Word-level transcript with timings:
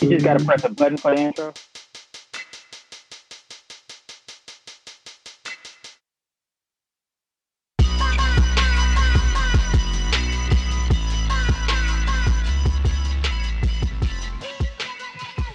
You 0.00 0.08
just 0.08 0.24
gotta 0.24 0.38
mm-hmm. 0.38 0.48
press 0.48 0.64
a 0.64 0.70
button 0.70 0.96
for 0.96 1.14
the 1.14 1.20
intro. 1.20 1.52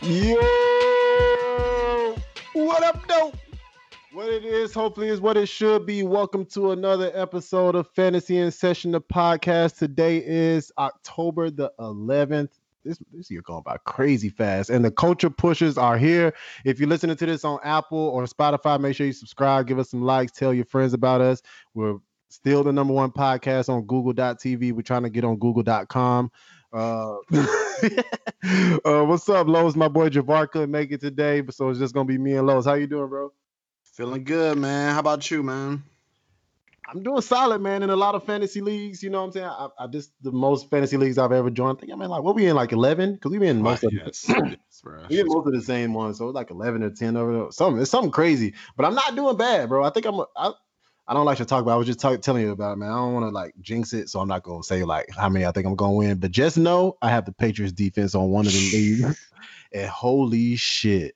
Yo, 0.03 0.35
what 2.53 2.83
up, 2.83 3.07
dope? 3.07 3.35
What 4.11 4.29
it 4.29 4.45
is, 4.45 4.75
hopefully, 4.75 5.07
is 5.07 5.19
what 5.19 5.37
it 5.37 5.47
should 5.47 5.87
be. 5.87 6.03
Welcome 6.03 6.45
to 6.47 6.69
another 6.69 7.11
episode 7.15 7.73
of 7.73 7.87
Fantasy 7.95 8.37
in 8.37 8.51
Session, 8.51 8.91
the 8.91 9.01
podcast. 9.01 9.79
Today 9.79 10.23
is 10.23 10.71
October 10.77 11.49
the 11.49 11.71
11th. 11.79 12.51
This, 12.85 12.99
this 13.11 13.31
year 13.31 13.41
going 13.41 13.63
by 13.63 13.77
crazy 13.83 14.29
fast, 14.29 14.69
and 14.69 14.85
the 14.85 14.91
culture 14.91 15.29
pushers 15.29 15.77
are 15.77 15.97
here. 15.97 16.33
If 16.63 16.79
you're 16.79 16.87
listening 16.87 17.15
to 17.17 17.25
this 17.25 17.43
on 17.43 17.59
Apple 17.63 17.97
or 17.97 18.23
Spotify, 18.25 18.79
make 18.79 18.95
sure 18.95 19.07
you 19.07 19.13
subscribe, 19.13 19.67
give 19.67 19.79
us 19.79 19.89
some 19.89 20.03
likes, 20.03 20.31
tell 20.31 20.53
your 20.53 20.65
friends 20.65 20.93
about 20.93 21.19
us. 21.19 21.41
We're 21.73 21.97
still 22.29 22.63
the 22.63 22.71
number 22.71 22.93
one 22.93 23.11
podcast 23.11 23.69
on 23.69 23.85
Google.tv. 23.85 24.71
We're 24.71 24.81
trying 24.81 25.03
to 25.03 25.09
get 25.09 25.23
on 25.23 25.37
Google.com. 25.37 26.31
Uh, 26.71 27.15
uh, 28.85 29.05
what's 29.05 29.27
up, 29.29 29.47
Lowe's? 29.47 29.75
My 29.75 29.87
boy 29.87 30.09
Javar 30.09 30.49
couldn't 30.49 30.71
make 30.71 30.91
it 30.91 31.01
today, 31.01 31.41
so 31.49 31.69
it's 31.69 31.79
just 31.79 31.93
gonna 31.93 32.05
be 32.05 32.17
me 32.17 32.35
and 32.35 32.45
Lowe's. 32.45 32.65
How 32.65 32.75
you 32.75 32.87
doing, 32.87 33.09
bro? 33.09 33.31
Feeling 33.93 34.23
good, 34.23 34.57
man. 34.57 34.93
How 34.93 34.99
about 34.99 35.31
you, 35.31 35.41
man? 35.41 35.83
I'm 36.87 37.03
doing 37.03 37.21
solid, 37.21 37.61
man. 37.61 37.83
In 37.83 37.89
a 37.89 37.95
lot 37.95 38.15
of 38.15 38.23
fantasy 38.23 38.61
leagues, 38.61 39.01
you 39.01 39.09
know 39.09 39.19
what 39.21 39.27
I'm 39.27 39.31
saying. 39.31 39.45
I, 39.45 39.67
I 39.79 39.87
just 39.87 40.11
the 40.21 40.31
most 40.31 40.69
fantasy 40.69 40.97
leagues 40.97 41.17
I've 41.17 41.31
ever 41.31 41.49
joined. 41.49 41.77
I 41.77 41.79
think 41.81 41.91
I'm 41.91 42.01
in 42.01 42.09
like 42.09 42.23
what 42.23 42.35
we 42.35 42.45
in 42.45 42.55
like 42.55 42.71
11 42.71 43.15
because 43.15 43.31
we 43.31 43.39
been 43.39 43.57
in 43.57 43.63
most 43.63 43.83
of 43.83 43.93
yes, 43.93 44.25
yes. 44.27 44.83
We 45.09 45.19
in 45.19 45.27
most 45.27 45.47
of 45.47 45.53
the 45.53 45.61
same 45.61 45.93
ones, 45.93 46.17
so 46.17 46.27
it's 46.27 46.35
like 46.35 46.51
11 46.51 46.83
or 46.83 46.91
10 46.91 47.17
over 47.17 47.33
there. 47.33 47.51
Something 47.51 47.81
it's 47.81 47.91
something 47.91 48.11
crazy, 48.11 48.53
but 48.75 48.85
I'm 48.85 48.95
not 48.95 49.15
doing 49.15 49.37
bad, 49.37 49.69
bro. 49.69 49.83
I 49.83 49.89
think 49.89 50.05
I'm. 50.05 50.21
I, 50.35 50.53
I 51.07 51.13
don't 51.13 51.25
like 51.25 51.37
to 51.37 51.45
talk 51.45 51.61
about. 51.61 51.73
I 51.73 51.77
was 51.77 51.85
just 51.85 51.99
talk, 51.99 52.19
telling 52.21 52.41
you 52.41 52.51
about 52.51 52.73
it, 52.73 52.77
man. 52.77 52.89
I 52.89 52.95
don't 52.95 53.13
want 53.13 53.25
to 53.25 53.29
like 53.29 53.53
jinx 53.61 53.93
it, 53.93 54.09
so 54.09 54.19
I'm 54.19 54.27
not 54.27 54.43
gonna 54.43 54.63
say 54.63 54.83
like 54.83 55.07
how 55.15 55.29
many 55.29 55.45
I 55.45 55.51
think 55.51 55.67
I'm 55.67 55.75
gonna 55.75 55.93
win. 55.93 56.17
But 56.17 56.31
just 56.31 56.57
know 56.57 56.97
I 57.01 57.09
have 57.09 57.25
the 57.25 57.31
Patriots 57.31 57.73
defense 57.73 58.15
on 58.15 58.29
one 58.29 58.45
of 58.45 58.53
the 58.53 58.71
leagues, 58.73 59.31
and 59.71 59.89
holy 59.89 60.55
shit, 60.55 61.15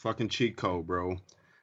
Fucking 0.00 0.30
cheat 0.30 0.56
code, 0.56 0.86
bro. 0.86 1.18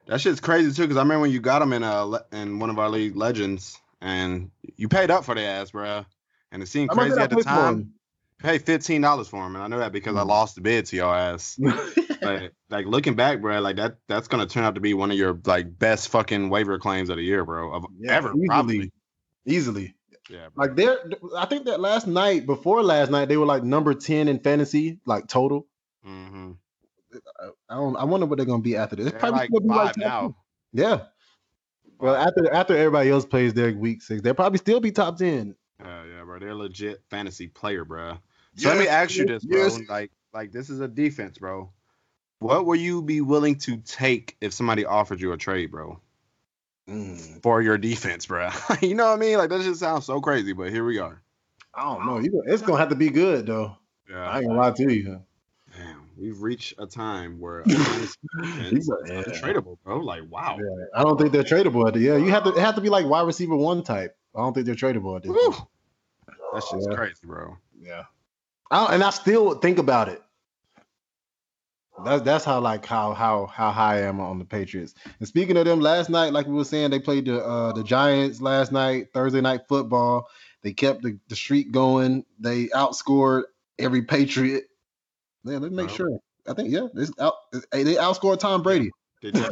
That 0.08 0.20
shit's 0.20 0.40
crazy 0.40 0.72
too. 0.72 0.88
Cause 0.88 0.96
I 0.96 1.00
remember 1.02 1.20
when 1.22 1.30
you 1.30 1.40
got 1.40 1.60
them 1.60 1.72
in 1.72 1.82
uh 1.84 2.02
le- 2.02 2.24
in 2.32 2.58
one 2.58 2.70
of 2.70 2.78
our 2.78 2.88
league 2.88 3.14
legends, 3.14 3.78
and 4.00 4.50
you 4.76 4.88
paid 4.88 5.10
up 5.10 5.24
for 5.24 5.34
the 5.34 5.42
ass, 5.42 5.70
bro. 5.70 6.04
And 6.50 6.62
it 6.62 6.66
seemed 6.66 6.90
crazy 6.90 7.20
at 7.20 7.30
the 7.30 7.42
time. 7.44 7.92
Paid 8.38 8.62
fifteen 8.62 9.00
dollars 9.02 9.28
for 9.28 9.44
him, 9.46 9.54
and 9.56 9.62
I 9.64 9.66
know 9.68 9.80
that 9.80 9.92
because 9.92 10.16
I 10.16 10.22
Mm. 10.22 10.28
lost 10.28 10.54
the 10.54 10.60
bid 10.60 10.86
to 10.86 10.96
your 10.96 11.14
ass. 11.14 11.56
him? 11.58 11.72
But 12.20 12.52
like 12.68 12.86
looking 12.86 13.14
back, 13.14 13.40
bro, 13.40 13.60
like 13.60 13.76
that 13.76 13.98
that's 14.08 14.26
gonna 14.28 14.46
turn 14.46 14.64
out 14.64 14.74
to 14.76 14.80
be 14.80 14.92
one 14.94 15.10
of 15.12 15.16
your 15.16 15.38
like 15.44 15.78
best 15.78 16.08
fucking 16.08 16.48
waiver 16.50 16.78
claims 16.78 17.10
of 17.10 17.16
the 17.16 17.22
year, 17.22 17.44
bro. 17.44 17.72
Of 17.72 17.84
Yeah, 17.98 18.16
ever, 18.16 18.30
easily. 18.30 18.46
probably. 18.48 18.92
Easily. 19.46 19.94
Yeah, 20.30 20.48
bro. 20.52 20.66
Like 20.66 20.76
they're 20.76 20.98
I 21.36 21.46
think 21.46 21.66
that 21.66 21.78
last 21.80 22.06
night, 22.08 22.44
before 22.46 22.82
last 22.82 23.10
night, 23.10 23.28
they 23.28 23.36
were 23.36 23.46
like 23.46 23.62
number 23.62 23.94
10 23.94 24.26
in 24.28 24.40
fantasy, 24.40 24.98
like 25.04 25.26
total. 25.28 25.66
hmm 26.02 26.52
I 27.68 27.74
don't 27.74 27.96
I 27.96 28.04
wonder 28.04 28.26
what 28.26 28.36
they're 28.36 28.46
gonna 28.46 28.62
be 28.62 28.76
after 28.76 28.96
this. 28.96 29.10
They're 29.10 29.18
probably 29.18 29.40
like 29.40 29.50
gonna 29.50 29.60
be 29.62 29.68
five 29.68 29.86
top 29.86 29.96
now. 29.96 30.20
10. 30.20 30.34
Yeah. 30.72 31.00
Well, 31.98 32.14
after 32.14 32.52
after 32.52 32.76
everybody 32.76 33.10
else 33.10 33.26
plays 33.26 33.54
their 33.54 33.72
week 33.72 34.02
six, 34.02 34.22
they'll 34.22 34.34
probably 34.34 34.58
still 34.58 34.80
be 34.80 34.92
top 34.92 35.18
10. 35.18 35.54
Yeah, 35.80 36.04
yeah, 36.04 36.24
bro. 36.24 36.38
They're 36.38 36.50
a 36.50 36.54
legit 36.54 37.02
fantasy 37.10 37.48
player, 37.48 37.84
bro. 37.84 38.18
So 38.56 38.68
let 38.68 38.78
me 38.78 38.88
ask 38.88 39.14
you 39.14 39.26
this, 39.26 39.44
bro. 39.44 39.68
Like, 39.88 40.10
like 40.32 40.52
this 40.52 40.70
is 40.70 40.80
a 40.80 40.88
defense, 40.88 41.38
bro. 41.38 41.72
What 42.40 42.66
will 42.66 42.76
you 42.76 43.02
be 43.02 43.20
willing 43.20 43.56
to 43.60 43.78
take 43.78 44.36
if 44.40 44.52
somebody 44.52 44.84
offered 44.84 45.20
you 45.20 45.32
a 45.32 45.36
trade, 45.36 45.70
bro, 45.70 46.00
Mm, 46.88 47.42
for 47.42 47.60
your 47.62 47.78
defense, 47.78 48.26
bro? 48.26 48.50
you 48.82 48.94
know 48.94 49.06
what 49.06 49.14
I 49.14 49.16
mean? 49.16 49.38
Like 49.38 49.50
that 49.50 49.62
just 49.62 49.80
sounds 49.80 50.06
so 50.06 50.20
crazy, 50.20 50.52
but 50.52 50.70
here 50.70 50.84
we 50.84 50.98
are. 50.98 51.22
I 51.74 51.82
don't 51.82 52.06
know. 52.06 52.40
It's 52.46 52.62
gonna 52.62 52.78
have 52.78 52.88
to 52.88 52.96
be 52.96 53.10
good 53.10 53.46
though. 53.46 53.76
Yeah. 54.08 54.28
I 54.28 54.38
ain't 54.38 54.48
gonna 54.48 54.58
lie 54.58 54.70
to 54.70 54.92
you. 54.92 55.22
We've 56.18 56.40
reached 56.42 56.74
a 56.78 56.86
time 56.86 57.38
where 57.38 57.60
a 57.60 57.64
fantasy 57.68 58.16
defense 58.42 58.88
Yeah. 59.06 59.22
untradeable, 59.22 59.78
bro. 59.84 60.00
Like, 60.00 60.22
wow. 60.28 60.58
Yeah, 60.58 60.84
I 60.96 61.04
don't 61.04 61.18
think 61.18 61.32
they're 61.32 61.44
tradable. 61.44 61.94
Yeah, 62.00 62.16
you 62.16 62.30
have 62.30 62.44
to 62.44 62.50
it 62.50 62.58
have 62.58 62.74
to 62.74 62.80
be 62.80 62.88
like 62.88 63.06
wide 63.06 63.26
receiver 63.26 63.56
one 63.56 63.82
type. 63.84 64.16
I 64.34 64.40
don't 64.40 64.52
think 64.52 64.66
they're 64.66 64.74
tradable. 64.74 65.20
That's 66.52 66.70
just 66.70 66.88
Yeah. 66.90 66.96
crazy, 66.96 67.20
bro. 67.24 67.56
Yeah. 67.80 68.04
I 68.70 68.94
and 68.94 69.02
I 69.02 69.10
still 69.10 69.54
think 69.54 69.78
about 69.78 70.08
it. 70.08 70.20
That's 72.04 72.22
that's 72.22 72.44
how 72.44 72.60
like 72.60 72.84
how 72.86 73.12
how 73.12 73.46
how 73.46 73.70
high 73.70 73.98
I 73.98 74.02
am 74.02 74.20
on 74.20 74.38
the 74.38 74.44
Patriots. 74.44 74.94
And 75.18 75.26
speaking 75.28 75.56
of 75.56 75.64
them, 75.64 75.80
last 75.80 76.10
night, 76.10 76.32
like 76.32 76.46
we 76.46 76.54
were 76.54 76.64
saying, 76.64 76.90
they 76.90 77.00
played 77.00 77.26
the 77.26 77.44
uh 77.44 77.72
the 77.72 77.82
Giants 77.84 78.40
last 78.40 78.72
night, 78.72 79.08
Thursday 79.12 79.40
night 79.40 79.62
football. 79.68 80.28
They 80.62 80.72
kept 80.72 81.02
the, 81.02 81.18
the 81.28 81.36
streak 81.36 81.70
going. 81.72 82.24
They 82.38 82.66
outscored 82.68 83.44
every 83.78 84.02
Patriot. 84.02 84.64
Yeah, 85.48 85.58
let's 85.58 85.74
make 85.74 85.88
Wow. 85.90 85.94
sure. 85.94 86.18
I 86.48 86.54
think 86.54 86.70
yeah, 86.70 86.86
this 86.94 87.12
out, 87.20 87.34
hey, 87.72 87.82
they 87.82 87.94
outscored 87.94 88.38
Tom 88.38 88.62
Brady. 88.62 88.90
They 89.22 89.30
Yeah, 89.32 89.42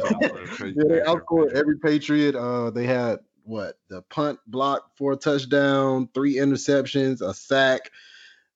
they 0.87 0.99
outscored 1.01 1.53
every 1.53 1.77
Patriot. 1.77 2.35
Uh, 2.35 2.71
they 2.71 2.85
had 2.85 3.19
what 3.43 3.77
the 3.89 4.01
punt 4.03 4.39
block 4.47 4.91
for 4.97 5.13
a 5.13 5.15
touchdown, 5.15 6.09
three 6.13 6.35
interceptions, 6.35 7.21
a 7.21 7.33
sack, 7.33 7.91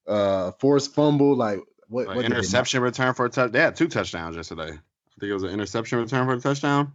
uh, 0.07 0.51
forced 0.59 0.94
fumble. 0.94 1.35
Like 1.35 1.59
what? 1.88 2.07
An 2.07 2.16
what 2.16 2.25
interception 2.25 2.81
return 2.81 3.13
for 3.13 3.25
a 3.25 3.30
touch. 3.30 3.51
They 3.51 3.59
had 3.59 3.75
two 3.75 3.88
touchdowns 3.88 4.35
yesterday. 4.35 4.72
I 4.72 5.19
think 5.19 5.30
it 5.30 5.34
was 5.34 5.44
an 5.44 5.50
interception 5.50 6.00
return 6.00 6.25
for 6.25 6.34
a 6.34 6.40
touchdown. 6.40 6.94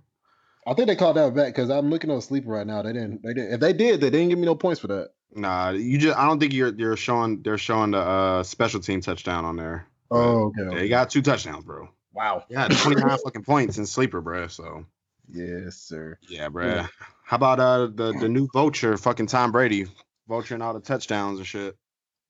I 0.67 0.75
think 0.75 0.89
they 0.89 0.97
called 0.97 1.17
that 1.17 1.35
back 1.35 1.55
because 1.55 1.71
I'm 1.71 1.91
looking 1.91 2.11
on 2.11 2.21
sleeper 2.21 2.51
right 2.51 2.67
now. 2.67 2.83
They 2.83 2.93
didn't. 2.93 3.23
They 3.23 3.35
didn't. 3.35 3.55
If 3.55 3.61
they 3.61 3.73
did, 3.73 4.01
they 4.01 4.11
didn't 4.11 4.31
give 4.31 4.39
me 4.39 4.47
no 4.47 4.56
points 4.56 4.81
for 4.81 4.89
that. 4.89 5.11
Nah, 5.35 5.71
you 5.71 5.99
just. 5.99 6.17
I 6.19 6.27
don't 6.27 6.41
think 6.41 6.53
you're. 6.53 6.75
You're 6.75 6.97
showing. 6.97 7.43
They're 7.43 7.59
showing 7.59 7.93
the 7.93 7.99
uh, 7.99 8.43
special 8.43 8.81
team 8.81 9.01
touchdown 9.01 9.45
on 9.45 9.56
there. 9.56 9.87
Oh, 10.11 10.47
okay. 10.59 10.77
Yeah, 10.77 10.83
he 10.83 10.89
got 10.89 11.11
two 11.11 11.22
touchdowns, 11.22 11.65
bro. 11.65 11.89
wow. 12.12 12.44
Yeah, 12.49 12.69
29 12.69 13.19
fucking 13.25 13.44
points 13.44 13.78
in 13.78 13.87
sleeper, 13.87 14.21
bro. 14.21 14.47
So 14.49 14.84
Yes, 15.28 15.77
sir. 15.77 16.19
yeah, 16.28 16.49
bro. 16.49 16.67
Yeah. 16.67 16.87
How 17.25 17.37
about 17.37 17.59
uh 17.59 17.87
the 17.87 18.12
the 18.21 18.28
new 18.28 18.49
vulture, 18.53 18.97
fucking 18.97 19.27
Tom 19.27 19.50
Brady, 19.53 19.87
vulturing 20.28 20.62
all 20.62 20.72
the 20.75 20.81
touchdowns 20.81 21.39
and 21.39 21.47
shit. 21.47 21.77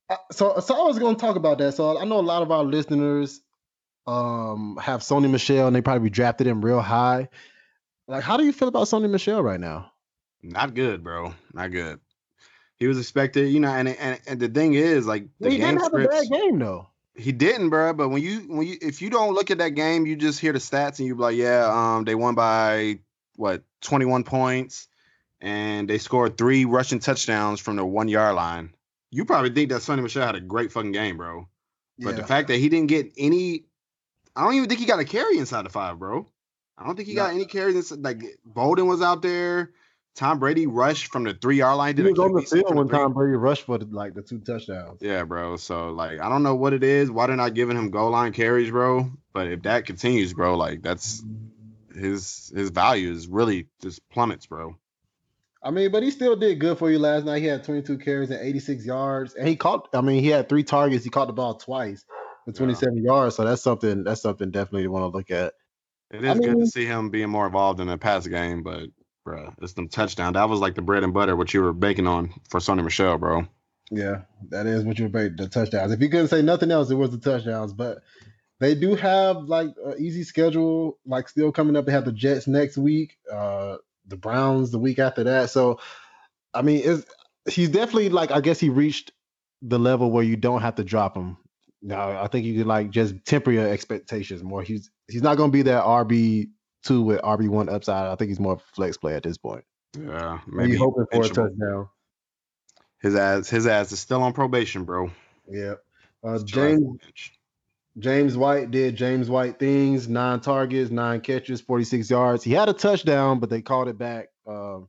Uh, 0.08 0.16
so, 0.30 0.60
so 0.60 0.74
I 0.74 0.86
was 0.86 0.98
going 0.98 1.16
to 1.16 1.20
talk 1.20 1.36
about 1.36 1.58
that. 1.58 1.74
So 1.74 1.98
I 1.98 2.04
know 2.04 2.20
a 2.20 2.22
lot 2.22 2.42
of 2.42 2.50
our 2.50 2.64
listeners 2.64 3.40
um 4.06 4.78
have 4.80 5.00
Sony 5.00 5.28
Michel, 5.30 5.66
and 5.66 5.74
they 5.76 5.82
probably 5.82 6.08
drafted 6.10 6.46
him 6.46 6.64
real 6.64 6.80
high. 6.80 7.28
Like, 8.08 8.22
how 8.22 8.36
do 8.36 8.44
you 8.44 8.52
feel 8.52 8.68
about 8.68 8.84
Sony 8.86 9.10
Michel 9.10 9.42
right 9.42 9.58
now? 9.60 9.90
Not 10.42 10.74
good, 10.74 11.02
bro. 11.02 11.34
Not 11.52 11.72
good. 11.72 11.98
He 12.78 12.86
was 12.86 12.98
expected, 12.98 13.48
you 13.48 13.58
know, 13.60 13.68
and 13.70 13.88
and, 13.88 14.20
and 14.26 14.40
the 14.40 14.48
thing 14.48 14.74
is, 14.74 15.06
like 15.06 15.26
the 15.40 15.50
he 15.50 15.58
game 15.58 15.76
didn't 15.76 15.82
have 15.82 15.94
a 15.94 16.08
bad 16.08 16.26
game 16.30 16.58
though. 16.58 16.88
He 17.16 17.32
didn't, 17.32 17.70
bro. 17.70 17.92
But 17.94 18.10
when 18.10 18.22
you 18.22 18.40
when 18.40 18.66
you 18.66 18.76
if 18.80 19.00
you 19.00 19.10
don't 19.10 19.34
look 19.34 19.50
at 19.50 19.58
that 19.58 19.70
game, 19.70 20.06
you 20.06 20.16
just 20.16 20.40
hear 20.40 20.52
the 20.52 20.58
stats 20.58 20.98
and 20.98 21.08
you 21.08 21.14
be 21.14 21.22
like, 21.22 21.36
yeah, 21.36 21.66
um, 21.70 22.04
they 22.04 22.14
won 22.14 22.34
by 22.34 22.98
what 23.36 23.62
21 23.82 24.24
points, 24.24 24.88
and 25.40 25.88
they 25.88 25.98
scored 25.98 26.36
three 26.36 26.64
rushing 26.64 26.98
touchdowns 26.98 27.60
from 27.60 27.76
the 27.76 27.84
one 27.84 28.08
yard 28.08 28.34
line. 28.34 28.74
You 29.10 29.24
probably 29.24 29.50
think 29.50 29.70
that 29.70 29.82
Sony 29.82 30.02
Michel 30.02 30.26
had 30.26 30.34
a 30.34 30.40
great 30.40 30.72
fucking 30.72 30.92
game, 30.92 31.16
bro. 31.16 31.48
But 31.98 32.16
the 32.16 32.24
fact 32.24 32.48
that 32.48 32.58
he 32.58 32.68
didn't 32.68 32.88
get 32.88 33.12
any, 33.16 33.64
I 34.34 34.42
don't 34.42 34.54
even 34.54 34.68
think 34.68 34.80
he 34.80 34.86
got 34.86 35.00
a 35.00 35.04
carry 35.04 35.38
inside 35.38 35.64
the 35.64 35.70
five, 35.70 35.98
bro. 35.98 36.26
I 36.76 36.84
don't 36.84 36.96
think 36.96 37.08
he 37.08 37.14
got 37.14 37.32
any 37.32 37.46
carries. 37.46 37.74
Inside, 37.74 38.02
like 38.02 38.22
Bolden 38.44 38.86
was 38.86 39.00
out 39.00 39.22
there. 39.22 39.70
Tom 40.16 40.38
Brady 40.38 40.66
rushed 40.66 41.12
from 41.12 41.24
the 41.24 41.34
three 41.34 41.58
yard 41.58 41.76
line. 41.76 41.96
he 41.96 42.02
was 42.02 42.18
on 42.18 42.32
the 42.32 42.40
field 42.40 42.74
when 42.74 42.88
Tom 42.88 43.12
Brady 43.12 43.36
rushed 43.36 43.64
for 43.64 43.76
the, 43.76 43.84
like 43.84 44.14
the 44.14 44.22
two 44.22 44.38
touchdowns. 44.38 45.02
Yeah, 45.02 45.24
bro. 45.24 45.58
So 45.58 45.90
like, 45.90 46.20
I 46.20 46.30
don't 46.30 46.42
know 46.42 46.54
what 46.54 46.72
it 46.72 46.82
is. 46.82 47.10
Why 47.10 47.26
they're 47.26 47.36
not 47.36 47.54
giving 47.54 47.76
him 47.76 47.90
goal 47.90 48.10
line 48.10 48.32
carries, 48.32 48.70
bro? 48.70 49.10
But 49.34 49.48
if 49.48 49.62
that 49.62 49.84
continues, 49.84 50.32
bro, 50.32 50.56
like 50.56 50.82
that's 50.82 51.22
his 51.94 52.50
his 52.56 52.70
value 52.70 53.12
is 53.12 53.28
really 53.28 53.68
just 53.82 54.00
plummets, 54.08 54.46
bro. 54.46 54.76
I 55.62 55.70
mean, 55.70 55.90
but 55.90 56.02
he 56.02 56.10
still 56.10 56.36
did 56.36 56.60
good 56.60 56.78
for 56.78 56.90
you 56.90 56.98
last 56.98 57.26
night. 57.26 57.42
He 57.42 57.48
had 57.48 57.64
22 57.64 57.98
carries 57.98 58.30
and 58.30 58.40
86 58.40 58.86
yards, 58.86 59.34
and 59.34 59.46
he 59.46 59.56
caught. 59.56 59.88
I 59.92 60.00
mean, 60.00 60.22
he 60.22 60.28
had 60.28 60.48
three 60.48 60.62
targets. 60.62 61.04
He 61.04 61.10
caught 61.10 61.26
the 61.26 61.32
ball 61.34 61.54
twice 61.54 62.04
for 62.46 62.52
27 62.52 63.02
yards. 63.04 63.36
So 63.36 63.44
that's 63.44 63.62
something. 63.62 64.04
That's 64.04 64.22
something 64.22 64.50
definitely 64.50 64.84
to 64.84 64.90
want 64.90 65.12
to 65.12 65.16
look 65.16 65.30
at. 65.30 65.52
It 66.10 66.24
is 66.24 66.38
I 66.38 66.40
good 66.40 66.58
to 66.60 66.66
see 66.66 66.86
him 66.86 67.10
being 67.10 67.28
more 67.28 67.46
involved 67.46 67.80
in 67.80 67.88
the 67.88 67.98
pass 67.98 68.26
game, 68.26 68.62
but 68.62 68.88
bro, 69.26 69.52
it's 69.60 69.72
them 69.72 69.88
touchdown. 69.88 70.34
That 70.34 70.48
was 70.48 70.60
like 70.60 70.76
the 70.76 70.82
bread 70.82 71.02
and 71.02 71.12
butter 71.12 71.36
what 71.36 71.52
you 71.52 71.60
were 71.60 71.72
baking 71.72 72.06
on 72.06 72.32
for 72.48 72.60
Sony 72.60 72.84
Michel, 72.84 73.18
bro. 73.18 73.46
Yeah, 73.90 74.22
that 74.50 74.66
is 74.66 74.84
what 74.84 74.98
you're 74.98 75.08
about 75.08 75.36
the 75.36 75.48
touchdowns. 75.48 75.92
If 75.92 76.00
you 76.00 76.08
couldn't 76.08 76.28
say 76.28 76.42
nothing 76.42 76.70
else, 76.70 76.90
it 76.90 76.94
was 76.94 77.10
the 77.10 77.18
touchdowns. 77.18 77.72
But 77.72 77.98
they 78.60 78.76
do 78.76 78.94
have 78.94 79.42
like 79.42 79.70
an 79.84 79.96
easy 79.98 80.22
schedule, 80.22 80.98
like 81.04 81.28
still 81.28 81.50
coming 81.50 81.76
up. 81.76 81.86
They 81.86 81.92
have 81.92 82.04
the 82.04 82.12
Jets 82.12 82.46
next 82.46 82.78
week, 82.78 83.18
uh, 83.30 83.78
the 84.06 84.16
Browns 84.16 84.70
the 84.70 84.78
week 84.78 85.00
after 85.00 85.24
that. 85.24 85.50
So, 85.50 85.80
I 86.54 86.62
mean, 86.62 86.82
it's 86.84 87.04
he's 87.52 87.68
definitely 87.68 88.08
like 88.10 88.30
I 88.30 88.40
guess 88.40 88.60
he 88.60 88.68
reached 88.68 89.10
the 89.60 89.78
level 89.78 90.12
where 90.12 90.24
you 90.24 90.36
don't 90.36 90.62
have 90.62 90.76
to 90.76 90.84
drop 90.84 91.16
him. 91.16 91.36
Now 91.82 92.22
I 92.22 92.28
think 92.28 92.46
you 92.46 92.58
could 92.58 92.66
like 92.68 92.90
just 92.90 93.24
temper 93.24 93.50
your 93.50 93.68
expectations 93.68 94.44
more. 94.44 94.62
He's 94.62 94.88
he's 95.08 95.22
not 95.22 95.36
going 95.36 95.50
to 95.50 95.56
be 95.56 95.62
that 95.62 95.82
RB 95.82 96.48
two 96.86 97.02
with 97.02 97.20
RB 97.22 97.48
one 97.48 97.68
upside. 97.68 98.08
I 98.08 98.14
think 98.16 98.28
he's 98.28 98.40
more 98.40 98.58
flex 98.74 98.96
play 98.96 99.14
at 99.14 99.22
this 99.22 99.36
point. 99.38 99.64
Yeah, 99.98 100.40
Maybe 100.46 100.68
maybe 100.68 100.76
hoping 100.76 101.06
for 101.10 101.22
a 101.24 101.28
touchdown. 101.28 101.88
His 103.00 103.14
ass, 103.14 103.48
his 103.48 103.66
ass 103.66 103.92
is 103.92 104.00
still 104.00 104.22
on 104.22 104.32
probation, 104.32 104.84
bro. 104.84 105.10
Yeah. 105.48 105.74
Uh, 106.24 106.38
James. 106.42 106.98
James 107.98 108.36
White 108.36 108.70
did 108.70 108.94
James 108.94 109.30
White 109.30 109.58
things, 109.58 110.06
nine 110.06 110.40
targets, 110.40 110.90
nine 110.90 111.22
catches, 111.22 111.62
46 111.62 112.10
yards. 112.10 112.44
He 112.44 112.52
had 112.52 112.68
a 112.68 112.74
touchdown, 112.74 113.38
but 113.38 113.48
they 113.48 113.62
called 113.62 113.88
it 113.88 113.96
back. 113.96 114.28
Um, 114.46 114.88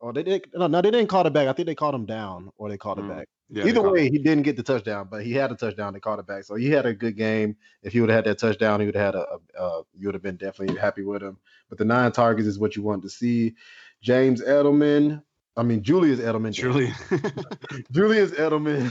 or 0.00 0.12
they 0.12 0.24
did 0.24 0.46
no, 0.52 0.66
no, 0.66 0.82
they 0.82 0.90
didn't 0.90 1.08
call 1.08 1.26
it 1.26 1.32
back. 1.32 1.46
I 1.46 1.52
think 1.52 1.66
they 1.66 1.76
called 1.76 1.94
him 1.94 2.06
down 2.06 2.50
or 2.56 2.68
they 2.68 2.76
called 2.76 2.98
Mm, 2.98 3.10
it 3.10 3.16
back. 3.16 3.28
Yeah, 3.50 3.66
Either 3.66 3.82
way, 3.82 4.10
he 4.10 4.18
didn't 4.18 4.42
get 4.42 4.56
the 4.56 4.62
touchdown, 4.62 5.08
but 5.10 5.22
he 5.22 5.32
had 5.32 5.52
a 5.52 5.54
touchdown. 5.54 5.92
They 5.92 6.00
called 6.00 6.18
it 6.18 6.26
back, 6.26 6.44
so 6.44 6.54
he 6.54 6.70
had 6.70 6.86
a 6.86 6.94
good 6.94 7.16
game. 7.16 7.56
If 7.82 7.92
he 7.92 8.00
would 8.00 8.08
have 8.08 8.24
had 8.24 8.24
that 8.24 8.38
touchdown, 8.38 8.80
he 8.80 8.86
would 8.86 8.94
have 8.94 9.14
had 9.14 9.14
a. 9.14 9.26
a, 9.58 9.62
a 9.62 9.82
you 9.98 10.08
would 10.08 10.14
have 10.14 10.22
been 10.22 10.36
definitely 10.36 10.76
happy 10.76 11.02
with 11.04 11.22
him. 11.22 11.36
But 11.68 11.78
the 11.78 11.84
nine 11.84 12.10
targets 12.12 12.48
is 12.48 12.58
what 12.58 12.74
you 12.74 12.82
want 12.82 13.02
to 13.02 13.10
see. 13.10 13.54
James 14.02 14.42
Edelman, 14.42 15.22
I 15.56 15.62
mean 15.62 15.82
Julius 15.82 16.20
Edelman, 16.20 16.54
Truly. 16.54 16.92
Julius 17.92 18.32
Edelman, 18.32 18.90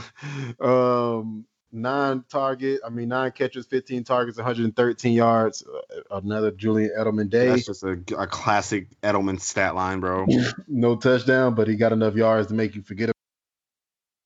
um, 0.60 1.44
nine 1.72 2.24
target, 2.30 2.80
I 2.86 2.90
mean 2.90 3.08
nine 3.08 3.32
catches, 3.32 3.66
15 3.66 4.04
targets, 4.04 4.38
113 4.38 5.12
yards. 5.12 5.64
Uh, 5.66 6.00
another 6.10 6.50
Julian 6.50 6.90
Edelman 6.98 7.28
day. 7.28 7.48
That's 7.48 7.66
just 7.66 7.84
a, 7.84 7.98
a 8.16 8.26
classic 8.26 8.88
Edelman 9.02 9.40
stat 9.40 9.74
line, 9.74 10.00
bro. 10.00 10.26
no 10.68 10.96
touchdown, 10.96 11.54
but 11.54 11.68
he 11.68 11.76
got 11.76 11.92
enough 11.92 12.14
yards 12.14 12.48
to 12.48 12.54
make 12.54 12.74
you 12.74 12.82
forget. 12.82 13.13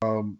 Um, 0.02 0.38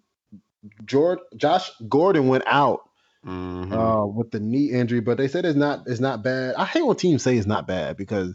George, 0.84 1.20
Josh 1.37 1.70
Gordon 1.88 2.28
went 2.28 2.44
out 2.46 2.88
Mhm. 3.25 3.72
uh, 3.72 4.06
with 4.06 4.31
the 4.31 4.40
knee 4.40 4.70
injury, 4.70 5.00
but 5.00 5.19
they 5.19 5.28
said 5.28 5.44
it's 5.44 5.56
not 5.56 5.87
it's 5.87 6.00
not 6.00 6.22
bad. 6.22 6.55
I 6.55 6.64
hate 6.64 6.82
when 6.87 6.96
teams 6.96 7.22
say 7.22 7.37
it's 7.37 7.46
not 7.46 7.66
bad 7.66 7.96
because 7.96 8.34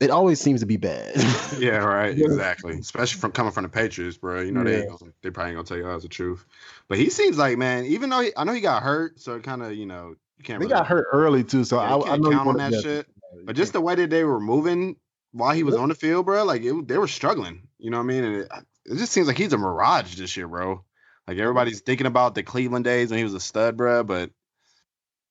it 0.00 0.10
always 0.10 0.40
seems 0.40 0.60
to 0.60 0.66
be 0.66 0.76
bad. 0.76 1.14
yeah, 1.58 1.78
right. 1.78 2.16
Exactly. 2.18 2.74
Especially 2.78 3.20
from 3.20 3.32
coming 3.32 3.52
from 3.52 3.62
the 3.64 3.68
Patriots, 3.68 4.16
bro. 4.16 4.40
You 4.40 4.52
know 4.52 4.64
they 4.64 4.80
Yeah. 4.80 4.86
gonna, 4.86 5.12
they 5.22 5.30
probably 5.30 5.54
gonna 5.54 5.64
tell 5.64 5.76
you 5.78 5.88
all 5.88 5.98
the 5.98 6.08
truth. 6.08 6.44
But 6.88 6.98
he 6.98 7.10
seems 7.10 7.38
like 7.38 7.56
man, 7.58 7.86
even 7.86 8.10
though 8.10 8.20
he, 8.20 8.32
I 8.36 8.44
know 8.44 8.52
he 8.52 8.60
got 8.60 8.82
hurt, 8.82 9.20
so 9.20 9.36
it 9.36 9.42
kind 9.42 9.62
of 9.62 9.74
you 9.74 9.86
know 9.86 10.14
you 10.38 10.44
can't. 10.44 10.60
they 10.60 10.66
really, 10.66 10.74
got 10.74 10.86
hurt 10.86 11.06
early 11.12 11.44
too, 11.44 11.64
so 11.64 11.80
yeah, 11.80 11.96
I, 11.96 12.14
I 12.14 12.16
know 12.16 12.30
count 12.30 12.48
on 12.48 12.56
that 12.58 12.74
shit. 12.82 13.06
But 13.44 13.56
just 13.56 13.72
the 13.72 13.80
way 13.80 13.94
that 13.94 14.10
they 14.10 14.24
were 14.24 14.40
moving 14.40 14.96
while 15.32 15.54
he 15.54 15.62
was 15.62 15.76
on 15.76 15.88
the 15.88 15.94
field, 15.94 16.26
bro, 16.26 16.44
like 16.44 16.62
it, 16.62 16.88
they 16.88 16.98
were 16.98 17.08
struggling. 17.08 17.68
You 17.78 17.90
know 17.90 17.98
what 17.98 18.04
I 18.04 18.06
mean? 18.06 18.24
And 18.24 18.36
it, 18.42 18.48
it 18.86 18.96
just 18.96 19.12
seems 19.12 19.26
like 19.26 19.38
he's 19.38 19.52
a 19.52 19.58
mirage 19.58 20.16
this 20.16 20.36
year, 20.36 20.48
bro. 20.48 20.84
Like 21.26 21.38
everybody's 21.38 21.80
thinking 21.80 22.06
about 22.06 22.34
the 22.34 22.42
Cleveland 22.42 22.84
days 22.84 23.10
when 23.10 23.18
he 23.18 23.24
was 23.24 23.34
a 23.34 23.40
stud, 23.40 23.76
bro. 23.76 24.02
But 24.02 24.30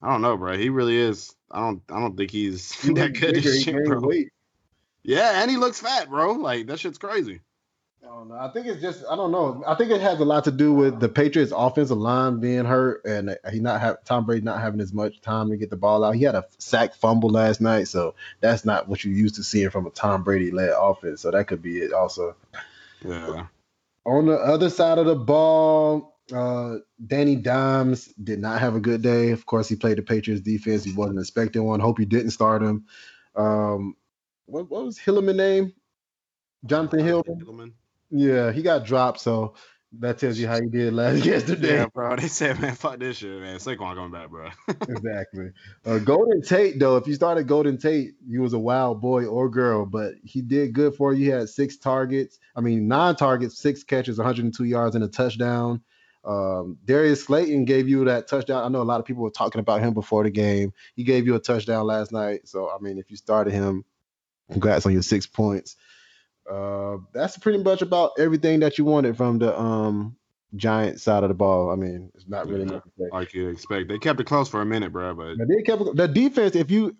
I 0.01 0.09
don't 0.09 0.21
know, 0.21 0.37
bro. 0.37 0.57
He 0.57 0.69
really 0.69 0.97
is. 0.97 1.35
I 1.51 1.59
don't. 1.59 1.81
I 1.89 1.99
don't 1.99 2.15
think 2.15 2.31
he's 2.31 2.71
he 2.81 2.93
that 2.93 3.13
good 3.13 3.33
bigger, 3.33 3.41
this 3.41 3.67
year, 3.67 3.83
bro. 3.85 3.99
weight. 4.01 4.29
Yeah, 5.03 5.41
and 5.41 5.49
he 5.49 5.57
looks 5.57 5.79
fat, 5.79 6.09
bro. 6.09 6.33
Like 6.33 6.67
that 6.67 6.79
shit's 6.79 6.97
crazy. 6.97 7.41
I 8.01 8.07
don't 8.07 8.29
know. 8.29 8.35
I 8.35 8.49
think 8.51 8.65
it's 8.65 8.81
just 8.81 9.03
I 9.09 9.15
don't 9.15 9.31
know. 9.31 9.63
I 9.67 9.75
think 9.75 9.91
it 9.91 10.01
has 10.01 10.19
a 10.19 10.25
lot 10.25 10.45
to 10.45 10.51
do 10.51 10.73
with 10.73 10.99
the 10.99 11.09
Patriots' 11.09 11.53
offensive 11.55 11.97
line 11.97 12.39
being 12.39 12.65
hurt 12.65 13.03
and 13.05 13.37
he 13.51 13.59
not 13.59 13.81
have 13.81 14.03
Tom 14.03 14.25
Brady 14.25 14.41
not 14.43 14.61
having 14.61 14.79
as 14.79 14.93
much 14.93 15.21
time 15.21 15.49
to 15.49 15.57
get 15.57 15.69
the 15.69 15.75
ball 15.75 16.03
out. 16.03 16.15
He 16.15 16.23
had 16.23 16.35
a 16.35 16.45
sack 16.57 16.95
fumble 16.95 17.29
last 17.29 17.61
night, 17.61 17.87
so 17.87 18.15
that's 18.39 18.65
not 18.65 18.87
what 18.87 19.03
you 19.03 19.11
used 19.11 19.35
to 19.35 19.43
seeing 19.43 19.69
from 19.69 19.85
a 19.85 19.91
Tom 19.91 20.23
Brady 20.23 20.49
led 20.51 20.71
offense. 20.75 21.21
So 21.21 21.31
that 21.31 21.47
could 21.47 21.61
be 21.61 21.79
it 21.79 21.93
also. 21.93 22.35
Yeah. 23.03 23.47
On 24.05 24.25
the 24.25 24.35
other 24.35 24.69
side 24.69 24.97
of 24.97 25.05
the 25.05 25.15
ball, 25.15 26.17
uh, 26.33 26.77
Danny 27.05 27.35
Dimes 27.35 28.07
did 28.23 28.39
not 28.39 28.59
have 28.59 28.75
a 28.75 28.79
good 28.79 29.01
day. 29.01 29.31
Of 29.31 29.45
course, 29.45 29.67
he 29.67 29.75
played 29.75 29.97
the 29.97 30.01
Patriots 30.01 30.41
defense. 30.41 30.83
He 30.83 30.93
wasn't 30.93 31.19
expecting 31.19 31.63
one. 31.63 31.79
Hope 31.79 31.99
you 31.99 32.05
didn't 32.05 32.31
start 32.31 32.61
him. 32.61 32.85
Um, 33.35 33.95
what, 34.45 34.69
what 34.69 34.85
was 34.85 34.97
Hillman 34.97 35.37
name? 35.37 35.73
Jonathan 36.65 36.99
Hillman. 36.99 37.39
Hillman. 37.39 37.73
Yeah, 38.11 38.51
he 38.51 38.61
got 38.61 38.85
dropped, 38.85 39.19
so 39.19 39.55
that 39.99 40.19
tells 40.19 40.37
you 40.37 40.47
how 40.47 40.61
he 40.61 40.67
did 40.67 40.93
last 40.93 41.25
yesterday. 41.25 41.77
Yeah, 41.77 41.87
bro. 41.87 42.15
They 42.15 42.27
said, 42.27 42.59
man, 42.59 42.75
fuck 42.75 42.99
this 42.99 43.17
shit, 43.17 43.41
man. 43.41 43.57
Saquon 43.57 43.95
coming 43.95 44.11
back, 44.11 44.29
bro. 44.29 44.49
exactly. 44.67 45.51
Uh, 45.85 45.97
Golden 45.99 46.41
Tate, 46.41 46.79
though, 46.79 46.97
if 46.97 47.07
you 47.07 47.15
started 47.15 47.47
Golden 47.47 47.77
Tate, 47.77 48.13
you 48.27 48.41
was 48.41 48.53
a 48.53 48.59
wild 48.59 49.01
boy 49.01 49.25
or 49.25 49.49
girl, 49.49 49.85
but 49.85 50.13
he 50.23 50.41
did 50.41 50.73
good 50.73 50.95
for 50.95 51.13
you. 51.13 51.25
He 51.25 51.29
had 51.31 51.49
six 51.49 51.77
targets. 51.77 52.39
I 52.55 52.61
mean, 52.61 52.87
nine 52.87 53.15
targets, 53.15 53.57
six 53.57 53.83
catches, 53.83 54.17
102 54.17 54.63
yards, 54.63 54.95
and 54.95 55.03
a 55.03 55.07
touchdown. 55.07 55.81
Um, 56.23 56.77
Darius 56.85 57.23
Slayton 57.23 57.65
gave 57.65 57.89
you 57.89 58.05
that 58.05 58.27
touchdown. 58.27 58.63
I 58.63 58.67
know 58.67 58.81
a 58.81 58.83
lot 58.83 58.99
of 58.99 59.05
people 59.05 59.23
were 59.23 59.31
talking 59.31 59.59
about 59.59 59.81
him 59.81 59.93
before 59.93 60.23
the 60.23 60.29
game. 60.29 60.73
He 60.95 61.03
gave 61.03 61.25
you 61.25 61.35
a 61.35 61.39
touchdown 61.39 61.85
last 61.87 62.11
night. 62.11 62.47
So, 62.47 62.69
I 62.69 62.77
mean, 62.79 62.99
if 62.99 63.09
you 63.09 63.17
started 63.17 63.53
him, 63.53 63.85
congrats 64.51 64.85
on 64.85 64.93
your 64.93 65.01
six 65.01 65.25
points. 65.25 65.77
Uh, 66.49 66.97
that's 67.13 67.37
pretty 67.37 67.61
much 67.63 67.81
about 67.81 68.11
everything 68.17 68.59
that 68.61 68.77
you 68.77 68.85
wanted 68.85 69.15
from 69.15 69.39
the 69.39 69.57
um 69.59 70.15
Giant 70.55 70.99
side 70.99 71.21
of 71.23 71.29
the 71.29 71.35
ball. 71.35 71.69
I 71.69 71.75
mean, 71.75 72.11
it's 72.15 72.27
not 72.27 72.47
really 72.47 72.65
Yeah. 72.65 72.79
like 73.11 73.35
you 73.35 73.49
expect. 73.49 73.87
They 73.87 73.99
kept 73.99 74.19
it 74.19 74.25
close 74.25 74.49
for 74.49 74.61
a 74.61 74.65
minute, 74.65 74.91
bro. 74.91 75.13
But 75.13 75.37
Now, 75.37 75.45
they 75.45 75.61
kept 75.61 75.95
the 75.95 76.07
defense. 76.07 76.55
If 76.55 76.71
you 76.71 76.97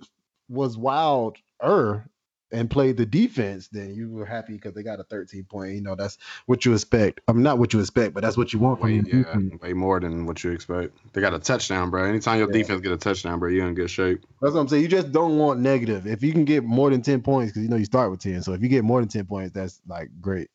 was 0.50 0.78
wild 0.78 1.38
er 1.64 2.06
and 2.52 2.70
played 2.70 2.98
the 2.98 3.06
defense, 3.06 3.68
then 3.68 3.94
you 3.94 4.10
were 4.10 4.26
happy 4.26 4.54
because 4.54 4.74
they 4.74 4.84
got 4.84 5.00
a 5.00 5.04
13 5.04 5.44
point. 5.44 5.74
You 5.74 5.82
know, 5.82 5.96
that's 5.96 6.18
what 6.46 6.66
you 6.66 6.74
expect. 6.74 7.22
I 7.28 7.34
mean, 7.34 7.44
not 7.44 7.60
what 7.60 7.74
you 7.74 7.80
expect, 7.80 8.14
but 8.14 8.22
that's 8.22 8.38
what 8.38 8.54
you 8.54 8.60
want 8.60 8.80
from 8.80 8.90
way, 8.90 8.96
yeah, 8.96 9.24
defense. 9.24 9.62
way 9.62 9.74
more 9.74 10.00
than 10.00 10.26
what 10.26 10.44
you 10.44 10.52
expect. 10.52 10.98
They 11.14 11.22
got 11.22 11.34
a 11.34 11.40
touchdown, 11.40 11.90
bro. 11.90 12.06
Anytime 12.06 12.40
your 12.40 12.48
Yeah. 12.48 12.60
defense 12.60 12.82
get 12.82 12.92
a 12.92 12.98
touchdown, 12.98 13.40
bro, 13.40 13.50
you're 13.50 13.68
in 13.68 13.76
good 13.76 13.90
shape. 13.90 14.26
That's 14.42 14.54
what 14.54 14.62
I'm 14.62 14.68
saying. 14.68 14.84
You 14.84 14.90
just 14.90 15.12
don't 15.12 15.38
want 15.38 15.60
negative. 15.60 16.08
If 16.08 16.24
you 16.24 16.32
can 16.32 16.46
get 16.46 16.64
more 16.64 16.90
than 16.90 17.02
10 17.02 17.22
points, 17.22 17.52
because 17.52 17.64
you 17.64 17.70
know 17.70 17.76
you 17.78 17.86
start 17.86 18.12
with 18.12 18.22
10. 18.22 18.42
So 18.44 18.54
if 18.54 18.62
you 18.62 18.68
get 18.70 18.84
more 18.84 19.00
than 19.00 19.10
10 19.10 19.26
points, 19.26 19.52
that's 19.54 19.82
like 19.88 20.10
great. 20.22 20.50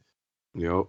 Yep. 0.55 0.87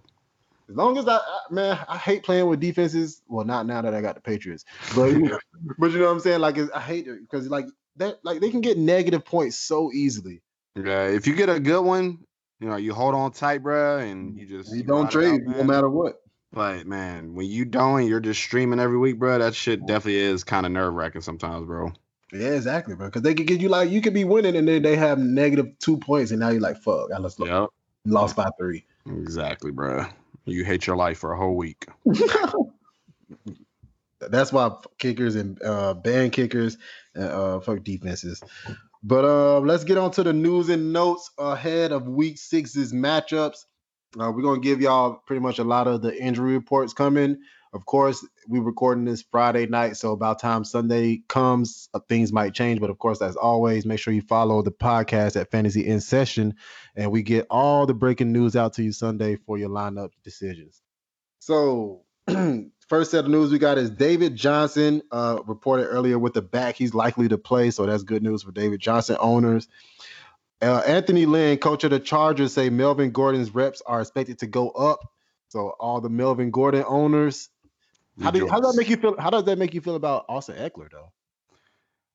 As 0.68 0.76
long 0.76 0.98
as 0.98 1.08
I, 1.08 1.18
I 1.18 1.40
man, 1.52 1.80
I 1.88 1.98
hate 1.98 2.24
playing 2.24 2.48
with 2.48 2.60
defenses. 2.60 3.22
Well, 3.28 3.46
not 3.46 3.68
now 3.68 3.82
that 3.84 3.94
I 3.94 4.02
got 4.02 4.16
the 4.16 4.22
Patriots, 4.22 4.66
but 4.96 5.14
but 5.78 5.92
you 5.92 6.00
know 6.00 6.06
what 6.06 6.12
I'm 6.12 6.20
saying. 6.20 6.40
Like 6.40 6.58
I 6.74 6.80
hate 6.80 7.08
it 7.08 7.22
because 7.22 7.48
like 7.50 7.68
that, 7.98 8.18
like 8.24 8.42
they 8.42 8.50
can 8.50 8.62
get 8.62 8.78
negative 8.78 9.24
points 9.26 9.58
so 9.58 9.92
easily. 9.94 10.42
Yeah. 10.76 11.08
If 11.08 11.28
you 11.28 11.36
get 11.36 11.50
a 11.50 11.60
good 11.60 11.82
one, 11.82 12.20
you 12.60 12.70
know, 12.70 12.76
you 12.76 12.94
hold 12.94 13.16
on 13.16 13.32
tight, 13.32 13.60
bro, 13.64 14.00
and 14.00 14.38
you 14.38 14.46
just 14.46 14.72
You 14.72 14.84
don't 14.84 15.10
trade 15.10 15.42
out, 15.48 15.58
no 15.58 15.64
matter 15.64 15.90
what. 15.90 16.22
But 16.52 16.88
man, 16.88 17.36
when 17.36 17.48
you 17.48 17.66
don't, 17.66 18.00
and 18.02 18.10
you're 18.10 18.20
just 18.22 18.42
streaming 18.42 18.80
every 18.80 18.98
week, 18.98 19.20
bro. 19.20 19.40
That 19.40 19.56
shit 19.56 19.86
definitely 19.86 20.20
is 20.22 20.44
kind 20.44 20.66
of 20.66 20.72
nerve 20.72 20.94
wracking 20.94 21.22
sometimes, 21.22 21.66
bro. 21.66 21.92
Yeah, 22.32 22.50
exactly, 22.50 22.96
bro. 22.96 23.08
Because 23.08 23.22
they 23.22 23.34
could 23.34 23.48
get 23.48 23.62
you 23.62 23.70
like 23.70 23.90
you 23.90 24.02
could 24.02 24.14
be 24.14 24.24
winning 24.24 24.56
and 24.56 24.68
then 24.68 24.82
they 24.82 24.96
have 24.96 25.20
negative 25.20 25.78
two 25.80 25.98
points 25.98 26.32
and 26.32 26.40
now 26.40 26.50
you're 26.50 26.62
like, 26.62 26.78
fuck, 26.78 27.12
I 27.14 27.18
lost, 27.18 27.40
Yep. 27.40 27.70
lost 28.06 28.36
by 28.36 28.50
three. 28.58 28.86
Exactly, 29.06 29.72
bro. 29.72 30.06
You 30.46 30.64
hate 30.64 30.88
your 30.88 30.96
life 30.96 31.20
for 31.20 31.34
a 31.34 31.38
whole 31.38 31.56
week. 31.56 31.86
That's 34.20 34.52
why 34.52 34.72
kickers 34.98 35.36
and 35.36 35.62
uh 35.62 35.94
ban 35.94 36.30
kickers 36.32 36.78
and 37.14 37.26
uh 37.26 37.60
fuck 37.60 37.84
defenses. 37.84 38.42
But 39.08 39.24
uh 39.24 39.60
let's 39.60 39.84
get 39.84 40.00
on 40.00 40.10
to 40.12 40.24
the 40.24 40.34
news 40.34 40.70
and 40.70 40.92
notes 40.92 41.30
ahead 41.38 41.92
of 41.92 42.08
week 42.08 42.40
six's 42.40 42.92
matchups. 42.92 43.60
Uh, 44.20 44.32
we're 44.32 44.42
gonna 44.42 44.60
give 44.60 44.82
y'all 44.82 45.22
pretty 45.28 45.42
much 45.42 45.60
a 45.60 45.64
lot 45.64 45.88
of 45.88 46.02
the 46.02 46.20
injury 46.20 46.54
reports 46.54 46.92
coming. 46.92 47.38
Of 47.72 47.86
course, 47.86 48.26
we're 48.48 48.64
recording 48.64 49.06
this 49.06 49.22
Friday 49.22 49.68
night, 49.68 49.98
so 49.98 50.12
about 50.12 50.40
time 50.40 50.64
Sunday 50.64 51.22
comes, 51.28 51.88
uh, 51.94 52.00
things 52.10 52.34
might 52.34 52.56
change. 52.56 52.80
But 52.80 52.90
of 52.90 52.98
course, 52.98 53.22
as 53.22 53.36
always, 53.36 53.86
make 53.86 54.00
sure 54.00 54.14
you 54.14 54.22
follow 54.24 54.64
the 54.64 54.72
podcast 54.72 55.40
at 55.40 55.52
Fantasy 55.52 55.86
in 55.86 56.00
Session, 56.02 56.56
and 56.96 57.12
we 57.12 57.22
get 57.22 57.46
all 57.52 57.86
the 57.86 57.94
breaking 57.94 58.32
news 58.32 58.56
out 58.56 58.74
to 58.74 58.84
you 58.84 58.92
Sunday 58.92 59.36
for 59.36 59.58
your 59.60 59.70
lineup 59.70 60.12
decisions. 60.24 60.82
So, 61.40 62.06
first 62.88 63.12
set 63.12 63.26
of 63.26 63.32
news 63.32 63.52
we 63.52 63.60
got 63.60 63.78
is 63.78 63.90
David 63.90 64.36
Johnson 64.36 65.02
uh, 65.12 65.40
reported 65.46 65.86
earlier 65.88 66.20
with 66.20 66.34
the 66.34 66.42
back. 66.42 66.76
He's 66.76 66.94
likely 66.94 67.28
to 67.28 67.38
play, 67.38 67.72
so 67.72 67.86
that's 67.86 68.04
good 68.04 68.24
news 68.24 68.44
for 68.44 68.52
David 68.52 68.80
Johnson 68.80 69.18
owners. 69.20 69.68
Uh, 70.62 70.82
Anthony 70.88 71.26
Lynn, 71.26 71.58
coach 71.58 71.84
of 71.84 71.92
the 71.92 72.00
Chargers, 72.00 72.54
say 72.54 72.70
Melvin 72.70 73.12
Gordon's 73.12 73.54
reps 73.54 73.82
are 73.86 74.02
expected 74.02 74.40
to 74.40 74.48
go 74.48 74.70
up. 74.70 75.00
So 75.50 75.70
all 75.80 76.02
the 76.02 76.10
Melvin 76.10 76.52
Gordon 76.52 76.84
owners, 76.88 77.50
how, 78.22 78.32
do, 78.32 78.48
how 78.48 78.60
does 78.60 78.74
that 78.74 78.78
make 78.80 78.90
you 78.90 78.98
feel? 78.98 79.16
How 79.20 79.30
does 79.30 79.44
that 79.46 79.58
make 79.58 79.74
you 79.74 79.82
feel 79.82 79.96
about 79.96 80.26
Austin 80.30 80.56
Ekeler 80.56 80.90
though? 80.92 81.12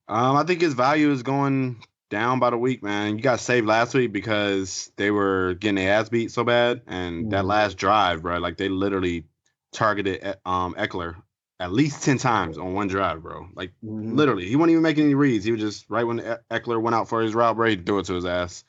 Um, 0.09 0.37
I 0.37 0.45
think 0.45 0.61
his 0.61 0.75
value 0.75 1.11
is 1.13 1.23
going 1.23 1.85
down 2.09 2.41
by 2.41 2.51
the 2.51 2.59
week, 2.59 2.83
man. 2.83 3.17
You 3.17 3.23
got 3.23 3.39
saved 3.41 3.67
last 3.67 3.95
week 3.95 4.13
because 4.13 4.91
they 4.97 5.11
were 5.11 5.55
getting 5.55 5.77
their 5.77 5.93
ass 5.93 6.09
beat 6.09 6.33
so 6.33 6.43
bad, 6.43 6.83
and 6.87 7.31
that 7.31 7.45
Mhm. 7.45 7.49
last 7.49 7.77
drive, 7.77 8.23
bro, 8.23 8.39
like 8.39 8.57
they 8.57 8.69
literally 8.69 9.25
targeted 9.73 10.25
E- 10.25 10.41
um 10.45 10.75
Ekeler 10.75 11.17
at 11.59 11.73
least 11.73 12.03
ten 12.03 12.17
times 12.19 12.57
on 12.59 12.73
one 12.75 12.89
drive, 12.89 13.23
bro. 13.23 13.49
Like 13.55 13.73
Mm-hmm. 13.85 14.17
literally, 14.17 14.49
he 14.49 14.57
wouldn't 14.57 14.71
even 14.73 14.83
make 14.83 14.99
any 14.99 15.15
reads. 15.15 15.45
He 15.45 15.53
was 15.53 15.61
just 15.61 15.85
right 15.89 16.05
when 16.05 16.21
Ekeler 16.51 16.81
went 16.81 16.95
out 16.95 17.09
for 17.09 17.21
his 17.21 17.35
route, 17.35 17.57
he 17.69 17.77
threw 17.77 17.99
it 17.99 18.07
to 18.07 18.15
his 18.15 18.25
ass. 18.25 18.65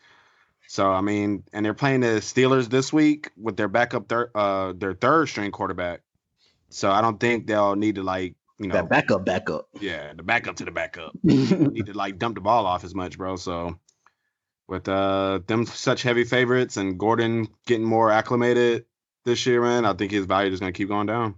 So 0.68 0.92
I 0.92 1.02
mean, 1.02 1.44
and 1.54 1.66
they're 1.66 1.74
playing 1.74 2.02
the 2.02 2.20
Steelers 2.22 2.70
this 2.70 2.92
week 2.94 3.32
with 3.38 3.58
their 3.58 3.68
backup 3.68 4.08
third, 4.08 4.32
uh, 4.36 4.74
their 4.74 4.94
third 4.94 5.28
string 5.30 5.52
quarterback. 5.52 6.02
So 6.70 6.90
I 6.92 7.02
don't 7.02 7.20
think 7.20 7.48
they'll 7.48 7.76
need 7.76 7.96
to 7.96 8.04
like 8.04 8.36
you 8.60 8.68
know, 8.68 8.76
That 8.76 8.90
backup, 8.90 9.26
backup. 9.26 9.68
yeah, 9.80 10.14
the 10.14 10.24
backup 10.24 10.56
to 10.58 10.66
the 10.66 10.72
backup. 10.72 11.14
need 11.24 11.88
to 11.88 11.94
like 11.94 12.20
dump 12.20 12.36
the 12.36 12.42
ball 12.42 12.66
off 12.66 12.84
as 12.84 12.94
much, 12.94 13.18
bro. 13.18 13.36
So 13.38 13.80
with 14.68 14.88
uh 14.88 15.40
them 15.48 15.66
such 15.66 16.04
heavy 16.04 16.24
favorites 16.24 16.78
and 16.78 16.98
Gordon 17.00 17.48
getting 17.66 17.86
more 17.86 18.12
acclimated 18.12 18.86
this 19.24 19.46
year, 19.46 19.62
man, 19.62 19.86
I 19.86 19.94
think 19.94 20.12
his 20.12 20.26
value 20.26 20.52
is 20.52 20.60
gonna 20.60 20.72
keep 20.72 20.88
going 20.88 21.08
down. 21.08 21.36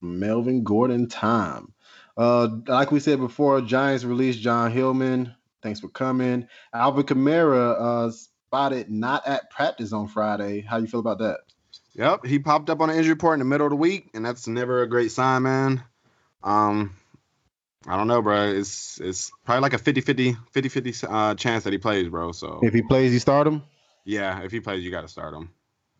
Melvin 0.00 0.62
Gordon 0.64 1.08
time. 1.08 1.72
Uh, 2.16 2.48
like 2.66 2.90
we 2.90 3.00
said 3.00 3.18
before, 3.18 3.60
Giants 3.60 4.04
released 4.04 4.40
John 4.40 4.70
Hillman. 4.70 5.34
Thanks 5.62 5.80
for 5.80 5.88
coming. 5.88 6.48
Alvin 6.72 7.04
Kamara 7.04 7.76
uh, 7.78 8.10
spotted 8.10 8.90
not 8.90 9.26
at 9.26 9.50
practice 9.50 9.92
on 9.92 10.08
Friday. 10.08 10.60
How 10.60 10.76
you 10.78 10.86
feel 10.86 11.00
about 11.00 11.18
that? 11.18 11.40
Yep, 11.94 12.26
he 12.26 12.38
popped 12.38 12.68
up 12.70 12.80
on 12.80 12.90
an 12.90 12.96
injury 12.96 13.12
report 13.14 13.34
in 13.34 13.38
the 13.40 13.44
middle 13.46 13.66
of 13.66 13.70
the 13.70 13.76
week, 13.76 14.10
and 14.14 14.24
that's 14.24 14.46
never 14.46 14.82
a 14.82 14.88
great 14.88 15.10
sign, 15.12 15.42
man. 15.42 15.82
Um, 16.42 16.94
I 17.86 17.96
don't 17.96 18.06
know, 18.06 18.20
bro. 18.22 18.50
It's 18.50 19.00
it's 19.00 19.30
probably 19.44 19.62
like 19.62 19.72
a 19.72 19.78
50-50, 19.78 20.36
50-50 20.54 21.06
uh, 21.10 21.34
chance 21.36 21.64
that 21.64 21.72
he 21.72 21.78
plays, 21.78 22.08
bro. 22.08 22.32
So 22.32 22.60
If 22.62 22.74
he 22.74 22.82
plays, 22.82 23.12
you 23.12 23.18
start 23.18 23.46
him. 23.46 23.62
yeah, 24.04 24.42
if 24.42 24.52
he 24.52 24.60
plays, 24.60 24.84
you 24.84 24.90
got 24.90 25.02
to 25.02 25.08
start 25.08 25.34
him. 25.34 25.50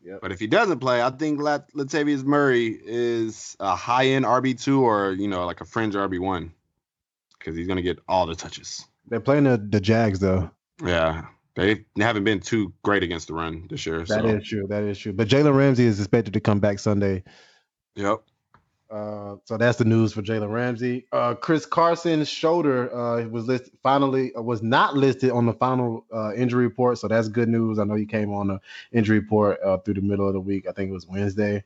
Yep. 0.07 0.21
But 0.23 0.31
if 0.31 0.39
he 0.39 0.47
doesn't 0.47 0.79
play, 0.79 1.03
I 1.03 1.11
think 1.11 1.41
Lat- 1.41 1.73
Latavius 1.73 2.23
Murray 2.23 2.79
is 2.85 3.57
a 3.59 3.75
high 3.75 4.07
end 4.07 4.25
RB 4.25 4.61
two 4.61 4.83
or 4.85 5.13
you 5.13 5.27
know 5.27 5.45
like 5.45 5.61
a 5.61 5.65
fringe 5.65 5.95
RB 5.95 6.21
one 6.21 6.53
because 7.37 7.57
he's 7.57 7.67
gonna 7.67 7.83
get 7.83 7.99
all 8.09 8.25
the 8.25 8.37
touches. 8.37 8.87
They're 9.09 9.21
playing 9.21 9.45
the, 9.45 9.57
the 9.57 9.81
Jags 9.81 10.21
though. 10.21 10.49
Yeah, 10.85 11.27
they 11.57 11.85
haven't 11.99 12.23
been 12.23 12.39
too 12.39 12.73
great 12.85 13.03
against 13.03 13.27
the 13.27 13.35
run 13.35 13.67
this 13.69 13.85
year. 13.85 13.99
That 13.99 14.23
so 14.23 14.27
is 14.27 14.47
true. 14.47 14.67
That 14.69 14.85
is 14.85 14.97
true. 14.97 15.13
But 15.13 15.27
Jalen 15.27 15.57
Ramsey 15.57 15.85
is 15.85 15.99
expected 15.99 16.35
to 16.35 16.41
come 16.41 16.61
back 16.61 16.79
Sunday. 16.79 17.25
yep. 17.97 18.23
Uh, 18.89 19.37
so 19.45 19.57
that's 19.57 19.79
the 19.79 19.85
news 19.85 20.13
for 20.13 20.23
Jalen 20.23 20.51
Ramsey. 20.53 21.07
Uh, 21.11 21.35
Chris 21.35 21.67
Carson's 21.67 22.29
shoulder 22.29 22.95
uh, 22.95 23.27
was 23.29 23.47
listed 23.47 23.73
finally 23.83 24.33
uh, 24.35 24.43
was 24.43 24.63
not 24.63 24.97
listed 24.97 25.31
on 25.31 25.47
the 25.47 25.53
final 25.53 26.07
uh, 26.15 26.33
injury 26.35 26.65
report, 26.65 26.99
so 26.99 27.09
that's 27.09 27.29
good 27.29 27.49
news. 27.49 27.81
I 27.81 27.85
know 27.85 27.97
he 27.97 28.07
came 28.07 28.33
on 28.33 28.47
the 28.49 28.61
injury 28.93 29.19
report 29.19 29.59
through 29.85 29.95
the 29.95 30.03
middle 30.03 30.29
of 30.29 30.35
the 30.35 30.41
week. 30.41 30.67
I 30.69 30.73
think 30.73 30.91
it 30.91 30.95
was 30.95 31.07
Wednesday. 31.07 31.65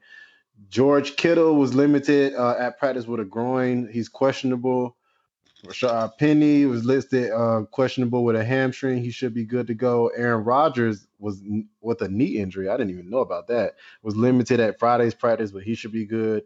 George 0.71 1.17
Kittle 1.17 1.57
was 1.57 1.75
limited 1.75 2.35
at 2.35 2.79
practice 2.79 3.07
with 3.07 3.21
a 3.21 3.25
groin. 3.25 3.89
He's 3.93 4.09
questionable. 4.09 4.97
Rashaad 5.67 6.17
Penny 6.19 6.65
was 6.65 6.85
listed 6.87 7.31
questionable 7.71 8.25
with 8.25 8.37
a 8.37 8.45
hamstring. 8.45 9.03
He 9.05 9.11
should 9.11 9.35
be 9.35 9.45
good 9.45 9.67
to 9.67 9.75
go. 9.75 10.09
Aaron 10.09 10.45
Rodgers 10.45 11.07
was 11.19 11.43
n- 11.43 11.69
with 11.83 12.01
a 12.01 12.09
knee 12.09 12.39
injury. 12.39 12.69
I 12.69 12.79
didn't 12.79 12.93
even 12.93 13.11
know 13.11 13.19
about 13.19 13.47
that. 13.49 13.75
Was 14.03 14.17
limited 14.17 14.59
at 14.59 14.79
Friday's 14.79 15.15
practice, 15.15 15.51
but 15.51 15.63
he 15.63 15.75
should 15.75 15.93
be 15.93 16.07
good. 16.07 16.45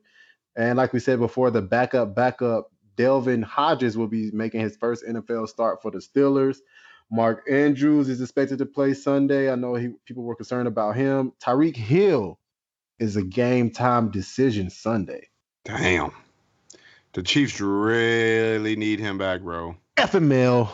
And 0.56 0.76
like 0.76 0.92
we 0.92 1.00
said 1.00 1.18
before, 1.18 1.50
the 1.50 1.62
backup, 1.62 2.14
backup, 2.14 2.70
Devlin 2.96 3.42
Hodges 3.42 3.96
will 3.96 4.06
be 4.06 4.30
making 4.32 4.60
his 4.60 4.76
first 4.76 5.04
NFL 5.04 5.48
start 5.48 5.82
for 5.82 5.90
the 5.90 5.98
Steelers. 5.98 6.58
Mark 7.10 7.44
Andrews 7.50 8.08
is 8.08 8.20
expected 8.20 8.58
to 8.58 8.66
play 8.66 8.94
Sunday. 8.94 9.50
I 9.50 9.56
know 9.56 9.74
he, 9.74 9.90
people 10.04 10.22
were 10.22 10.36
concerned 10.36 10.68
about 10.68 10.96
him. 10.96 11.32
Tyreek 11.42 11.76
Hill 11.76 12.38
is 12.98 13.16
a 13.16 13.22
game 13.22 13.70
time 13.70 14.10
decision 14.10 14.70
Sunday. 14.70 15.28
Damn. 15.64 16.12
The 17.12 17.22
Chiefs 17.22 17.60
really 17.60 18.76
need 18.76 19.00
him 19.00 19.18
back, 19.18 19.42
bro. 19.42 19.76
FML. 19.96 20.68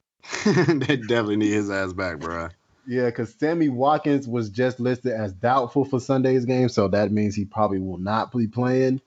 they 0.44 0.96
definitely 0.96 1.36
need 1.36 1.52
his 1.52 1.70
ass 1.70 1.92
back, 1.92 2.20
bro. 2.20 2.48
Yeah, 2.86 3.06
because 3.06 3.34
Sammy 3.34 3.68
Watkins 3.68 4.26
was 4.26 4.50
just 4.50 4.80
listed 4.80 5.12
as 5.12 5.32
doubtful 5.32 5.84
for 5.84 6.00
Sunday's 6.00 6.44
game, 6.44 6.68
so 6.68 6.88
that 6.88 7.12
means 7.12 7.34
he 7.34 7.44
probably 7.44 7.78
will 7.78 7.98
not 7.98 8.32
be 8.32 8.46
playing. 8.46 9.00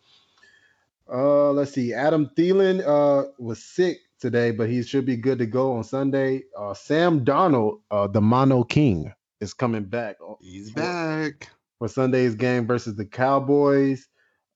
Uh, 1.11 1.51
let's 1.51 1.71
see. 1.73 1.93
Adam 1.93 2.29
Thielen 2.35 2.81
uh 2.85 3.29
was 3.37 3.63
sick 3.63 3.99
today, 4.19 4.51
but 4.51 4.69
he 4.69 4.81
should 4.83 5.05
be 5.05 5.15
good 5.17 5.37
to 5.39 5.45
go 5.45 5.73
on 5.73 5.83
Sunday. 5.83 6.43
Uh, 6.57 6.73
Sam 6.73 7.23
Darnold, 7.23 7.81
uh, 7.91 8.07
the 8.07 8.21
Mono 8.21 8.63
King, 8.63 9.13
is 9.39 9.53
coming 9.53 9.83
back 9.83 10.15
He's 10.41 10.71
back. 10.71 11.49
for 11.79 11.87
Sunday's 11.87 12.33
game 12.35 12.65
versus 12.65 12.95
the 12.95 13.05
Cowboys. 13.05 14.07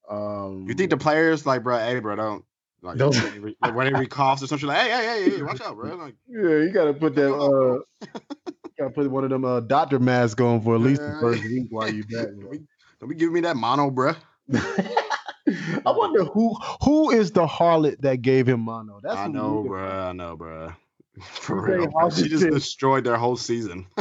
Um, 0.10 0.65
You 0.68 0.74
think 0.74 0.89
the 0.89 0.98
players 0.98 1.46
like, 1.46 1.62
bro? 1.63 1.77
Hey, 1.77 2.00
bro, 2.00 2.15
don't 2.15 2.46
like 2.82 2.98
Don't- 2.98 3.13
like, 3.62 3.75
whenever 3.75 4.01
he 4.01 4.08
coughs 4.08 4.41
or 4.41 4.48
something, 4.48 4.68
like, 4.68 4.77
hey, 4.77 4.89
hey, 4.89 5.24
hey, 5.29 5.36
hey, 5.38 5.41
watch 5.44 5.62
out, 5.62 5.75
bro. 5.75 5.96
Like, 5.96 6.15
Yeah, 6.27 6.39
you 6.63 6.72
gotta 6.72 6.94
put 6.94 7.13
that. 7.15 7.32
Uh, 7.32 7.82
you 8.01 8.72
gotta 8.79 8.89
put 8.91 9.12
one 9.12 9.24
of 9.24 9.29
them 9.29 9.46
uh, 9.46 9.60
doctor 9.60 10.00
masks 10.00 10.41
on 10.41 10.62
for 10.62 10.75
at 10.75 10.82
least 10.82 11.01
the 11.01 11.15
first 11.22 11.44
week 11.44 11.68
while 11.70 11.94
you 11.94 12.03
back. 12.06 12.25
don't, 12.39 12.50
be, 12.51 12.60
don't 13.00 13.10
be 13.10 13.15
giving 13.15 13.34
me 13.34 13.41
that 13.41 13.56
mono, 13.58 13.91
bro. 13.91 14.13
I 15.86 15.91
wonder 15.91 16.25
who 16.25 16.55
who 16.83 17.12
is 17.12 17.31
the 17.31 17.45
harlot 17.45 18.01
that 18.01 18.21
gave 18.21 18.48
him 18.48 18.62
mono. 18.62 19.00
That's 19.01 19.17
I 19.17 19.27
know, 19.27 19.63
bro. 19.63 19.88
I 19.88 20.12
know, 20.13 20.36
bro. 20.36 20.74
For 21.21 21.62
real, 21.62 21.88
bro. 21.88 22.09
she 22.09 22.29
just 22.29 22.50
destroyed 22.50 23.03
their 23.03 23.17
whole 23.17 23.38
season. 23.38 23.88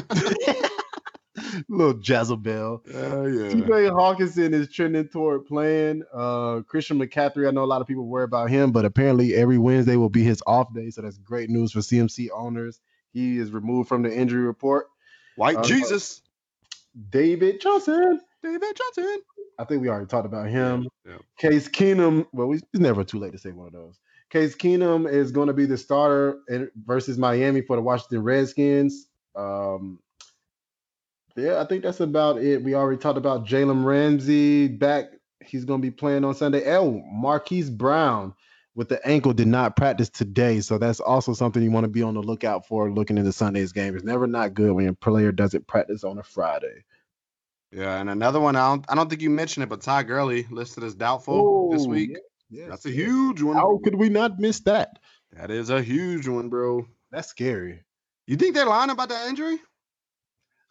Little 1.69 2.01
Jezebel. 2.03 2.83
Oh 2.95 3.27
yeah. 3.27 3.51
TJ 3.51 3.91
Hockenson 3.91 4.53
is 4.53 4.69
trending 4.69 5.09
toward 5.09 5.47
playing. 5.47 6.03
Uh, 6.13 6.61
Christian 6.67 6.99
McCaffrey, 6.99 7.47
I 7.49 7.51
know 7.51 7.65
a 7.65 7.67
lot 7.67 7.81
of 7.81 7.87
people 7.87 8.07
worry 8.07 8.25
about 8.25 8.51
him, 8.51 8.73
but 8.73 8.85
apparently 8.85 9.35
every 9.35 9.59
Wednesday 9.59 9.97
will 9.97 10.09
be 10.09 10.23
his 10.23 10.43
off 10.47 10.73
day, 10.75 10.91
so 10.91 11.03
that's 11.03 11.19
great 11.19 11.51
news 11.51 11.73
for 11.73 11.81
CMC 11.81 12.29
owners. 12.35 12.81
He 13.13 13.39
is 13.39 13.51
removed 13.51 13.89
from 13.89 14.03
the 14.03 14.15
injury 14.15 14.43
report. 14.43 14.87
White 15.37 15.57
Uh, 15.59 15.63
Jesus, 15.63 16.23
David 17.11 17.61
Johnson, 17.61 18.21
David 18.43 18.77
Johnson. 18.77 19.19
I 19.59 19.65
think 19.65 19.83
we 19.83 19.89
already 19.89 20.07
talked 20.07 20.27
about 20.27 20.49
him. 20.49 20.89
Yeah. 21.07 21.17
Case 21.39 21.69
Keenum, 21.69 22.27
well, 22.33 22.47
we, 22.47 22.59
it's 22.59 22.67
never 22.75 23.03
too 23.03 23.19
late 23.19 23.33
to 23.33 23.39
say 23.39 23.51
one 23.51 23.67
of 23.67 23.73
those. 23.73 23.99
Case 24.31 24.55
Keenum 24.55 25.11
is 25.11 25.33
going 25.33 25.49
to 25.49 25.55
be 25.55 25.67
the 25.67 25.77
starter 25.77 26.39
in, 26.49 26.71
versus 26.85 27.19
Miami 27.19 27.63
for 27.63 27.77
the 27.77 27.83
Washington 27.83 28.23
Redskins. 28.23 29.09
Um, 29.35 29.99
yeah, 31.37 31.61
I 31.61 31.65
think 31.65 31.83
that's 31.83 32.01
about 32.01 32.39
it. 32.39 32.63
We 32.63 32.75
already 32.75 32.99
talked 32.99 33.19
about 33.19 33.47
Jalen 33.47 33.85
Ramsey 33.85 34.69
back. 34.69 35.07
He's 35.45 35.65
going 35.65 35.81
to 35.81 35.87
be 35.87 35.93
playing 35.93 36.25
on 36.25 36.35
Sunday. 36.35 36.77
Oh, 36.77 37.03
Marquise 37.11 37.71
Brown 37.71 38.35
with 38.75 38.89
the 38.89 39.05
ankle 39.07 39.33
did 39.33 39.49
not 39.49 39.77
practice 39.77 40.09
today, 40.09 40.61
so 40.61 40.79
that's 40.79 41.01
also 41.01 41.33
something 41.33 41.63
you 41.63 41.71
want 41.71 41.85
to 41.85 41.89
be 41.89 42.03
on 42.03 42.15
the 42.15 42.23
lookout 42.23 42.67
for 42.67 42.91
looking 42.91 43.19
into 43.19 43.33
Sunday's 43.33 43.73
game. 43.73 43.95
It's 43.95 44.05
never 44.05 44.27
not 44.27 44.55
good 44.55 44.73
when 44.73 44.89
a 44.89 44.95
player 44.95 45.33
doesn't 45.33 45.67
practice 45.67 46.05
on 46.05 46.19
a 46.19 46.23
Friday. 46.23 46.85
Yeah, 47.71 48.01
and 48.01 48.09
another 48.09 48.41
one. 48.41 48.57
I 48.57 48.69
don't. 48.69 48.85
I 48.89 48.95
don't 48.95 49.11
think 49.11 49.23
you 49.23 49.31
mentioned 49.31 49.65
it, 49.65 49.69
but 49.69 49.83
Ty 49.83 50.05
Gurley 50.05 50.47
listed 50.51 50.85
as 50.85 50.95
doubtful 50.95 51.71
this 51.71 51.85
Oh, 51.85 51.89
week. 51.89 52.17
Yes, 52.51 52.69
That's 52.71 52.87
a 52.87 52.91
huge 52.91 53.43
one. 53.43 53.57
How 53.57 53.79
could 53.85 53.95
we 53.95 54.09
not 54.09 54.39
miss 54.39 54.61
that? 54.61 54.99
That 55.33 55.51
is 55.51 55.69
a 55.69 55.83
huge 55.83 56.27
one, 56.27 56.49
bro. 56.49 56.87
That's 57.11 57.29
scary. 57.29 57.85
You 58.27 58.37
think 58.37 58.55
they're 58.55 58.65
lying 58.67 58.91
about 58.91 59.11
that 59.11 59.29
injury? 59.29 59.59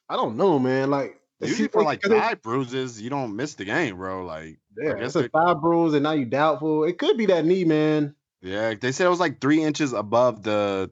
I 0.09 0.15
don't 0.15 0.37
know, 0.37 0.57
man. 0.57 0.89
Like 0.89 1.19
Usually 1.39 1.67
for 1.67 1.83
like 1.83 2.01
thigh 2.01 2.33
bruises, 2.33 2.99
you 2.99 3.09
don't 3.09 3.35
miss 3.35 3.53
the 3.53 3.65
game, 3.65 3.97
bro. 3.97 4.25
Like, 4.25 4.57
yeah, 4.75 4.93
it's 4.97 5.15
a 5.15 5.29
five 5.29 5.61
bruise, 5.61 5.93
and 5.93 6.03
now 6.03 6.13
you 6.13 6.25
doubtful. 6.25 6.83
It 6.83 6.97
could 6.97 7.17
be 7.17 7.27
that 7.27 7.45
knee, 7.45 7.63
man. 7.63 8.15
yeah, 8.41 8.73
they 8.73 8.91
said 8.91 9.05
it 9.05 9.11
was 9.11 9.19
like 9.19 9.39
three 9.39 9.63
inches 9.63 9.93
above 9.93 10.41
the 10.41 10.89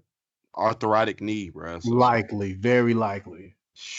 arthritic 0.55 1.21
knee, 1.21 1.49
bro. 1.49 1.79
So, 1.79 1.89
Likely, 1.89 2.53
very 2.53 2.93
likely. 2.93 3.54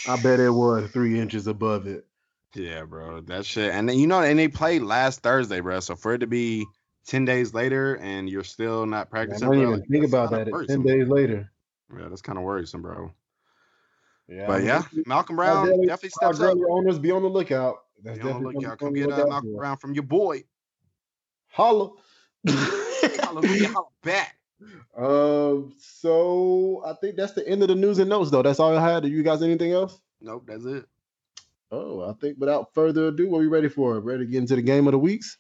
I 0.09 0.21
bet 0.23 0.41
it 0.41 0.51
was 0.51 0.91
three 0.91 1.19
inches 1.19 1.47
above 1.47 1.87
it. 1.87 2.07
Yeah, 2.55 2.85
bro, 2.85 3.21
that 3.23 3.45
shit. 3.45 3.73
And 3.73 3.89
then 3.89 3.99
you 3.99 4.07
know, 4.07 4.23
and 4.23 4.39
they 4.39 4.49
played 4.49 4.83
last 4.83 5.23
Thursday, 5.23 5.61
bro. 5.61 5.81
So 5.81 5.95
for 5.95 6.15
it 6.15 6.19
to 6.19 6.27
be 6.27 6.65
ten 7.07 7.25
days 7.25 7.53
later 7.53 7.97
and 7.97 8.29
you're 8.29 8.45
still 8.45 8.87
not 8.87 9.09
I 9.09 9.11
practicing, 9.11 9.49
don't 9.49 9.57
bro, 9.57 9.63
even 9.63 9.81
like, 9.81 9.89
think 9.89 10.07
about 10.07 10.31
that. 10.31 10.67
Ten 10.69 10.83
days 10.83 11.09
later. 11.09 11.51
Yeah, 11.97 12.09
that's 12.09 12.23
kind 12.23 12.39
of 12.39 12.45
worrisome, 12.45 12.83
bro. 12.83 13.13
Yeah, 14.29 14.47
But 14.47 14.63
I 14.63 14.65
yeah, 14.65 14.83
Malcolm 15.07 15.37
Brown 15.37 15.67
definitely 15.87 16.11
Todd 16.21 16.35
steps 16.37 16.41
up. 16.41 16.59
Owners 16.69 16.99
be 16.99 17.13
on 17.13 17.23
the 17.23 17.29
lookout. 17.29 17.77
That's 18.03 18.19
Be 18.19 18.29
on 18.29 18.43
the 18.43 18.51
lookout. 18.51 18.79
Come 18.79 18.93
get 18.93 19.11
uh, 19.11 19.27
Malcolm. 19.27 19.57
Brown 19.57 19.77
from 19.77 19.95
your 19.95 20.03
boy. 20.03 20.45
Holla. 21.49 21.91
Hallelujah, 22.47 23.69
holla 23.69 23.87
back. 24.03 24.37
Um. 24.97 25.75
So 25.79 26.83
I 26.87 26.95
think 26.95 27.17
that's 27.17 27.33
the 27.33 27.47
end 27.47 27.63
of 27.63 27.69
the 27.69 27.75
news 27.75 27.99
and 27.99 28.11
notes, 28.11 28.31
though. 28.31 28.43
That's 28.43 28.61
all 28.61 28.77
I 28.77 28.93
had. 28.93 29.03
Do 29.03 29.09
you 29.09 29.23
guys 29.23 29.43
anything 29.43 29.73
else? 29.73 30.01
Nope, 30.21 30.45
that's 30.47 30.65
it. 30.65 30.87
Oh, 31.71 32.09
I 32.09 32.13
think 32.15 32.39
without 32.39 32.73
further 32.75 33.09
ado, 33.09 33.29
what 33.29 33.39
are 33.39 33.41
we 33.41 33.49
ready 33.49 33.69
for? 33.69 33.99
Ready 34.01 34.25
to 34.25 34.31
get 34.31 34.39
into 34.39 34.57
the 34.57 34.63
game 34.63 34.87
of 34.87 34.93
the 34.93 34.99
weeks? 34.99 35.37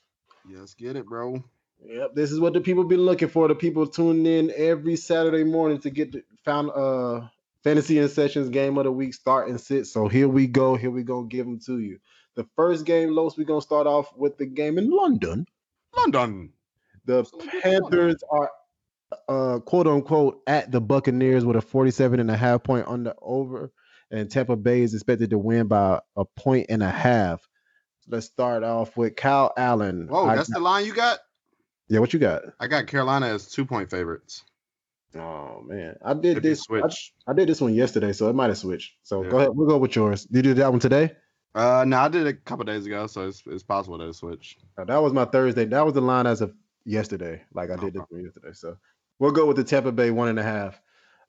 Yes, 0.49 0.75
get 0.75 0.97
it, 0.97 1.07
bro. 1.07 1.43
Yep, 1.85 2.15
this 2.15 2.33
is 2.33 2.41
what 2.41 2.53
the 2.53 2.61
people 2.61 2.85
been 2.85 3.05
looking 3.05 3.29
for. 3.29 3.49
The 3.49 3.55
people 3.55 3.87
tuning 3.87 4.27
in 4.27 4.53
every 4.57 4.97
Saturday 4.97 5.45
morning 5.45 5.81
to 5.81 5.91
get 5.91 6.13
the 6.13 6.23
found 6.45 6.71
uh 6.71 7.29
fantasy 7.63 7.99
and 7.99 8.11
sessions 8.11 8.49
game 8.49 8.79
of 8.79 8.85
the 8.85 8.93
week 8.93 9.15
start 9.15 9.49
and 9.49 9.61
sit. 9.61 9.87
So 9.87 10.09
here 10.09 10.29
we 10.29 10.47
go. 10.47 10.77
Here 10.77 10.91
we 10.91 11.03
go. 11.03 11.23
Give 11.23 11.47
them 11.47 11.61
to 11.67 11.79
you. 11.79 11.99
The 12.35 12.47
first 12.57 12.85
game, 12.87 13.11
Los, 13.11 13.37
we're 13.37 13.45
gonna 13.45 13.61
start 13.61 13.87
off 13.87 14.15
with 14.17 14.37
the 14.37 14.47
game 14.47 14.79
in 14.79 14.91
London. 14.91 15.47
London. 15.97 16.53
The 17.05 17.25
So 17.25 17.39
good 17.39 17.51
for 17.51 17.61
Panthers 17.61 18.23
are 18.31 18.51
uh 19.29 19.59
quote 19.61 19.87
unquote 19.87 20.41
at 20.47 20.71
the 20.71 20.81
Buccaneers 20.81 21.45
with 21.45 21.57
a 21.57 21.61
47 21.61 22.21
and 22.21 22.31
a 22.31 22.37
half 22.37 22.63
point 22.63 22.87
under 22.89 23.15
over, 23.21 23.73
and 24.11 24.31
Tampa 24.31 24.57
Bay 24.57 24.83
is 24.83 24.95
expected 24.95 25.31
to 25.31 25.39
win 25.39 25.67
by 25.67 26.01
a 26.17 26.25
point 26.25 26.67
and 26.69 26.83
a 26.83 26.91
half. 26.91 27.47
Let's 28.09 28.27
start 28.27 28.63
off 28.63 28.97
with 28.97 29.17
Kyle 29.17 29.53
Allen. 29.57 30.09
Whoa, 30.09 30.27
I 30.27 30.37
that's 30.37 30.53
the 30.53 30.61
line 30.61 30.87
you 30.87 30.95
got? 30.95 31.19
Yeah, 31.89 32.01
what 32.01 32.13
you 32.13 32.19
got? 32.19 32.43
I 32.61 32.67
got 32.67 32.87
Carolina 32.87 33.27
as 33.27 33.49
two 33.49 33.65
point 33.65 33.91
favorites. 33.91 34.45
Oh 35.15 35.63
man, 35.65 35.97
I 36.05 36.15
did 36.15 36.43
this. 36.43 36.67
I. 36.71 36.89
I 37.29 37.33
did 37.33 37.49
this 37.49 37.61
one 37.61 37.75
yesterday, 37.75 38.13
so 38.13 38.29
it 38.29 38.35
might 38.35 38.49
have 38.49 38.59
switched. 38.59 38.95
So 39.03 39.23
Yeah. 39.23 39.31
go 39.31 39.39
ahead, 39.39 39.51
we'll 39.55 39.69
go 39.69 39.79
with 39.79 39.97
yours. 39.97 40.27
You 40.31 40.43
did 40.43 40.59
that 40.59 40.71
one 40.71 40.81
today. 40.81 41.13
Uh, 41.55 41.85
no, 41.87 41.99
I 41.99 42.09
did 42.09 42.27
it 42.27 42.29
a 42.29 42.35
couple 42.35 42.65
days 42.67 42.85
ago, 42.85 43.07
so 43.07 43.27
it's 43.27 43.43
it's 43.47 43.63
possible 43.63 43.99
that 43.99 44.09
it 44.09 44.15
switched. 44.15 44.59
Uh, 44.77 44.85
that 44.85 44.99
was 44.99 45.13
my 45.13 45.25
Thursday. 45.25 45.65
That 45.65 45.85
was 45.87 45.95
the 45.95 46.03
line 46.03 46.27
as 46.27 46.43
of 46.43 46.53
yesterday. 46.85 47.43
Like 47.55 47.71
I 47.71 47.77
did 47.77 47.95
this 47.95 48.03
one 48.09 48.25
yesterday. 48.25 48.53
So 48.53 48.77
we'll 49.19 49.33
go 49.33 49.47
with 49.47 49.57
the 49.57 49.65
Tampa 49.65 49.93
Bay 49.93 50.11
one 50.11 50.29
and 50.29 50.39
a 50.39 50.43
half. 50.43 50.81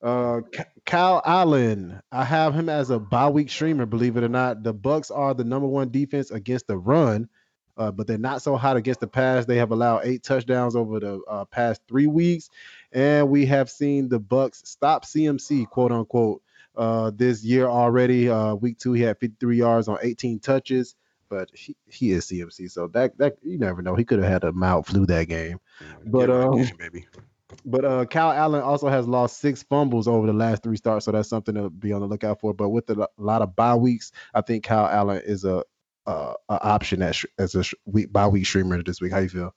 Uh, 0.01 0.41
Kyle 0.85 1.21
Allen. 1.25 2.01
I 2.11 2.23
have 2.23 2.53
him 2.53 2.69
as 2.69 2.89
a 2.89 2.99
bye 2.99 3.29
week 3.29 3.49
streamer. 3.49 3.85
Believe 3.85 4.17
it 4.17 4.23
or 4.23 4.29
not, 4.29 4.63
the 4.63 4.73
Bucs 4.73 5.11
are 5.15 5.33
the 5.33 5.43
number 5.43 5.67
one 5.67 5.89
defense 5.89 6.29
against 6.29 6.67
the 6.67 6.77
run, 6.77 7.29
uh, 7.77 7.91
but 7.91 8.05
they're 8.05 8.17
not 8.17 8.41
so 8.41 8.55
hot 8.55 8.77
against 8.77 8.99
the 8.99 9.07
pass. 9.07 9.45
They 9.45 9.57
have 9.57 9.71
allowed 9.71 10.01
eight 10.03 10.23
touchdowns 10.23 10.75
over 10.75 10.99
the 10.99 11.21
uh, 11.27 11.45
past 11.45 11.81
three 11.87 12.07
weeks, 12.07 12.49
and 12.91 13.29
we 13.29 13.47
have 13.47 13.69
seen 13.71 14.07
the 14.07 14.19
Bucs 14.19 14.65
stop 14.67 15.03
CMC, 15.05 15.67
quote 15.67 15.91
unquote, 15.91 16.43
uh, 16.75 17.11
this 17.15 17.43
year 17.43 17.67
already. 17.67 18.29
Uh, 18.29 18.53
week 18.53 18.77
two, 18.77 18.93
he 18.93 19.01
had 19.01 19.17
53 19.17 19.57
yards 19.57 19.87
on 19.87 19.97
18 19.99 20.39
touches, 20.39 20.95
but 21.27 21.49
he, 21.55 21.75
he 21.87 22.11
is 22.11 22.27
CMC, 22.27 22.69
so 22.69 22.87
that 22.89 23.17
that 23.17 23.37
you 23.41 23.57
never 23.57 23.81
know. 23.81 23.95
He 23.95 24.05
could 24.05 24.19
have 24.19 24.31
had 24.31 24.43
a 24.43 24.51
mild 24.53 24.85
flu 24.85 25.07
that 25.07 25.27
game. 25.27 25.59
But, 26.05 26.29
um, 26.29 26.69
baby. 26.77 27.07
But 27.65 27.85
uh, 27.85 28.05
Kyle 28.05 28.31
Allen 28.31 28.61
also 28.61 28.89
has 28.89 29.07
lost 29.07 29.39
six 29.39 29.63
fumbles 29.63 30.07
over 30.07 30.27
the 30.27 30.33
last 30.33 30.63
three 30.63 30.77
starts, 30.77 31.05
so 31.05 31.11
that's 31.11 31.29
something 31.29 31.55
to 31.55 31.69
be 31.69 31.93
on 31.93 32.01
the 32.01 32.07
lookout 32.07 32.41
for. 32.41 32.53
But 32.53 32.69
with 32.69 32.89
a 32.89 33.07
lot 33.17 33.41
of 33.41 33.55
bye 33.55 33.75
weeks, 33.75 34.11
I 34.33 34.41
think 34.41 34.63
Kyle 34.63 34.87
Allen 34.87 35.21
is 35.25 35.45
a 35.45 35.63
uh, 36.05 36.33
a 36.49 36.63
option 36.63 37.01
as 37.01 37.25
as 37.37 37.55
a 37.55 37.63
week 37.85 38.11
bye 38.11 38.27
week 38.27 38.45
streamer 38.45 38.81
this 38.83 39.01
week. 39.01 39.11
How 39.11 39.19
you 39.19 39.29
feel? 39.29 39.53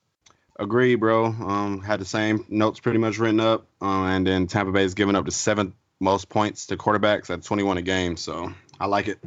Agree, 0.59 0.95
bro. 0.95 1.25
Um, 1.25 1.81
had 1.81 1.99
the 1.99 2.05
same 2.05 2.45
notes 2.49 2.79
pretty 2.79 2.99
much 2.99 3.17
written 3.17 3.39
up, 3.39 3.65
um, 3.81 4.05
and 4.05 4.27
then 4.27 4.47
Tampa 4.47 4.71
Bay's 4.71 4.93
giving 4.93 5.15
up 5.15 5.25
the 5.25 5.31
seventh 5.31 5.73
most 5.99 6.29
points 6.29 6.67
to 6.67 6.77
quarterbacks 6.77 7.29
at 7.29 7.43
21 7.43 7.77
a 7.77 7.81
game, 7.81 8.17
so 8.17 8.53
I 8.79 8.87
like 8.87 9.07
it. 9.07 9.19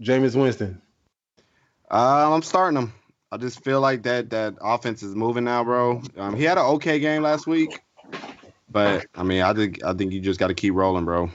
Jameis 0.00 0.34
Winston. 0.34 0.80
Um, 1.90 2.32
I'm 2.32 2.42
starting 2.42 2.78
him. 2.78 2.92
I 3.30 3.38
just 3.38 3.64
feel 3.64 3.80
like 3.80 4.02
that 4.04 4.30
that 4.30 4.56
offense 4.60 5.02
is 5.02 5.14
moving 5.14 5.44
now, 5.44 5.64
bro. 5.64 6.02
Um, 6.16 6.36
he 6.36 6.44
had 6.44 6.58
an 6.58 6.64
okay 6.64 6.98
game 6.98 7.22
last 7.22 7.46
week, 7.46 7.80
but 8.72 9.06
I 9.14 9.22
mean, 9.22 9.42
I 9.42 9.52
think 9.54 9.82
I 9.84 9.92
think 9.94 10.12
you 10.12 10.20
just 10.20 10.40
got 10.40 10.48
to 10.48 10.54
keep 10.54 10.74
rolling, 10.74 11.04
bro. 11.04 11.30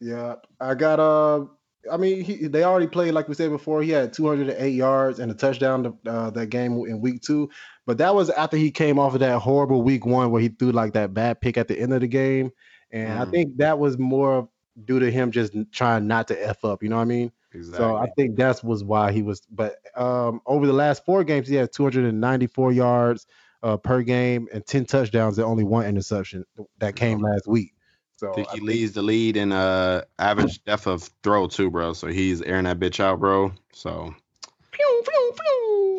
Yeah, 0.00 0.36
I 0.60 0.74
got 0.74 1.00
uh. 1.00 1.46
I 1.90 1.96
mean, 1.96 2.22
he, 2.22 2.46
they 2.46 2.62
already 2.62 2.86
played 2.86 3.12
like 3.12 3.28
we 3.28 3.34
said 3.34 3.50
before. 3.50 3.82
He 3.82 3.90
had 3.90 4.12
208 4.12 4.70
yards 4.70 5.18
and 5.18 5.30
a 5.32 5.34
touchdown 5.34 5.98
uh, 6.06 6.30
that 6.30 6.46
game 6.46 6.72
in 6.86 7.00
week 7.00 7.22
two, 7.22 7.50
but 7.86 7.98
that 7.98 8.14
was 8.14 8.30
after 8.30 8.56
he 8.56 8.70
came 8.70 8.98
off 8.98 9.14
of 9.14 9.20
that 9.20 9.40
horrible 9.40 9.82
week 9.82 10.06
one 10.06 10.30
where 10.30 10.40
he 10.40 10.48
threw 10.48 10.70
like 10.72 10.92
that 10.94 11.12
bad 11.14 11.40
pick 11.40 11.56
at 11.58 11.68
the 11.68 11.78
end 11.78 11.92
of 11.92 12.00
the 12.00 12.06
game, 12.08 12.52
and 12.92 13.18
I 13.18 13.24
Mhm. 13.24 13.30
think 13.30 13.56
that 13.58 13.78
was 13.78 13.98
more 13.98 14.48
due 14.84 15.00
to 15.00 15.10
him 15.10 15.32
just 15.32 15.54
trying 15.72 16.06
not 16.06 16.28
to 16.28 16.48
f 16.48 16.64
up. 16.64 16.82
You 16.82 16.88
know 16.90 16.96
what 16.96 17.02
I 17.02 17.06
mean? 17.06 17.32
Exactly. 17.52 17.94
So 17.94 17.96
I 17.96 18.06
think 18.16 18.36
that's 18.36 18.62
was 18.62 18.84
why 18.84 19.12
he 19.12 19.22
was. 19.22 19.42
But 19.50 19.76
um, 19.96 20.40
over 20.46 20.66
the 20.66 20.72
last 20.72 21.04
four 21.04 21.24
games, 21.24 21.48
he 21.48 21.56
had 21.56 21.72
294 21.72 22.72
yards 22.72 23.26
uh, 23.62 23.76
per 23.76 24.02
game 24.02 24.48
and 24.52 24.64
10 24.66 24.86
touchdowns 24.86 25.38
and 25.38 25.46
only 25.46 25.64
one 25.64 25.86
interception 25.86 26.44
that 26.78 26.96
came 26.96 27.20
last 27.20 27.46
week. 27.46 27.74
So 28.16 28.30
I 28.30 28.34
think 28.34 28.48
I 28.50 28.54
he 28.54 28.60
leads 28.60 28.92
the 28.92 29.02
lead 29.02 29.36
in 29.36 29.50
uh 29.50 30.02
average 30.18 30.62
depth 30.64 30.86
of 30.86 31.10
throw 31.24 31.48
too, 31.48 31.70
bro. 31.70 31.92
So 31.92 32.06
he's 32.06 32.40
airing 32.42 32.64
that 32.64 32.78
bitch 32.78 33.00
out, 33.00 33.18
bro. 33.18 33.52
So 33.72 34.14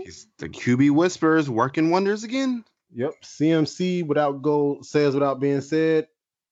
he's 0.06 0.28
the 0.38 0.48
QB 0.48 0.92
whispers 0.92 1.50
working 1.50 1.90
wonders 1.90 2.24
again. 2.24 2.64
Yep, 2.96 3.14
CMC 3.24 4.06
without 4.06 4.42
goal 4.42 4.84
says 4.84 5.14
without 5.14 5.40
being 5.40 5.62
said. 5.62 6.08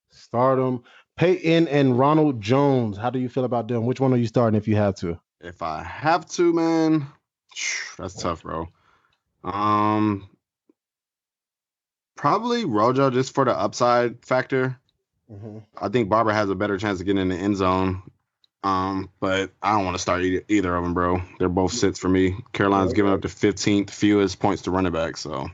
Stardom, 0.09 0.83
Peyton 1.15 1.67
and 1.69 1.97
Ronald 1.97 2.41
Jones. 2.41 2.97
How 2.97 3.09
do 3.09 3.19
you 3.19 3.29
feel 3.29 3.45
about 3.45 3.67
them? 3.67 3.85
Which 3.85 4.01
one 4.01 4.11
are 4.13 4.17
you 4.17 4.27
starting 4.27 4.57
if 4.57 4.67
you 4.67 4.75
have 4.75 4.95
to? 4.95 5.19
If 5.39 5.61
I 5.61 5.83
have 5.83 6.25
to, 6.31 6.51
man, 6.51 7.07
that's 7.97 8.15
tough, 8.15 8.43
bro. 8.43 8.67
Um, 9.43 10.29
probably 12.15 12.65
Rojo 12.65 13.09
just 13.09 13.33
for 13.33 13.45
the 13.45 13.51
upside 13.57 14.25
factor. 14.25 14.77
I 15.79 15.87
think 15.87 16.09
Barber 16.09 16.33
has 16.33 16.49
a 16.49 16.55
better 16.55 16.77
chance 16.77 16.99
of 16.99 17.05
getting 17.05 17.21
in 17.21 17.29
the 17.29 17.37
end 17.37 17.55
zone. 17.55 18.03
Um, 18.63 19.09
but 19.19 19.51
I 19.61 19.71
don't 19.71 19.85
want 19.85 19.95
to 19.95 20.01
start 20.01 20.21
either, 20.23 20.43
either 20.49 20.75
of 20.75 20.83
them, 20.83 20.93
bro. 20.93 21.21
They're 21.39 21.49
both 21.49 21.71
sits 21.73 21.97
for 21.97 22.09
me. 22.09 22.35
Carolina's 22.53 22.93
giving 22.93 23.11
up 23.11 23.21
the 23.21 23.27
15th 23.27 23.89
fewest 23.89 24.39
points 24.39 24.63
to 24.63 24.71
running 24.71 24.91
back, 24.91 25.17
so 25.17 25.49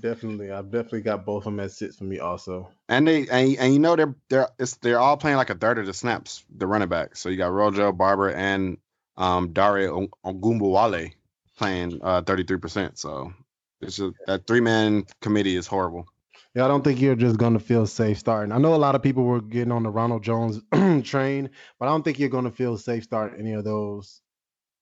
Definitely, 0.00 0.50
I've 0.50 0.70
definitely 0.70 1.00
got 1.02 1.24
both 1.24 1.38
of 1.46 1.52
them 1.52 1.60
as 1.60 1.76
six 1.76 1.96
for 1.96 2.04
me 2.04 2.18
also. 2.18 2.68
and 2.88 3.06
they 3.08 3.26
and, 3.28 3.56
and 3.56 3.72
you 3.72 3.78
know 3.78 3.96
they're 3.96 4.14
they're 4.28 4.48
it's, 4.58 4.74
they're 4.76 5.00
all 5.00 5.16
playing 5.16 5.38
like 5.38 5.48
a 5.50 5.54
third 5.54 5.78
of 5.78 5.86
the 5.86 5.94
snaps, 5.94 6.44
the 6.54 6.66
running 6.66 6.88
back. 6.88 7.16
So 7.16 7.28
you 7.30 7.36
got 7.36 7.52
Rojo, 7.52 7.92
Barber, 7.92 8.30
and 8.30 8.76
um 9.16 9.52
Dare 9.54 9.88
Ogunbowale 9.90 11.12
playing 11.56 12.00
uh 12.02 12.22
33%. 12.22 12.98
So 12.98 13.32
it's 13.80 13.96
just 13.96 14.14
that 14.26 14.46
three 14.46 14.60
man 14.60 15.06
committee 15.20 15.56
is 15.56 15.66
horrible. 15.66 16.06
Yeah, 16.54 16.64
I 16.64 16.68
don't 16.68 16.82
think 16.82 17.00
you're 17.00 17.16
just 17.16 17.36
gonna 17.36 17.58
feel 17.58 17.86
safe 17.86 18.18
starting. 18.18 18.52
I 18.52 18.58
know 18.58 18.74
a 18.74 18.76
lot 18.76 18.94
of 18.94 19.02
people 19.02 19.24
were 19.24 19.42
getting 19.42 19.72
on 19.72 19.82
the 19.82 19.90
Ronald 19.90 20.24
Jones 20.24 20.60
train, 21.06 21.50
but 21.78 21.86
I 21.86 21.88
don't 21.90 22.02
think 22.02 22.18
you're 22.18 22.30
gonna 22.30 22.50
feel 22.50 22.78
safe 22.78 23.04
starting 23.04 23.38
any 23.38 23.52
of 23.52 23.64
those 23.64 24.22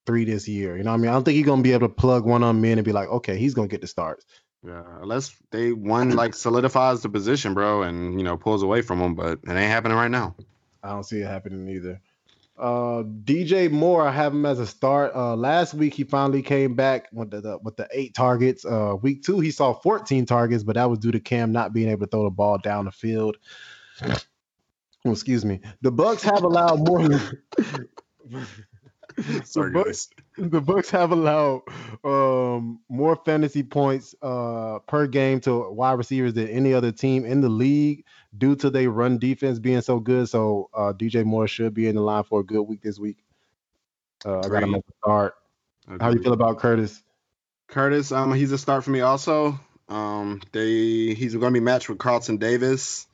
three 0.07 0.25
this 0.25 0.47
year. 0.47 0.77
You 0.77 0.85
know 0.85 0.91
what 0.91 0.99
I 0.99 1.01
mean? 1.01 1.11
I 1.11 1.15
don't 1.15 1.25
think 1.25 1.37
you're 1.37 1.47
gonna 1.47 1.63
be 1.63 1.73
able 1.73 1.89
to 1.89 1.95
plug 1.95 2.25
one 2.25 2.43
on 2.43 2.61
men 2.61 2.79
and 2.79 2.85
be 2.85 2.93
like, 2.93 3.09
okay, 3.09 3.37
he's 3.37 3.55
gonna 3.55 3.69
get 3.69 3.81
the 3.81 3.87
starts. 3.87 4.25
Yeah, 4.65 4.83
unless 5.03 5.35
they 5.51 5.73
one 5.73 6.11
like 6.11 6.35
solidifies 6.35 7.03
the 7.03 7.09
position, 7.09 7.55
bro, 7.55 7.83
and 7.83 8.19
you 8.19 8.25
know 8.25 8.37
pulls 8.37 8.63
away 8.63 8.81
from 8.81 9.01
them, 9.01 9.15
but 9.15 9.41
it 9.43 9.51
ain't 9.51 9.71
happening 9.71 9.97
right 9.97 10.11
now. 10.11 10.35
I 10.83 10.91
don't 10.91 11.05
see 11.05 11.21
it 11.21 11.27
happening 11.27 11.69
either. 11.69 12.01
Uh, 12.57 13.03
DJ 13.25 13.71
Moore, 13.71 14.07
I 14.07 14.13
have 14.13 14.33
him 14.33 14.47
as 14.47 14.61
a 14.61 14.67
start. 14.67 15.15
Uh, 15.15 15.35
last 15.35 15.75
week 15.75 15.93
he 15.93 16.05
finally 16.05 16.43
came 16.43 16.75
back 16.75 17.09
with 17.13 17.31
the, 17.31 17.41
the 17.41 17.59
with 17.63 17.77
the 17.77 17.89
eight 17.93 18.15
targets. 18.15 18.65
Uh, 18.65 18.95
week 19.03 19.25
two 19.25 19.41
he 19.41 19.51
saw 19.51 19.73
14 19.73 20.25
targets, 20.25 20.63
but 20.63 20.77
that 20.77 20.89
was 20.89 21.01
due 21.01 21.11
to 21.11 21.21
Cam 21.21 21.51
not 21.51 21.73
being 21.73 21.89
able 21.89 22.07
to 22.07 22.11
throw 22.11 22.25
the 22.25 22.31
ball 22.31 22.59
down 22.59 22.85
the 22.85 22.93
field. 22.93 23.37
Oh, 25.05 25.11
excuse 25.11 25.45
me. 25.45 25.61
The 25.83 25.93
Bucs 25.93 26.23
have 26.23 26.45
allowed 26.45 26.87
more. 26.87 27.09
Sorry, 29.45 29.71
the 29.73 29.85
guys. 29.85 30.09
Bucs, 30.37 30.51
the 30.51 30.63
Bucs 30.63 30.91
have 30.91 31.13
allowed 31.13 31.63
um, 32.03 32.81
more 32.89 33.17
fantasy 33.25 33.63
points 33.63 34.15
uh, 34.23 34.79
per 34.89 35.07
game 35.07 35.41
to 35.41 35.71
wide 35.71 35.93
receivers 35.93 36.35
than 36.35 36.49
any 36.49 36.73
other 36.75 36.91
team 36.91 37.25
in 37.25 37.41
the 37.41 37.49
league 37.49 38.05
due 38.37 38.57
to 38.57 38.71
their 38.71 38.91
run 38.91 39.19
defense 39.19 39.59
being 39.59 39.81
so 39.81 39.99
good. 40.01 40.29
So 40.29 40.71
uh, 40.75 40.93
DJ 40.93 41.25
Moore 41.25 41.49
should 41.49 41.75
be 41.75 41.89
in 41.89 41.95
the 41.95 42.03
line 42.03 42.25
for 42.25 42.41
a 42.41 42.45
good 42.45 42.63
week 42.63 42.83
this 42.83 42.99
week. 42.99 43.19
Uh, 44.25 44.39
I 44.41 44.49
got 44.49 44.63
him 44.63 44.75
Agreed. 44.75 44.77
at 44.77 44.87
the 44.87 44.93
start. 45.03 45.35
How 46.01 46.11
you 46.11 46.23
feel 46.23 46.33
about 46.33 46.59
Curtis? 46.59 47.03
Curtis, 47.69 48.13
um, 48.13 48.33
he's 48.33 48.53
a 48.53 48.59
start 48.59 48.85
for 48.85 48.91
me 48.91 49.01
also. 49.01 49.59
Um, 49.89 50.41
they 50.53 51.15
he's 51.15 51.35
going 51.35 51.53
to 51.53 51.61
be 51.61 51.65
matched 51.65 51.89
with 51.89 51.99
Carlton 51.99 52.39
Davis, 52.39 53.07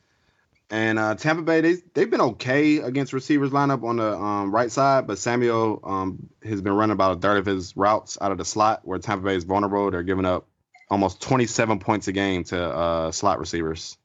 and 0.69 0.97
uh, 0.97 1.15
Tampa 1.15 1.41
Bay 1.41 1.61
they 1.61 1.75
they've 1.93 2.09
been 2.09 2.21
okay 2.21 2.77
against 2.77 3.11
receivers 3.11 3.51
lineup 3.51 3.83
on 3.83 3.97
the 3.97 4.13
um, 4.13 4.53
right 4.53 4.71
side, 4.71 5.05
but 5.05 5.17
Samuel 5.17 5.81
um 5.83 6.29
has 6.43 6.61
been 6.61 6.73
running 6.73 6.93
about 6.93 7.17
a 7.17 7.19
third 7.19 7.37
of 7.37 7.45
his 7.45 7.75
routes 7.75 8.17
out 8.21 8.31
of 8.31 8.37
the 8.37 8.45
slot 8.45 8.81
where 8.83 8.99
Tampa 8.99 9.25
Bay 9.25 9.35
is 9.35 9.43
vulnerable. 9.43 9.91
They're 9.91 10.03
giving 10.03 10.25
up 10.25 10.47
almost 10.89 11.21
27 11.21 11.79
points 11.79 12.07
a 12.07 12.11
game 12.11 12.43
to 12.45 12.61
uh, 12.63 13.11
slot 13.11 13.39
receivers, 13.39 13.97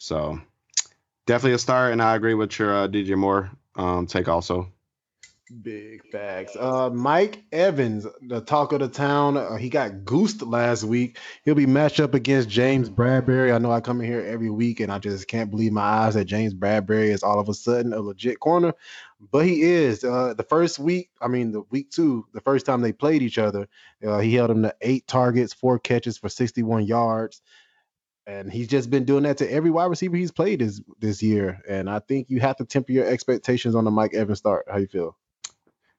so 0.00 0.40
definitely 1.26 1.54
a 1.54 1.58
star, 1.58 1.92
And 1.92 2.02
I 2.02 2.16
agree 2.16 2.34
with 2.34 2.58
your 2.58 2.74
uh, 2.74 2.88
DJ 2.88 3.16
Moore 3.16 3.50
um, 3.76 4.06
take 4.06 4.28
also. 4.28 4.72
Big 5.62 6.06
facts. 6.10 6.56
Uh, 6.56 6.90
Mike 6.90 7.42
Evans, 7.50 8.06
the 8.22 8.40
talk 8.40 8.72
of 8.72 8.80
the 8.80 8.88
town. 8.88 9.36
Uh, 9.36 9.56
he 9.56 9.68
got 9.68 10.04
goosed 10.04 10.42
last 10.42 10.84
week. 10.84 11.18
He'll 11.44 11.56
be 11.56 11.66
matched 11.66 11.98
up 11.98 12.14
against 12.14 12.48
James 12.48 12.88
Bradberry. 12.88 13.52
I 13.52 13.58
know 13.58 13.72
I 13.72 13.80
come 13.80 14.00
in 14.00 14.06
here 14.06 14.24
every 14.24 14.48
week 14.48 14.78
and 14.78 14.92
I 14.92 15.00
just 15.00 15.26
can't 15.26 15.50
believe 15.50 15.72
my 15.72 15.82
eyes 15.82 16.14
that 16.14 16.26
James 16.26 16.54
Bradberry 16.54 17.08
is 17.08 17.24
all 17.24 17.40
of 17.40 17.48
a 17.48 17.54
sudden 17.54 17.92
a 17.92 18.00
legit 18.00 18.38
corner, 18.38 18.74
but 19.32 19.44
he 19.44 19.62
is. 19.62 20.04
Uh, 20.04 20.34
the 20.34 20.44
first 20.44 20.78
week, 20.78 21.10
I 21.20 21.26
mean, 21.26 21.50
the 21.50 21.62
week 21.70 21.90
two, 21.90 22.26
the 22.32 22.40
first 22.40 22.64
time 22.64 22.80
they 22.80 22.92
played 22.92 23.22
each 23.22 23.38
other, 23.38 23.68
uh, 24.06 24.20
he 24.20 24.34
held 24.34 24.52
him 24.52 24.62
to 24.62 24.74
eight 24.80 25.08
targets, 25.08 25.52
four 25.52 25.80
catches 25.80 26.16
for 26.16 26.28
61 26.28 26.86
yards. 26.86 27.42
And 28.30 28.52
he's 28.52 28.68
just 28.68 28.90
been 28.90 29.04
doing 29.04 29.24
that 29.24 29.38
to 29.38 29.52
every 29.52 29.70
wide 29.70 29.86
receiver 29.86 30.16
he's 30.16 30.30
played 30.30 30.60
this 30.60 30.80
this 31.00 31.20
year. 31.20 31.60
And 31.68 31.90
I 31.90 31.98
think 31.98 32.30
you 32.30 32.38
have 32.40 32.56
to 32.58 32.64
temper 32.64 32.92
your 32.92 33.04
expectations 33.04 33.74
on 33.74 33.84
the 33.84 33.90
Mike 33.90 34.14
Evans 34.14 34.38
start. 34.38 34.66
How 34.70 34.78
you 34.78 34.86
feel? 34.86 35.16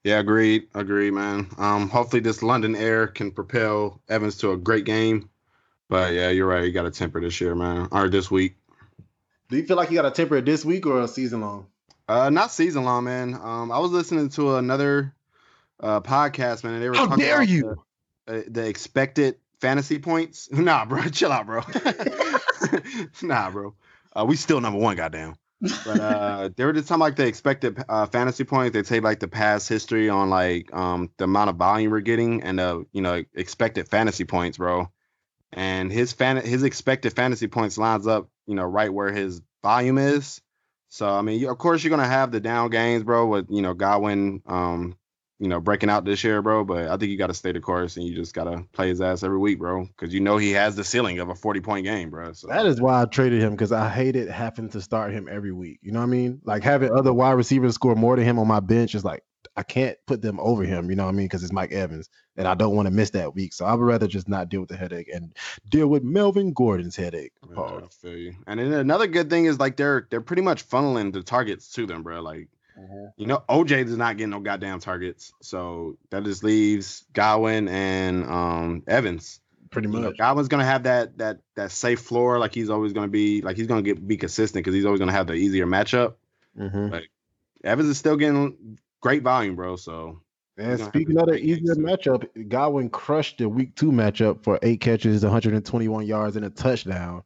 Yeah, 0.06 0.20
agreed. 0.20 0.68
Agreed, 0.74 1.12
man. 1.12 1.50
Um, 1.58 1.90
hopefully 1.90 2.22
this 2.22 2.42
London 2.42 2.76
air 2.76 3.08
can 3.08 3.32
propel 3.32 4.02
Evans 4.08 4.38
to 4.38 4.52
a 4.52 4.58
great 4.58 4.86
game. 4.86 5.30
But 5.90 6.14
yeah, 6.14 6.30
you're 6.30 6.48
right. 6.48 6.64
You 6.64 6.72
got 6.72 6.84
to 6.84 6.92
temper 6.92 7.20
this 7.20 7.42
year, 7.42 7.54
man, 7.54 7.90
or 7.92 8.08
this 8.08 8.32
week. 8.32 8.56
Do 9.50 9.58
you 9.58 9.66
feel 9.66 9.76
like 9.76 9.92
you 9.92 9.96
got 9.96 10.04
to 10.04 10.12
temper 10.12 10.38
it 10.38 10.46
this 10.46 10.64
week 10.64 10.86
or 10.86 11.02
a 11.02 11.10
season 11.10 11.42
long? 11.42 11.68
Uh, 12.08 12.30
not 12.30 12.52
season 12.52 12.86
long, 12.86 13.04
man. 13.04 13.34
Um, 13.34 13.74
I 13.74 13.80
was 13.80 13.92
listening 13.92 14.30
to 14.30 14.56
another 14.56 15.14
uh 15.82 16.00
podcast, 16.00 16.64
man, 16.64 16.76
and 16.76 16.84
they 16.84 16.90
were 16.90 16.96
How 16.96 17.08
talking 17.08 17.26
dare 17.26 17.44
you? 17.44 17.84
The, 18.26 18.38
uh, 18.38 18.42
the 18.48 18.68
expected 18.68 19.36
fantasy 19.62 20.00
points. 20.00 20.50
Nah, 20.62 20.86
bro, 20.86 21.04
chill 21.12 21.32
out, 21.32 21.46
bro. 21.46 21.62
nah, 23.22 23.50
bro. 23.50 23.76
Uh, 24.14 24.26
we 24.28 24.36
still 24.36 24.60
number 24.60 24.80
one, 24.80 24.98
goddamn. 24.98 25.36
But 25.62 26.00
uh, 26.00 26.50
they 26.56 26.66
were 26.66 26.74
just 26.74 26.88
talking 26.88 27.00
like 27.00 27.16
the 27.16 27.28
expected 27.28 27.84
uh, 27.88 28.08
fantasy 28.08 28.44
points. 28.44 28.74
They 28.74 28.82
take 28.82 29.04
like 29.04 29.20
the 29.20 29.28
past 29.28 29.70
history 29.70 30.10
on 30.10 30.30
like 30.32 30.74
um 30.74 31.12
the 31.18 31.26
amount 31.26 31.52
of 31.52 31.56
volume 31.58 31.92
we're 31.92 32.00
getting 32.00 32.42
and 32.42 32.58
the 32.58 32.86
you 32.92 33.02
know 33.02 33.24
expected 33.36 33.88
fantasy 33.88 34.26
points, 34.26 34.58
bro. 34.58 34.92
And 35.54 35.92
his 35.92 36.14
fan 36.14 36.38
his 36.38 36.64
expected 36.64 37.14
fantasy 37.14 37.48
points 37.48 37.78
lines 37.78 38.08
up, 38.08 38.28
you 38.48 38.56
know, 38.56 38.64
right 38.64 38.92
where 38.92 39.12
his 39.12 39.42
volume 39.62 40.00
is. 40.00 40.42
So 40.90 41.08
I 41.08 41.22
mean, 41.22 41.48
of 41.48 41.58
course, 41.60 41.84
you're 41.84 41.92
gonna 41.92 42.08
have 42.08 42.32
the 42.32 42.40
down 42.40 42.72
games, 42.72 43.04
bro, 43.04 43.28
with 43.28 43.48
you 43.50 43.62
know 43.62 43.76
Godwin, 43.76 44.42
um, 44.48 44.96
you 45.42 45.48
know, 45.48 45.60
breaking 45.60 45.90
out 45.90 46.06
this 46.06 46.24
year, 46.24 46.40
bro. 46.44 46.64
But 46.64 46.88
I 46.88 46.98
think 46.98 47.10
you 47.10 47.18
got 47.18 47.28
to 47.28 47.34
stay 47.34 47.52
the 47.52 47.60
course 47.60 47.98
and 47.98 48.06
you 48.06 48.14
just 48.14 48.36
got 48.36 48.44
to 48.44 48.64
play 48.74 48.90
his 48.90 49.02
ass 49.02 49.24
every 49.24 49.40
week, 49.40 49.58
bro, 49.58 49.86
because 49.86 50.14
you 50.14 50.20
know 50.20 50.38
he 50.38 50.52
has 50.52 50.76
the 50.76 50.84
ceiling 50.84 51.18
of 51.18 51.30
a 51.30 51.36
40 51.36 51.62
point 51.62 51.84
game, 51.84 52.12
bro. 52.12 52.34
So 52.34 52.48
That 52.48 52.68
is 52.68 52.80
why 52.80 53.02
I 53.02 53.06
traded 53.06 53.42
him 53.42 53.52
because 53.52 53.72
I 53.72 53.90
hated 53.90 54.30
having 54.30 54.70
to 54.70 54.82
start 54.82 55.12
him 55.12 55.28
every 55.30 55.52
week. 55.52 55.80
You 55.82 55.94
know 55.94 56.00
what 56.00 56.06
I 56.06 56.10
mean? 56.10 56.42
Like 56.44 56.62
having 56.62 56.92
other 56.92 57.12
wide 57.12 57.32
receivers 57.32 57.74
score 57.74 57.96
more 57.96 58.16
than 58.16 58.24
him 58.24 58.38
on 58.38 58.48
my 58.48 58.60
bench 58.60 58.94
is 58.94 59.04
like 59.04 59.24
I 59.58 59.64
can't 59.64 59.98
put 60.06 60.22
them 60.22 60.40
over 60.40 60.64
him. 60.64 60.92
You 60.92 60.96
know 60.96 61.06
what 61.06 61.10
I 61.10 61.14
mean? 61.14 61.26
Because 61.26 61.44
it's 61.44 61.52
Mike 61.52 61.72
Evans, 61.72 62.08
and 62.38 62.48
I 62.48 62.54
don't 62.54 62.76
want 62.76 62.86
to 62.86 62.92
miss 62.92 63.10
that 63.12 63.34
week. 63.34 63.54
So 63.54 63.66
I 63.66 63.74
would 63.74 63.84
rather 63.84 64.08
just 64.08 64.30
not 64.30 64.48
deal 64.48 64.62
with 64.62 64.70
the 64.70 64.78
headache 64.78 65.10
and 65.12 65.36
deal 65.68 65.88
with 65.88 66.04
Melvin 66.04 66.54
Gordon's 66.54 66.96
headache. 66.96 67.34
Yeah, 67.50 67.62
I 67.62 67.88
feel 67.90 68.18
you. 68.18 68.36
And 68.46 68.60
then 68.60 68.72
another 68.74 69.08
good 69.08 69.30
thing 69.32 69.46
is 69.46 69.60
like 69.60 69.76
they're 69.76 70.08
they're 70.12 70.22
pretty 70.22 70.44
much 70.44 70.70
funneling 70.70 71.12
the 71.12 71.24
targets 71.24 71.72
to 71.74 71.88
them, 71.88 72.04
bro. 72.04 72.22
Like 72.22 72.48
you 73.18 73.26
know, 73.26 73.44
OJ 73.50 73.86
does 73.86 73.98
not 73.98 74.18
get 74.18 74.28
no 74.28 74.40
goddamn 74.40 74.80
targets, 74.80 75.34
so 75.42 75.98
that 76.10 76.24
just 76.24 76.44
leaves 76.44 77.06
Godwin 77.14 77.68
and 77.68 78.26
um 78.26 78.84
Evans. 78.88 79.40
Pretty 79.70 79.88
You 79.88 80.00
know, 80.00 80.08
much. 80.10 80.18
Godwin's 80.18 80.48
gonna 80.48 80.66
have 80.66 80.84
that 80.84 81.18
that 81.18 81.40
that 81.56 81.72
safe 81.72 82.02
floor, 82.02 82.40
like 82.40 82.54
he's 82.54 82.70
always 82.70 82.94
gonna 82.94 83.08
be, 83.08 83.42
like 83.42 83.58
he's 83.58 83.68
gonna 83.68 83.82
get 83.82 84.06
be 84.06 84.18
consistent 84.18 84.64
because 84.64 84.74
he's 84.76 84.86
always 84.86 85.00
gonna 85.00 85.12
have 85.12 85.28
the 85.28 85.34
easier 85.34 85.66
matchup. 85.66 86.16
hmm 86.58 86.90
Evans 87.64 87.90
is 87.90 87.98
still 87.98 88.18
getting 88.18 88.80
great 89.02 89.22
volume, 89.22 89.56
bro. 89.56 89.76
So 89.76 90.22
And 90.58 90.80
speaking 90.80 91.18
of 91.18 91.28
the 91.28 91.38
easier 91.38 91.76
matchup, 91.76 92.28
Godwin 92.50 92.90
crushed 92.90 93.38
the 93.38 93.48
week 93.48 93.76
two 93.76 93.92
matchup 93.92 94.44
for 94.44 94.60
eight 94.64 94.82
catches, 94.82 95.24
121 95.24 96.06
yards, 96.06 96.36
and 96.36 96.46
a 96.46 96.50
touchdown. 96.50 97.24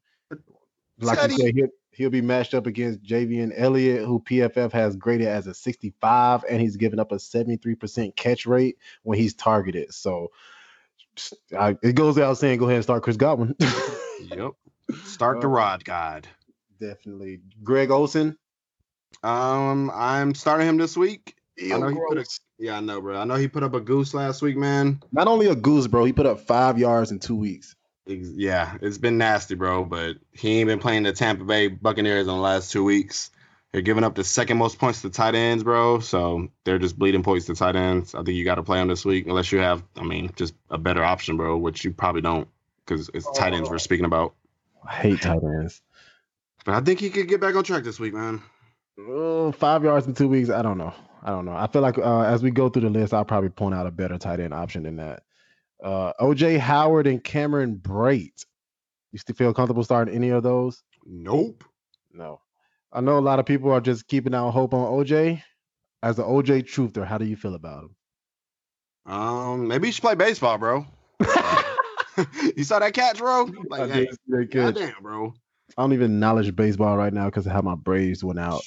Like 0.99 1.19
Teddy. 1.19 1.33
you 1.33 1.39
said, 1.39 1.69
he'll, 1.95 2.09
be 2.09 2.21
matched 2.21 2.53
up 2.53 2.67
against 2.67 3.03
Javien 3.03 3.51
Elliott, 3.55 4.05
who 4.05 4.19
PFF 4.19 4.71
has 4.71 4.95
graded 4.95 5.27
as 5.27 5.47
a 5.47 5.53
65, 5.53 6.43
and 6.49 6.61
he's 6.61 6.77
given 6.77 6.99
up 6.99 7.11
a 7.11 7.15
73% 7.15 8.15
catch 8.15 8.45
rate 8.45 8.77
when 9.03 9.17
he's 9.17 9.33
targeted. 9.33 9.93
So 9.93 10.31
I, 11.57 11.77
it 11.81 11.95
goes 11.95 12.15
without 12.15 12.37
saying, 12.37 12.59
go 12.59 12.65
ahead 12.65 12.75
and 12.75 12.83
start 12.83 13.03
Chris 13.03 13.17
Godwin. 13.17 13.55
yep. 14.21 14.51
Start 15.03 15.41
the 15.41 15.47
rod 15.47 15.83
god. 15.83 16.27
Definitely. 16.79 17.41
Greg 17.63 17.89
Olsen. 17.89 18.37
Um, 19.23 19.91
I'm 19.93 20.35
starting 20.35 20.67
him 20.67 20.77
this 20.77 20.95
week. 20.95 21.35
I 21.59 21.77
know 21.77 21.87
he 21.87 21.97
put 22.09 22.17
a, 22.17 22.25
yeah, 22.59 22.77
I 22.77 22.79
know, 22.81 23.01
bro. 23.01 23.17
I 23.17 23.23
know 23.23 23.35
he 23.35 23.47
put 23.47 23.63
up 23.63 23.73
a 23.73 23.79
goose 23.79 24.13
last 24.13 24.41
week, 24.41 24.57
man. 24.57 25.01
Not 25.11 25.27
only 25.27 25.47
a 25.47 25.55
goose, 25.55 25.87
bro, 25.87 26.03
he 26.03 26.11
put 26.11 26.25
up 26.25 26.41
five 26.41 26.77
yards 26.77 27.11
in 27.11 27.19
two 27.19 27.35
weeks. 27.35 27.75
Yeah, 28.07 28.77
it's 28.81 28.97
been 28.97 29.17
nasty, 29.17 29.55
bro. 29.55 29.83
But 29.83 30.17
he 30.31 30.59
ain't 30.59 30.67
been 30.67 30.79
playing 30.79 31.03
the 31.03 31.13
Tampa 31.13 31.43
Bay 31.43 31.67
Buccaneers 31.67 32.27
in 32.27 32.33
the 32.33 32.33
last 32.33 32.71
two 32.71 32.83
weeks. 32.83 33.31
They're 33.71 33.81
giving 33.81 34.05
up 34.05 34.15
the 34.15 34.23
second 34.23 34.57
most 34.57 34.79
points 34.79 35.01
to 35.01 35.09
tight 35.09 35.35
ends, 35.35 35.63
bro. 35.63 35.99
So 35.99 36.47
they're 36.63 36.79
just 36.79 36.97
bleeding 36.97 37.23
points 37.23 37.47
to 37.47 37.55
tight 37.55 37.75
ends. 37.75 38.15
I 38.15 38.19
think 38.19 38.37
you 38.37 38.45
got 38.45 38.55
to 38.55 38.63
play 38.63 38.77
them 38.77 38.87
this 38.87 39.03
week, 39.03 39.27
unless 39.27 39.51
you 39.51 39.59
have, 39.59 39.83
I 39.97 40.03
mean, 40.03 40.31
just 40.35 40.53
a 40.69 40.77
better 40.77 41.03
option, 41.03 41.35
bro. 41.35 41.57
Which 41.57 41.83
you 41.83 41.91
probably 41.91 42.21
don't, 42.21 42.47
because 42.85 43.09
it's 43.13 43.29
tight 43.37 43.53
ends 43.53 43.69
we're 43.69 43.79
speaking 43.79 44.05
about. 44.05 44.33
I 44.87 44.93
hate 44.93 45.21
tight 45.21 45.43
ends. 45.43 45.81
But 46.63 46.75
I 46.75 46.79
think 46.81 46.99
he 46.99 47.09
could 47.09 47.27
get 47.27 47.41
back 47.41 47.55
on 47.55 47.63
track 47.63 47.83
this 47.83 47.99
week, 47.99 48.13
man. 48.13 48.41
Oh, 48.97 49.51
five 49.51 49.83
yards 49.83 50.07
in 50.07 50.13
two 50.13 50.29
weeks. 50.29 50.49
I 50.49 50.61
don't 50.61 50.77
know. 50.77 50.93
I 51.21 51.31
don't 51.31 51.43
know. 51.43 51.55
I 51.55 51.67
feel 51.67 51.81
like 51.81 51.97
uh, 51.97 52.21
as 52.21 52.41
we 52.41 52.51
go 52.51 52.69
through 52.69 52.83
the 52.83 52.89
list, 52.89 53.13
I'll 53.13 53.25
probably 53.25 53.49
point 53.49 53.75
out 53.75 53.87
a 53.87 53.91
better 53.91 54.17
tight 54.17 54.39
end 54.39 54.53
option 54.53 54.83
than 54.83 54.95
that. 54.95 55.23
Uh, 55.85 56.13
OJ 56.19 56.57
Howard 56.57 57.05
and 57.05 57.23
Cameron 57.23 57.75
Brate. 57.77 58.43
You 59.11 59.19
still 59.19 59.35
feel 59.35 59.53
comfortable 59.53 59.83
starting 59.83 60.15
any 60.15 60.29
of 60.29 60.41
those? 60.41 60.81
Nope. 61.05 61.63
No. 62.11 62.41
I 62.91 63.01
know 63.01 63.19
a 63.19 63.19
lot 63.19 63.37
of 63.37 63.45
people 63.45 63.71
are 63.71 63.79
just 63.79 64.07
keeping 64.07 64.33
out 64.33 64.49
hope 64.49 64.73
on 64.73 64.91
OJ. 64.91 65.43
As 66.01 66.17
an 66.17 66.25
OJ 66.25 66.63
truther, 66.63 67.05
how 67.05 67.19
do 67.19 67.25
you 67.25 67.35
feel 67.35 67.53
about 67.53 67.83
him? 67.83 69.13
Um, 69.13 69.67
maybe 69.67 69.87
you 69.87 69.91
should 69.91 70.01
play 70.01 70.15
baseball, 70.15 70.57
bro. 70.57 70.87
you 72.57 72.63
saw 72.63 72.79
that 72.79 72.93
catch, 72.95 73.19
bro? 73.19 73.47
I 73.47 73.51
Like, 73.69 73.91
hey, 73.91 74.07
see 74.07 74.17
that 74.29 74.49
catch. 74.51 74.73
goddamn, 74.73 75.03
bro. 75.03 75.33
I 75.77 75.83
don't 75.83 75.93
even 75.93 76.19
knowledge 76.19 76.55
baseball 76.55 76.97
right 76.97 77.13
now 77.13 77.25
because 77.25 77.45
of 77.45 77.51
how 77.51 77.61
my 77.61 77.75
Braves 77.75 78.23
went 78.23 78.39
out. 78.39 78.63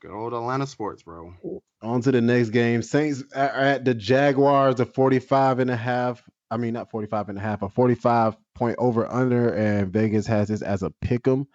Good 0.00 0.12
old 0.12 0.32
Atlanta 0.32 0.66
sports, 0.66 1.02
bro. 1.02 1.34
On 1.82 2.00
to 2.00 2.10
the 2.10 2.22
next 2.22 2.50
game. 2.50 2.80
Saints 2.80 3.22
are 3.34 3.48
at 3.48 3.84
the 3.84 3.92
Jaguars, 3.92 4.80
a 4.80 4.86
45 4.86 5.58
and 5.58 5.70
a 5.70 5.76
half. 5.76 6.22
I 6.50 6.56
mean, 6.56 6.72
not 6.72 6.90
45 6.90 7.28
and 7.28 7.38
a 7.38 7.40
half, 7.40 7.60
a 7.60 7.68
45 7.68 8.34
point 8.54 8.76
over 8.78 9.06
under, 9.06 9.52
and 9.52 9.92
Vegas 9.92 10.26
has 10.26 10.48
this 10.48 10.62
as 10.62 10.82
a 10.82 10.90
pick 11.02 11.28
'em. 11.28 11.46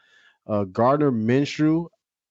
Uh, 0.46 0.64
Gardner 0.66 1.12
Minshew, 1.12 1.88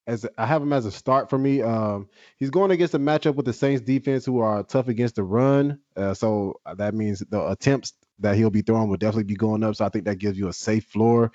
as 0.06 0.24
I 0.38 0.46
have 0.46 0.62
him 0.62 0.72
as 0.72 0.86
a 0.86 0.92
start 0.92 1.30
for 1.30 1.38
me. 1.38 1.62
Um, 1.62 2.08
he's 2.36 2.50
going 2.50 2.70
against 2.70 2.94
a 2.94 2.98
matchup 3.00 3.34
with 3.34 3.46
the 3.46 3.52
Saints 3.52 3.82
defense, 3.82 4.24
who 4.24 4.38
are 4.38 4.62
tough 4.62 4.86
against 4.86 5.16
the 5.16 5.24
run. 5.24 5.80
Uh, 5.96 6.14
so 6.14 6.60
that 6.76 6.94
means 6.94 7.24
the 7.28 7.44
attempts 7.50 7.92
that 8.20 8.36
he'll 8.36 8.50
be 8.50 8.62
throwing 8.62 8.88
will 8.88 8.96
definitely 8.98 9.24
be 9.24 9.34
going 9.34 9.64
up. 9.64 9.74
So 9.74 9.84
I 9.84 9.88
think 9.88 10.04
that 10.04 10.18
gives 10.18 10.38
you 10.38 10.46
a 10.46 10.52
safe 10.52 10.84
floor. 10.84 11.32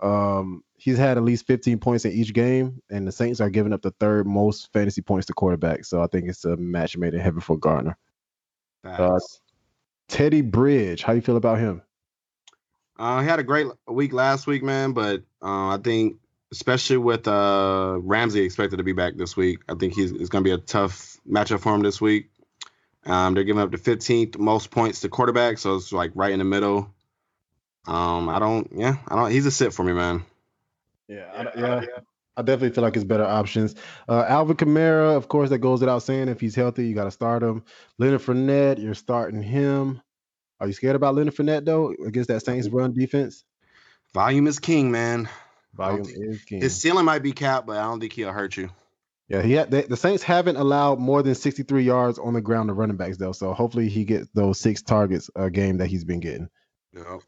Um, 0.00 0.64
he's 0.82 0.98
had 0.98 1.16
at 1.16 1.22
least 1.22 1.46
15 1.46 1.78
points 1.78 2.04
in 2.04 2.10
each 2.10 2.32
game, 2.34 2.82
and 2.90 3.06
the 3.06 3.12
Saints 3.12 3.40
are 3.40 3.50
giving 3.50 3.72
up 3.72 3.82
the 3.82 3.92
third 3.92 4.26
most 4.26 4.72
fantasy 4.72 5.00
points 5.00 5.28
to 5.28 5.32
quarterback. 5.32 5.84
So 5.84 6.02
I 6.02 6.08
think 6.08 6.28
it's 6.28 6.44
a 6.44 6.56
match 6.56 6.96
made 6.96 7.14
in 7.14 7.20
heaven 7.20 7.40
for 7.40 7.56
Gardner. 7.56 7.96
Facts. 8.82 9.40
Teddy 10.08 10.40
Bridge, 10.40 11.04
how 11.04 11.12
you 11.12 11.20
feel 11.20 11.36
about 11.36 11.60
him? 11.60 11.82
Uh, 12.98 13.20
he 13.20 13.28
had 13.28 13.38
a 13.38 13.44
great 13.44 13.68
week 13.86 14.12
last 14.12 14.48
week, 14.48 14.64
man. 14.64 14.92
But 14.92 15.20
uh, 15.40 15.68
I 15.68 15.78
think, 15.82 16.16
especially 16.50 16.96
with 16.96 17.28
uh, 17.28 17.98
Ramsey 18.00 18.40
expected 18.40 18.78
to 18.78 18.82
be 18.82 18.92
back 18.92 19.16
this 19.16 19.36
week, 19.36 19.60
I 19.68 19.74
think 19.74 19.94
he's 19.94 20.10
it's 20.10 20.30
going 20.30 20.42
to 20.42 20.48
be 20.48 20.54
a 20.54 20.58
tough 20.58 21.16
matchup 21.28 21.60
for 21.60 21.76
him 21.76 21.82
this 21.82 22.00
week. 22.00 22.28
Um, 23.06 23.34
they're 23.34 23.44
giving 23.44 23.62
up 23.62 23.70
the 23.70 23.78
15th 23.78 24.36
most 24.36 24.72
points 24.72 25.00
to 25.00 25.08
quarterback, 25.08 25.58
so 25.58 25.76
it's 25.76 25.92
like 25.92 26.10
right 26.16 26.32
in 26.32 26.40
the 26.40 26.44
middle. 26.44 26.92
Um, 27.86 28.28
I 28.28 28.40
don't, 28.40 28.68
yeah, 28.74 28.96
I 29.06 29.14
don't. 29.14 29.30
He's 29.30 29.46
a 29.46 29.50
sit 29.52 29.72
for 29.72 29.84
me, 29.84 29.92
man. 29.92 30.24
Yeah, 31.08 31.50
I, 31.54 31.58
yeah. 31.58 31.84
I 32.36 32.42
definitely 32.42 32.74
feel 32.74 32.82
like 32.82 32.96
it's 32.96 33.04
better 33.04 33.24
options. 33.24 33.74
Uh, 34.08 34.24
Alvin 34.26 34.56
Kamara, 34.56 35.16
of 35.16 35.28
course, 35.28 35.50
that 35.50 35.58
goes 35.58 35.80
without 35.80 36.02
saying. 36.02 36.28
If 36.28 36.40
he's 36.40 36.54
healthy, 36.54 36.86
you 36.86 36.94
got 36.94 37.04
to 37.04 37.10
start 37.10 37.42
him. 37.42 37.64
Leonard 37.98 38.22
Fournette, 38.22 38.82
you're 38.82 38.94
starting 38.94 39.42
him. 39.42 40.00
Are 40.58 40.66
you 40.66 40.72
scared 40.72 40.96
about 40.96 41.14
Leonard 41.14 41.34
Fournette 41.34 41.64
though 41.64 41.92
against 42.06 42.28
that 42.28 42.44
Saints 42.44 42.68
run 42.68 42.94
defense? 42.94 43.44
Volume 44.14 44.46
is 44.46 44.58
king, 44.58 44.90
man. 44.90 45.28
Volume 45.74 46.04
think- 46.04 46.18
is 46.20 46.44
king. 46.44 46.60
His 46.60 46.80
ceiling 46.80 47.04
might 47.04 47.22
be 47.22 47.32
capped, 47.32 47.66
but 47.66 47.78
I 47.78 47.82
don't 47.82 48.00
think 48.00 48.12
he'll 48.12 48.32
hurt 48.32 48.56
you. 48.56 48.70
Yeah, 49.28 49.42
he 49.42 49.52
had, 49.52 49.70
the, 49.70 49.82
the 49.82 49.96
Saints 49.96 50.22
haven't 50.22 50.56
allowed 50.56 50.98
more 50.98 51.22
than 51.22 51.34
63 51.34 51.82
yards 51.82 52.18
on 52.18 52.34
the 52.34 52.40
ground 52.40 52.68
to 52.68 52.74
running 52.74 52.96
backs 52.96 53.16
though, 53.16 53.32
so 53.32 53.52
hopefully 53.54 53.88
he 53.88 54.04
gets 54.04 54.28
those 54.34 54.58
six 54.58 54.82
targets 54.82 55.30
a 55.34 55.50
game 55.50 55.78
that 55.78 55.86
he's 55.86 56.04
been 56.04 56.20
getting. 56.20 56.48
Yep. 56.94 57.22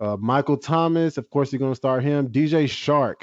Uh, 0.00 0.16
Michael 0.18 0.56
Thomas, 0.56 1.18
of 1.18 1.30
course, 1.30 1.52
you're 1.52 1.60
going 1.60 1.72
to 1.72 1.76
start 1.76 2.02
him. 2.02 2.28
DJ 2.28 2.64
Chark. 2.64 3.22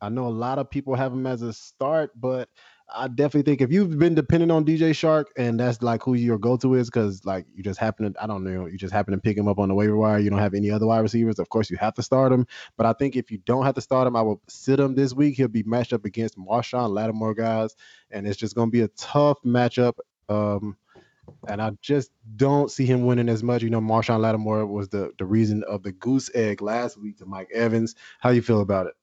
I 0.00 0.08
know 0.08 0.26
a 0.26 0.30
lot 0.30 0.58
of 0.58 0.70
people 0.70 0.94
have 0.94 1.12
him 1.12 1.26
as 1.26 1.42
a 1.42 1.52
start, 1.52 2.10
but 2.14 2.48
I 2.94 3.08
definitely 3.08 3.42
think 3.42 3.60
if 3.60 3.70
you've 3.70 3.98
been 3.98 4.14
dependent 4.14 4.50
on 4.50 4.64
DJ 4.64 4.90
Chark 4.90 5.26
and 5.36 5.60
that's 5.60 5.82
like 5.82 6.02
who 6.02 6.14
your 6.14 6.38
go-to 6.38 6.74
is, 6.74 6.88
because 6.88 7.24
like 7.24 7.46
you 7.54 7.62
just 7.62 7.80
happen 7.80 8.12
to, 8.12 8.22
I 8.22 8.26
don't 8.26 8.44
know, 8.44 8.66
you 8.66 8.78
just 8.78 8.92
happen 8.92 9.12
to 9.12 9.18
pick 9.18 9.36
him 9.36 9.48
up 9.48 9.58
on 9.58 9.68
the 9.68 9.74
waiver 9.74 9.96
wire. 9.96 10.18
You 10.18 10.30
don't 10.30 10.38
have 10.38 10.54
any 10.54 10.70
other 10.70 10.86
wide 10.86 11.00
receivers. 11.00 11.38
Of 11.38 11.48
course, 11.48 11.68
you 11.68 11.76
have 11.78 11.94
to 11.94 12.02
start 12.02 12.32
him. 12.32 12.46
But 12.76 12.86
I 12.86 12.92
think 12.92 13.16
if 13.16 13.30
you 13.30 13.38
don't 13.38 13.64
have 13.64 13.74
to 13.74 13.80
start 13.80 14.06
him, 14.06 14.16
I 14.16 14.22
will 14.22 14.40
sit 14.48 14.80
him 14.80 14.94
this 14.94 15.12
week. 15.12 15.36
He'll 15.36 15.48
be 15.48 15.64
matched 15.64 15.92
up 15.92 16.04
against 16.04 16.38
Marshon 16.38 16.90
Lattimore 16.90 17.34
guys, 17.34 17.74
and 18.10 18.26
it's 18.26 18.38
just 18.38 18.54
going 18.54 18.68
to 18.68 18.72
be 18.72 18.82
a 18.82 18.88
tough 18.88 19.38
matchup. 19.44 19.94
Um, 20.28 20.76
and 21.46 21.60
I 21.62 21.70
just 21.80 22.10
don't 22.36 22.70
see 22.70 22.86
him 22.86 23.04
winning 23.06 23.28
as 23.28 23.42
much. 23.42 23.62
You 23.62 23.70
know, 23.70 23.80
Marshon 23.80 24.20
Lattimore 24.20 24.66
was 24.66 24.88
the 24.88 25.12
the 25.18 25.24
reason 25.26 25.64
of 25.64 25.82
the 25.82 25.92
goose 25.92 26.30
egg 26.34 26.62
last 26.62 26.96
week 26.98 27.18
to 27.18 27.26
Mike 27.26 27.50
Evans. 27.52 27.94
How 28.20 28.30
you 28.30 28.42
feel 28.42 28.60
about 28.60 28.86
it? 28.86 28.94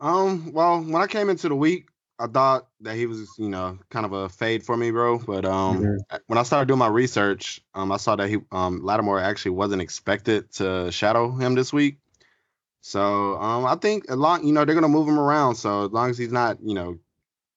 Um, 0.00 0.52
well, 0.52 0.80
when 0.80 1.02
I 1.02 1.06
came 1.06 1.28
into 1.28 1.48
the 1.48 1.56
week, 1.56 1.88
I 2.18 2.26
thought 2.26 2.68
that 2.80 2.96
he 2.96 3.06
was, 3.06 3.38
you 3.38 3.48
know, 3.48 3.78
kind 3.90 4.04
of 4.06 4.12
a 4.12 4.28
fade 4.28 4.64
for 4.64 4.76
me, 4.76 4.90
bro. 4.90 5.18
But 5.18 5.44
um, 5.44 5.92
Mhm. 6.10 6.20
when 6.26 6.38
I 6.38 6.42
started 6.42 6.66
doing 6.66 6.78
my 6.78 6.88
research, 6.88 7.60
um, 7.74 7.92
I 7.92 7.96
saw 7.96 8.16
that 8.16 8.28
he, 8.28 8.38
um, 8.52 8.82
Lattimore 8.82 9.20
actually 9.20 9.52
wasn't 9.52 9.82
expected 9.82 10.50
to 10.54 10.90
shadow 10.90 11.30
him 11.32 11.54
this 11.54 11.72
week. 11.72 11.98
So 12.80 13.36
um, 13.40 13.66
I 13.66 13.76
think 13.76 14.06
a 14.10 14.16
lot, 14.16 14.44
you 14.44 14.52
know, 14.52 14.64
they're 14.64 14.74
gonna 14.74 14.88
move 14.88 15.08
him 15.08 15.18
around. 15.18 15.56
So 15.56 15.86
as 15.86 15.92
long 15.92 16.10
as 16.10 16.18
he's 16.18 16.32
not, 16.32 16.58
you 16.62 16.74
know, 16.74 16.98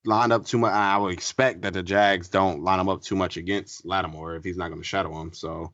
lined 0.06 0.34
up 0.34 0.46
too 0.46 0.58
much, 0.58 0.74
I 0.74 0.98
would 0.98 1.14
expect 1.14 1.62
that 1.62 1.74
the 1.74 1.84
Jags 1.84 2.30
don't 2.30 2.64
line 2.64 2.80
him 2.80 2.90
up 2.90 3.02
too 3.02 3.16
much 3.16 3.38
against 3.38 3.86
Lattimore 3.86 4.36
if 4.36 4.44
he's 4.44 4.58
not 4.58 4.70
gonna 4.70 4.84
shadow 4.84 5.20
him. 5.22 5.34
So 5.34 5.74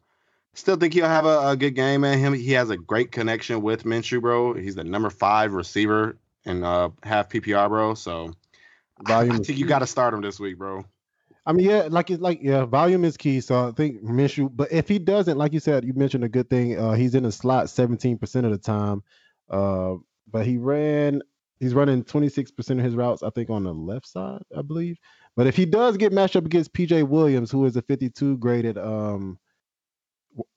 Still 0.58 0.76
think 0.76 0.96
he'll 0.96 1.06
have 1.06 1.28
a, 1.28 1.50
a 1.50 1.56
good 1.56 1.76
game, 1.76 2.02
man. 2.02 2.18
Him, 2.18 2.34
he 2.34 2.54
has 2.54 2.72
a 2.72 2.78
great 2.78 3.12
connection 3.12 3.62
with 3.62 3.84
Minshew, 3.84 4.20
bro. 4.20 4.56
He's 4.56 4.74
the 4.74 4.84
number 4.84 5.12
five 5.12 5.54
receiver 5.54 6.18
in 6.46 6.64
uh, 6.64 6.90
half 7.04 7.30
PPR, 7.30 7.70
bro. 7.70 7.94
So 7.94 8.34
Volume 9.08 9.36
I 9.36 9.40
is 9.40 9.46
think 9.46 9.60
you 9.60 9.68
got 9.68 9.80
to 9.80 9.86
start 9.86 10.16
him 10.16 10.22
this 10.22 10.40
week, 10.40 10.58
bro. 10.58 10.84
I 11.46 11.54
mean, 11.54 11.70
yeah, 11.70 11.88
like 11.92 12.10
it's 12.10 12.24
like 12.24 12.40
yeah, 12.42 12.66
volume 12.66 13.06
is 13.06 13.18
key. 13.18 13.40
So 13.40 13.68
I 13.68 13.72
think 13.72 14.02
Minshew, 14.04 14.50
but 14.52 14.72
if 14.72 14.88
he 14.88 14.98
doesn't, 14.98 15.38
like 15.38 15.54
you 15.54 15.60
said, 15.60 15.86
you 15.86 15.94
mentioned 15.94 16.24
a 16.24 16.30
good 16.30 16.50
thing. 16.50 16.76
Uh, 16.76 16.94
he's 16.94 17.14
in 17.14 17.22
the 17.22 17.32
slot 17.32 17.68
17% 17.68 18.44
of 18.44 18.50
the 18.50 18.58
time. 18.58 19.04
Uh, 19.48 19.98
but 20.32 20.48
he 20.48 20.58
ran, 20.58 21.22
he's 21.60 21.74
running 21.74 22.04
26% 22.04 22.70
of 22.72 22.84
his 22.84 22.96
routes, 22.96 23.24
I 23.24 23.30
think, 23.30 23.50
on 23.50 23.64
the 23.64 23.74
left 23.74 24.08
side, 24.08 24.42
I 24.58 24.62
believe. 24.62 24.98
But 25.36 25.48
if 25.48 25.56
he 25.56 25.66
does 25.66 25.98
get 25.98 26.14
matched 26.14 26.36
up 26.36 26.46
against 26.46 26.74
PJ 26.74 27.08
Williams, 27.08 27.52
who 27.52 27.66
is 27.66 27.76
a 27.76 27.82
52 27.82 28.38
graded 28.38 28.78
um 28.78 29.38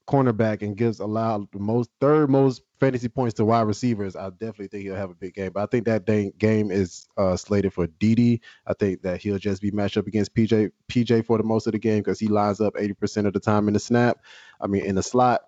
cornerback 0.06 0.62
and 0.62 0.76
gives 0.76 1.00
allowed 1.00 1.50
the 1.52 1.58
most 1.58 1.88
third 2.00 2.28
most 2.28 2.62
fantasy 2.80 3.08
points 3.08 3.34
to 3.34 3.44
wide 3.44 3.62
receivers, 3.62 4.16
I 4.16 4.30
definitely 4.30 4.68
think 4.68 4.84
he'll 4.84 4.96
have 4.96 5.10
a 5.10 5.14
big 5.14 5.34
game. 5.34 5.52
But 5.54 5.62
I 5.62 5.66
think 5.66 5.84
that 5.86 6.04
dang 6.04 6.32
game 6.38 6.70
is 6.70 7.06
uh 7.16 7.36
slated 7.36 7.72
for 7.72 7.86
DD. 7.86 8.40
I 8.66 8.74
think 8.74 9.02
that 9.02 9.22
he'll 9.22 9.38
just 9.38 9.62
be 9.62 9.70
matched 9.70 9.96
up 9.96 10.06
against 10.06 10.34
PJ 10.34 10.70
PJ 10.88 11.24
for 11.26 11.38
the 11.38 11.44
most 11.44 11.66
of 11.66 11.72
the 11.72 11.78
game 11.78 12.00
because 12.00 12.18
he 12.18 12.28
lines 12.28 12.60
up 12.60 12.74
80% 12.74 13.26
of 13.26 13.32
the 13.32 13.40
time 13.40 13.68
in 13.68 13.74
the 13.74 13.80
snap. 13.80 14.18
I 14.60 14.66
mean 14.66 14.84
in 14.84 14.96
the 14.96 15.02
slot. 15.02 15.42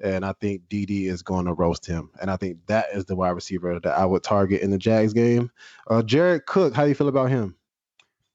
And 0.00 0.24
I 0.24 0.32
think 0.32 0.62
DD 0.68 1.06
is 1.06 1.22
going 1.22 1.46
to 1.46 1.52
roast 1.52 1.86
him. 1.86 2.10
And 2.20 2.30
I 2.30 2.36
think 2.36 2.58
that 2.66 2.86
is 2.94 3.04
the 3.04 3.14
wide 3.14 3.30
receiver 3.30 3.78
that 3.78 3.98
I 3.98 4.04
would 4.04 4.22
target 4.22 4.62
in 4.62 4.70
the 4.70 4.78
Jags 4.78 5.12
game. 5.12 5.50
Uh 5.88 6.02
Jared 6.02 6.46
Cook, 6.46 6.74
how 6.74 6.82
do 6.82 6.88
you 6.88 6.94
feel 6.94 7.08
about 7.08 7.30
him? 7.30 7.56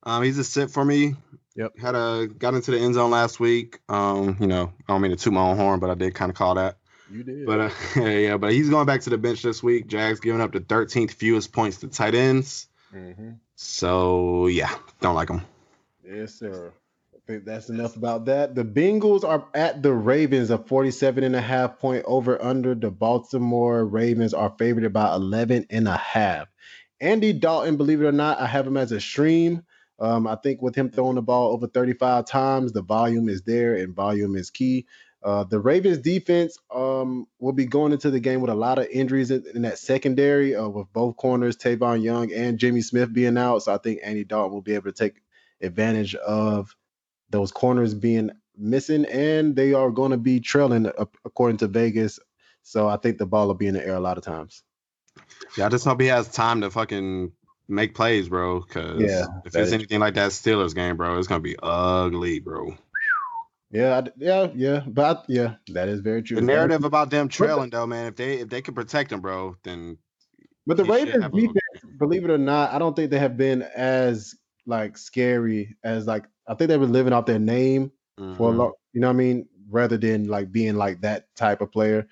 Um, 0.03 0.23
he's 0.23 0.37
a 0.37 0.43
sit 0.43 0.71
for 0.71 0.83
me. 0.83 1.15
Yep. 1.55 1.77
Had 1.77 1.95
a 1.95 2.27
got 2.27 2.53
into 2.53 2.71
the 2.71 2.79
end 2.79 2.93
zone 2.93 3.11
last 3.11 3.39
week. 3.39 3.79
Um, 3.89 4.37
you 4.39 4.47
know, 4.47 4.71
I 4.87 4.93
don't 4.93 5.01
mean 5.01 5.11
to 5.11 5.17
toot 5.17 5.33
my 5.33 5.41
own 5.41 5.57
horn, 5.57 5.79
but 5.79 5.89
I 5.89 5.93
did 5.93 6.15
kind 6.15 6.29
of 6.31 6.37
call 6.37 6.55
that. 6.55 6.77
You 7.11 7.23
did. 7.23 7.45
But 7.45 7.59
uh, 7.59 7.69
yeah, 8.01 8.37
but 8.37 8.53
he's 8.53 8.69
going 8.69 8.85
back 8.85 9.01
to 9.01 9.09
the 9.09 9.17
bench 9.17 9.41
this 9.41 9.61
week. 9.61 9.87
Jags 9.87 10.19
giving 10.19 10.41
up 10.41 10.53
the 10.53 10.61
13th 10.61 11.11
fewest 11.11 11.51
points 11.51 11.77
to 11.77 11.87
tight 11.87 12.15
ends. 12.15 12.67
mm-hmm. 12.93 13.31
So 13.55 14.47
yeah, 14.47 14.73
don't 15.01 15.15
like 15.15 15.29
him. 15.29 15.41
Yes, 16.03 16.33
sir. 16.35 16.71
Think 17.29 17.45
that's 17.45 17.69
enough 17.69 17.95
about 17.95 18.25
that. 18.25 18.55
The 18.55 18.65
Bengals 18.65 19.23
are 19.23 19.47
at 19.53 19.83
the 19.83 19.93
Ravens, 19.93 20.49
a 20.49 20.57
47 20.57 21.23
and 21.23 21.35
a 21.35 21.41
half 21.41 21.77
point 21.77 22.03
over 22.07 22.43
under. 22.43 22.73
The 22.73 22.89
Baltimore 22.89 23.85
Ravens 23.85 24.33
are 24.33 24.55
favored 24.57 24.83
about 24.83 25.15
11 25.17 25.67
and 25.69 25.87
a 25.87 25.95
half. 25.95 26.47
Andy 26.99 27.33
Dalton, 27.33 27.77
believe 27.77 28.01
it 28.01 28.07
or 28.07 28.11
not, 28.11 28.39
I 28.39 28.47
have 28.47 28.65
him 28.65 28.77
as 28.77 28.91
a 28.91 28.99
stream. 28.99 29.61
Um, 29.99 30.25
I 30.25 30.37
think 30.37 30.63
with 30.63 30.73
him 30.73 30.89
throwing 30.89 31.17
the 31.17 31.21
ball 31.21 31.51
over 31.51 31.67
35 31.67 32.25
times, 32.25 32.71
the 32.71 32.81
volume 32.81 33.29
is 33.29 33.43
there 33.43 33.75
and 33.75 33.95
volume 33.95 34.35
is 34.35 34.49
key. 34.49 34.87
Uh, 35.21 35.43
the 35.43 35.59
Ravens 35.59 35.99
defense 35.99 36.57
um, 36.73 37.27
will 37.37 37.53
be 37.53 37.67
going 37.67 37.91
into 37.91 38.09
the 38.09 38.19
game 38.19 38.41
with 38.41 38.49
a 38.49 38.55
lot 38.55 38.79
of 38.79 38.87
injuries 38.87 39.29
in, 39.29 39.43
in 39.53 39.61
that 39.61 39.77
secondary, 39.77 40.55
uh, 40.55 40.67
with 40.67 40.91
both 40.93 41.15
corners, 41.15 41.57
Tavon 41.57 42.01
Young 42.01 42.33
and 42.33 42.57
Jimmy 42.57 42.81
Smith 42.81 43.13
being 43.13 43.37
out. 43.37 43.59
So 43.59 43.75
I 43.75 43.77
think 43.77 43.99
Andy 44.03 44.23
Dalton 44.23 44.51
will 44.51 44.63
be 44.63 44.73
able 44.73 44.91
to 44.91 44.97
take 44.97 45.21
advantage 45.61 46.15
of 46.15 46.75
those 47.29 47.51
corners 47.51 47.93
being 47.93 48.31
missing, 48.57 49.05
and 49.05 49.55
they 49.55 49.73
are 49.73 49.91
going 49.91 50.11
to 50.11 50.17
be 50.17 50.39
trailing 50.39 50.87
uh, 50.87 51.05
according 51.25 51.57
to 51.57 51.67
Vegas. 51.67 52.19
So 52.63 52.87
I 52.87 52.97
think 52.97 53.17
the 53.17 53.25
ball 53.25 53.47
will 53.47 53.55
be 53.55 53.67
in 53.67 53.73
the 53.73 53.85
air 53.85 53.95
a 53.95 53.99
lot 53.99 54.17
of 54.17 54.23
times. 54.23 54.63
Yeah, 55.57 55.65
I 55.65 55.69
just 55.69 55.85
hope 55.85 56.01
he 56.01 56.07
has 56.07 56.29
time 56.31 56.61
to 56.61 56.69
fucking 56.69 57.31
make 57.67 57.95
plays, 57.95 58.29
bro. 58.29 58.61
Cause 58.61 58.99
Yeah, 58.99 59.25
if 59.45 59.55
it's 59.55 59.55
is 59.55 59.73
anything 59.73 59.99
like 59.99 60.15
that 60.15 60.31
Steelers 60.31 60.75
game, 60.75 60.97
bro, 60.97 61.17
it's 61.17 61.27
gonna 61.27 61.41
be 61.41 61.55
ugly, 61.61 62.39
bro. 62.39 62.75
Yeah, 63.71 63.99
I 63.99 64.09
yeah, 64.17 64.47
yeah, 64.55 64.83
but 64.87 65.17
I- 65.17 65.23
yeah, 65.27 65.55
that 65.73 65.89
is 65.89 66.01
very 66.01 66.23
true. 66.23 66.37
The 66.37 66.43
narrative 66.43 66.83
about 66.83 67.11
them 67.11 67.27
trailing 67.27 67.69
though, 67.69 67.85
man, 67.87 68.07
if 68.07 68.15
they 68.15 68.39
if 68.39 68.49
they 68.49 68.61
can 68.61 68.73
protect 68.73 69.09
them, 69.11 69.21
bro, 69.21 69.55
then 69.63 69.97
But 70.65 70.77
the 70.77 70.85
Ravens 70.85 71.25
defense, 71.25 71.97
believe 71.97 72.23
it 72.25 72.31
or 72.31 72.37
not, 72.37 72.71
I 72.73 72.79
don't 72.79 72.95
think 72.95 73.11
they 73.11 73.19
have 73.19 73.37
been 73.37 73.61
as 73.61 74.35
like 74.69 74.97
scary 74.97 75.75
as 75.83 76.07
like 76.07 76.25
I 76.47 76.53
think 76.53 76.69
they've 76.69 76.79
been 76.79 76.93
living 76.93 77.13
off 77.13 77.25
their 77.25 77.39
name 77.39 77.91
for 78.17 78.23
a 78.23 78.53
mhm. 78.53 78.57
lot. 78.57 78.71
You 78.93 79.01
know 79.01 79.07
what 79.07 79.13
I 79.13 79.17
mean? 79.17 79.47
Rather 79.69 79.97
than 79.97 80.27
like 80.27 80.51
being 80.51 80.75
like 80.75 81.01
that 81.01 81.33
type 81.35 81.61
of 81.61 81.71
player, 81.71 82.07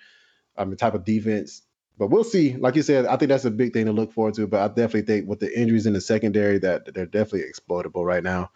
I 0.57 0.65
mean 0.65 0.77
type 0.77 0.93
of 0.93 1.05
defense. 1.05 1.63
But 1.97 2.07
we'll 2.07 2.23
see. 2.23 2.55
Like 2.55 2.75
you 2.75 2.83
said, 2.83 3.05
I 3.07 3.17
think 3.17 3.29
that's 3.29 3.45
a 3.45 3.51
big 3.51 3.73
thing 3.73 3.87
to 3.87 3.91
look 3.91 4.13
forward 4.13 4.35
to. 4.35 4.45
But 4.45 4.61
I 4.61 4.67
definitely 4.67 5.01
think 5.01 5.27
with 5.27 5.39
the 5.39 5.59
injuries 5.59 5.87
in 5.87 5.93
the 5.93 6.01
secondary 6.01 6.59
that 6.59 6.93
they're 6.93 7.07
definitely 7.07 7.47
exploitable 7.47 8.05
right 8.05 8.23
now. 8.23 8.51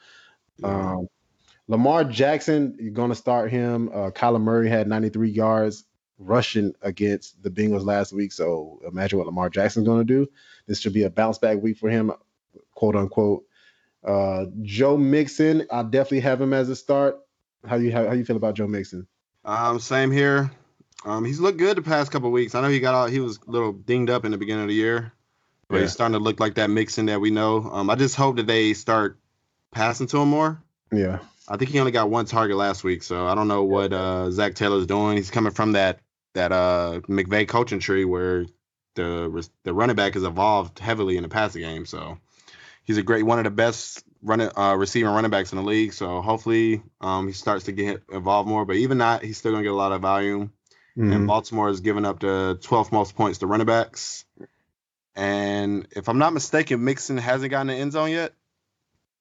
Yeah. 0.58 0.94
Um, 0.94 1.08
Lamar 1.68 2.04
Jackson, 2.04 2.76
you're 2.80 2.92
going 2.92 3.10
to 3.10 3.16
start 3.16 3.50
him. 3.50 3.90
Uh, 3.90 4.12
Kyler 4.12 4.42
Murray 4.42 4.70
had 4.70 4.88
93 4.88 5.30
yards 5.30 5.86
rushing 6.20 6.74
against 6.82 7.42
the 7.42 7.50
Bengals 7.50 7.86
last 7.86 8.14
week. 8.14 8.32
So 8.32 8.80
imagine 8.88 9.18
what 9.18 9.26
Lamar 9.26 9.50
Jackson's 9.50 9.88
going 9.88 10.06
to 10.06 10.14
do. 10.14 10.30
This 10.68 10.80
should 10.80 10.94
be 10.94 11.04
a 11.04 11.10
bounce 11.10 11.38
back 11.38 11.62
week 11.62 11.78
for 11.78 11.90
him, 11.90 12.12
quote 12.76 12.96
unquote. 12.96 13.44
Uh, 14.04 14.46
Joe 14.64 14.98
Mixon, 14.98 15.68
I 15.72 15.84
definitely 15.84 16.22
have 16.22 16.42
him 16.42 16.54
as 16.54 16.70
a 16.70 16.76
start. 16.76 17.20
How 17.66 17.76
you 17.76 17.92
how, 17.92 18.08
how 18.08 18.14
you 18.14 18.26
feel 18.26 18.36
about 18.38 18.56
Joe 18.56 18.68
Mixon? 18.68 19.08
Um, 19.46 19.80
same 19.80 20.12
here. 20.12 20.50
Um, 21.06 21.26
he's 21.26 21.40
looked 21.40 21.58
good 21.58 21.78
the 21.78 21.82
past 21.82 22.12
couple 22.12 22.32
weeks. 22.32 22.56
I 22.56 22.62
know 22.62 22.70
he 22.70 22.80
got 22.80 22.94
out. 22.96 23.10
He 23.12 23.20
was 23.20 23.40
a 23.48 23.52
little 23.52 23.72
dinged 23.74 24.10
up 24.10 24.26
in 24.26 24.32
the 24.32 24.38
beginning 24.38 24.64
of 24.64 24.70
the 24.70 24.76
year, 24.76 25.14
but 25.68 25.78
Yeah. 25.78 25.82
he's 25.84 25.92
starting 25.94 26.14
to 26.14 26.20
look 26.20 26.40
like 26.40 26.56
that 26.56 26.70
Mixon 26.70 27.08
that 27.08 27.22
we 27.22 27.32
know. 27.32 27.70
Um, 27.72 27.90
I 27.90 27.96
just 27.96 28.16
hope 28.16 28.36
that 28.38 28.48
they 28.48 28.74
start 28.74 29.18
passing 29.72 30.08
to 30.08 30.18
him 30.18 30.30
more. 30.30 30.62
Yeah, 30.92 31.20
I 31.48 31.58
think 31.58 31.72
he 31.72 31.80
only 31.80 31.92
got 31.92 32.10
one 32.10 32.26
target 32.26 32.58
last 32.58 32.84
week, 32.84 33.02
so 33.04 33.26
I 33.28 33.34
don't 33.36 33.48
know 33.48 33.64
what 33.64 33.94
uh, 33.94 34.30
Zac 34.32 34.56
Taylor's 34.56 34.86
doing. 34.88 35.18
He's 35.18 35.32
coming 35.32 35.52
from 35.54 35.72
that 35.74 36.00
that 36.34 36.52
uh, 36.52 37.02
McVay 37.08 37.48
coaching 37.48 37.80
tree 37.80 38.06
where 38.06 38.46
the 38.96 39.48
the 39.64 39.74
running 39.74 39.96
back 39.96 40.14
has 40.16 40.24
evolved 40.24 40.80
heavily 40.80 41.18
in 41.18 41.24
the 41.24 41.30
passing 41.30 41.62
game. 41.62 41.86
So 41.86 42.18
he's 42.84 42.98
a 42.98 43.04
great 43.04 43.24
one 43.24 43.38
of 43.39 43.44
the 43.46 43.52
best 43.52 44.04
running 44.24 44.50
uh, 44.56 44.76
receiving 44.76 45.10
running 45.12 45.32
backs 45.32 45.52
in 45.52 45.58
the 45.58 45.63
league. 45.63 45.94
So 45.94 46.22
hopefully 46.22 46.82
um, 47.02 47.28
he 47.28 47.34
starts 47.34 47.65
to 47.65 47.72
get 47.72 48.04
involved 48.12 48.48
more. 48.50 48.65
But 48.65 48.76
even 48.78 48.98
not, 48.98 49.24
he's 49.24 49.38
still 49.38 49.52
gonna 49.52 49.63
get 49.63 49.72
a 49.72 49.76
lot 49.76 49.91
of 49.91 50.02
volume. 50.02 50.52
And 50.96 51.12
Mhm. 51.13 51.28
Baltimore 51.28 51.70
has 51.70 51.80
given 51.80 52.04
up 52.06 52.20
the 52.20 52.60
12th 52.62 52.91
most 52.91 53.15
points 53.15 53.39
to 53.39 53.48
running 53.48 53.65
backs. 53.65 54.26
And 55.15 55.88
if 55.91 56.08
I'm 56.10 56.17
not 56.17 56.34
mistaken, 56.34 56.84
Mixon 56.84 57.17
hasn't 57.17 57.50
gotten 57.52 57.67
the 57.67 57.76
end 57.76 57.94
zone 57.94 58.12
yet. 58.12 58.34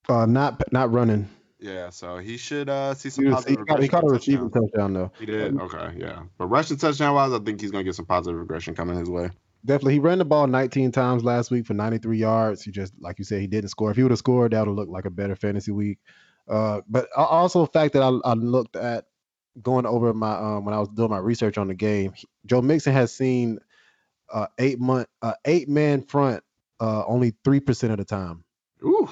uh, 0.09 0.27
not 0.27 0.63
not 0.73 0.93
running. 0.93 1.29
Yeah, 1.61 1.91
so 1.91 2.17
he 2.19 2.39
should 2.39 2.69
uh, 2.71 2.95
see 2.95 3.11
some 3.11 3.25
He, 3.27 3.31
was, 3.31 3.45
he, 3.45 3.55
positive 3.57 3.67
caught, 3.67 3.83
he 3.83 3.89
caught 3.89 4.05
a 4.05 4.07
receiving 4.09 4.51
touchdown. 4.51 4.63
touchdown 4.71 4.93
though. 4.95 5.13
He 5.19 5.27
did. 5.27 5.57
Okay, 5.61 5.95
yeah. 5.99 6.23
But 6.39 6.47
rushing 6.47 6.79
touchdown 6.79 7.15
wise, 7.15 7.33
I 7.33 7.39
think 7.39 7.61
he's 7.61 7.71
gonna 7.71 7.85
get 7.85 7.95
some 7.95 8.07
positive 8.07 8.39
regression 8.41 8.75
coming 8.75 8.99
his 8.99 9.09
way. 9.11 9.31
Definitely, 9.65 9.95
he 9.95 9.99
ran 9.99 10.19
the 10.19 10.25
ball 10.25 10.47
19 10.47 10.91
times 10.93 11.23
last 11.23 11.51
week 11.51 11.67
for 11.67 11.75
93 11.75 12.17
yards. 12.19 12.63
He 12.63 12.71
just, 12.71 12.95
like 13.01 13.19
you 13.19 13.25
said, 13.25 13.41
he 13.41 13.47
didn't 13.47 13.71
score. 13.71 13.91
If 13.91 13.97
he 13.97 14.03
would 14.03 14.13
have 14.13 14.19
scored, 14.19 14.53
that 14.53 14.67
would 14.67 14.75
look 14.75 14.89
like 14.89 15.05
a 15.05 15.11
better 15.11 15.37
fantasy 15.37 15.71
week. 15.73 15.99
Uh, 16.49 16.81
but 16.89 17.09
also, 17.15 17.61
the 17.67 17.71
fact 17.73 17.93
that 17.93 18.03
I, 18.03 18.09
I 18.25 18.33
looked 18.35 18.77
at 18.77 19.05
going 19.61 19.85
over 19.87 20.15
my 20.15 20.33
um, 20.35 20.65
when 20.65 20.75
I 20.75 20.79
was 20.79 20.89
doing 20.89 21.11
my 21.11 21.19
research 21.19 21.59
on 21.59 21.69
the 21.69 21.75
game, 21.75 22.13
he- 22.15 22.27
Joe 22.47 22.63
Mixon 22.63 22.93
has 22.95 23.15
seen 23.15 23.59
uh, 24.33 24.47
eight 24.59 24.81
month, 24.81 25.09
uh, 25.23 25.35
eight 25.45 25.69
man 25.69 26.03
front 26.03 26.43
uh, 26.81 27.05
only 27.07 27.35
three 27.45 27.61
percent 27.61 27.93
of 27.93 27.99
the 27.99 28.05
time. 28.05 28.45
Ooh, 28.83 29.09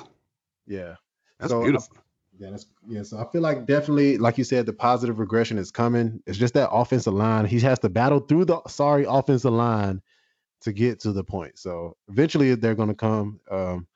Yeah, 0.66 0.94
that's 1.38 1.52
So, 1.52 1.62
beautiful. 1.62 1.96
yeah, 2.38 2.50
that's 2.50 2.66
yeah. 2.88 3.02
So 3.02 3.18
I 3.18 3.30
feel 3.30 3.42
like 3.42 3.66
definitely, 3.66 4.16
like 4.18 4.38
you 4.38 4.44
said, 4.44 4.64
the 4.66 4.72
positive 4.72 5.18
regression 5.18 5.58
is 5.58 5.70
coming. 5.70 6.22
It's 6.26 6.38
just 6.38 6.54
that 6.54 6.70
offensive 6.70 7.12
line. 7.12 7.44
He 7.44 7.60
has 7.60 7.78
to 7.80 7.88
battle 7.90 8.20
through 8.20 8.46
the 8.46 8.60
sorry 8.68 9.04
offensive 9.06 9.52
line 9.52 10.00
to 10.62 10.72
get 10.72 11.00
to 11.00 11.12
the 11.12 11.24
point. 11.24 11.58
So 11.58 11.96
eventually, 12.08 12.54
they're 12.54 12.74
going 12.74 12.88
to 12.88 12.94
come. 12.94 13.40
Um, 13.50 13.86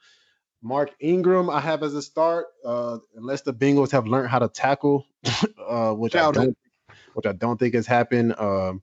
Mark 0.63 0.93
Ingram, 1.01 1.51
I 1.51 1.61
have 1.61 1.83
as 1.83 1.95
a 1.95 2.03
start, 2.03 2.47
uh, 2.65 2.99
unless 3.17 3.43
the 3.43 3.53
Bengals 3.53 3.91
have 3.91 4.07
learned 4.07 4.29
how 4.29 4.39
to 4.39 4.49
tackle, 4.49 5.07
uh, 5.69 5.93
which 5.93 6.15
I 6.15 6.31
don't, 6.31 6.57
which 7.15 7.27
I 7.27 7.33
don't 7.33 7.59
think 7.59 7.75
has 7.75 7.87
happened. 7.87 8.39
Um, 8.39 8.83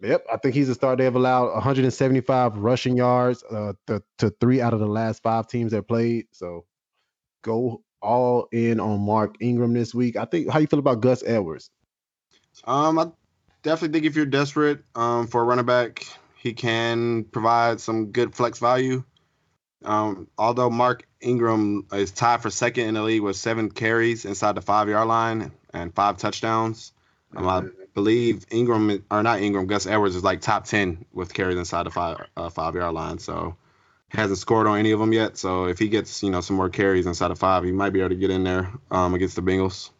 yep, 0.00 0.24
I 0.32 0.36
think 0.36 0.56
he's 0.56 0.68
a 0.68 0.74
start. 0.74 0.98
They've 0.98 1.14
allowed 1.14 1.52
175 1.52 2.58
rushing 2.58 2.96
yards 2.96 3.44
uh, 3.44 3.74
to, 3.86 4.02
to 4.18 4.30
three 4.40 4.60
out 4.60 4.74
of 4.74 4.80
the 4.80 4.86
last 4.86 5.22
five 5.22 5.46
teams 5.46 5.70
that 5.70 5.86
played. 5.86 6.26
So 6.32 6.64
go 7.42 7.82
all 8.02 8.48
in 8.52 8.80
on 8.80 9.00
Mark 9.00 9.36
Ingram 9.40 9.74
this 9.74 9.94
week. 9.94 10.16
I 10.16 10.24
think. 10.24 10.50
How 10.50 10.58
you 10.58 10.66
feel 10.66 10.80
about 10.80 11.00
Gus 11.00 11.22
Edwards? 11.24 11.70
Um, 12.64 12.98
I 12.98 13.10
definitely 13.62 14.00
think 14.00 14.10
if 14.10 14.16
you're 14.16 14.26
desperate 14.26 14.82
um 14.96 15.28
for 15.28 15.40
a 15.40 15.44
running 15.44 15.66
back, 15.66 16.04
he 16.38 16.54
can 16.54 17.24
provide 17.24 17.80
some 17.80 18.12
good 18.12 18.34
flex 18.34 18.58
value. 18.58 19.02
Um, 19.84 20.28
although 20.38 20.70
Mark 20.70 21.06
Ingram 21.20 21.86
is 21.92 22.10
tied 22.10 22.42
for 22.42 22.50
second 22.50 22.86
in 22.86 22.94
the 22.94 23.02
league 23.02 23.22
with 23.22 23.36
seven 23.36 23.70
carries 23.70 24.24
inside 24.24 24.54
the 24.54 24.60
five 24.60 24.88
yard 24.88 25.08
line 25.08 25.52
and 25.72 25.94
five 25.94 26.18
touchdowns. 26.18 26.92
Um, 27.36 27.48
I 27.48 27.62
believe 27.94 28.46
Ingram 28.50 29.04
or 29.10 29.22
not 29.22 29.40
Ingram, 29.40 29.66
Gus 29.66 29.86
Edwards 29.86 30.16
is 30.16 30.24
like 30.24 30.40
top 30.40 30.64
ten 30.64 31.04
with 31.12 31.34
carries 31.34 31.58
inside 31.58 31.84
the 31.86 31.90
five 31.90 32.24
uh, 32.36 32.48
five 32.48 32.74
yard 32.74 32.94
line. 32.94 33.18
So 33.18 33.56
hasn't 34.08 34.38
scored 34.38 34.66
on 34.66 34.78
any 34.78 34.92
of 34.92 35.00
them 35.00 35.12
yet. 35.12 35.36
So 35.36 35.66
if 35.66 35.78
he 35.78 35.88
gets 35.88 36.22
you 36.22 36.30
know 36.30 36.40
some 36.40 36.56
more 36.56 36.70
carries 36.70 37.06
inside 37.06 37.30
of 37.30 37.38
five, 37.38 37.64
he 37.64 37.72
might 37.72 37.90
be 37.92 38.00
able 38.00 38.10
to 38.10 38.16
get 38.16 38.30
in 38.30 38.44
there 38.44 38.72
um 38.90 39.14
against 39.14 39.36
the 39.36 39.42
Bengals. 39.42 39.90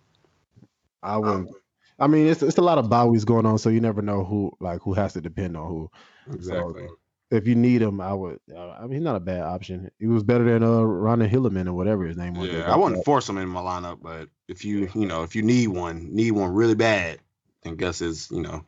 I 1.03 1.19
wouldn't. 1.19 1.51
I 1.99 2.07
mean, 2.07 2.27
it's 2.27 2.43
it's 2.43 2.59
a 2.59 2.63
lot 2.63 2.79
of 2.79 2.89
Bowie's 2.89 3.25
going 3.25 3.47
on, 3.47 3.59
so 3.59 3.69
you 3.71 3.81
never 3.81 4.03
know 4.03 4.25
who 4.25 4.53
like 4.61 4.81
who 4.83 4.95
has 4.95 5.15
to 5.15 5.21
depend 5.21 5.57
on 5.57 5.67
who. 5.67 5.91
Exactly. 6.33 6.87
So, 6.87 6.97
if 7.31 7.47
you 7.47 7.55
need 7.55 7.83
him, 7.83 8.01
I 8.01 8.15
would. 8.15 8.41
I 8.57 8.83
mean, 8.83 8.93
he's 8.93 9.03
not 9.03 9.17
a 9.17 9.21
bad 9.21 9.43
option. 9.43 9.91
He 9.99 10.07
was 10.07 10.23
better 10.23 10.45
than 10.45 10.63
uh 10.63 10.81
Ronnie 10.83 11.29
Hilleman 11.29 11.67
or 11.67 11.75
whatever 11.75 12.07
his 12.07 12.17
name 12.17 12.35
was. 12.35 12.49
yeah, 12.49 12.73
I 12.73 12.77
wouldn't 12.77 13.05
force 13.05 13.29
him 13.29 13.39
in 13.39 13.49
my 13.49 13.61
lineup, 13.61 13.99
but 14.01 14.29
if 14.47 14.65
you 14.65 14.89
you 14.95 15.07
know 15.07 15.25
if 15.25 15.35
you 15.35 15.43
need 15.43 15.69
one, 15.69 16.15
need 16.15 16.33
one 16.33 16.53
really 16.55 16.75
bad, 16.75 17.19
then 17.63 17.77
Gus 17.77 18.01
is 18.01 18.31
you 18.31 18.41
know 18.41 18.65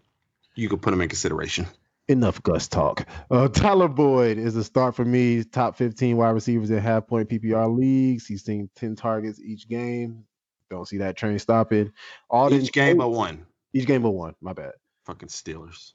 you 0.55 0.69
could 0.69 0.83
put 0.83 0.93
him 0.93 1.01
in 1.01 1.09
consideration. 1.09 1.67
Enough 2.09 2.43
Gus 2.43 2.67
talk. 2.67 3.07
Uh, 3.31 3.47
Tyler 3.47 3.87
Boyd 3.87 4.37
is 4.37 4.57
a 4.57 4.65
start 4.65 4.97
for 4.97 5.05
me. 5.05 5.45
Top 5.45 5.77
15 5.77 6.17
wide 6.17 6.31
receivers 6.31 6.69
in 6.71 6.79
half 6.79 7.07
point 7.07 7.29
PPR 7.29 7.73
leagues. 7.75 8.27
He's 8.27 8.45
seen 8.45 8.69
10 8.75 8.97
targets 8.97 9.41
each 9.41 9.69
game. 9.69 10.25
Don't 10.71 10.87
see 10.87 10.99
that 10.99 11.17
train 11.17 11.39
stopping. 11.39 11.93
Auden 12.31 12.63
Each 12.63 12.73
game 12.73 12.93
Tate- 12.93 12.99
but 12.99 13.09
one. 13.11 13.47
Each 13.73 13.87
game 13.87 14.03
but 14.03 14.11
one. 14.11 14.35
My 14.41 14.53
bad. 14.53 14.73
Fucking 15.05 15.29
Steelers. 15.29 15.93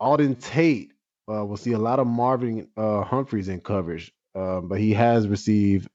Auden 0.00 0.40
Tate 0.40 0.92
uh, 1.30 1.44
will 1.44 1.56
see 1.56 1.72
a 1.72 1.78
lot 1.78 1.98
of 1.98 2.06
Marlon 2.06 2.68
uh, 2.76 3.04
Humphreys 3.04 3.48
in 3.48 3.60
coverage, 3.60 4.12
um, 4.34 4.68
but 4.68 4.80
he 4.80 4.94
has 4.94 5.28
received 5.28 5.88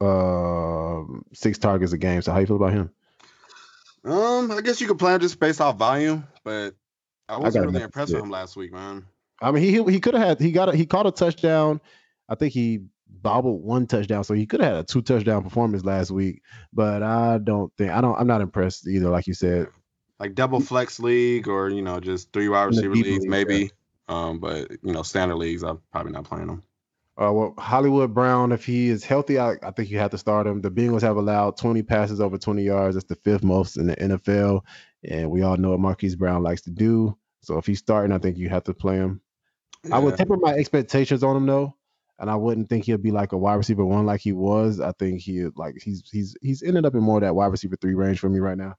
um 0.00 1.24
six 1.32 1.58
targets 1.58 1.92
a 1.92 1.98
game. 1.98 2.22
So 2.22 2.32
how 2.32 2.38
do 2.38 2.42
you 2.42 2.46
feel 2.46 2.56
about 2.56 2.72
him? 2.72 2.90
Um, 4.04 4.50
I 4.50 4.60
guess 4.60 4.80
you 4.80 4.86
could 4.86 4.98
plan 4.98 5.20
just 5.20 5.38
based 5.40 5.60
off 5.60 5.76
volume, 5.76 6.26
but 6.44 6.74
I 7.28 7.38
wasn't 7.38 7.64
him 7.64 7.72
really 7.72 7.84
impressed 7.84 8.12
with 8.12 8.22
him 8.22 8.30
last 8.30 8.54
week, 8.54 8.72
man. 8.72 9.06
I 9.40 9.50
mean, 9.50 9.62
he 9.62 9.72
he, 9.72 9.92
he 9.92 10.00
could 10.00 10.14
have 10.14 10.26
had 10.26 10.40
he 10.40 10.52
got 10.52 10.68
a, 10.68 10.76
he 10.76 10.86
caught 10.86 11.06
a 11.06 11.10
touchdown. 11.10 11.80
I 12.28 12.34
think 12.34 12.52
he 12.52 12.80
bobbled 13.22 13.62
one 13.62 13.86
touchdown, 13.86 14.24
so 14.24 14.34
he 14.34 14.46
could 14.46 14.60
have 14.60 14.76
had 14.76 14.84
a 14.84 14.86
two 14.86 15.02
touchdown 15.02 15.42
performance 15.42 15.84
last 15.84 16.10
week. 16.10 16.42
But 16.72 17.02
I 17.02 17.38
don't 17.38 17.72
think 17.76 17.90
I 17.90 18.00
don't 18.00 18.18
I'm 18.18 18.26
not 18.26 18.40
impressed 18.40 18.86
either. 18.86 19.10
Like 19.10 19.26
you 19.26 19.34
said, 19.34 19.68
Like 20.18 20.34
double 20.34 20.60
flex 20.60 21.00
league 21.00 21.48
or 21.48 21.68
you 21.68 21.82
know 21.82 22.00
just 22.00 22.32
three 22.32 22.48
wide 22.48 22.64
receiver 22.64 22.94
leagues 22.94 23.08
league, 23.08 23.28
maybe. 23.28 23.70
Um, 24.08 24.38
but 24.38 24.70
you 24.82 24.92
know 24.92 25.02
standard 25.02 25.36
leagues, 25.36 25.62
I'm 25.62 25.80
probably 25.92 26.12
not 26.12 26.24
playing 26.24 26.48
them. 26.48 26.62
Uh, 27.16 27.32
well, 27.32 27.54
Hollywood 27.58 28.12
Brown, 28.12 28.50
if 28.50 28.66
he 28.66 28.88
is 28.88 29.04
healthy, 29.04 29.38
I, 29.38 29.52
I 29.62 29.70
think 29.70 29.88
you 29.88 29.98
have 29.98 30.10
to 30.10 30.18
start 30.18 30.48
him. 30.48 30.60
The 30.60 30.70
Bengals 30.70 31.02
have 31.02 31.16
allowed 31.16 31.56
20 31.56 31.80
passes 31.84 32.20
over 32.20 32.36
20 32.36 32.64
yards. 32.64 32.96
That's 32.96 33.06
the 33.06 33.14
fifth 33.14 33.44
most 33.44 33.76
in 33.76 33.86
the 33.86 33.94
NFL. 33.94 34.62
And 35.04 35.30
we 35.30 35.42
all 35.42 35.56
know 35.56 35.70
what 35.70 35.78
Marquise 35.78 36.16
Brown 36.16 36.42
likes 36.42 36.62
to 36.62 36.70
do. 36.70 37.16
So 37.40 37.56
if 37.56 37.66
he's 37.66 37.78
starting, 37.78 38.10
I 38.10 38.18
think 38.18 38.36
you 38.36 38.48
have 38.48 38.64
to 38.64 38.74
play 38.74 38.96
him. 38.96 39.20
I 39.92 39.98
would 39.98 40.16
temper 40.16 40.36
my 40.36 40.54
expectations 40.54 41.22
on 41.22 41.36
him 41.36 41.46
though. 41.46 41.76
And 42.18 42.30
I 42.30 42.36
wouldn't 42.36 42.68
think 42.68 42.84
he'll 42.84 42.98
be 42.98 43.10
like 43.10 43.32
a 43.32 43.38
wide 43.38 43.54
receiver 43.54 43.84
one 43.84 44.06
like 44.06 44.20
he 44.20 44.32
was. 44.32 44.80
I 44.80 44.92
think 44.92 45.20
he 45.20 45.46
like 45.56 45.76
he's 45.82 46.08
he's 46.10 46.36
he's 46.40 46.62
ended 46.62 46.86
up 46.86 46.94
in 46.94 47.02
more 47.02 47.18
of 47.18 47.22
that 47.22 47.34
wide 47.34 47.46
receiver 47.46 47.76
three 47.76 47.94
range 47.94 48.20
for 48.20 48.28
me 48.28 48.38
right 48.38 48.56
now. 48.56 48.76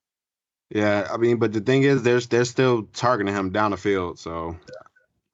Yeah, 0.70 1.08
I 1.12 1.18
mean, 1.18 1.38
but 1.38 1.54
the 1.54 1.62
thing 1.62 1.84
is, 1.84 2.02
there's 2.04 2.28
they're 2.28 2.46
still 2.46 2.84
targeting 2.94 3.34
him 3.34 3.52
down 3.52 3.72
the 3.72 3.78
field. 3.78 4.20
So, 4.20 4.58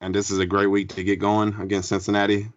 and 0.00 0.14
this 0.14 0.30
is 0.30 0.38
a 0.38 0.46
great 0.46 0.66
week 0.66 0.90
to 0.90 1.04
get 1.04 1.20
going 1.20 1.54
against 1.60 1.88
Cincinnati. 1.88 2.48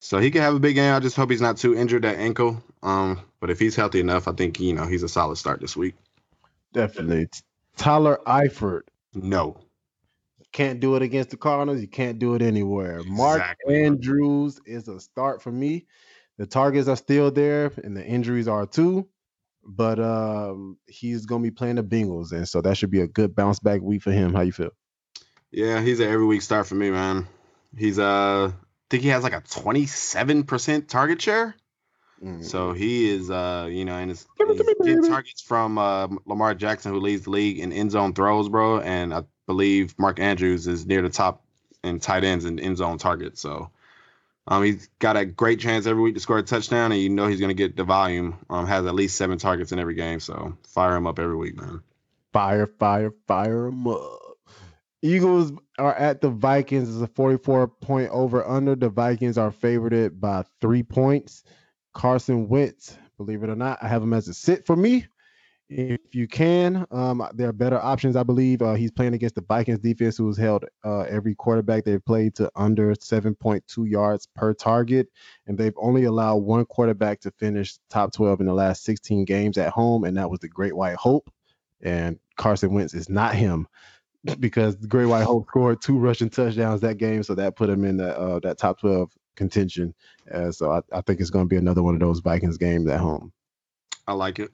So 0.00 0.18
he 0.18 0.30
could 0.30 0.42
have 0.42 0.54
a 0.54 0.60
big 0.60 0.74
game. 0.74 0.94
I 0.94 1.00
just 1.00 1.16
hope 1.16 1.30
he's 1.30 1.40
not 1.40 1.56
too 1.56 1.74
injured 1.74 2.02
that 2.02 2.18
ankle. 2.18 2.62
Um, 2.82 3.20
but 3.40 3.50
if 3.50 3.58
he's 3.58 3.74
healthy 3.74 4.00
enough, 4.00 4.28
I 4.28 4.32
think 4.32 4.60
you 4.60 4.74
know 4.74 4.86
he's 4.86 5.02
a 5.02 5.08
solid 5.08 5.36
start 5.36 5.60
this 5.60 5.76
week. 5.76 5.94
Definitely. 6.74 7.28
Tyler 7.76 8.20
Eifert 8.26 8.82
No, 9.14 9.56
can't 10.54 10.80
do 10.80 10.94
it 10.96 11.02
against 11.02 11.30
the 11.30 11.36
Cardinals. 11.36 11.82
You 11.82 11.88
can't 11.88 12.18
do 12.18 12.34
it 12.34 12.40
anywhere. 12.40 13.02
Mark 13.04 13.42
Andrews 13.68 14.60
is 14.64 14.88
a 14.88 14.98
start 15.00 15.42
for 15.42 15.52
me. 15.52 15.86
The 16.38 16.46
targets 16.46 16.88
are 16.88 16.96
still 16.96 17.30
there, 17.30 17.72
and 17.82 17.94
the 17.96 18.04
injuries 18.06 18.48
are 18.48 18.64
too. 18.66 19.06
But 19.66 19.98
um, 19.98 20.78
he's 20.86 21.26
gonna 21.26 21.42
be 21.42 21.50
playing 21.50 21.76
the 21.76 21.82
Bengals, 21.82 22.32
and 22.32 22.48
so 22.48 22.60
that 22.62 22.76
should 22.76 22.90
be 22.90 23.00
a 23.00 23.06
good 23.06 23.34
bounce 23.34 23.58
back 23.58 23.80
week 23.82 24.02
for 24.02 24.12
him. 24.12 24.32
How 24.32 24.40
you 24.42 24.52
feel? 24.52 24.70
yeah, 25.50 25.80
he's 25.82 26.00
an 26.00 26.08
every 26.08 26.26
week 26.26 26.42
start 26.42 26.66
for 26.66 26.74
me, 26.74 26.90
man. 26.90 27.26
He's 27.76 27.98
uh, 27.98 28.52
I 28.52 28.86
think 28.90 29.02
he 29.02 29.08
has 29.10 29.22
like 29.24 29.32
a 29.32 29.40
27% 29.40 30.88
target 30.88 31.20
share. 31.20 31.54
So 32.40 32.72
he 32.72 33.10
is, 33.10 33.30
uh, 33.30 33.68
you 33.70 33.84
know, 33.84 33.96
and 33.96 34.10
it's, 34.10 34.26
Give 34.38 34.48
it 34.48 34.56
me, 34.56 34.74
getting 34.82 35.02
baby. 35.02 35.08
targets 35.12 35.42
from 35.42 35.76
uh, 35.76 36.08
Lamar 36.24 36.54
Jackson, 36.54 36.92
who 36.92 37.00
leads 37.00 37.24
the 37.24 37.30
league 37.30 37.58
in 37.58 37.70
end 37.70 37.90
zone 37.90 38.14
throws, 38.14 38.48
bro. 38.48 38.80
And 38.80 39.12
I 39.12 39.24
believe 39.46 39.98
Mark 39.98 40.20
Andrews 40.20 40.66
is 40.66 40.86
near 40.86 41.02
the 41.02 41.08
top 41.08 41.44
in 41.82 42.00
tight 42.00 42.24
ends 42.24 42.44
and 42.44 42.60
end 42.60 42.78
zone 42.78 42.98
targets. 42.98 43.40
So 43.40 43.70
um, 44.46 44.62
he's 44.62 44.88
got 44.98 45.16
a 45.16 45.24
great 45.24 45.60
chance 45.60 45.86
every 45.86 46.02
week 46.02 46.14
to 46.14 46.20
score 46.20 46.38
a 46.38 46.42
touchdown, 46.42 46.92
and 46.92 47.00
you 47.00 47.08
know 47.08 47.26
he's 47.26 47.40
going 47.40 47.48
to 47.48 47.54
get 47.54 47.76
the 47.76 47.84
volume. 47.84 48.38
Um, 48.50 48.66
has 48.66 48.84
at 48.86 48.94
least 48.94 49.16
seven 49.16 49.38
targets 49.38 49.72
in 49.72 49.78
every 49.78 49.94
game, 49.94 50.20
so 50.20 50.56
fire 50.66 50.96
him 50.96 51.06
up 51.06 51.18
every 51.18 51.36
week, 51.36 51.56
man. 51.56 51.82
Fire, 52.32 52.66
fire, 52.66 53.12
fire 53.26 53.66
him 53.66 53.86
up. 53.86 54.20
Eagles 55.00 55.52
are 55.78 55.94
at 55.94 56.20
the 56.20 56.30
Vikings. 56.30 56.88
It's 56.88 57.02
a 57.02 57.06
44 57.14 57.68
point 57.68 58.10
over 58.10 58.46
under. 58.46 58.74
The 58.74 58.88
Vikings 58.88 59.38
are 59.38 59.50
favored 59.50 60.20
by 60.20 60.44
three 60.60 60.82
points. 60.82 61.44
Carson 61.92 62.48
Wentz, 62.48 62.96
believe 63.16 63.42
it 63.42 63.50
or 63.50 63.54
not, 63.54 63.78
I 63.82 63.88
have 63.88 64.02
him 64.02 64.14
as 64.14 64.28
a 64.28 64.34
sit 64.34 64.66
for 64.66 64.74
me. 64.74 65.06
If 65.70 66.14
you 66.14 66.28
can, 66.28 66.86
um, 66.90 67.26
there 67.32 67.48
are 67.48 67.52
better 67.52 67.80
options, 67.80 68.16
I 68.16 68.22
believe. 68.22 68.60
Uh, 68.60 68.74
he's 68.74 68.90
playing 68.90 69.14
against 69.14 69.34
the 69.34 69.40
Vikings 69.40 69.78
defense, 69.78 70.16
who 70.16 70.26
has 70.26 70.36
held 70.36 70.66
uh, 70.84 71.00
every 71.02 71.34
quarterback 71.34 71.84
they've 71.84 72.04
played 72.04 72.34
to 72.36 72.50
under 72.54 72.94
7.2 72.94 73.90
yards 73.90 74.28
per 74.34 74.52
target, 74.52 75.08
and 75.46 75.56
they've 75.56 75.76
only 75.78 76.04
allowed 76.04 76.36
one 76.36 76.66
quarterback 76.66 77.20
to 77.20 77.30
finish 77.32 77.78
top 77.88 78.12
12 78.12 78.40
in 78.40 78.46
the 78.46 78.52
last 78.52 78.84
16 78.84 79.24
games 79.24 79.56
at 79.56 79.72
home, 79.72 80.04
and 80.04 80.16
that 80.18 80.28
was 80.28 80.40
the 80.40 80.48
Great 80.48 80.76
White 80.76 80.96
Hope. 80.96 81.32
And 81.80 82.18
Carson 82.36 82.74
Wentz 82.74 82.92
is 82.92 83.08
not 83.08 83.34
him 83.34 83.66
because 84.38 84.76
the 84.76 84.88
Great 84.88 85.06
White 85.06 85.24
Hope 85.24 85.46
scored 85.48 85.80
two 85.80 85.98
rushing 85.98 86.28
touchdowns 86.28 86.82
that 86.82 86.98
game, 86.98 87.22
so 87.22 87.34
that 87.36 87.56
put 87.56 87.70
him 87.70 87.84
in 87.84 87.96
that 87.96 88.18
uh, 88.18 88.38
that 88.40 88.58
top 88.58 88.80
12 88.80 89.10
contention. 89.34 89.94
Uh, 90.30 90.50
so 90.52 90.70
I, 90.70 90.82
I 90.92 91.00
think 91.00 91.20
it's 91.20 91.30
going 91.30 91.46
to 91.46 91.48
be 91.48 91.56
another 91.56 91.82
one 91.82 91.94
of 91.94 92.00
those 92.00 92.20
Vikings 92.20 92.58
games 92.58 92.86
at 92.88 93.00
home. 93.00 93.32
I 94.06 94.12
like 94.12 94.38
it. 94.38 94.50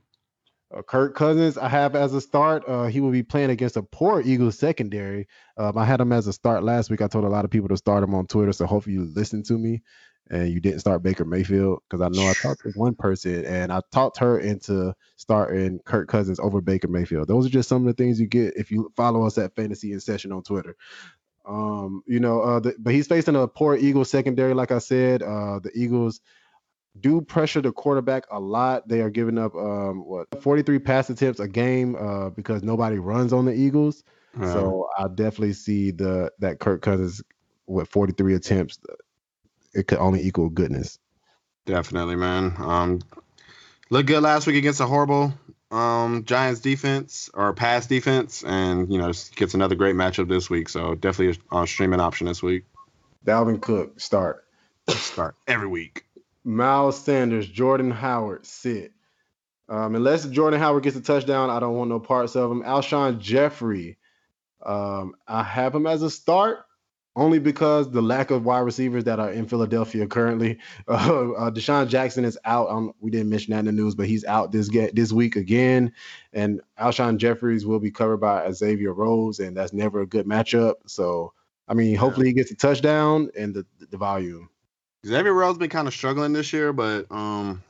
Uh, 0.72 0.82
Kirk 0.82 1.16
Cousins, 1.16 1.58
I 1.58 1.68
have 1.68 1.96
as 1.96 2.14
a 2.14 2.20
start. 2.20 2.64
Uh, 2.66 2.86
he 2.86 3.00
will 3.00 3.10
be 3.10 3.24
playing 3.24 3.50
against 3.50 3.76
a 3.76 3.82
poor 3.82 4.20
Eagles 4.20 4.58
secondary. 4.58 5.26
Um, 5.56 5.76
I 5.76 5.84
had 5.84 6.00
him 6.00 6.12
as 6.12 6.26
a 6.26 6.32
start 6.32 6.62
last 6.62 6.90
week. 6.90 7.02
I 7.02 7.08
told 7.08 7.24
a 7.24 7.28
lot 7.28 7.44
of 7.44 7.50
people 7.50 7.68
to 7.68 7.76
start 7.76 8.04
him 8.04 8.14
on 8.14 8.26
Twitter, 8.26 8.52
so 8.52 8.66
hopefully 8.66 8.94
you 8.94 9.04
listened 9.04 9.46
to 9.46 9.58
me 9.58 9.82
and 10.30 10.48
you 10.48 10.60
didn't 10.60 10.78
start 10.78 11.02
Baker 11.02 11.24
Mayfield 11.24 11.80
because 11.88 12.00
I 12.00 12.08
know 12.08 12.28
I 12.28 12.34
talked 12.34 12.62
to 12.62 12.70
one 12.76 12.94
person 12.94 13.44
and 13.44 13.72
I 13.72 13.80
talked 13.90 14.18
her 14.18 14.38
into 14.38 14.94
starting 15.16 15.80
Kirk 15.84 16.08
Cousins 16.08 16.38
over 16.38 16.60
Baker 16.60 16.88
Mayfield. 16.88 17.26
Those 17.26 17.46
are 17.46 17.50
just 17.50 17.68
some 17.68 17.86
of 17.86 17.96
the 17.96 18.00
things 18.02 18.20
you 18.20 18.28
get 18.28 18.56
if 18.56 18.70
you 18.70 18.92
follow 18.96 19.26
us 19.26 19.38
at 19.38 19.56
Fantasy 19.56 19.92
in 19.92 20.00
Session 20.00 20.30
on 20.30 20.42
Twitter. 20.42 20.76
Um, 21.46 22.02
you 22.06 22.20
know, 22.20 22.42
uh, 22.42 22.60
the, 22.60 22.76
but 22.78 22.94
he's 22.94 23.08
facing 23.08 23.34
a 23.34 23.48
poor 23.48 23.76
Eagles 23.76 24.10
secondary, 24.10 24.54
like 24.54 24.70
I 24.70 24.78
said. 24.78 25.22
Uh, 25.22 25.58
the 25.58 25.72
Eagles 25.74 26.20
do 26.98 27.20
pressure 27.20 27.60
the 27.60 27.72
quarterback 27.72 28.24
a 28.30 28.40
lot. 28.40 28.88
They 28.88 29.00
are 29.00 29.10
giving 29.10 29.38
up 29.38 29.54
um 29.54 30.04
what 30.04 30.28
43 30.40 30.78
pass 30.80 31.10
attempts 31.10 31.40
a 31.40 31.48
game 31.48 31.94
uh 31.96 32.30
because 32.30 32.62
nobody 32.62 32.98
runs 32.98 33.32
on 33.32 33.44
the 33.44 33.52
Eagles. 33.52 34.02
So 34.42 34.88
I 34.96 35.06
definitely 35.08 35.52
see 35.52 35.90
the 35.90 36.32
that 36.38 36.60
Kirk 36.60 36.82
Cousins 36.82 37.22
with 37.66 37.88
43 37.88 38.34
attempts 38.34 38.78
it 39.74 39.86
could 39.86 39.98
only 39.98 40.20
equal 40.22 40.48
goodness. 40.48 40.98
Definitely, 41.66 42.16
man. 42.16 42.54
Um, 42.58 43.00
looked 43.90 44.08
good 44.08 44.22
last 44.22 44.46
week 44.46 44.56
against 44.56 44.80
a 44.80 44.86
horrible 44.86 45.32
um 45.70 46.24
Giants 46.24 46.60
defense 46.60 47.30
or 47.32 47.52
pass 47.52 47.86
defense, 47.86 48.42
and 48.42 48.92
you 48.92 48.98
know 48.98 49.12
gets 49.36 49.54
another 49.54 49.76
great 49.76 49.94
matchup 49.94 50.28
this 50.28 50.50
week. 50.50 50.68
So 50.68 50.94
definitely 50.94 51.40
a 51.52 51.56
uh, 51.56 51.66
streaming 51.66 52.00
option 52.00 52.26
this 52.26 52.42
week. 52.42 52.64
Dalvin 53.24 53.60
Cook 53.60 54.00
start. 54.00 54.44
Start 54.88 55.36
every 55.46 55.68
week. 55.68 56.04
Miles 56.44 57.02
Sanders, 57.02 57.46
Jordan 57.46 57.90
Howard 57.90 58.46
sit. 58.46 58.92
Um, 59.68 59.94
unless 59.94 60.26
Jordan 60.26 60.58
Howard 60.58 60.82
gets 60.82 60.96
a 60.96 61.00
touchdown, 61.00 61.48
I 61.48 61.60
don't 61.60 61.76
want 61.76 61.90
no 61.90 62.00
parts 62.00 62.34
of 62.34 62.50
him. 62.50 62.62
Alshon 62.62 63.20
Jeffery, 63.20 63.98
um, 64.64 65.14
I 65.28 65.42
have 65.42 65.74
him 65.74 65.86
as 65.86 66.02
a 66.02 66.10
start 66.10 66.64
only 67.16 67.38
because 67.38 67.90
the 67.90 68.00
lack 68.00 68.30
of 68.30 68.44
wide 68.44 68.60
receivers 68.60 69.04
that 69.04 69.18
are 69.18 69.30
in 69.30 69.46
Philadelphia 69.46 70.06
currently. 70.06 70.58
Uh, 70.88 71.32
uh, 71.32 71.50
DeSean 71.50 71.88
Jackson 71.88 72.24
is 72.24 72.38
out. 72.44 72.68
Um, 72.68 72.92
we 73.00 73.10
didn't 73.10 73.30
mention 73.30 73.52
that 73.52 73.60
in 73.60 73.64
the 73.66 73.72
news, 73.72 73.94
but 73.94 74.06
he's 74.06 74.24
out 74.24 74.50
this 74.50 74.68
get 74.68 74.94
this 74.96 75.12
week 75.12 75.36
again. 75.36 75.92
And 76.32 76.60
Alshon 76.80 77.18
Jeffries 77.18 77.64
will 77.64 77.78
be 77.78 77.92
covered 77.92 78.16
by 78.16 78.50
Xavier 78.50 78.92
Rhodes, 78.92 79.38
and 79.38 79.56
that's 79.56 79.72
never 79.72 80.00
a 80.00 80.06
good 80.06 80.26
matchup. 80.26 80.74
So, 80.86 81.32
I 81.68 81.74
mean, 81.74 81.94
hopefully 81.94 82.26
he 82.26 82.32
gets 82.32 82.50
a 82.50 82.56
touchdown 82.56 83.30
and 83.36 83.54
the 83.54 83.66
the 83.90 83.96
volume. 83.96 84.50
Xavier 85.06 85.32
Rhodes 85.32 85.58
been 85.58 85.70
kind 85.70 85.88
of 85.88 85.94
struggling 85.94 86.32
this 86.32 86.52
year, 86.52 86.72
but 86.72 87.06
um, 87.10 87.62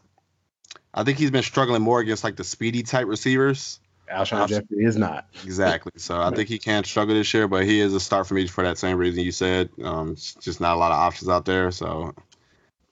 I 0.93 1.05
think 1.05 1.19
he's 1.19 1.31
been 1.31 1.43
struggling 1.43 1.83
more 1.83 2.01
against 2.01 2.25
like 2.25 2.37
the 2.37 2.45
speedy 2.45 2.83
type 2.83 3.07
receivers. 3.07 3.81
Alshon 4.13 4.49
Jeffery 4.49 4.85
is 4.85 4.97
not. 4.97 5.29
Exactly. 5.45 5.93
So 5.97 6.21
I 6.21 6.31
think 6.31 6.49
he 6.49 6.59
can 6.59 6.83
struggle 6.83 7.15
this 7.15 7.33
year, 7.33 7.47
but 7.47 7.65
he 7.65 7.79
is 7.79 7.95
a 7.95 8.01
start 8.01 8.27
for 8.27 8.35
me 8.35 8.49
for 8.49 8.65
that 8.65 8.77
same 8.77 8.97
reason 8.97 9.23
you 9.23 9.31
said. 9.31 9.71
Um, 9.83 10.13
it's 10.13 10.35
just 10.35 10.61
not 10.61 10.75
a 10.75 10.79
lot 10.79 10.91
of 10.91 10.99
options 10.99 11.29
out 11.29 11.45
there, 11.45 11.71
so 11.71 12.13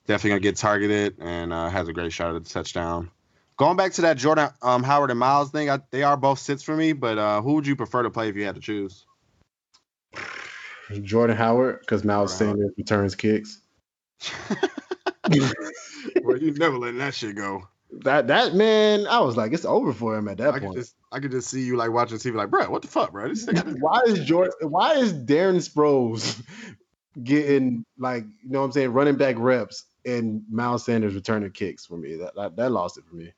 definitely 0.06 0.30
gonna 0.30 0.40
get 0.40 0.56
targeted 0.56 1.16
and 1.18 1.52
uh, 1.52 1.68
has 1.70 1.88
a 1.88 1.92
great 1.92 2.12
shot 2.12 2.36
at 2.36 2.44
the 2.44 2.48
touchdown. 2.48 3.10
Going 3.56 3.76
back 3.76 3.92
to 3.94 4.02
that 4.02 4.16
Jordan 4.16 4.50
um, 4.62 4.84
Howard 4.84 5.10
and 5.10 5.18
Miles 5.18 5.50
thing, 5.50 5.68
I, 5.68 5.80
they 5.90 6.04
are 6.04 6.16
both 6.16 6.38
sits 6.38 6.62
for 6.62 6.76
me. 6.76 6.92
But 6.92 7.18
uh, 7.18 7.42
who 7.42 7.54
would 7.54 7.66
you 7.66 7.74
prefer 7.74 8.04
to 8.04 8.10
play 8.10 8.28
if 8.28 8.36
you 8.36 8.44
had 8.44 8.54
to 8.54 8.60
choose? 8.60 9.04
Jordan 11.02 11.36
Howard, 11.36 11.80
because 11.80 12.04
Miles 12.04 12.38
Jordan 12.38 12.56
Sanders 12.56 12.74
returns 12.78 13.14
kicks. 13.16 13.60
well, 16.22 16.38
you 16.38 16.52
never 16.52 16.78
letting 16.78 16.98
that 16.98 17.14
shit 17.14 17.36
go. 17.36 17.68
That 17.90 18.26
that 18.26 18.54
man, 18.54 19.06
I 19.06 19.20
was 19.20 19.36
like, 19.36 19.52
it's 19.52 19.64
over 19.64 19.92
for 19.92 20.16
him 20.16 20.28
at 20.28 20.38
that 20.38 20.50
I 20.50 20.58
could 20.58 20.66
point. 20.66 20.78
just 20.78 20.94
I 21.10 21.20
could 21.20 21.30
just 21.30 21.48
see 21.48 21.62
you 21.62 21.76
like 21.76 21.90
watching 21.90 22.18
TV 22.18 22.34
like, 22.34 22.50
bro, 22.50 22.68
what 22.68 22.82
the 22.82 22.88
fuck, 22.88 23.12
bro? 23.12 23.28
Why 23.80 24.00
is 24.06 24.24
Jordan? 24.24 24.52
Why 24.68 24.94
is 24.94 25.12
Darren 25.12 25.56
Sproles 25.56 26.42
getting 27.22 27.84
like 27.98 28.24
you 28.42 28.50
know 28.50 28.60
what 28.60 28.66
I'm 28.66 28.72
saying 28.72 28.92
running 28.92 29.16
back 29.16 29.36
reps 29.38 29.84
and 30.04 30.42
Miles 30.50 30.84
Sanders 30.84 31.14
returning 31.14 31.50
kicks 31.50 31.86
for 31.86 31.96
me? 31.96 32.16
That 32.16 32.34
that, 32.36 32.56
that 32.56 32.72
lost 32.72 32.98
it 32.98 33.04
for 33.08 33.16
me. 33.16 33.32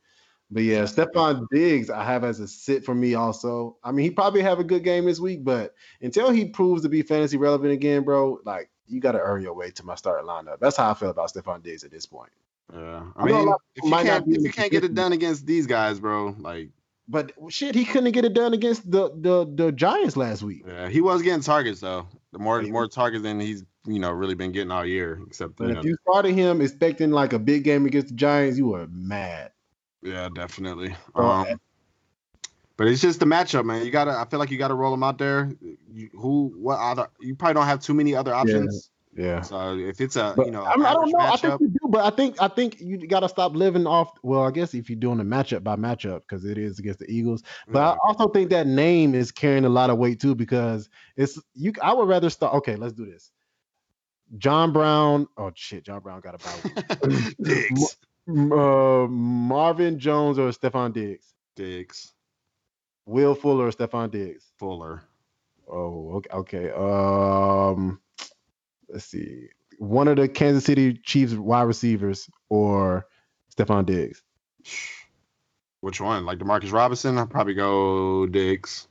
But 0.51 0.64
yeah, 0.64 0.83
Stefon 0.83 1.47
Diggs 1.53 1.91
I 1.91 2.03
have 2.03 2.24
as 2.24 2.41
a 2.41 2.49
sit 2.49 2.85
for 2.85 2.95
me 2.95 3.14
also. 3.14 3.76
I 3.85 3.93
mean, 3.93 4.03
he 4.03 4.11
probably 4.11 4.43
have 4.43 4.59
a 4.59 4.64
good 4.64 4.83
game 4.83 5.05
this 5.05 5.20
week, 5.20 5.45
but 5.45 5.74
until 6.03 6.31
he 6.31 6.47
proves 6.47 6.83
to 6.83 6.89
be 6.89 7.03
fantasy 7.03 7.37
relevant 7.37 7.72
again, 7.72 8.03
bro, 8.03 8.41
like 8.45 8.68
you 8.91 9.01
got 9.01 9.12
to 9.12 9.20
earn 9.20 9.43
your 9.43 9.55
way 9.55 9.70
to 9.70 9.84
my 9.86 9.95
starting 9.95 10.26
lineup. 10.26 10.59
That's 10.61 10.76
how 10.76 10.91
I 10.91 10.95
feel 10.95 11.11
about 11.11 11.32
Stefon 11.32 11.62
Diggs 11.62 11.84
at 11.84 11.91
this 11.91 12.07
point. 12.07 12.30
yeah. 12.72 13.03
I 13.16 13.24
mean, 13.24 13.49
if 13.76 13.84
you 13.84 13.91
can't 13.91 14.24
if 14.28 14.43
you 14.43 14.51
can't 14.53 14.70
get 14.70 14.84
it 14.84 14.95
done 14.95 15.12
against 15.12 15.47
these 15.47 15.66
guys, 15.66 15.99
bro, 16.01 16.34
like 16.38 16.70
But 17.09 17.32
shit, 17.49 17.74
he 17.74 17.84
couldn't 17.84 18.12
get 18.12 18.24
it 18.24 18.34
done 18.34 18.53
against 18.55 18.91
the 18.91 19.11
the 19.16 19.47
the 19.55 19.72
Giants 19.72 20.16
last 20.16 20.43
week. 20.43 20.64
yeah, 20.66 20.88
he 20.88 21.01
was 21.01 21.22
getting 21.22 21.43
targets 21.43 21.80
though. 21.80 22.07
The 22.32 22.38
more 22.38 22.62
Yeah. 22.62 22.70
more 22.72 22.86
targets 22.88 23.22
than 23.22 23.41
he's 23.41 23.64
you 23.86 23.99
know 23.99 24.11
really 24.12 24.34
been 24.34 24.53
getting 24.53 24.70
all 24.70 24.84
year. 24.86 25.20
Except 25.26 25.57
But 25.57 25.64
you 25.64 25.70
if 25.70 25.76
know, 25.76 25.82
you 25.84 25.97
started 26.09 26.34
him 26.34 26.61
expecting 26.61 27.11
like 27.11 27.32
a 27.32 27.38
big 27.38 27.64
game 27.64 27.86
against 27.86 28.09
the 28.09 28.14
Giants, 28.14 28.57
you 28.59 28.66
were 28.68 28.86
mad. 28.88 29.51
yeah, 30.03 30.28
definitely. 30.34 30.95
Um, 31.14 31.47
but 32.81 32.89
it's 32.89 33.03
just 33.03 33.20
the 33.20 33.26
matchup, 33.26 33.66
man. 33.66 33.85
You 33.85 33.91
gotta. 33.91 34.12
I 34.12 34.24
feel 34.24 34.39
like 34.39 34.51
you 34.51 34.57
gotta 34.57 34.72
roll 34.72 34.91
them 34.91 35.03
out 35.03 35.18
there. 35.18 35.53
You, 35.93 36.09
who? 36.14 36.55
What 36.57 36.78
other? 36.78 37.09
You 37.20 37.35
probably 37.35 37.53
don't 37.53 37.66
have 37.66 37.83
too 37.83 37.93
many 37.93 38.14
other 38.14 38.35
options. 38.35 38.89
Yeah. 39.14 39.43
So 39.43 39.76
if 39.76 40.01
it's 40.01 40.16
a 40.16 40.33
But 40.35 40.47
you 40.47 40.53
know 40.53 40.64
I, 40.64 40.76
mean, 40.76 40.87
I 40.87 40.95
don't 40.95 41.11
know. 41.11 41.18
I 41.18 41.37
think 41.37 41.61
you 41.61 41.68
do, 41.68 41.89
but 41.91 42.11
I 42.11 42.16
think 42.16 42.41
I 42.41 42.49
think 42.49 42.81
you 42.81 43.07
got 43.07 43.20
to 43.20 43.28
stop 43.28 43.55
living 43.55 43.87
off. 43.87 44.12
Well, 44.22 44.45
I 44.45 44.51
guess 44.51 44.72
if 44.72 44.89
you're 44.89 44.99
doing 44.99 45.20
a 45.20 45.24
matchup 45.24 45.62
by 45.62 45.76
matchup, 45.76 46.20
because 46.20 46.47
it 46.47 46.57
is 46.57 46.78
against 46.78 47.01
the 47.01 47.11
Eagles. 47.11 47.43
But 47.68 47.83
I 47.83 47.97
also 48.03 48.28
think 48.28 48.49
that 48.49 48.66
name 48.66 49.14
is 49.14 49.31
carrying 49.31 49.66
a 49.66 49.68
lot 49.68 49.91
of 49.91 49.99
weight 49.99 50.18
too, 50.18 50.35
because 50.35 50.89
it's 51.18 51.39
you. 51.53 51.74
I 51.83 51.93
would 51.93 52.09
rather 52.09 52.31
start. 52.31 52.55
Okay, 52.55 52.76
let's 52.76 52.95
do 52.95 53.05
this. 53.05 53.31
John 54.39 54.72
Brown. 54.72 55.28
Oh 55.37 55.53
shit, 55.55 55.85
John 55.85 56.01
Brown 56.01 56.22
got 56.22 56.35
a 56.35 56.39
bye. 56.39 57.33
Diggs, 57.43 57.99
uh, 58.26 59.07
Marvin 59.07 59.99
Jones 59.99 60.39
or 60.39 60.49
Stefon 60.49 60.95
Diggs. 60.95 61.35
Diggs, 61.57 62.14
Will 63.07 63.35
Fuller 63.35 63.67
or 63.67 63.71
Stefon 63.71 64.11
Diggs. 64.11 64.53
Fuller. 64.59 65.03
Oh, 65.69 66.15
okay. 66.17 66.31
Okay. 66.33 66.71
Um, 66.71 68.01
let's 68.89 69.05
see. 69.05 69.49
One 69.79 70.09
of 70.09 70.17
the 70.17 70.29
Kansas 70.29 70.65
City 70.65 70.95
Chiefs 70.95 71.35
wide 71.35 71.63
receivers 71.63 72.29
or 72.49 73.07
Stefon 73.55 73.87
Diggs. 73.87 74.23
Which 75.81 76.01
one? 76.01 76.27
Like 76.27 76.39
Demarcus 76.39 76.73
Robinson? 76.73 77.17
I'll 77.19 77.27
probably 77.27 77.55
go 77.55 78.27
Diggs. 78.27 78.89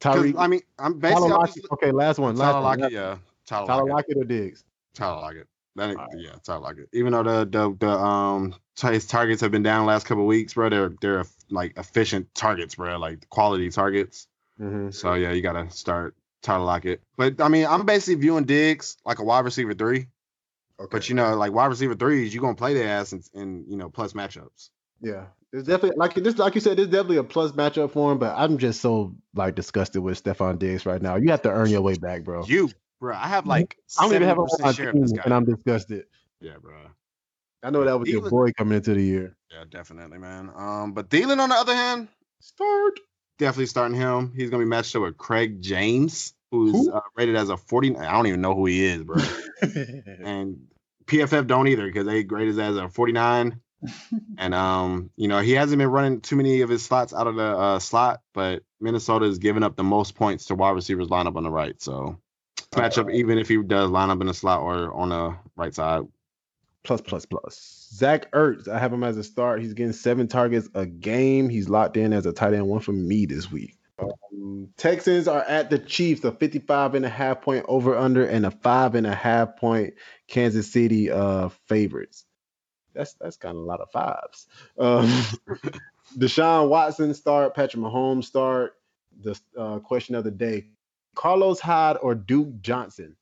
Tyreek. 0.00 0.34
I 0.36 0.46
mean, 0.46 0.60
I'm 0.78 0.98
basically 0.98 1.32
I'm 1.32 1.46
just, 1.46 1.66
Okay, 1.72 1.90
last 1.90 2.18
one. 2.18 2.36
Last 2.36 2.52
Tyler 2.52 2.62
one. 2.62 2.78
Lockett. 2.80 2.92
Yeah, 2.92 3.16
Tyler, 3.46 3.66
Tyler 3.66 3.84
Lockett. 3.84 3.94
Lockett 3.94 4.16
or 4.18 4.24
Diggs. 4.24 4.64
Tyler 4.94 5.20
Lockett. 5.22 5.48
That 5.76 5.90
ain't, 5.90 5.98
Alright. 5.98 6.18
yeah, 6.18 6.32
Tyler 6.44 6.60
Lockett. 6.60 6.88
Even 6.92 7.12
though 7.12 7.22
the 7.22 7.44
the 7.46 7.76
the 7.78 7.90
um 7.90 8.54
his 8.82 9.06
targets 9.06 9.40
have 9.40 9.50
been 9.50 9.62
down 9.62 9.86
last 9.86 10.06
couple 10.06 10.24
of 10.24 10.28
weeks, 10.28 10.54
bro, 10.54 10.68
they're 10.68 10.92
they're 11.00 11.24
like 11.50 11.76
efficient 11.78 12.34
targets, 12.34 12.74
bro, 12.74 12.98
like 12.98 13.28
quality 13.28 13.70
targets. 13.70 14.26
Mm-hmm. 14.60 14.90
So 14.90 15.14
yeah, 15.14 15.32
you 15.32 15.42
gotta 15.42 15.70
start 15.70 16.16
Tyler 16.42 16.64
Lockett. 16.64 17.02
But 17.16 17.40
I 17.40 17.48
mean, 17.48 17.66
I'm 17.66 17.84
basically 17.84 18.20
viewing 18.20 18.44
Diggs 18.44 18.96
like 19.04 19.18
a 19.18 19.24
wide 19.24 19.44
receiver 19.44 19.74
three. 19.74 20.06
Okay. 20.78 20.88
But 20.90 21.08
you 21.08 21.14
know, 21.14 21.34
like 21.36 21.52
wide 21.52 21.66
receiver 21.66 21.94
threes, 21.94 22.34
you 22.34 22.40
gonna 22.40 22.54
play 22.54 22.74
their 22.74 22.88
ass 22.88 23.12
in, 23.12 23.22
in 23.34 23.64
you 23.68 23.76
know 23.76 23.88
plus 23.88 24.12
matchups. 24.12 24.70
yeah, 25.00 25.26
it's 25.52 25.66
definitely 25.66 25.96
like 25.96 26.14
this. 26.14 26.38
Like 26.38 26.54
you 26.54 26.60
said, 26.60 26.78
it's 26.78 26.90
definitely 26.90 27.16
a 27.16 27.24
plus 27.24 27.52
matchup 27.52 27.92
for 27.92 28.12
him. 28.12 28.18
But 28.18 28.34
I'm 28.36 28.58
just 28.58 28.80
so 28.80 29.14
like 29.34 29.54
disgusted 29.54 30.02
with 30.02 30.22
Stefon 30.22 30.58
Diggs 30.58 30.84
right 30.84 31.00
now. 31.00 31.16
You 31.16 31.30
have 31.30 31.42
to 31.42 31.50
earn 31.50 31.70
your 31.70 31.80
way 31.80 31.94
back, 31.94 32.24
bro. 32.24 32.44
You, 32.44 32.70
bro, 33.00 33.14
I 33.14 33.28
have 33.28 33.46
like 33.46 33.78
I 33.98 34.02
don't 34.04 34.14
even 34.14 34.28
have 34.28 34.36
him 34.36 34.44
on 34.44 34.48
my 34.60 34.72
70% 34.72 34.76
share 34.76 34.88
of 34.90 35.00
this 35.00 35.12
guy. 35.12 35.22
and 35.24 35.34
I'm 35.34 35.44
disgusted. 35.44 36.04
yeah, 36.40 36.56
bro. 36.60 36.74
I 37.66 37.70
know 37.70 37.84
that 37.84 37.98
was 37.98 38.08
your 38.08 38.30
boy 38.30 38.52
coming 38.52 38.76
into 38.76 38.94
the 38.94 39.02
year. 39.02 39.36
Yeah, 39.50 39.64
definitely, 39.68 40.18
man. 40.18 40.52
Um, 40.54 40.92
but 40.92 41.10
Thielen 41.10 41.40
on 41.40 41.48
the 41.48 41.56
other 41.56 41.74
hand, 41.74 42.06
Start. 42.38 43.00
definitely 43.38 43.66
starting 43.66 43.96
him. 43.96 44.32
He's 44.36 44.50
gonna 44.50 44.62
be 44.62 44.68
matched 44.68 44.94
up 44.94 45.02
with 45.02 45.18
Craig 45.18 45.60
James, 45.62 46.32
who's 46.52 46.70
Who? 46.70 46.92
uh, 46.92 47.00
rated 47.16 47.34
as 47.34 47.48
a 47.48 47.56
40. 47.56 47.96
I 47.96 48.12
don't 48.12 48.28
even 48.28 48.40
know 48.40 48.54
who 48.54 48.66
he 48.66 48.84
is, 48.84 49.02
bro. 49.02 49.20
and 49.62 50.68
PFF 51.06 51.48
don't 51.48 51.66
either 51.66 51.86
because 51.86 52.06
they 52.06 52.22
graded 52.22 52.56
as 52.56 52.76
a 52.76 52.88
49. 52.88 53.60
and 54.38 54.54
um, 54.54 55.10
you 55.16 55.26
know, 55.26 55.40
he 55.40 55.50
hasn't 55.50 55.78
been 55.80 55.90
running 55.90 56.20
too 56.20 56.36
many 56.36 56.60
of 56.60 56.68
his 56.68 56.84
slots 56.84 57.12
out 57.12 57.26
of 57.26 57.34
the 57.34 57.42
uh, 57.42 57.78
slot, 57.80 58.20
but 58.32 58.62
Minnesota 58.80 59.26
is 59.26 59.38
giving 59.38 59.64
up 59.64 59.74
the 59.74 59.82
most 59.82 60.14
points 60.14 60.44
to 60.46 60.54
wide 60.54 60.70
receivers 60.70 61.10
line 61.10 61.26
up 61.26 61.34
on 61.34 61.42
the 61.42 61.50
right. 61.50 61.82
So 61.82 62.20
matchup, 62.70 63.12
even 63.12 63.38
if 63.38 63.48
he 63.48 63.60
does 63.60 63.90
line 63.90 64.10
up 64.10 64.20
in 64.20 64.28
the 64.28 64.34
slot 64.34 64.60
or 64.60 64.94
on 64.94 65.08
the 65.08 65.36
right 65.56 65.74
side. 65.74 66.04
Plus 66.86 67.00
plus 67.00 67.26
plus. 67.26 67.88
Zach 67.92 68.30
Ertz, 68.32 68.68
I 68.68 68.78
have 68.78 68.92
him 68.92 69.02
as 69.02 69.16
a 69.16 69.24
start. 69.24 69.60
He's 69.60 69.74
getting 69.74 69.92
seven 69.92 70.28
targets 70.28 70.68
a 70.74 70.86
game. 70.86 71.48
He's 71.48 71.68
locked 71.68 71.96
in 71.96 72.12
as 72.12 72.26
a 72.26 72.32
tight 72.32 72.54
end 72.54 72.68
one 72.68 72.80
for 72.80 72.92
me 72.92 73.26
this 73.26 73.50
week. 73.50 73.76
Um, 73.98 74.68
Texans 74.76 75.26
are 75.26 75.42
at 75.42 75.68
the 75.68 75.78
Chiefs, 75.78 76.22
a 76.24 76.30
55 76.30 76.94
and 76.94 77.04
a 77.04 77.08
half 77.08 77.40
point 77.42 77.64
over 77.68 77.96
under 77.96 78.24
and 78.24 78.46
a 78.46 78.50
five 78.50 78.94
and 78.94 79.06
a 79.06 79.14
half 79.14 79.56
point 79.56 79.94
Kansas 80.28 80.70
City 80.70 81.10
uh 81.10 81.48
favorites. 81.66 82.24
That's 82.94 83.14
that's 83.14 83.36
kind 83.36 83.56
of 83.56 83.62
a 83.62 83.66
lot 83.66 83.80
of 83.80 83.90
fives. 83.90 84.46
Um, 84.78 85.06
Deshaun 86.16 86.68
Watson 86.68 87.14
start, 87.14 87.54
Patrick 87.54 87.82
Mahomes 87.82 88.24
start. 88.24 88.74
The 89.22 89.38
uh, 89.58 89.80
question 89.80 90.14
of 90.14 90.24
the 90.24 90.30
day: 90.30 90.66
Carlos 91.14 91.58
Hyde 91.58 91.96
or 92.00 92.14
Duke 92.14 92.60
Johnson? 92.60 93.16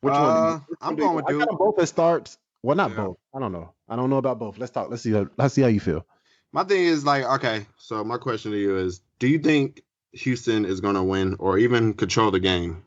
Which 0.00 0.14
Uh, 0.14 0.20
one? 0.22 0.64
Which 0.68 0.78
I'm 0.80 0.86
one 0.88 0.96
do 0.96 1.00
going 1.02 1.10
you- 1.10 1.16
with 1.16 1.24
I 1.26 1.32
got 1.32 1.38
Duke. 1.38 1.48
them 1.48 1.56
both 1.58 1.78
as 1.78 1.88
starts. 1.88 2.38
Well, 2.62 2.76
not 2.76 2.90
Yeah. 2.90 2.96
both. 2.96 3.16
I 3.34 3.38
don't 3.38 3.52
know. 3.52 3.72
I 3.88 3.96
don't 3.96 4.10
know 4.10 4.16
about 4.18 4.38
both. 4.38 4.58
Let's 4.58 4.72
talk. 4.72 4.90
Let's 4.90 5.02
see. 5.02 5.12
How, 5.12 5.26
let's 5.36 5.54
see 5.54 5.62
how 5.62 5.68
you 5.68 5.80
feel. 5.80 6.04
My 6.52 6.64
thing 6.64 6.84
is 6.84 7.04
like, 7.04 7.24
okay, 7.24 7.66
so 7.76 8.02
my 8.04 8.18
question 8.18 8.52
to 8.52 8.58
you 8.58 8.76
is, 8.78 9.00
do 9.18 9.28
you 9.28 9.38
think 9.38 9.82
Houston 10.12 10.64
is 10.64 10.80
gonna 10.80 11.04
win 11.04 11.36
or 11.38 11.58
even 11.58 11.94
control 11.94 12.30
the 12.30 12.40
game? 12.40 12.82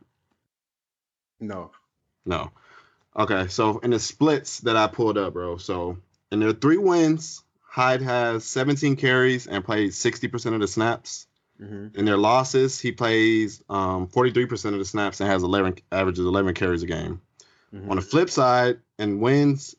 No. 1.40 1.72
No. 2.26 2.52
Okay, 3.16 3.48
so 3.48 3.80
in 3.80 3.92
the 3.92 4.00
splits 4.00 4.60
that 4.62 4.76
I 4.76 4.88
pulled 4.88 5.18
up, 5.18 5.34
bro. 5.34 5.58
So 5.58 5.98
in 6.32 6.40
their 6.40 6.54
three 6.54 6.78
wins, 6.78 7.44
Hyde 7.62 8.02
has 8.02 8.44
17 8.46 8.96
carries 8.96 9.46
and 9.48 9.64
played 9.64 9.92
60% 9.94 10.54
of 10.56 10.62
the 10.62 10.68
snaps. 10.68 11.28
Mm-hmm. 11.62 12.00
In 12.00 12.06
their 12.06 12.18
losses, 12.18 12.80
he 12.80 12.92
plays 12.92 13.62
um, 13.70 14.08
43% 14.08 14.74
of 14.74 14.80
the 14.80 14.86
snaps 14.86 15.20
and 15.20 15.30
has 15.30 15.44
11 15.44 15.76
averages 15.92 16.26
11 16.26 16.54
carries 16.54 16.84
a 16.84 16.88
game. 16.88 17.22
Mm-hmm. 17.74 17.90
On 17.90 17.96
the 17.98 18.02
flip 18.02 18.30
side, 18.30 18.80
in 18.98 19.20
wins 19.20 19.76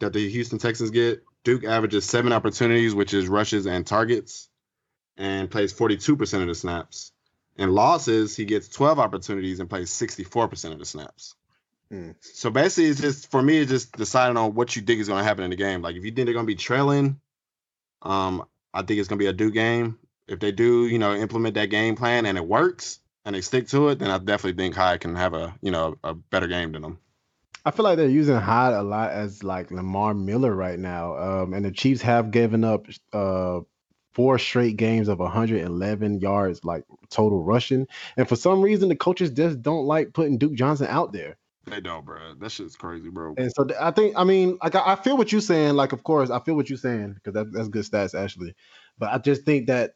that 0.00 0.12
the 0.12 0.28
Houston 0.28 0.58
Texans 0.58 0.90
get, 0.90 1.22
Duke 1.44 1.64
averages 1.64 2.04
seven 2.04 2.32
opportunities, 2.32 2.94
which 2.94 3.14
is 3.14 3.28
rushes 3.28 3.66
and 3.66 3.86
targets, 3.86 4.48
and 5.16 5.50
plays 5.50 5.72
42% 5.72 6.40
of 6.40 6.46
the 6.46 6.54
snaps. 6.54 7.12
In 7.56 7.70
losses, 7.70 8.34
he 8.34 8.44
gets 8.44 8.68
12 8.68 8.98
opportunities 8.98 9.60
and 9.60 9.68
plays 9.68 9.90
64% 9.90 10.72
of 10.72 10.78
the 10.78 10.86
snaps. 10.86 11.34
Mm. 11.92 12.14
So 12.20 12.50
basically, 12.50 12.90
it's 12.90 13.00
just 13.00 13.30
for 13.30 13.42
me, 13.42 13.58
it's 13.58 13.70
just 13.70 13.92
deciding 13.92 14.38
on 14.38 14.54
what 14.54 14.74
you 14.74 14.82
think 14.82 15.00
is 15.00 15.08
going 15.08 15.20
to 15.20 15.24
happen 15.24 15.44
in 15.44 15.50
the 15.50 15.56
game. 15.56 15.82
Like 15.82 15.96
if 15.96 16.04
you 16.04 16.10
think 16.10 16.24
they're 16.26 16.34
going 16.34 16.46
to 16.46 16.52
be 16.52 16.56
trailing, 16.56 17.20
um, 18.00 18.44
I 18.72 18.82
think 18.82 18.98
it's 18.98 19.08
going 19.08 19.18
to 19.18 19.22
be 19.22 19.28
a 19.28 19.34
Duke 19.34 19.52
game. 19.52 19.98
If 20.28 20.40
they 20.40 20.52
do, 20.52 20.86
you 20.86 20.98
know, 20.98 21.14
implement 21.14 21.54
that 21.54 21.70
game 21.70 21.96
plan 21.96 22.26
and 22.26 22.38
it 22.38 22.46
works 22.46 23.00
and 23.24 23.34
they 23.34 23.40
stick 23.40 23.68
to 23.68 23.88
it, 23.88 23.98
then 23.98 24.10
I 24.10 24.18
definitely 24.18 24.62
think 24.62 24.74
Hyde 24.74 25.00
can 25.00 25.16
have 25.16 25.34
a, 25.34 25.54
you 25.62 25.70
know, 25.70 25.96
a 26.02 26.14
better 26.14 26.46
game 26.46 26.72
than 26.72 26.82
them. 26.82 26.98
I 27.64 27.70
feel 27.70 27.84
like 27.84 27.96
they're 27.96 28.08
using 28.08 28.36
Hyde 28.36 28.74
a 28.74 28.82
lot 28.82 29.12
as 29.12 29.44
like 29.44 29.70
Lamar 29.70 30.14
Miller 30.14 30.54
right 30.54 30.78
now. 30.78 31.16
Um, 31.16 31.54
and 31.54 31.64
the 31.64 31.70
Chiefs 31.70 32.02
have 32.02 32.30
given 32.30 32.64
up 32.64 32.86
uh 33.12 33.60
four 34.12 34.38
straight 34.38 34.76
games 34.76 35.08
of 35.08 35.18
111 35.18 36.20
yards 36.20 36.64
like 36.64 36.84
total 37.08 37.42
rushing. 37.42 37.86
And 38.16 38.28
for 38.28 38.36
some 38.36 38.60
reason, 38.60 38.88
the 38.88 38.96
coaches 38.96 39.30
just 39.30 39.62
don't 39.62 39.86
like 39.86 40.12
putting 40.12 40.38
Duke 40.38 40.54
Johnson 40.54 40.86
out 40.88 41.12
there. 41.12 41.36
They 41.66 41.80
don't, 41.80 42.04
bro. 42.04 42.34
That 42.40 42.50
shit's 42.50 42.76
crazy, 42.76 43.08
bro. 43.08 43.34
And 43.38 43.52
so 43.54 43.68
I 43.80 43.92
think, 43.92 44.14
I 44.16 44.24
mean, 44.24 44.58
like 44.62 44.74
I, 44.74 44.92
I 44.92 44.96
feel 44.96 45.16
what 45.16 45.30
you're 45.30 45.40
saying. 45.40 45.74
Like, 45.74 45.92
of 45.92 46.02
course, 46.02 46.28
I 46.28 46.40
feel 46.40 46.56
what 46.56 46.68
you're 46.68 46.76
saying 46.76 47.14
because 47.14 47.34
that, 47.34 47.52
that's 47.52 47.68
good 47.68 47.84
stats 47.84 48.20
actually. 48.20 48.54
But 48.98 49.10
I 49.12 49.18
just 49.18 49.44
think 49.44 49.68
that 49.68 49.94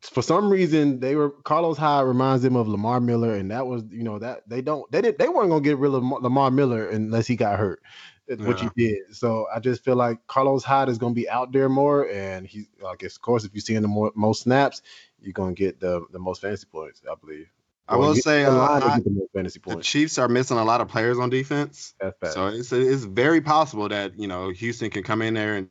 for 0.00 0.22
some 0.22 0.50
reason 0.50 1.00
they 1.00 1.14
were 1.14 1.30
Carlos 1.30 1.78
Hyde 1.78 2.06
reminds 2.06 2.42
them 2.42 2.56
of 2.56 2.68
Lamar 2.68 3.00
Miller, 3.00 3.34
and 3.34 3.50
that 3.50 3.66
was 3.66 3.84
you 3.90 4.02
know 4.02 4.18
that 4.18 4.48
they 4.48 4.60
don't 4.60 4.90
they 4.90 5.00
didn't 5.00 5.18
they 5.18 5.28
weren't 5.28 5.50
gonna 5.50 5.62
get 5.62 5.78
rid 5.78 5.94
of 5.94 6.02
Lamar- 6.02 6.50
Miller 6.50 6.88
unless 6.88 7.26
he 7.26 7.36
got 7.36 7.58
hurt. 7.58 7.82
which 8.26 8.60
he 8.60 8.68
did. 8.76 9.14
So 9.14 9.46
I 9.54 9.60
just 9.60 9.84
feel 9.84 9.96
like 9.96 10.18
Carlos 10.26 10.64
Hyde 10.64 10.88
is 10.88 10.98
going 10.98 11.14
to 11.14 11.20
be 11.20 11.28
out 11.28 11.52
there 11.52 11.68
more, 11.68 12.08
and 12.08 12.46
he, 12.46 12.66
I 12.86 12.94
guess, 12.96 13.16
of 13.16 13.20
course, 13.20 13.44
if 13.44 13.54
you 13.54 13.60
see 13.60 13.74
him 13.74 13.82
the 13.82 13.88
more, 13.88 14.12
most 14.14 14.42
snaps, 14.42 14.80
you're 15.20 15.34
going 15.34 15.54
to 15.54 15.58
get 15.58 15.80
the 15.80 16.06
the 16.12 16.18
most 16.18 16.40
fantasy 16.40 16.66
points, 16.66 17.02
I 17.10 17.14
believe. 17.14 17.48
I 17.88 17.96
will 17.96 18.14
say 18.14 18.44
uh, 18.44 18.54
I, 18.54 19.00
the, 19.00 19.26
fantasy 19.34 19.58
points. 19.58 19.86
Chiefs 19.86 20.18
are 20.18 20.28
missing 20.28 20.56
a 20.56 20.64
lot 20.64 20.80
of 20.80 20.88
players 20.88 21.18
on 21.18 21.30
defense, 21.30 21.94
so 22.24 22.46
it's 22.46 22.72
it's 22.72 23.04
very 23.04 23.40
possible 23.40 23.88
that 23.88 24.18
you 24.18 24.28
know 24.28 24.50
Houston 24.50 24.90
can 24.90 25.02
come 25.02 25.20
in 25.20 25.34
there 25.34 25.56
and 25.56 25.68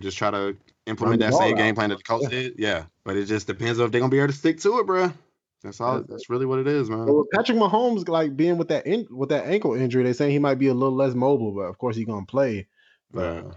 just 0.00 0.18
try 0.18 0.30
to 0.30 0.56
implement 0.86 1.20
that 1.20 1.34
same 1.34 1.56
game 1.56 1.74
plan 1.74 1.90
that 1.90 1.98
the 1.98 2.04
Colts 2.04 2.24
yeah. 2.24 2.30
did. 2.30 2.54
Yeah, 2.58 2.84
but 3.04 3.16
it 3.16 3.26
just 3.26 3.46
depends 3.46 3.78
on 3.78 3.86
if 3.86 3.92
they're 3.92 4.00
gonna 4.00 4.10
be 4.10 4.18
able 4.18 4.28
to 4.28 4.34
stick 4.34 4.60
to 4.60 4.78
it, 4.78 4.86
bro. 4.86 5.12
That's 5.62 5.80
all. 5.80 6.02
That's 6.02 6.30
really 6.30 6.46
what 6.46 6.58
it 6.58 6.66
is, 6.66 6.88
man. 6.88 7.06
Well, 7.06 7.26
Patrick 7.32 7.58
Mahomes, 7.58 8.08
like 8.08 8.36
being 8.36 8.56
with 8.56 8.68
that 8.68 8.86
in, 8.86 9.06
with 9.10 9.30
that 9.30 9.46
ankle 9.46 9.74
injury, 9.74 10.04
they 10.04 10.12
saying 10.12 10.30
he 10.30 10.38
might 10.38 10.58
be 10.58 10.68
a 10.68 10.74
little 10.74 10.94
less 10.94 11.14
mobile, 11.14 11.52
but 11.52 11.62
of 11.62 11.78
course 11.78 11.96
he's 11.96 12.06
gonna 12.06 12.26
play. 12.26 12.66
But 13.12 13.44
yeah. 13.44 13.50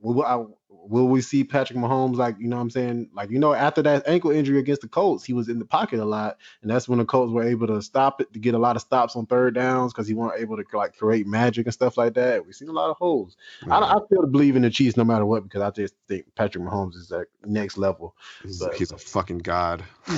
well, 0.00 0.58
will 0.88 1.08
we 1.08 1.20
see 1.20 1.44
Patrick 1.44 1.78
Mahomes 1.78 2.16
like 2.16 2.36
you 2.38 2.48
know 2.48 2.56
what 2.56 2.62
I'm 2.62 2.70
saying? 2.70 3.10
Like 3.14 3.30
you 3.30 3.38
know 3.38 3.52
after 3.52 3.82
that 3.82 4.06
ankle 4.06 4.30
injury 4.30 4.58
against 4.58 4.82
the 4.82 4.88
Colts 4.88 5.24
he 5.24 5.32
was 5.32 5.48
in 5.48 5.58
the 5.58 5.64
pocket 5.64 6.00
a 6.00 6.04
lot. 6.04 6.38
And 6.62 6.70
that's 6.70 6.88
when 6.88 6.98
the 6.98 7.04
Colts 7.04 7.32
were 7.32 7.42
able 7.42 7.66
to 7.68 7.82
stop 7.82 8.20
it 8.20 8.32
to 8.32 8.38
get 8.38 8.54
a 8.54 8.58
lot 8.58 8.76
of 8.76 8.82
stops 8.82 9.16
on 9.16 9.26
third 9.26 9.54
downs 9.54 9.92
because 9.92 10.08
he 10.08 10.14
weren't 10.14 10.40
able 10.40 10.56
to 10.56 10.64
like 10.74 10.96
create 10.96 11.26
magic 11.26 11.66
and 11.66 11.74
stuff 11.74 11.96
like 11.96 12.14
that. 12.14 12.44
We've 12.44 12.54
seen 12.54 12.68
a 12.68 12.72
lot 12.72 12.90
of 12.90 12.96
holes. 12.96 13.36
I, 13.68 13.78
I 13.78 13.98
still 14.06 14.26
believe 14.26 14.56
in 14.56 14.62
the 14.62 14.70
Chiefs 14.70 14.96
no 14.96 15.04
matter 15.04 15.26
what 15.26 15.42
because 15.42 15.62
I 15.62 15.70
just 15.70 15.94
think 16.08 16.26
Patrick 16.34 16.64
Mahomes 16.64 16.94
is 16.94 17.10
like 17.10 17.28
next 17.44 17.78
level. 17.78 18.14
He's, 18.42 18.58
but, 18.58 18.74
he's 18.74 18.92
a 18.92 18.98
fucking 18.98 19.38
god. 19.38 19.84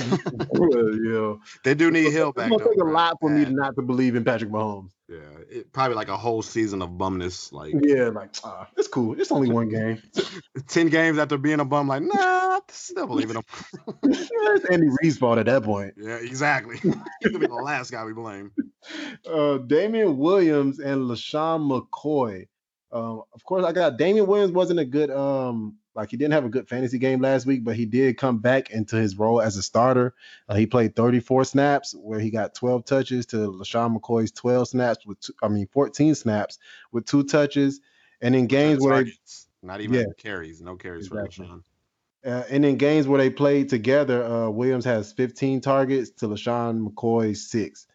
Yeah. 1.09 1.35
They 1.63 1.73
do 1.73 1.91
need 1.91 2.13
help 2.13 2.35
back 2.35 2.51
it's 2.51 2.61
gonna 2.61 2.69
take 2.69 2.81
a 2.81 2.85
lot 2.85 3.17
for 3.19 3.29
me 3.29 3.45
to 3.45 3.51
not 3.51 3.75
to 3.75 3.81
believe 3.81 4.15
in 4.15 4.23
Patrick 4.23 4.51
Mahomes 4.51 4.91
yeah, 5.09 5.17
it, 5.49 5.73
probably 5.73 5.95
like 5.95 6.07
a 6.07 6.17
whole 6.17 6.43
season 6.43 6.83
of 6.83 6.91
bumness. 6.91 7.51
Like 7.51 7.73
yeah, 7.81 8.09
like 8.09 8.29
uh, 8.43 8.65
it's 8.77 8.87
cool. 8.87 9.19
It's 9.19 9.31
only 9.31 9.49
one 9.49 9.69
game. 9.69 10.01
Ten 10.67 10.89
games 10.89 11.17
after 11.17 11.37
being 11.37 11.59
a 11.59 11.65
bum, 11.65 11.87
like 11.87 12.03
nah, 12.03 12.59
still 12.69 13.07
believe 13.07 13.31
in 13.31 13.37
him. 13.37 13.43
it's 14.03 14.65
Andy 14.65 14.87
Reid's 15.01 15.17
fault 15.17 15.39
at 15.39 15.47
that 15.47 15.63
point. 15.63 15.95
Yeah, 15.97 16.17
exactly. 16.17 16.77
He's 16.81 16.93
gonna 17.23 17.39
be 17.39 17.47
the 17.47 17.53
last 17.55 17.91
guy 17.91 18.05
we 18.05 18.13
blame. 18.13 18.51
Uh, 19.27 19.57
Damien 19.57 20.17
Williams 20.17 20.79
and 20.79 21.09
LeSean 21.09 21.67
McCoy. 21.67 22.47
Um, 22.91 23.23
of 23.33 23.43
course, 23.43 23.65
I 23.65 23.71
got 23.71 23.97
Damien 23.97 24.27
Williams 24.27 24.51
wasn't 24.51 24.79
a 24.79 24.85
good 24.85 25.09
um 25.09 25.77
like 25.99 26.11
he 26.11 26.17
didn't 26.17 26.33
have 26.33 26.45
a 26.45 26.49
good 26.49 26.67
fantasy 26.67 26.97
game 26.97 27.21
last 27.21 27.45
week, 27.45 27.63
but 27.63 27.75
he 27.75 27.85
did 27.85 28.17
come 28.17 28.39
back 28.39 28.71
into 28.71 28.95
his 28.95 29.17
role 29.17 29.41
as 29.41 29.57
a 29.57 29.61
starter. 29.61 30.15
Uh, 30.47 30.55
he 30.55 30.65
played 30.65 30.95
34 30.95 31.43
snaps 31.43 31.93
where 31.93 32.19
he 32.19 32.29
got 32.29 32.55
12 32.55 32.85
touches 32.85 33.25
to 33.27 33.51
LeSean 33.51 33.97
McCoy's 33.97 34.31
12 34.31 34.69
snaps 34.69 35.05
with 35.05 35.19
two, 35.19 35.33
I 35.43 35.49
mean 35.49 35.67
14 35.67 36.15
snaps 36.15 36.57
with 36.91 37.05
two 37.05 37.23
touches. 37.23 37.81
And 38.21 38.35
in 38.35 38.47
games 38.47 38.81
where 38.81 39.03
they, 39.03 39.11
not 39.61 39.81
even 39.81 39.95
yeah, 39.95 40.05
carries, 40.17 40.61
no 40.61 40.75
carries 40.75 41.07
exactly. 41.07 41.45
for 41.45 41.53
LeSean. 41.53 41.63
Uh, 42.25 42.43
and 42.49 42.65
in 42.65 42.77
games 42.77 43.07
where 43.07 43.17
they 43.17 43.29
played 43.29 43.69
together, 43.69 44.23
uh, 44.23 44.49
Williams 44.49 44.85
has 44.85 45.11
15 45.13 45.61
targets 45.61 46.09
to 46.11 46.27
LeSean 46.27 46.87
McCoy's 46.87 47.49
six 47.49 47.87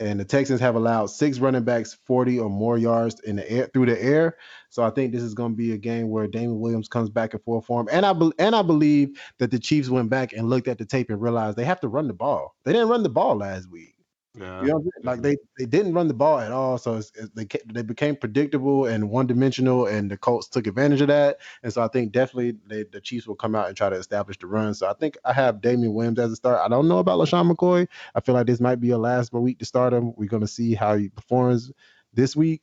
and 0.00 0.18
the 0.18 0.24
Texans 0.24 0.60
have 0.60 0.74
allowed 0.74 1.06
six 1.06 1.38
running 1.38 1.62
backs 1.62 1.98
40 2.06 2.38
or 2.38 2.48
more 2.48 2.78
yards 2.78 3.20
in 3.20 3.36
the 3.36 3.48
air 3.50 3.68
through 3.72 3.86
the 3.86 4.02
air. 4.02 4.36
So 4.70 4.82
I 4.82 4.90
think 4.90 5.12
this 5.12 5.22
is 5.22 5.34
going 5.34 5.52
to 5.52 5.56
be 5.56 5.72
a 5.72 5.78
game 5.78 6.08
where 6.08 6.26
Damien 6.26 6.58
Williams 6.58 6.88
comes 6.88 7.10
back 7.10 7.34
in 7.34 7.40
full 7.40 7.60
form. 7.60 7.88
And 7.92 8.06
I 8.06 8.14
be- 8.14 8.32
and 8.38 8.56
I 8.56 8.62
believe 8.62 9.20
that 9.38 9.50
the 9.50 9.58
Chiefs 9.58 9.90
went 9.90 10.08
back 10.08 10.32
and 10.32 10.48
looked 10.48 10.68
at 10.68 10.78
the 10.78 10.86
tape 10.86 11.10
and 11.10 11.20
realized 11.20 11.56
they 11.56 11.64
have 11.64 11.80
to 11.80 11.88
run 11.88 12.08
the 12.08 12.14
ball. 12.14 12.56
They 12.64 12.72
didn't 12.72 12.88
run 12.88 13.02
the 13.02 13.10
ball 13.10 13.36
last 13.36 13.70
week. 13.70 13.94
Yeah. 14.38 14.62
You 14.62 14.68
know, 14.68 14.84
like 15.02 15.22
they, 15.22 15.36
they 15.58 15.66
didn't 15.66 15.92
run 15.92 16.06
the 16.06 16.14
ball 16.14 16.38
at 16.38 16.52
all, 16.52 16.78
so 16.78 16.96
it's, 16.96 17.10
it's, 17.16 17.30
they 17.34 17.46
they 17.66 17.82
became 17.82 18.14
predictable 18.14 18.86
and 18.86 19.10
one 19.10 19.26
dimensional, 19.26 19.86
and 19.86 20.08
the 20.10 20.16
Colts 20.16 20.46
took 20.46 20.68
advantage 20.68 21.00
of 21.00 21.08
that. 21.08 21.38
And 21.64 21.72
so 21.72 21.82
I 21.82 21.88
think 21.88 22.12
definitely 22.12 22.56
they, 22.66 22.84
the 22.84 23.00
Chiefs 23.00 23.26
will 23.26 23.34
come 23.34 23.56
out 23.56 23.66
and 23.66 23.76
try 23.76 23.88
to 23.88 23.96
establish 23.96 24.38
the 24.38 24.46
run. 24.46 24.74
So 24.74 24.88
I 24.88 24.94
think 24.94 25.18
I 25.24 25.32
have 25.32 25.60
Damien 25.60 25.94
Williams 25.94 26.20
as 26.20 26.30
a 26.30 26.36
start. 26.36 26.60
I 26.60 26.68
don't 26.68 26.86
know 26.86 26.98
about 26.98 27.18
LeSean 27.18 27.50
McCoy. 27.52 27.88
I 28.14 28.20
feel 28.20 28.36
like 28.36 28.46
this 28.46 28.60
might 28.60 28.80
be 28.80 28.90
a 28.90 28.98
last 28.98 29.32
week 29.32 29.58
to 29.58 29.64
start 29.64 29.92
him. 29.92 30.14
We're 30.16 30.28
gonna 30.28 30.46
see 30.46 30.74
how 30.74 30.96
he 30.96 31.08
performs 31.08 31.72
this 32.14 32.36
week, 32.36 32.62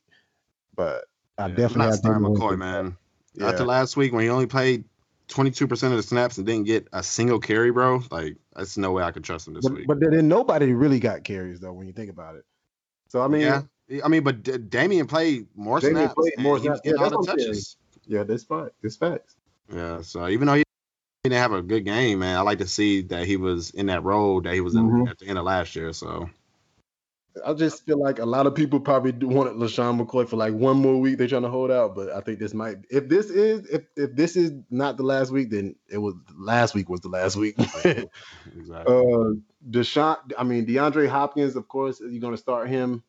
but 0.74 1.04
I 1.36 1.48
yeah, 1.48 1.54
definitely 1.54 1.92
have 1.92 2.02
Damien 2.02 2.34
McCoy, 2.34 2.56
man. 2.56 2.96
Yeah. 3.34 3.48
After 3.48 3.64
last 3.64 3.94
week 3.96 4.14
when 4.14 4.22
he 4.22 4.30
only 4.30 4.46
played 4.46 4.84
22% 5.28 5.70
of 5.70 5.96
the 5.96 6.02
snaps 6.02 6.38
and 6.38 6.46
didn't 6.46 6.64
get 6.64 6.88
a 6.92 7.02
single 7.02 7.38
carry, 7.38 7.70
bro, 7.70 8.02
like 8.10 8.36
that's 8.54 8.76
no 8.76 8.92
way 8.92 9.02
I 9.02 9.10
could 9.10 9.24
trust 9.24 9.46
him 9.46 9.54
this 9.54 9.64
but, 9.64 9.74
week. 9.74 9.86
But 9.86 10.00
then 10.00 10.28
nobody 10.28 10.72
really 10.72 11.00
got 11.00 11.24
carries 11.24 11.60
though 11.60 11.72
when 11.72 11.86
you 11.86 11.92
think 11.92 12.10
about 12.10 12.36
it. 12.36 12.44
So 13.08 13.22
I 13.22 13.28
mean, 13.28 13.42
yeah, 13.42 13.62
I 14.04 14.08
mean, 14.08 14.22
but 14.22 14.42
D- 14.42 14.58
Damien 14.58 15.06
played 15.06 15.46
more 15.54 15.80
Damien 15.80 16.04
snaps. 16.04 16.14
Played 16.14 16.38
more 16.38 16.58
snaps. 16.58 16.80
Yeah, 16.84 16.92
that's 16.98 17.26
touches. 17.26 17.76
Yeah, 18.06 18.22
that's 18.24 18.44
fact. 18.44 18.70
That's 18.82 18.96
facts. 18.96 19.36
Yeah, 19.72 20.00
so 20.02 20.28
even 20.28 20.46
though 20.46 20.54
he 20.54 20.64
didn't 21.24 21.38
have 21.38 21.52
a 21.52 21.62
good 21.62 21.84
game, 21.84 22.20
man, 22.20 22.36
I 22.36 22.40
like 22.40 22.58
to 22.58 22.66
see 22.66 23.02
that 23.02 23.26
he 23.26 23.36
was 23.36 23.70
in 23.70 23.86
that 23.86 24.02
role 24.04 24.40
that 24.40 24.54
he 24.54 24.60
was 24.60 24.74
in 24.74 24.88
mm-hmm. 24.88 25.08
at 25.08 25.18
the 25.18 25.26
end 25.26 25.38
of 25.38 25.44
last 25.44 25.76
year. 25.76 25.92
So 25.92 26.30
I 27.44 27.54
just 27.54 27.84
feel 27.84 27.98
like 27.98 28.18
a 28.18 28.24
lot 28.24 28.46
of 28.46 28.54
people 28.54 28.80
probably 28.80 29.12
wanted 29.26 29.54
LeSean 29.54 30.00
McCoy 30.00 30.28
for 30.28 30.36
like 30.36 30.54
one 30.54 30.76
more 30.76 30.98
week. 30.98 31.18
They're 31.18 31.28
trying 31.28 31.42
to 31.42 31.48
hold 31.48 31.70
out, 31.70 31.94
but 31.94 32.10
I 32.10 32.20
think 32.20 32.38
this 32.38 32.54
might. 32.54 32.76
If 32.90 33.08
this 33.08 33.30
is 33.30 33.66
if 33.68 33.82
if 33.96 34.14
this 34.14 34.36
is 34.36 34.52
not 34.70 34.96
the 34.96 35.02
last 35.02 35.30
week, 35.30 35.50
then 35.50 35.74
it 35.88 35.98
was 35.98 36.14
last 36.36 36.74
week 36.74 36.88
was 36.88 37.00
the 37.00 37.08
last 37.08 37.36
week. 37.36 37.56
exactly. 37.58 38.08
Uh, 38.70 39.34
Deshaun, 39.70 40.16
I 40.38 40.44
mean 40.44 40.66
DeAndre 40.66 41.08
Hopkins, 41.08 41.56
of 41.56 41.68
course, 41.68 42.00
you're 42.00 42.20
going 42.20 42.34
to 42.34 42.40
start 42.40 42.68
him. 42.68 43.02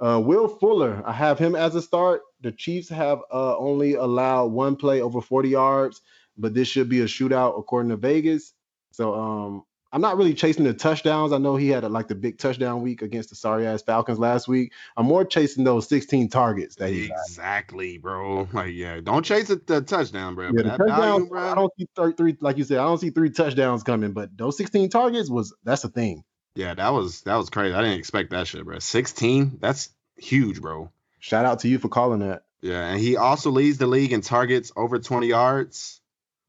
Uh, 0.00 0.20
Will 0.24 0.48
Fuller, 0.48 1.02
I 1.04 1.12
have 1.12 1.38
him 1.38 1.54
as 1.56 1.74
a 1.74 1.82
start. 1.82 2.22
The 2.40 2.52
Chiefs 2.52 2.88
have 2.88 3.20
uh, 3.32 3.56
only 3.58 3.94
allowed 3.94 4.46
one 4.46 4.76
play 4.76 5.00
over 5.00 5.20
40 5.20 5.48
yards, 5.48 6.00
but 6.36 6.54
this 6.54 6.68
should 6.68 6.88
be 6.88 7.00
a 7.00 7.06
shootout 7.06 7.58
according 7.58 7.90
to 7.90 7.96
Vegas. 7.96 8.52
So 8.92 9.14
um, 9.14 9.64
I'm 9.92 10.00
not 10.00 10.16
really 10.18 10.34
chasing 10.34 10.64
the 10.64 10.74
touchdowns. 10.74 11.32
I 11.32 11.38
know 11.38 11.56
he 11.56 11.68
had 11.68 11.84
a, 11.84 11.88
like 11.88 12.08
the 12.08 12.14
big 12.14 12.38
touchdown 12.38 12.82
week 12.82 13.02
against 13.02 13.30
the 13.30 13.36
sorry 13.36 13.66
ass 13.66 13.82
Falcons 13.82 14.18
last 14.18 14.46
week. 14.46 14.72
I'm 14.96 15.06
more 15.06 15.24
chasing 15.24 15.64
those 15.64 15.88
16 15.88 16.28
targets 16.28 16.76
that 16.76 16.90
he 16.90 17.06
exactly, 17.06 17.96
got. 17.96 18.02
bro. 18.02 18.48
Like 18.52 18.74
yeah, 18.74 19.00
don't 19.00 19.24
chase 19.24 19.48
the, 19.48 19.56
the 19.64 19.80
touchdown, 19.80 20.34
bro. 20.34 20.50
Yeah, 20.54 20.62
the 20.62 20.76
touchdowns, 20.76 21.28
bro. 21.28 21.40
I 21.40 21.54
don't 21.54 21.72
see 21.78 21.88
th- 21.96 22.16
three 22.16 22.36
like 22.40 22.58
you 22.58 22.64
said. 22.64 22.78
I 22.78 22.84
don't 22.84 22.98
see 22.98 23.10
three 23.10 23.30
touchdowns 23.30 23.82
coming, 23.82 24.12
but 24.12 24.36
those 24.36 24.56
16 24.58 24.90
targets 24.90 25.30
was 25.30 25.54
that's 25.64 25.82
the 25.82 25.88
thing. 25.88 26.24
Yeah, 26.54 26.74
that 26.74 26.90
was 26.90 27.22
that 27.22 27.36
was 27.36 27.50
crazy. 27.50 27.74
I 27.74 27.82
didn't 27.82 27.98
expect 27.98 28.30
that 28.30 28.46
shit, 28.46 28.64
bro. 28.64 28.78
16, 28.78 29.58
that's 29.60 29.90
huge, 30.16 30.60
bro. 30.60 30.90
Shout 31.20 31.44
out 31.44 31.60
to 31.60 31.68
you 31.68 31.78
for 31.78 31.88
calling 31.88 32.20
that. 32.20 32.42
Yeah, 32.60 32.88
and 32.88 33.00
he 33.00 33.16
also 33.16 33.50
leads 33.50 33.78
the 33.78 33.86
league 33.86 34.12
in 34.12 34.20
targets 34.20 34.72
over 34.76 34.98
20 34.98 35.28
yards. 35.28 35.97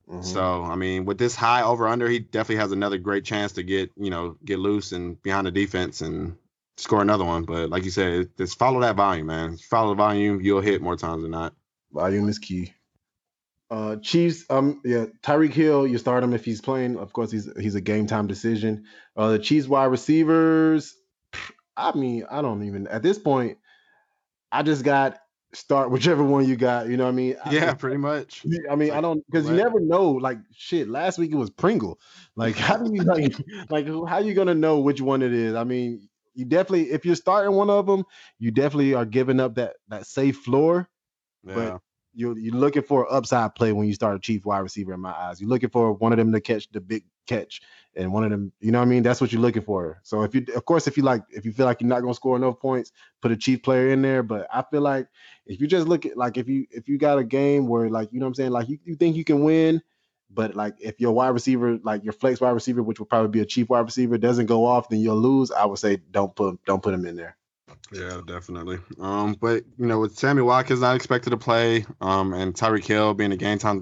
Mm-hmm. 0.10 0.24
So 0.24 0.64
I 0.64 0.76
mean, 0.76 1.05
with 1.05 1.18
this 1.18 1.36
high 1.36 1.62
over 1.62 1.88
under, 1.88 2.07
he 2.07 2.20
definitely 2.20 2.57
has 2.57 2.72
another 2.72 2.97
great 2.97 3.26
chance 3.26 3.53
to 3.53 3.64
get 3.64 3.91
you 3.95 4.10
know 4.10 4.38
get 4.43 4.60
loose 4.60 4.91
and 4.91 5.22
behind 5.22 5.45
the 5.45 5.51
defense 5.51 6.01
and 6.01 6.36
score 6.78 7.01
another 7.01 7.26
one. 7.26 7.43
But 7.43 7.70
like 7.70 7.84
you 7.84 7.91
said, 7.91 8.30
just 8.38 8.57
follow 8.57 8.82
that 8.82 8.95
volume, 8.95 9.28
man. 9.28 9.57
Follow 9.57 9.89
the 9.89 9.95
volume, 9.95 10.41
you'll 10.41 10.62
hit 10.62 10.82
more 10.82 10.95
times 10.95 11.22
than 11.22 11.32
not. 11.32 11.53
Volume 11.91 12.28
is 12.28 12.39
key. 12.39 12.74
Uh, 13.72 13.97
Chiefs, 13.97 14.45
um, 14.49 14.82
yeah, 14.84 15.05
Tyreek 15.22 15.53
Hill, 15.53 15.86
you 15.86 15.99
start 15.99 16.24
him 16.24 16.34
if 16.34 16.43
he's 16.43 16.60
playing. 16.60 16.97
Of 16.97 17.14
course, 17.14 17.30
he's 17.30 17.47
he's 17.60 17.76
a 17.76 17.82
game 17.82 18.07
time 18.07 18.26
decision. 18.26 18.86
Uh, 19.16 19.32
the 19.32 19.39
Chiefs 19.39 19.68
wide 19.68 19.86
receivers, 19.86 20.95
I 21.78 21.95
mean, 21.95 22.26
I 22.32 22.41
don't 22.41 22.64
even 22.64 22.88
at 22.88 23.03
this 23.03 23.20
point. 23.20 23.60
I 24.51 24.64
just 24.64 24.84
got 24.84 25.20
start 25.54 25.91
whichever 25.91 26.24
one 26.24 26.47
you 26.47 26.56
got. 26.56 26.88
You 26.88 26.97
know 26.97 27.06
what 27.06 27.12
I 27.12 27.16
mean? 27.16 27.36
Yeah, 27.50 27.72
I, 27.72 27.74
pretty 27.74 27.97
much. 27.97 28.45
I 28.70 28.76
mean, 28.76 28.89
like, 28.89 28.97
I 28.97 29.02
don't 29.02 29.26
because 29.26 29.50
you 29.50 29.56
never 29.56 29.80
know. 29.80 30.12
Like 30.12 30.39
shit, 30.54 30.89
last 30.89 31.18
week 31.18 31.32
it 31.32 31.36
was 31.36 31.50
Pringle. 31.50 32.00
Like 32.36 32.56
how 32.56 32.78
do 32.78 32.93
you 32.93 33.04
like 33.04 33.36
like 33.70 33.88
how 34.08 34.20
you 34.20 34.34
gonna 34.34 34.56
know 34.56 34.80
which 34.80 35.02
one 35.02 35.22
it 35.22 35.34
is? 35.34 35.56
I 35.56 35.64
mean, 35.64 36.08
you 36.34 36.45
definitely 36.45 36.91
if 36.91 37.06
you're 37.06 37.16
starting 37.16 37.56
one 37.56 37.70
of 37.70 37.86
them, 37.86 38.04
you 38.38 38.52
definitely 38.52 38.93
are 38.93 39.06
giving 39.06 39.39
up 39.39 39.56
that 39.56 39.76
that 39.89 40.06
safe 40.06 40.38
floor. 40.38 40.88
Yeah. 41.43 41.56
But 41.56 41.82
you're 42.14 42.38
you're 42.38 42.56
looking 42.56 42.84
for 42.84 43.04
an 43.04 43.10
upside 43.12 43.56
play 43.56 43.72
when 43.72 43.88
you 43.88 43.93
start 43.93 44.16
a 44.16 44.20
chief 44.20 44.45
wide 44.45 44.60
receiver 44.60 44.93
in 44.93 45.00
my 45.00 45.12
eyes. 45.12 45.39
You're 45.39 45.50
looking 45.50 45.70
for 45.70 45.93
one 45.93 46.12
of 46.12 46.18
them 46.18 46.32
to 46.32 46.41
catch 46.41 46.70
the 46.72 46.82
big 46.82 47.06
catch 47.28 47.62
and 47.95 48.13
one 48.13 48.23
of 48.23 48.31
them, 48.31 48.51
you 48.59 48.71
know 48.71 48.79
what 48.79 48.85
I 48.85 48.89
mean? 48.89 49.03
That's 49.03 49.19
what 49.19 49.31
you're 49.31 49.41
looking 49.41 49.63
for. 49.63 49.99
So 50.03 50.23
if 50.23 50.35
you 50.35 50.45
of 50.55 50.65
course 50.65 50.87
if 50.87 50.97
you 50.97 51.03
like 51.03 51.23
if 51.29 51.45
you 51.45 51.51
feel 51.51 51.65
like 51.65 51.81
you're 51.81 51.89
not 51.89 52.01
gonna 52.01 52.13
score 52.13 52.35
enough 52.35 52.59
points, 52.59 52.91
put 53.21 53.31
a 53.31 53.37
chief 53.37 53.63
player 53.63 53.89
in 53.89 54.01
there. 54.01 54.23
But 54.23 54.47
I 54.53 54.63
feel 54.63 54.81
like 54.81 55.07
if 55.45 55.59
you 55.59 55.67
just 55.67 55.87
look 55.87 56.05
at 56.05 56.17
like 56.17 56.37
if 56.37 56.47
you 56.47 56.67
if 56.71 56.87
you 56.87 56.97
got 56.97 57.19
a 57.19 57.23
game 57.23 57.67
where 57.67 57.89
like 57.89 58.11
you 58.11 58.19
know 58.19 58.25
what 58.25 58.29
I'm 58.29 58.35
saying, 58.35 58.51
like 58.51 58.69
you, 58.69 58.79
you 58.83 58.95
think 58.95 59.15
you 59.15 59.23
can 59.23 59.43
win, 59.43 59.81
but 60.29 60.55
like 60.55 60.75
if 60.79 60.99
your 60.99 61.11
wide 61.11 61.29
receiver, 61.29 61.79
like 61.83 62.03
your 62.03 62.13
flex 62.13 62.39
wide 62.39 62.51
receiver, 62.51 62.83
which 62.83 62.99
would 62.99 63.09
probably 63.09 63.29
be 63.29 63.41
a 63.41 63.45
chief 63.45 63.69
wide 63.69 63.85
receiver, 63.85 64.17
doesn't 64.17 64.45
go 64.45 64.65
off, 64.65 64.89
then 64.89 64.99
you'll 64.99 65.17
lose. 65.17 65.51
I 65.51 65.65
would 65.65 65.79
say 65.79 65.97
don't 66.11 66.35
put 66.35 66.63
don't 66.65 66.83
put 66.83 66.93
him 66.93 67.05
in 67.05 67.15
there. 67.15 67.35
Yeah, 67.91 68.21
definitely. 68.25 68.79
Um, 68.99 69.35
but 69.39 69.63
you 69.77 69.85
know, 69.85 69.99
with 69.99 70.17
Sammy 70.17 70.41
Watkins 70.41 70.81
not 70.81 70.95
expected 70.95 71.31
to 71.31 71.37
play, 71.37 71.85
um, 72.01 72.33
and 72.33 72.53
Tyreek 72.53 72.85
Hill 72.85 73.13
being 73.13 73.31
a 73.31 73.37
game 73.37 73.57
time 73.57 73.81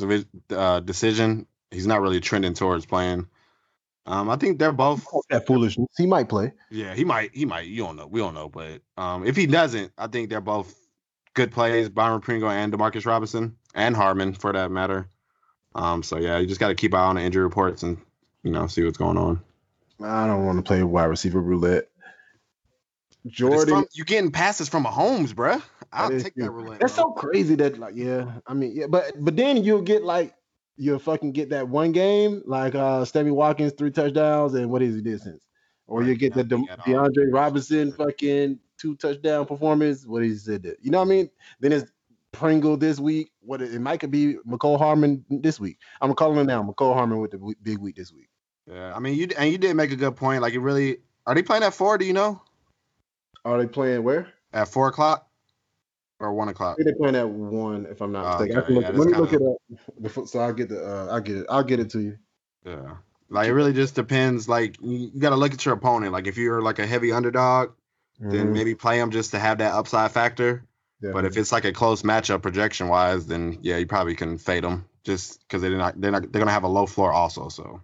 uh, 0.49 0.79
decision, 0.79 1.47
he's 1.71 1.87
not 1.87 2.01
really 2.01 2.21
trending 2.21 2.53
towards 2.53 2.85
playing. 2.85 3.27
Um, 4.07 4.29
I 4.29 4.37
think 4.37 4.57
they're 4.57 4.71
both 4.71 5.05
that 5.29 5.45
foolishness. 5.45 5.89
He 5.97 6.05
might 6.07 6.29
play. 6.29 6.53
Yeah, 6.71 6.93
he 6.95 7.03
might. 7.03 7.35
He 7.35 7.45
might. 7.45 7.67
You 7.67 7.83
don't 7.83 7.97
know. 7.97 8.07
We 8.07 8.21
don't 8.21 8.33
know. 8.33 8.47
But 8.47 8.81
um, 8.97 9.27
if 9.27 9.35
he 9.35 9.45
doesn't, 9.45 9.91
I 9.97 10.07
think 10.07 10.29
they're 10.29 10.39
both 10.39 10.73
good 11.33 11.51
plays, 11.51 11.89
Byron 11.89 12.21
Pringle 12.21 12.49
and 12.49 12.71
Demarcus 12.71 13.05
Robinson 13.05 13.57
and 13.75 13.95
Hardman 13.95 14.33
for 14.33 14.53
that 14.53 14.71
matter. 14.71 15.09
Um, 15.75 16.03
so 16.03 16.17
yeah, 16.17 16.37
you 16.37 16.47
just 16.47 16.59
got 16.59 16.69
to 16.69 16.75
keep 16.75 16.93
eye 16.93 16.99
on 17.03 17.17
the 17.17 17.21
injury 17.21 17.43
reports 17.43 17.83
and 17.83 17.97
you 18.43 18.51
know 18.51 18.65
see 18.67 18.83
what's 18.83 18.97
going 18.97 19.17
on. 19.17 19.41
I 20.01 20.25
don't 20.25 20.45
want 20.45 20.57
to 20.57 20.63
play 20.63 20.81
wide 20.83 21.05
receiver 21.05 21.41
roulette. 21.41 21.89
Jordan, 23.25 23.85
you 23.93 24.05
getting 24.05 24.31
passes 24.31 24.69
from 24.69 24.85
a 24.85 24.89
Mahomes, 24.89 25.33
bruh. 25.33 25.61
I'll 25.91 26.09
That 26.09 26.23
take 26.23 26.35
that 26.35 26.49
roulette. 26.51 26.79
that's 26.79 26.95
bro. 26.95 27.05
so 27.05 27.11
crazy 27.11 27.55
that 27.55 27.77
like 27.77 27.95
yeah, 27.95 28.39
I 28.47 28.53
mean 28.53 28.71
yeah, 28.73 28.87
but 28.87 29.11
but 29.17 29.35
then 29.35 29.63
you'll 29.63 29.81
get 29.81 30.03
like 30.03 30.33
you'll 30.77 30.99
fucking 30.99 31.31
get 31.31 31.49
that 31.49 31.67
one 31.67 31.91
game 31.91 32.41
like 32.45 32.75
uh 32.75 33.03
Stevie 33.03 33.31
Watkins 33.31 33.73
three 33.77 33.91
touchdowns 33.91 34.53
and 34.53 34.69
what 34.69 34.81
is 34.81 34.95
he 34.95 35.01
did 35.01 35.21
since, 35.21 35.45
or 35.87 36.03
you 36.03 36.15
get 36.15 36.33
the 36.33 36.43
De-. 36.43 36.57
DeAndre 36.57 37.33
Robinson 37.33 37.91
fucking 37.91 38.59
two 38.77 38.95
touchdown 38.95 39.45
performance. 39.45 40.05
What 40.05 40.23
he 40.23 40.35
said 40.35 40.63
that 40.63 40.77
you 40.81 40.91
know 40.91 40.99
what 40.99 41.05
I 41.05 41.09
mean? 41.09 41.29
Then 41.59 41.73
it's 41.73 41.91
Pringle 42.31 42.77
this 42.77 42.99
week. 42.99 43.31
What 43.41 43.61
it, 43.61 43.73
it 43.73 43.79
might 43.79 43.99
could 43.99 44.11
be 44.11 44.35
Mecole 44.47 44.77
Hardman 44.77 45.25
this 45.29 45.59
week. 45.59 45.79
I'm 46.01 46.13
calling 46.13 46.37
him 46.37 46.47
now. 46.47 46.63
Mecole 46.63 46.93
Hardman 46.93 47.19
with 47.19 47.31
the 47.31 47.55
big 47.63 47.79
week 47.79 47.95
this 47.95 48.13
week. 48.13 48.29
Yeah, 48.67 48.95
I 48.95 48.99
mean 48.99 49.15
you 49.15 49.27
and 49.37 49.51
you 49.51 49.57
did 49.57 49.75
make 49.75 49.91
a 49.91 49.95
good 49.95 50.15
point. 50.15 50.41
Like 50.41 50.53
it 50.53 50.59
really 50.59 50.97
are 51.25 51.35
they 51.35 51.43
playing 51.43 51.63
at 51.63 51.73
four? 51.73 51.97
Do 51.97 52.05
you 52.05 52.13
know? 52.13 52.41
Are 53.43 53.57
they 53.57 53.67
playing 53.67 54.03
where? 54.03 54.33
At 54.53 54.67
four 54.67 54.87
o'clock 54.87 55.26
or 56.19 56.33
one 56.33 56.49
o'clock? 56.49 56.77
They're 56.79 56.95
playing 56.95 57.15
at 57.15 57.29
one, 57.29 57.85
if 57.89 58.01
I'm 58.01 58.11
not 58.11 58.25
Oh, 58.25 58.39
mistaken. 58.39 58.63
Okay, 58.63 58.73
look, 58.73 58.83
yeah, 58.83 58.89
let 58.91 59.07
me 59.07 59.13
look 59.13 59.33
it 59.33 59.41
up. 59.41 60.01
before- 60.01 60.27
So 60.27 60.39
I'll 60.39 60.53
get 60.53 60.69
the 60.69 60.83
uh, 60.83 61.07
I'll 61.13 61.21
get 61.21 61.37
it. 61.37 61.45
I'll 61.49 61.63
get 61.63 61.79
it 61.79 61.89
to 61.91 61.99
you. 62.01 62.17
Yeah. 62.65 62.95
Like 63.29 63.49
it 63.49 63.53
really 63.53 63.73
just 63.73 63.95
depends. 63.95 64.47
Like 64.47 64.77
you, 64.81 65.11
got 65.19 65.31
to 65.31 65.35
look 65.35 65.53
at 65.53 65.65
your 65.65 65.73
opponent. 65.73 66.13
Like 66.13 66.27
if 66.27 66.37
you're 66.37 66.61
like 66.61 66.79
a 66.79 66.87
heavy 66.87 67.11
underdog, 67.11 67.71
then 68.19 68.47
Mhm. 68.47 68.53
maybe 68.53 68.75
play 68.75 68.97
them 68.99 69.11
just 69.11 69.31
to 69.31 69.39
have 69.39 69.57
that 69.59 69.73
upside 69.73 70.11
factor. 70.11 70.63
But 71.01 71.07
Definitely. 71.09 71.27
if 71.29 71.37
it's 71.37 71.51
like 71.51 71.65
a 71.65 71.73
close 71.73 72.01
matchup 72.01 72.41
projection 72.41 72.87
wise, 72.87 73.27
then 73.27 73.59
yeah, 73.61 73.77
you 73.77 73.85
probably 73.85 74.15
can 74.15 74.37
fade 74.39 74.63
them 74.63 74.85
just 75.03 75.39
because 75.41 75.61
they're 75.61 75.77
not 75.77 75.99
they're 76.01 76.11
not 76.11 76.31
they're 76.31 76.39
gonna 76.39 76.51
have 76.51 76.63
a 76.63 76.67
low 76.69 76.85
floor 76.87 77.11
also. 77.13 77.49
So 77.49 77.81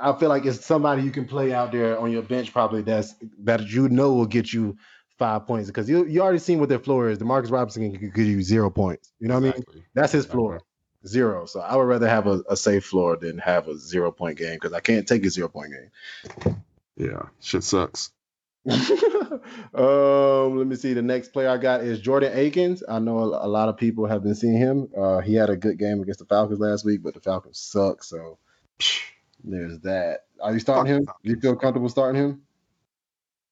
I 0.00 0.12
feel 0.14 0.30
like 0.30 0.46
it's 0.46 0.64
somebody 0.64 1.02
you 1.02 1.10
can 1.10 1.26
play 1.26 1.52
out 1.52 1.70
there 1.72 1.98
on 1.98 2.10
your 2.10 2.22
bench 2.22 2.52
probably 2.52 2.82
that's 2.82 3.14
that 3.40 3.68
you 3.68 3.88
know 3.90 4.14
will 4.14 4.26
get 4.26 4.52
you 4.52 4.76
five 5.18 5.46
points 5.46 5.68
because 5.68 5.88
you 5.88 6.04
you 6.06 6.20
already 6.22 6.38
seen 6.38 6.60
what 6.60 6.68
their 6.68 6.78
floor 6.78 7.08
is. 7.08 7.18
Demarcus 7.18 7.50
Robinson 7.50 7.92
can 7.92 8.10
give 8.10 8.26
you 8.26 8.42
zero 8.42 8.70
points. 8.70 9.12
You 9.18 9.28
know 9.28 9.40
what 9.40 9.54
I 9.54 9.56
mean? 9.56 9.64
That's 9.94 10.12
his 10.12 10.24
Exactly. 10.24 10.38
floor. 10.38 10.60
Zero. 11.06 11.46
So 11.46 11.60
I 11.60 11.76
would 11.76 11.84
rather 11.84 12.08
have 12.08 12.26
a, 12.26 12.42
a 12.48 12.56
safe 12.56 12.84
floor 12.84 13.16
than 13.16 13.38
have 13.38 13.68
a 13.68 13.76
zero 13.76 14.10
point 14.10 14.38
game 14.38 14.54
because 14.54 14.72
I 14.72 14.80
can't 14.80 15.06
take 15.06 15.24
a 15.24 15.30
zero 15.30 15.48
point 15.48 15.72
game. 15.72 16.56
Yeah, 16.96 17.22
shit 17.40 17.62
sucks. 17.62 18.10
um, 18.68 20.58
let 20.58 20.66
me 20.66 20.74
see. 20.74 20.92
The 20.92 21.02
next 21.02 21.28
player 21.28 21.48
I 21.48 21.56
got 21.56 21.82
is 21.82 22.00
Jordan 22.00 22.36
Akins. 22.36 22.82
I 22.88 22.98
know 22.98 23.18
a, 23.18 23.46
a 23.46 23.48
lot 23.48 23.68
of 23.68 23.76
people 23.76 24.06
have 24.06 24.24
been 24.24 24.34
seeing 24.34 24.58
him. 24.58 24.88
Uh, 24.96 25.20
he 25.20 25.34
had 25.34 25.50
a 25.50 25.56
good 25.56 25.78
game 25.78 26.00
against 26.02 26.18
the 26.18 26.26
Falcons 26.26 26.58
last 26.58 26.84
week, 26.84 27.02
but 27.02 27.14
the 27.14 27.20
Falcons 27.20 27.60
suck. 27.60 28.02
So 28.02 28.38
there's 29.44 29.78
that. 29.80 30.24
Are 30.40 30.52
you 30.52 30.58
starting 30.58 30.94
him? 30.94 31.04
Do 31.04 31.30
you 31.30 31.38
feel 31.38 31.54
comfortable 31.54 31.88
starting 31.88 32.20
him? 32.20 32.42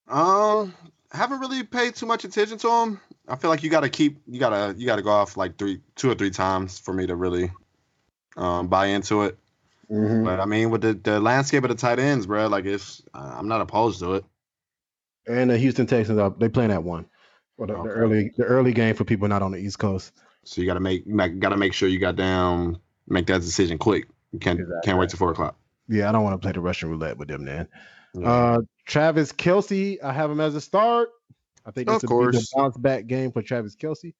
Um, 0.08 0.74
haven't 1.16 1.40
really 1.40 1.62
paid 1.62 1.94
too 1.94 2.06
much 2.06 2.24
attention 2.24 2.58
to 2.58 2.68
him. 2.70 3.00
I 3.28 3.36
feel 3.36 3.50
like 3.50 3.62
you 3.62 3.70
got 3.70 3.80
to 3.80 3.88
keep 3.88 4.18
you 4.26 4.38
gotta 4.40 4.74
you 4.76 4.86
gotta 4.86 5.02
go 5.02 5.10
off 5.10 5.36
like 5.36 5.56
three 5.56 5.80
two 5.96 6.10
or 6.10 6.14
three 6.14 6.30
times 6.30 6.78
for 6.78 6.92
me 6.92 7.06
to 7.06 7.16
really 7.16 7.50
um 8.36 8.68
buy 8.68 8.86
into 8.86 9.22
it. 9.22 9.38
Mhm. 9.90 10.24
But 10.24 10.40
I 10.40 10.44
mean, 10.46 10.70
with 10.70 10.80
the, 10.82 10.94
the 10.94 11.20
landscape 11.20 11.62
of 11.64 11.68
the 11.68 11.76
tight 11.76 11.98
ends, 11.98 12.26
bro, 12.26 12.48
like 12.48 12.64
it's 12.64 13.02
uh, 13.14 13.34
I'm 13.38 13.48
not 13.48 13.60
opposed 13.60 14.00
to 14.00 14.14
it. 14.14 14.24
And 15.26 15.50
the 15.50 15.58
Houston 15.58 15.86
Texans 15.86 16.18
are 16.18 16.30
they 16.30 16.48
playing 16.48 16.70
at 16.70 16.82
one. 16.82 17.06
Well, 17.56 17.68
the, 17.68 17.74
the 17.74 17.88
early 17.88 18.32
the 18.36 18.44
early 18.44 18.72
game 18.72 18.94
for 18.94 19.04
people 19.04 19.28
not 19.28 19.42
on 19.42 19.52
the 19.52 19.58
East 19.58 19.78
Coast. 19.78 20.12
So 20.44 20.60
you 20.60 20.66
got 20.66 20.74
to 20.74 20.80
make, 20.80 21.06
make 21.06 21.38
got 21.38 21.50
to 21.50 21.56
make 21.56 21.72
sure 21.72 21.88
you 21.88 21.98
got 21.98 22.16
down 22.16 22.78
make 23.08 23.26
that 23.26 23.40
decision 23.40 23.78
quick. 23.78 24.06
You 24.32 24.38
can't 24.38 24.60
Exactly. 24.60 24.80
can't 24.84 24.98
wait 24.98 25.10
till 25.10 25.18
four 25.18 25.30
o'clock. 25.30 25.56
Yeah, 25.88 26.08
I 26.08 26.12
don't 26.12 26.22
want 26.24 26.34
to 26.34 26.44
play 26.44 26.52
the 26.52 26.60
Russian 26.60 26.90
roulette 26.90 27.16
with 27.16 27.28
them, 27.28 27.44
man. 27.44 27.68
Yeah. 28.14 28.28
Uh, 28.30 28.60
Travis 28.87 29.32
Kelce, 29.32 30.03
I 30.03 30.12
have 30.12 30.30
him 30.30 30.41
as 30.41 30.55
a 30.55 30.61
start. 30.61 31.09
I 31.66 31.70
think 31.70 31.89
Of 31.89 31.97
it's 31.97 32.05
a 32.05 32.07
course. 32.07 32.53
bounce 32.55 32.76
back 32.76 33.07
game 33.07 33.32
for 33.32 33.43
Travis 33.43 33.74
Kelce. 33.76 34.14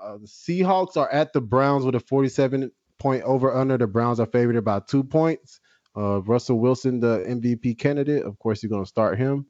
Uh, 0.00 0.18
the 0.18 0.26
Seahawks 0.26 0.96
are 0.96 1.10
at 1.10 1.32
the 1.32 1.40
Browns 1.40 1.84
with 1.84 1.94
a 1.94 2.00
47 2.00 2.70
point 2.98 3.22
over 3.24 3.52
under. 3.54 3.76
The 3.76 3.86
Browns 3.86 4.20
are 4.20 4.26
favored 4.26 4.64
by 4.64 4.80
two 4.80 5.02
points. 5.04 5.60
Uh, 5.96 6.20
Russell 6.22 6.58
Wilson, 6.58 7.00
the 7.00 7.24
MVP 7.26 7.78
candidate, 7.78 8.24
of 8.24 8.38
course, 8.38 8.62
you're 8.62 8.70
going 8.70 8.82
to 8.84 8.88
start 8.88 9.18
him. 9.18 9.46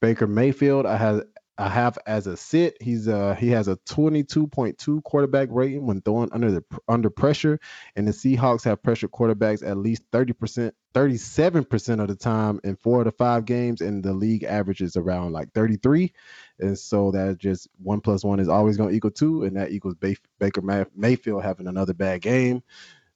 Baker 0.00 0.26
Mayfield, 0.26 0.86
I 0.86 0.96
have 0.96 1.22
I 1.58 1.68
have 1.68 1.98
as 2.06 2.26
a 2.26 2.36
sit. 2.36 2.78
He's 2.80 3.06
uh 3.08 3.34
he 3.34 3.50
has 3.50 3.68
a 3.68 3.76
22.2 3.76 5.02
quarterback 5.04 5.48
rating 5.50 5.86
when 5.86 6.00
throwing 6.00 6.32
under 6.32 6.50
the 6.50 6.64
under 6.88 7.10
pressure, 7.10 7.60
and 7.94 8.08
the 8.08 8.12
Seahawks 8.12 8.64
have 8.64 8.82
pressure 8.82 9.08
quarterbacks 9.08 9.66
at 9.66 9.76
least 9.76 10.10
30%, 10.12 10.72
37% 10.94 12.00
of 12.00 12.08
the 12.08 12.16
time 12.16 12.60
in 12.64 12.76
four 12.76 13.00
of 13.00 13.04
the 13.04 13.12
five 13.12 13.44
games, 13.44 13.82
and 13.82 14.02
the 14.02 14.14
league 14.14 14.44
average 14.44 14.80
is 14.80 14.96
around 14.96 15.32
like 15.32 15.52
33. 15.52 16.12
And 16.58 16.78
so 16.78 17.10
that 17.10 17.38
just 17.38 17.68
one 17.82 18.00
plus 18.00 18.24
one 18.24 18.40
is 18.40 18.48
always 18.48 18.78
going 18.78 18.90
to 18.90 18.96
equal 18.96 19.10
two, 19.10 19.44
and 19.44 19.56
that 19.56 19.72
equals 19.72 19.94
Ba- 19.96 20.16
Baker 20.38 20.62
May- 20.62 20.86
Mayfield 20.96 21.42
having 21.42 21.66
another 21.66 21.94
bad 21.94 22.22
game. 22.22 22.62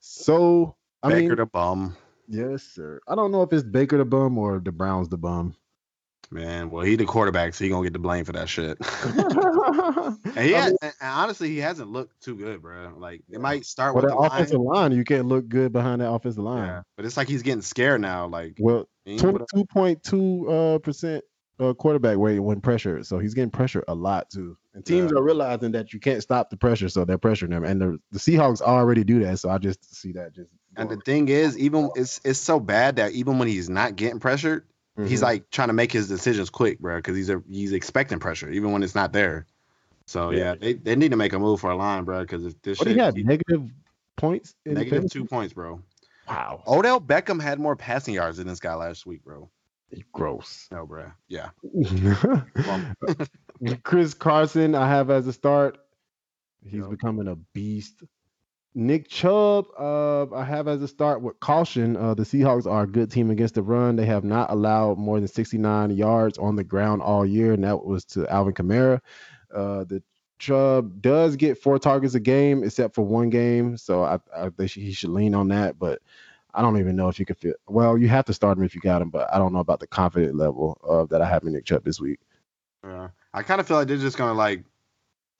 So 0.00 0.76
I 1.02 1.08
Baker 1.08 1.28
mean, 1.28 1.36
the 1.36 1.46
bum, 1.46 1.96
yes, 2.28 2.62
sir. 2.64 3.00
I 3.08 3.14
don't 3.14 3.32
know 3.32 3.42
if 3.42 3.52
it's 3.52 3.64
Baker 3.64 3.96
the 3.96 4.04
bum 4.04 4.36
or 4.36 4.60
the 4.60 4.72
Browns 4.72 5.08
the 5.08 5.16
bum. 5.16 5.56
Man. 6.30 6.70
Well, 6.70 6.84
he 6.84 6.96
the 6.96 7.04
quarterback, 7.04 7.54
so 7.54 7.64
he 7.64 7.70
gonna 7.70 7.84
get 7.86 7.92
the 7.92 7.98
blame 7.98 8.24
for 8.24 8.32
that 8.32 8.48
shit. 8.48 8.78
And 10.36 10.44
he 10.46 10.54
and 10.54 10.76
honestly, 11.00 11.48
he 11.48 11.58
hasn't 11.58 11.88
looked 11.90 12.20
too 12.22 12.36
good, 12.36 12.60
bro. 12.62 12.92
Like 12.96 13.22
it 13.30 13.40
might 13.40 13.64
start 13.64 13.94
well, 13.94 14.04
with 14.04 14.10
the 14.12 14.16
line, 14.16 14.30
offensive 14.30 14.60
line, 14.60 14.92
you 14.92 15.04
can't 15.04 15.26
look 15.26 15.48
good 15.48 15.72
behind 15.72 16.00
that 16.00 16.10
offensive 16.10 16.42
line. 16.42 16.66
yeah, 16.66 16.82
but 16.96 17.06
it's 17.06 17.16
like 17.16 17.28
he's 17.28 17.42
getting 17.42 17.62
scared 17.62 18.00
now. 18.00 18.26
Like 18.26 18.56
Well, 18.60 18.88
he 19.04 19.12
ain't 19.12 19.20
put 19.22 19.42
up- 19.42 19.48
twenty-two 19.48 19.66
point 19.66 20.02
two 20.02 20.48
uh, 20.50 20.78
percent 20.78 21.24
uh, 21.58 21.72
quarterback 21.74 22.18
rate 22.18 22.38
when 22.38 22.60
pressure, 22.60 23.02
so 23.02 23.18
he's 23.18 23.34
getting 23.34 23.50
pressure 23.50 23.82
a 23.88 23.94
lot 23.94 24.28
too. 24.30 24.56
And 24.74 24.84
teams 24.84 25.10
Yeah. 25.10 25.18
are 25.18 25.22
realizing 25.22 25.72
that 25.72 25.92
you 25.94 26.00
can't 26.00 26.22
stop 26.22 26.50
the 26.50 26.56
pressure, 26.56 26.88
so 26.90 27.04
they're 27.06 27.18
pressuring 27.18 27.50
them. 27.50 27.64
And 27.64 27.80
the, 27.80 27.98
the 28.12 28.18
Seahawks 28.18 28.60
already 28.60 29.04
do 29.04 29.20
that, 29.24 29.38
so 29.38 29.48
I 29.48 29.56
just 29.58 29.94
see 29.94 30.12
that 30.12 30.34
just. 30.34 30.50
And 30.76 30.90
the 30.90 30.98
thing 30.98 31.28
is, 31.28 31.56
even 31.58 31.88
it's 31.94 32.20
it's 32.24 32.38
so 32.38 32.60
bad 32.60 32.96
that 32.96 33.12
even 33.12 33.38
when 33.38 33.48
he's 33.48 33.70
not 33.70 33.96
getting 33.96 34.20
pressured, 34.20 34.66
he's 35.04 35.20
Mhm. 35.20 35.24
like 35.24 35.50
trying 35.50 35.68
to 35.68 35.74
make 35.74 35.92
his 35.92 36.08
decisions 36.08 36.50
quick, 36.50 36.78
bro, 36.78 36.96
because 36.96 37.16
he's 37.16 37.30
a, 37.30 37.42
he's 37.50 37.72
expecting 37.72 38.18
pressure 38.18 38.50
even 38.50 38.72
when 38.72 38.82
it's 38.82 38.94
not 38.94 39.12
there. 39.12 39.46
So 40.06 40.30
Yeah. 40.30 40.38
yeah, 40.38 40.54
they, 40.54 40.72
they 40.74 40.96
need 40.96 41.10
to 41.10 41.16
make 41.16 41.32
a 41.32 41.38
move 41.38 41.60
for 41.60 41.70
a 41.70 41.76
line, 41.76 42.04
bro, 42.04 42.20
because 42.20 42.44
if 42.46 42.60
this 42.62 42.78
what 42.78 42.88
do 42.88 42.94
shit 42.94 43.16
he- 43.16 43.22
negative 43.24 43.70
points? 44.16 44.54
In 44.64 44.74
negative 44.74 45.10
two 45.10 45.24
points, 45.24 45.52
bro. 45.52 45.82
Wow, 46.28 46.62
Odell 46.66 47.00
Beckham 47.00 47.40
had 47.40 47.60
more 47.60 47.76
passing 47.76 48.14
yards 48.14 48.38
than 48.38 48.46
this 48.48 48.58
guy 48.60 48.74
last 48.74 49.06
week, 49.06 49.22
bro. 49.24 49.48
gross. 50.12 50.66
No, 50.72 50.84
bro. 50.84 51.12
Yeah. 51.28 51.50
Chris 53.84 54.14
Carson, 54.14 54.74
I 54.74 54.88
have 54.88 55.10
as 55.10 55.26
a 55.26 55.32
start. 55.32 55.78
He's 56.64 56.86
becoming 56.86 57.28
a 57.28 57.36
beast. 57.36 58.02
Nick 58.76 59.08
Chubb, 59.08 59.68
uh, 59.78 60.30
I 60.34 60.44
have 60.44 60.68
as 60.68 60.82
a 60.82 60.88
start 60.88 61.22
with 61.22 61.40
caution. 61.40 61.96
Uh, 61.96 62.12
the 62.12 62.24
Seahawks 62.24 62.70
are 62.70 62.82
a 62.82 62.86
good 62.86 63.10
team 63.10 63.30
against 63.30 63.54
the 63.54 63.62
run. 63.62 63.96
They 63.96 64.04
have 64.04 64.22
not 64.22 64.50
allowed 64.50 64.98
more 64.98 65.18
than 65.18 65.28
69 65.28 65.92
yards 65.92 66.36
on 66.36 66.56
the 66.56 66.62
ground 66.62 67.00
all 67.00 67.24
year, 67.24 67.54
and 67.54 67.64
that 67.64 67.86
was 67.86 68.04
to 68.04 68.28
Alvin 68.28 68.52
Kamara. 68.52 69.00
Uh, 69.50 69.84
the 69.84 70.02
Chubb 70.38 71.00
does 71.00 71.36
get 71.36 71.56
four 71.56 71.78
targets 71.78 72.14
a 72.14 72.20
game, 72.20 72.62
except 72.64 72.94
for 72.94 73.00
one 73.00 73.30
game, 73.30 73.78
so 73.78 74.04
I, 74.04 74.18
I 74.36 74.50
think 74.50 74.70
he 74.70 74.92
should 74.92 75.08
lean 75.08 75.34
on 75.34 75.48
that. 75.48 75.78
But 75.78 76.02
I 76.52 76.60
don't 76.60 76.78
even 76.78 76.96
know 76.96 77.08
if 77.08 77.18
you 77.18 77.24
could 77.24 77.38
fit. 77.38 77.56
Well, 77.66 77.96
you 77.96 78.08
have 78.08 78.26
to 78.26 78.34
start 78.34 78.58
him 78.58 78.64
if 78.64 78.74
you 78.74 78.82
got 78.82 79.00
him, 79.00 79.08
but 79.08 79.32
I 79.32 79.38
don't 79.38 79.54
know 79.54 79.60
about 79.60 79.80
the 79.80 79.86
confident 79.86 80.36
level 80.36 80.76
of 80.82 81.08
that 81.08 81.22
I 81.22 81.28
have 81.30 81.44
in 81.44 81.54
Nick 81.54 81.64
Chubb 81.64 81.82
this 81.82 81.98
week. 81.98 82.20
Yeah. 82.84 83.08
I 83.32 83.42
kind 83.42 83.58
of 83.58 83.66
feel 83.66 83.78
like 83.78 83.88
they're 83.88 83.96
just 83.96 84.18
gonna 84.18 84.34
like 84.34 84.64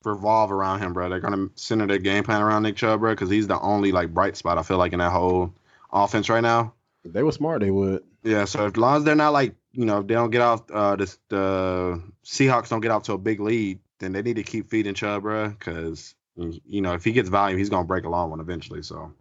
revolve 0.07 0.53
around 0.53 0.81
him, 0.81 0.93
bro. 0.93 1.09
They're 1.09 1.21
gonna 1.21 1.49
center 1.57 1.87
their 1.87 1.99
game 1.99 2.25
plan 2.25 2.41
around 2.41 2.63
Nick 2.63 2.77
Chubb, 2.77 3.01
bro, 3.01 3.13
because 3.13 3.29
he's 3.29 3.47
the 3.47 3.61
only 3.61 3.93
like 3.93 4.15
bright 4.15 4.37
spot 4.37 4.59
I 4.59 4.63
feel 4.63 4.79
like 4.79 4.93
in 4.93 5.01
that 5.01 5.13
whole 5.13 5.53
offense 5.93 6.29
right 6.29 6.43
now. 6.43 6.75
If 7.05 7.13
they 7.13 7.23
were 7.23 7.33
smart, 7.33 7.61
they 7.61 7.71
would. 7.71 8.03
Yeah, 8.23 8.45
so 8.45 8.67
as 8.67 8.77
long 8.77 8.97
as 8.99 9.05
they're 9.05 9.15
not 9.15 9.33
like, 9.33 9.55
you 9.73 9.85
know, 9.85 10.01
if 10.01 10.07
they 10.07 10.15
don't 10.15 10.31
get 10.31 10.41
off 10.41 10.71
uh 10.71 10.97
this 10.97 11.19
the 11.29 12.03
Seahawks 12.25 12.69
don't 12.69 12.81
get 12.81 12.91
off 12.91 13.05
to 13.05 13.13
a 13.13 13.19
big 13.19 13.41
lead, 13.41 13.81
then 13.99 14.13
they 14.13 14.23
need 14.23 14.37
to 14.37 14.43
keep 14.43 14.71
feeding 14.71 14.95
Chubb, 14.95 15.23
bro, 15.23 15.49
because 15.49 16.15
you 16.37 16.81
know 16.81 16.95
if 16.95 17.05
he 17.05 17.13
gets 17.13 17.29
volume, 17.29 17.59
he's 17.59 17.71
gonna 17.71 17.87
break 17.87 18.05
a 18.05 18.09
long 18.09 18.31
one 18.31 18.41
eventually. 18.41 18.83
So 18.83 19.13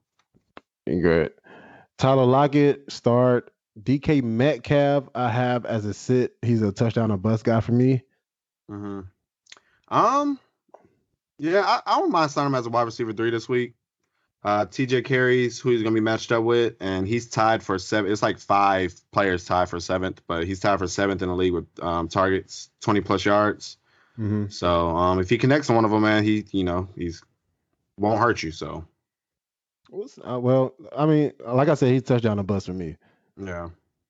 Good. 0.86 1.34
Tyler 1.98 2.26
Lockett, 2.26 2.92
start. 2.92 3.52
DK 3.82 4.24
Metcalf, 4.24 5.10
I 5.14 5.30
have 5.30 5.66
as 5.66 5.86
a 5.86 5.94
sit. 5.94 6.36
He's 6.42 6.62
a 6.62 6.72
touchdown 6.72 7.12
or 7.12 7.18
bust 7.18 7.44
guy 7.44 7.60
for 7.60 7.74
me. 7.74 8.04
hmm 8.70 9.02
um, 9.88 10.40
yeah, 11.38 11.62
I, 11.62 11.82
I 11.86 12.00
don't 12.00 12.12
mind 12.12 12.32
signing 12.32 12.48
him 12.48 12.56
as 12.56 12.66
a 12.66 12.70
wide 12.70 12.84
receiver 12.84 13.14
three 13.14 13.30
this 13.30 13.50
week. 13.50 13.74
Uh, 14.44 14.66
TJ 14.66 15.06
Carrie's 15.06 15.60
who 15.60 15.72
he's 15.72 15.82
gonna 15.82 15.96
be 15.96 16.00
matched 16.00 16.32
up 16.32 16.44
with, 16.44 16.76
and 16.80 17.08
he's 17.08 17.28
tied 17.28 17.64
for 17.64 17.80
seven. 17.80 18.12
It's 18.12 18.22
like 18.22 18.38
five 18.38 18.94
players 19.12 19.44
tied 19.44 19.70
for 19.70 19.80
seventh, 19.80 20.22
but 20.28 20.46
he's 20.46 20.60
tied 20.60 20.78
for 20.78 20.88
seventh 20.88 21.24
in 21.24 21.30
the 21.30 21.36
league 21.36 21.54
with 21.54 21.66
um, 21.82 22.08
targets, 22.08 22.70
twenty 22.80 23.02
plus 23.02 23.26
yards. 23.26 23.78
Mm-hmm. 24.20 24.50
So 24.50 24.90
um, 24.90 25.20
if 25.20 25.30
he 25.30 25.38
connects 25.40 25.70
on 25.70 25.76
one 25.76 25.86
of 25.86 25.92
them, 25.92 26.04
man, 26.04 26.24
he 26.24 26.46
you 26.52 26.64
know 26.64 26.88
he's 26.96 27.24
won't 27.98 28.20
hurt 28.20 28.44
you. 28.44 28.52
So 28.52 28.86
Uh, 30.28 30.40
well, 30.40 30.76
I 30.96 31.06
mean, 31.06 31.34
like 31.46 31.68
I 31.70 31.74
said, 31.74 31.92
he's 31.92 32.04
touchdown 32.04 32.38
a 32.38 32.44
bust 32.44 32.68
for 32.68 32.74
me. 32.74 32.98
yeah, 33.42 33.70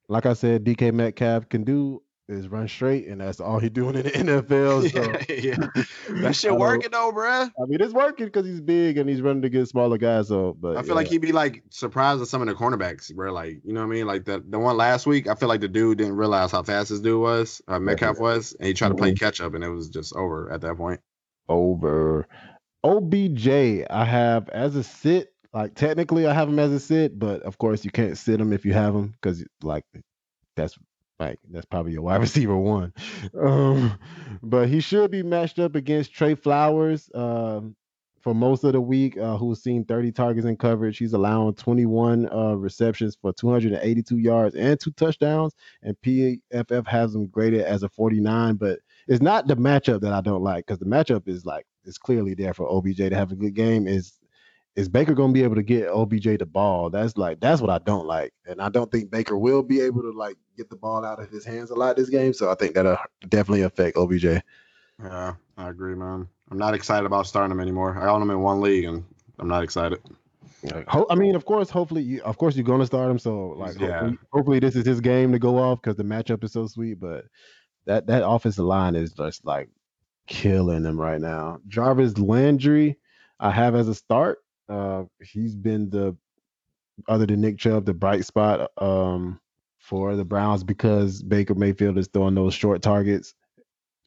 Like 0.09 0.25
I 0.25 0.33
said, 0.33 0.65
DK 0.65 0.93
Metcalf 0.93 1.47
can 1.47 1.63
do 1.63 2.01
is 2.27 2.47
run 2.47 2.67
straight, 2.67 3.07
and 3.07 3.21
that's 3.21 3.39
all 3.39 3.59
he 3.59 3.69
doing 3.69 3.95
in 3.95 4.03
the 4.03 4.09
NFL. 4.43 4.91
So. 4.91 5.33
yeah, 5.33 5.55
yeah. 6.09 6.21
that 6.21 6.35
shit 6.35 6.51
I 6.51 6.55
working 6.55 6.89
though, 6.91 7.11
bruh. 7.11 7.49
I 7.49 7.65
mean, 7.67 7.79
it's 7.81 7.93
working 7.93 8.25
because 8.25 8.45
he's 8.45 8.61
big 8.61 8.97
and 8.97 9.09
he's 9.09 9.21
running 9.21 9.45
against 9.45 9.71
smaller 9.71 9.97
guys. 9.97 10.27
So, 10.29 10.55
but 10.59 10.77
I 10.77 10.81
feel 10.81 10.95
like 10.95 11.07
he'd 11.07 11.21
be 11.21 11.31
like 11.31 11.63
surprised 11.69 12.21
at 12.21 12.27
some 12.27 12.41
of 12.41 12.47
the 12.47 12.55
cornerbacks, 12.55 13.13
bro. 13.13 13.31
Like, 13.31 13.59
you 13.63 13.73
know 13.73 13.81
what 13.81 13.87
I 13.87 13.89
mean? 13.89 14.07
Like 14.07 14.25
the 14.25 14.43
the 14.47 14.57
one 14.59 14.75
last 14.77 15.05
week, 15.05 15.27
I 15.27 15.35
feel 15.35 15.49
like 15.49 15.61
the 15.61 15.67
dude 15.67 15.97
didn't 15.99 16.15
realize 16.17 16.51
how 16.51 16.63
fast 16.63 16.89
this 16.89 16.99
dude 16.99 17.21
was, 17.21 17.61
uh, 17.67 17.79
Metcalf 17.79 18.19
was, 18.19 18.53
and 18.59 18.67
he 18.67 18.73
tried 18.73 18.89
to 18.89 18.95
play 18.95 19.11
Mhm. 19.13 19.19
catch 19.19 19.41
up, 19.41 19.53
and 19.53 19.63
it 19.63 19.69
was 19.69 19.89
just 19.89 20.15
over 20.15 20.51
at 20.51 20.61
that 20.61 20.77
point. 20.77 20.99
over. 21.47 22.27
OBJ, 22.83 23.47
I 23.89 24.05
have 24.05 24.49
as 24.49 24.75
a 24.75 24.83
sit. 24.83 25.31
Like 25.53 25.73
technically, 25.73 26.27
I 26.27 26.33
have 26.33 26.49
him 26.49 26.59
as 26.59 26.71
a 26.71 26.79
sit, 26.79 27.17
but 27.17 27.41
of 27.43 27.57
course, 27.57 27.85
you 27.85 27.91
can't 27.91 28.17
sit 28.17 28.39
him 28.41 28.51
if 28.51 28.65
you 28.65 28.73
have 28.73 28.93
him 28.93 29.13
because 29.21 29.43
like 29.63 29.83
that's 30.55 30.77
like 31.19 31.39
that's 31.49 31.65
probably 31.65 31.93
your 31.93 32.01
wide 32.01 32.21
receiver 32.21 32.57
one. 32.57 32.93
Um, 33.39 33.97
but 34.41 34.69
he 34.69 34.79
should 34.79 35.11
be 35.11 35.23
matched 35.23 35.59
up 35.59 35.75
against 35.75 36.13
Tre 36.13 36.35
Flowers. 36.35 37.09
Um, 37.13 37.75
for 38.25 38.33
most 38.33 38.63
of 38.63 38.73
the 38.73 38.81
week, 38.81 39.19
uh, 39.19 39.37
who's 39.37 39.61
seen 39.61 39.85
30 39.85 40.11
targets 40.11 40.47
in 40.47 40.57
coverage. 40.57 40.97
He's 40.97 41.13
allowing 41.13 41.53
21 41.53 42.27
uh, 42.33 42.55
receptions 42.55 43.15
for 43.21 43.31
282 43.31 44.17
yards 44.17 44.55
and 44.55 44.79
two 44.79 44.89
touchdowns. 44.93 45.53
And 45.83 45.95
PFF 46.01 46.87
has 46.87 47.13
him 47.13 47.27
graded 47.27 47.61
as 47.61 47.83
a 47.83 47.89
49, 47.89 48.55
but 48.55 48.79
it's 49.07 49.21
not 49.21 49.45
the 49.45 49.55
matchup 49.55 50.01
that 50.01 50.11
I 50.11 50.21
don't 50.21 50.41
like 50.41 50.65
because 50.65 50.79
the 50.79 50.87
matchup 50.87 51.27
is 51.27 51.45
like 51.45 51.67
it's 51.85 51.99
clearly 51.99 52.33
there 52.33 52.55
for 52.55 52.67
OBJ 52.67 52.97
to 52.97 53.15
have 53.15 53.31
a 53.31 53.35
good 53.35 53.53
game. 53.53 53.87
Is 53.87 54.13
is 54.75 54.89
Baker 54.89 55.13
gonna 55.13 55.33
be 55.33 55.43
able 55.43 55.55
to 55.55 55.63
get 55.63 55.87
OBJ 55.87 56.37
the 56.39 56.45
ball? 56.45 56.89
That's 56.89 57.17
like 57.17 57.39
that's 57.39 57.61
what 57.61 57.69
I 57.69 57.79
don't 57.79 58.05
like, 58.05 58.33
and 58.45 58.61
I 58.61 58.69
don't 58.69 58.91
think 58.91 59.09
Baker 59.09 59.37
will 59.37 59.63
be 59.63 59.81
able 59.81 60.01
to 60.01 60.11
like 60.11 60.37
get 60.57 60.69
the 60.69 60.75
ball 60.75 61.05
out 61.05 61.21
of 61.21 61.29
his 61.29 61.45
hands 61.45 61.71
a 61.71 61.75
lot 61.75 61.95
this 61.95 62.09
game. 62.09 62.33
So 62.33 62.51
I 62.51 62.55
think 62.55 62.75
that'll 62.75 62.97
definitely 63.29 63.61
affect 63.61 63.97
OBJ. 63.97 64.25
Yeah, 65.03 65.33
I 65.57 65.69
agree, 65.69 65.95
man. 65.95 66.27
I'm 66.51 66.57
not 66.57 66.73
excited 66.73 67.05
about 67.05 67.27
starting 67.27 67.51
him 67.51 67.59
anymore. 67.59 67.97
I 67.97 68.09
own 68.09 68.21
him 68.21 68.29
in 68.31 68.41
one 68.41 68.61
league, 68.61 68.85
and 68.85 69.03
I'm 69.39 69.47
not 69.47 69.63
excited. 69.63 69.99
I 70.87 71.15
mean, 71.15 71.35
of 71.35 71.45
course, 71.45 71.69
hopefully, 71.69 72.01
you, 72.01 72.21
of 72.23 72.37
course, 72.37 72.55
you're 72.55 72.63
gonna 72.65 72.85
start 72.85 73.09
him. 73.09 73.19
So 73.19 73.49
like, 73.57 73.79
Yeah. 73.79 73.87
hopefully, 73.99 74.17
hopefully 74.31 74.59
this 74.59 74.75
is 74.75 74.85
his 74.85 75.01
game 75.01 75.31
to 75.31 75.39
go 75.39 75.57
off 75.57 75.81
because 75.81 75.95
the 75.95 76.03
matchup 76.03 76.43
is 76.43 76.53
so 76.53 76.67
sweet. 76.67 76.99
But 76.99 77.25
that 77.85 78.07
that 78.07 78.27
offensive 78.27 78.65
line 78.65 78.95
is 78.95 79.13
just 79.13 79.45
like 79.45 79.69
killing 80.27 80.83
them 80.83 80.99
right 80.99 81.21
now. 81.21 81.59
Jarvis 81.67 82.17
Landry, 82.17 82.97
I 83.39 83.51
have 83.51 83.75
as 83.75 83.87
a 83.87 83.95
start. 83.95 84.39
Uh, 84.69 85.03
he's 85.21 85.55
been 85.55 85.89
the 85.89 86.15
other 87.07 87.25
than 87.25 87.41
Nick 87.41 87.57
Chubb, 87.57 87.85
the 87.85 87.93
bright 87.93 88.25
spot 88.25 88.71
um 88.77 89.39
for 89.79 90.15
the 90.15 90.25
Browns 90.25 90.63
because 90.63 91.21
Baker 91.21 91.53
Mayfield 91.53 91.97
is 91.97 92.07
throwing 92.07 92.35
those 92.35 92.53
short 92.53 92.81
targets. 92.81 93.33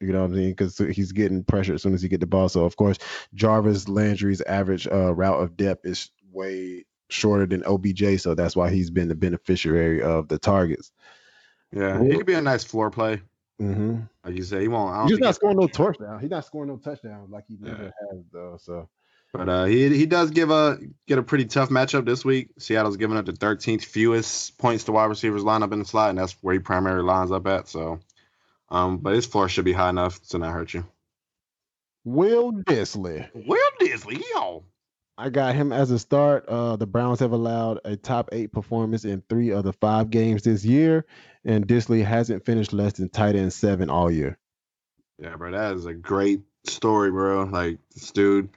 You 0.01 0.13
know 0.13 0.23
what 0.23 0.31
I 0.31 0.35
mean? 0.35 0.51
Because 0.51 0.79
he's 0.79 1.13
getting 1.13 1.45
pressure 1.45 1.75
as 1.75 1.83
soon 1.83 1.95
as 1.95 2.03
he 2.03 2.09
get 2.09 2.21
the 2.21 2.27
ball. 2.27 2.49
So 2.49 2.65
of 2.65 2.77
course, 2.77 2.99
Jarvis 3.35 3.89
Landry's 3.89 4.41
average 4.43 4.87
uh, 4.87 5.13
route 5.15 5.41
of 5.43 5.57
depth 5.57 5.85
is 5.87 6.11
way 6.33 6.85
shorter 7.11 7.47
than 7.47 7.65
OBJ, 7.65 8.21
so 8.21 8.35
that's 8.35 8.55
why 8.57 8.71
he's 8.71 8.91
been 8.91 9.09
the 9.09 9.15
beneficiary 9.15 10.03
of 10.03 10.29
the 10.29 10.39
targets. 10.39 10.93
Yeah, 11.73 12.03
he 12.03 12.17
could 12.17 12.27
be 12.27 12.35
a 12.35 12.41
nice 12.43 12.65
floor 12.65 12.91
play, 12.91 13.21
Mm-hmm. 13.61 13.99
like 14.25 14.35
you 14.37 14.43
said. 14.43 14.63
He 14.63 14.69
won't. 14.69 15.11
He's 15.11 15.19
not 15.19 15.35
scoring 15.35 15.59
no 15.59 15.67
touchdown. 15.67 16.21
He's 16.21 16.31
not 16.31 16.45
scoring 16.45 16.69
no 16.71 16.77
touchdowns 16.77 17.31
like 17.31 17.45
he 17.49 17.57
never 17.61 17.85
Yeah. 17.85 17.91
has 18.13 18.25
though. 18.33 18.57
So 18.61 18.89
But 19.33 19.49
uh, 19.49 19.65
he 19.65 19.95
he 19.95 20.07
does 20.07 20.31
give 20.31 20.51
a 20.51 20.79
get 21.07 21.19
a 21.19 21.23
pretty 21.23 21.45
tough 21.45 21.69
matchup 21.69 22.07
this 22.07 22.25
week. 22.25 22.49
Seattle's 22.59 22.97
giving 22.97 23.19
up 23.19 23.27
the 23.27 23.33
13th 23.33 23.85
fewest 23.85 24.57
points 24.57 24.85
to 24.85 24.93
wide 24.93 25.07
receivers 25.07 25.45
line 25.45 25.63
up 25.63 25.73
in 25.73 25.81
the 25.81 25.85
slot, 25.85 26.11
and 26.11 26.19
that's 26.19 26.33
where 26.41 26.55
he 26.55 26.61
primarily 26.61 27.05
lines 27.05 27.31
up 27.31 27.47
at. 27.47 27.69
So, 27.69 28.01
um, 28.71 28.99
but 28.99 29.15
his 29.15 29.27
floor 29.27 29.49
should 29.49 29.67
be 29.67 29.75
high 29.75 29.91
enough 29.91 30.21
to 30.29 30.39
not 30.39 30.55
hurt 30.55 30.73
you. 30.73 30.87
Will 32.05 32.53
Dissly. 32.53 33.29
Will 33.35 33.71
Dissly, 33.81 34.23
yo. 34.35 34.65
I 35.19 35.31
got 35.31 35.57
him 35.57 35.73
as 35.73 35.91
a 35.91 35.99
start. 35.99 36.47
Uh, 36.47 36.77
the 36.77 36.87
Browns 36.87 37.21
have 37.21 37.33
allowed 37.33 37.81
a 37.85 37.97
top 37.97 38.31
eight 38.33 38.53
performance 38.53 39.05
in 39.05 39.23
three 39.29 39.51
of 39.51 39.65
the 39.65 39.73
five 39.75 40.11
games 40.11 40.45
this 40.45 40.65
year, 40.65 41.05
and 41.45 41.67
Dissly 41.67 42.03
hasn't 42.03 42.47
finished 42.47 42.73
less 42.73 42.95
than 42.95 43.11
tight 43.11 43.37
end 43.37 43.53
seven 43.53 43.91
all 43.91 44.11
year. 44.11 44.39
Yeah, 45.19 45.37
bro, 45.37 45.51
that 45.51 45.75
is 45.75 45.85
a 45.85 45.93
great 45.93 46.43
story, 46.65 47.11
bro. 47.11 47.43
Like 47.43 47.79
this 47.93 48.13
dude 48.13 48.49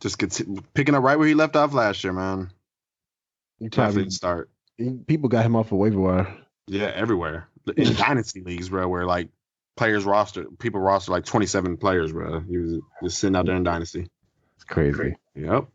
just 0.00 0.18
gets 0.18 0.42
picking 0.74 0.94
up 0.94 1.02
right 1.02 1.18
where 1.18 1.28
he 1.28 1.34
left 1.34 1.56
off 1.56 1.74
last 1.74 2.04
year, 2.04 2.12
man. 2.12 2.50
You 3.58 3.70
probably 3.70 4.10
start. 4.10 4.50
people 5.06 5.28
got 5.28 5.44
him 5.44 5.56
off 5.56 5.72
of 5.72 5.78
waiver 5.78 6.00
wire. 6.00 6.36
Yeah, 6.66 6.92
everywhere 6.94 7.48
in 7.76 7.94
dynasty 7.94 8.40
leagues, 8.40 8.68
bro, 8.68 8.88
where 8.88 9.04
like 9.04 9.28
players 9.76 10.04
roster 10.04 10.44
people 10.58 10.80
roster 10.80 11.12
like 11.12 11.24
27 11.24 11.76
players, 11.76 12.12
bro. 12.12 12.40
He 12.40 12.58
was 12.58 12.80
just 13.02 13.18
sitting 13.18 13.36
out 13.36 13.46
there 13.46 13.56
in 13.56 13.62
dynasty. 13.62 14.08
It's 14.56 14.64
crazy. 14.64 15.16
Yep. 15.34 15.68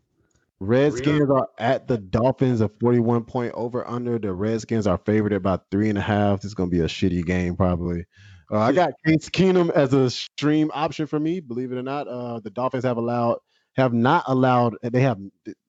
Redskins 0.60 1.30
are 1.30 1.48
at 1.58 1.88
the 1.88 1.98
Dolphins, 1.98 2.60
a 2.60 2.68
41 2.68 3.24
point 3.24 3.52
over 3.54 3.86
under. 3.86 4.18
The 4.18 4.32
Redskins 4.32 4.86
are 4.86 4.98
favored 4.98 5.32
at 5.32 5.36
about 5.36 5.64
three 5.70 5.88
and 5.88 5.98
a 5.98 6.02
half. 6.02 6.40
This 6.40 6.50
is 6.50 6.54
going 6.54 6.70
to 6.70 6.74
be 6.74 6.80
a 6.80 6.86
shitty 6.86 7.24
game, 7.24 7.56
probably. 7.56 8.04
Uh, 8.50 8.58
I 8.58 8.72
got 8.72 8.92
Case 9.04 9.28
Keenum 9.30 9.70
as 9.70 9.92
a 9.92 10.10
stream 10.10 10.70
option 10.72 11.06
for 11.06 11.18
me, 11.18 11.40
believe 11.40 11.72
it 11.72 11.78
or 11.78 11.82
not. 11.82 12.06
Uh, 12.06 12.40
the 12.40 12.50
Dolphins 12.50 12.84
have 12.84 12.98
allowed, 12.98 13.38
have 13.76 13.92
not 13.92 14.24
allowed, 14.26 14.76
they 14.82 15.00
have, 15.00 15.18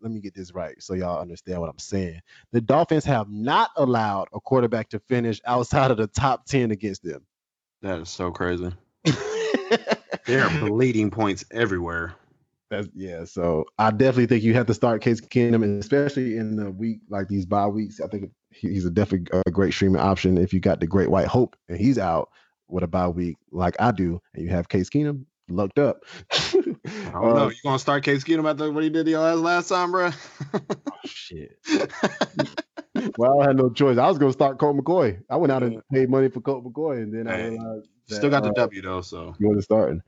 let 0.02 0.12
me 0.12 0.20
get 0.20 0.36
this 0.36 0.54
right 0.54 0.82
so 0.82 0.94
y'all 0.94 1.22
understand 1.22 1.60
what 1.60 1.70
I'm 1.70 1.80
saying. 1.80 2.22
The 2.52 2.62
Dolphins 2.62 3.06
have 3.06 3.30
not 3.30 3.72
allowed 3.76 4.28
a 4.34 4.40
quarterback 4.40 4.90
to 4.90 5.00
finish 5.00 5.42
outside 5.46 5.92
of 5.92 5.98
the 5.98 6.08
top 6.08 6.46
10 6.46 6.72
against 6.72 7.04
them. 7.04 7.26
That 7.82 8.00
is 8.00 8.10
so 8.10 8.32
crazy. 8.32 8.72
There 10.26 10.44
are 10.44 10.60
bleeding 10.60 11.12
points 11.12 11.46
everywhere. 11.52 12.16
That's 12.72 12.88
yeah. 12.96 13.26
So 13.26 13.66
I 13.78 13.92
definitely 13.92 14.26
think 14.26 14.44
you 14.44 14.56
have 14.56 14.66
to 14.66 14.74
start 14.74 15.04
Case 15.04 15.22
Keenum, 15.22 15.64
and 15.64 15.82
especially 15.82 16.38
in 16.38 16.56
the 16.56 16.72
week 16.72 17.02
like 17.10 17.28
these 17.28 17.46
bye 17.46 17.68
weeks. 17.68 18.02
I 18.02 18.08
think 18.08 18.32
he's 18.50 18.86
a 18.86 18.90
definitely 18.90 19.28
a 19.46 19.52
great 19.52 19.74
streaming 19.74 20.02
option 20.02 20.40
if 20.40 20.52
you 20.52 20.60
got 20.60 20.80
the 20.80 20.88
Great 20.88 21.12
White 21.12 21.28
Hope 21.28 21.56
and 21.70 21.78
he's 21.78 22.00
out 22.00 22.30
with 22.68 22.84
a 22.84 22.88
bye 22.88 23.08
week 23.08 23.38
like 23.52 23.76
I 23.80 23.92
do, 23.92 24.20
and 24.34 24.44
you 24.44 24.50
have 24.50 24.68
Case 24.68 24.90
Keenum 24.90 25.26
looked 25.50 25.80
up. 25.80 26.04
I 26.32 26.52
don't 27.14 27.36
know. 27.36 27.50
You 27.50 27.56
gonna 27.64 27.80
start 27.80 28.04
Case 28.04 28.24
Keenum 28.24 28.50
after 28.50 28.72
what 28.72 28.84
he 28.84 28.90
did 28.90 29.06
to 29.06 29.12
your 29.12 29.28
ass 29.28 29.38
last 29.38 29.70
time, 29.70 29.92
bro? 29.92 30.12
shit. 31.06 31.58
Well, 33.18 33.42
I 33.42 33.48
had 33.48 33.58
no 33.58 33.70
choice. 33.70 33.98
I 33.98 34.08
was 34.08 34.18
gonna 34.18 34.34
start 34.34 34.58
Colt 34.58 34.78
McCoy. 34.78 35.20
I 35.30 35.36
went 35.36 35.52
out 35.52 35.64
and 35.64 35.82
paid 35.92 36.10
money 36.10 36.30
for 36.30 36.42
Colt 36.42 36.64
McCoy, 36.64 37.04
and 37.04 37.14
then 37.14 37.28
I 37.28 37.48
realized 37.48 37.90
that, 38.08 38.16
Still 38.16 38.30
got 38.30 38.44
the 38.44 38.50
uh, 38.50 38.54
W 38.54 38.82
though, 38.82 39.02
so 39.02 39.36
He 39.38 39.46
wasn't 39.46 39.64
starting. 39.64 40.02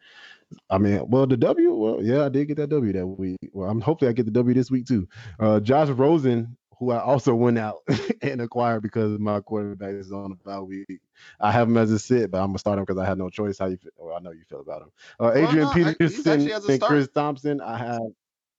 I 0.69 0.77
mean, 0.77 1.03
well, 1.09 1.27
the 1.27 1.35
W, 1.35 1.73
well, 1.73 2.01
yeah, 2.01 2.25
I 2.25 2.29
did 2.29 2.47
get 2.47 2.57
that 2.57 2.69
W 2.69 2.93
that 2.93 3.05
week. 3.05 3.38
Well, 3.51 3.69
I'm 3.69 3.81
hopefully 3.81 4.09
I 4.09 4.13
get 4.13 4.25
the 4.25 4.31
W 4.31 4.53
this 4.53 4.71
week 4.71 4.85
too. 4.85 5.07
Uh, 5.39 5.59
Josh 5.59 5.89
Rosen, 5.89 6.55
who 6.80 6.91
I 6.91 7.01
also 7.01 7.34
went 7.34 7.57
out 7.57 7.80
and 8.21 8.41
acquired 8.41 8.84
because 8.84 9.19
my 9.19 9.39
quarterback 9.41 9.95
is 9.95 10.11
on 10.11 10.32
a 10.32 10.36
bye 10.36 10.59
week. 10.59 11.01
I 11.39 11.51
have 11.51 11.67
him 11.67 11.78
as 11.78 11.91
a 11.91 11.99
sit, 11.99 12.32
but 12.32 12.39
I'm 12.39 12.47
gonna 12.47 12.59
start 12.59 12.78
him 12.78 12.86
because 12.86 12.99
I 12.99 13.05
had 13.05 13.17
no 13.17 13.30
choice. 13.30 13.57
How 13.57 13.67
you? 13.67 13.78
Feel? 13.78 13.91
Well, 13.97 14.15
I 14.15 14.19
know 14.19 14.32
you 14.32 14.43
feel 14.47 14.61
about 14.61 14.84
him. 14.84 14.91
Uh, 15.19 15.32
Adrian 15.34 15.67
no, 15.67 15.73
Peterson 15.73 16.32
actually 16.32 16.53
as 16.53 16.65
a 16.65 16.67
and 16.67 16.78
start. 16.78 16.89
Chris 16.89 17.07
Thompson. 17.13 17.61
I 17.61 17.78
have. 17.78 18.01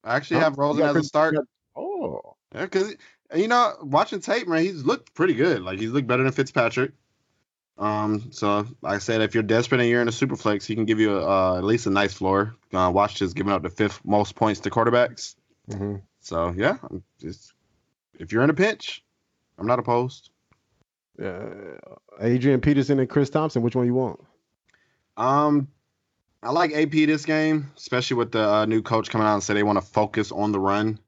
I 0.05 0.17
actually 0.17 0.41
have 0.41 0.59
Rosen 0.59 0.85
as 0.85 0.97
a 0.97 1.03
start. 1.03 1.37
Oh, 1.77 2.37
Yeah, 2.55 2.63
because 2.63 2.95
you 3.35 3.49
know, 3.49 3.75
watching 3.83 4.21
tape, 4.21 4.49
man, 4.49 4.63
he's 4.63 4.85
looked 4.85 5.15
pretty 5.15 5.35
good. 5.35 5.63
Like 5.63 5.79
he's 5.79 5.91
looked 5.91 6.09
better 6.09 6.23
than 6.23 6.33
Fitzpatrick. 6.33 6.93
Um, 7.79 8.33
so 8.33 8.67
like 8.83 8.97
I 8.97 8.99
said, 8.99 9.21
if 9.21 9.35
you're 9.35 9.45
desperate 9.45 9.81
and 9.81 9.89
you're 9.89 10.03
in 10.03 10.09
a 10.09 10.13
super 10.13 10.37
flex, 10.37 10.67
he 10.67 10.75
can 10.75 10.85
give 10.85 10.99
you 10.99 11.19
uh, 11.19 11.57
at 11.57 11.65
least 11.65 11.87
a 11.87 11.91
nice 11.91 12.13
floor. 12.13 12.57
Uh, 12.73 12.91
watch 12.93 13.23
is 13.23 13.35
giving 13.35 13.53
up 13.53 13.63
the 13.63 13.71
fifth 13.71 14.05
most 14.05 14.35
points 14.35 14.61
to 14.61 14.71
quarterbacks. 14.71 15.37
mhm. 15.71 16.03
So 16.21 16.53
yeah, 16.57 16.79
I'm 16.91 17.05
just 17.21 17.53
if 18.19 18.33
you're 18.33 18.43
in 18.43 18.51
a 18.51 18.55
pinch, 18.55 19.03
I'm 19.59 19.67
not 19.67 19.79
opposed. 19.79 20.31
Uh, 21.23 21.51
Adrian 22.21 22.61
Peterson 22.61 22.99
and 22.99 23.09
Chris 23.09 23.31
Thompson. 23.31 23.63
Which 23.63 23.75
one 23.75 23.87
you 23.87 23.95
want? 23.95 24.21
Um, 25.17 25.69
I 26.43 26.51
like 26.53 26.73
AP 26.73 26.93
this 26.93 27.25
game, 27.25 27.73
especially 27.77 28.17
with 28.17 28.33
the 28.33 28.49
uh, 28.49 28.67
new 28.67 28.83
coach 28.83 29.11
coming 29.11 29.27
out 29.27 29.35
and 29.35 29.43
say 29.43 29.55
they 29.55 29.63
want 29.63 29.79
to 29.79 29.85
focus 29.85 30.31
on 30.31 30.53
the 30.53 30.61
run. 30.61 31.01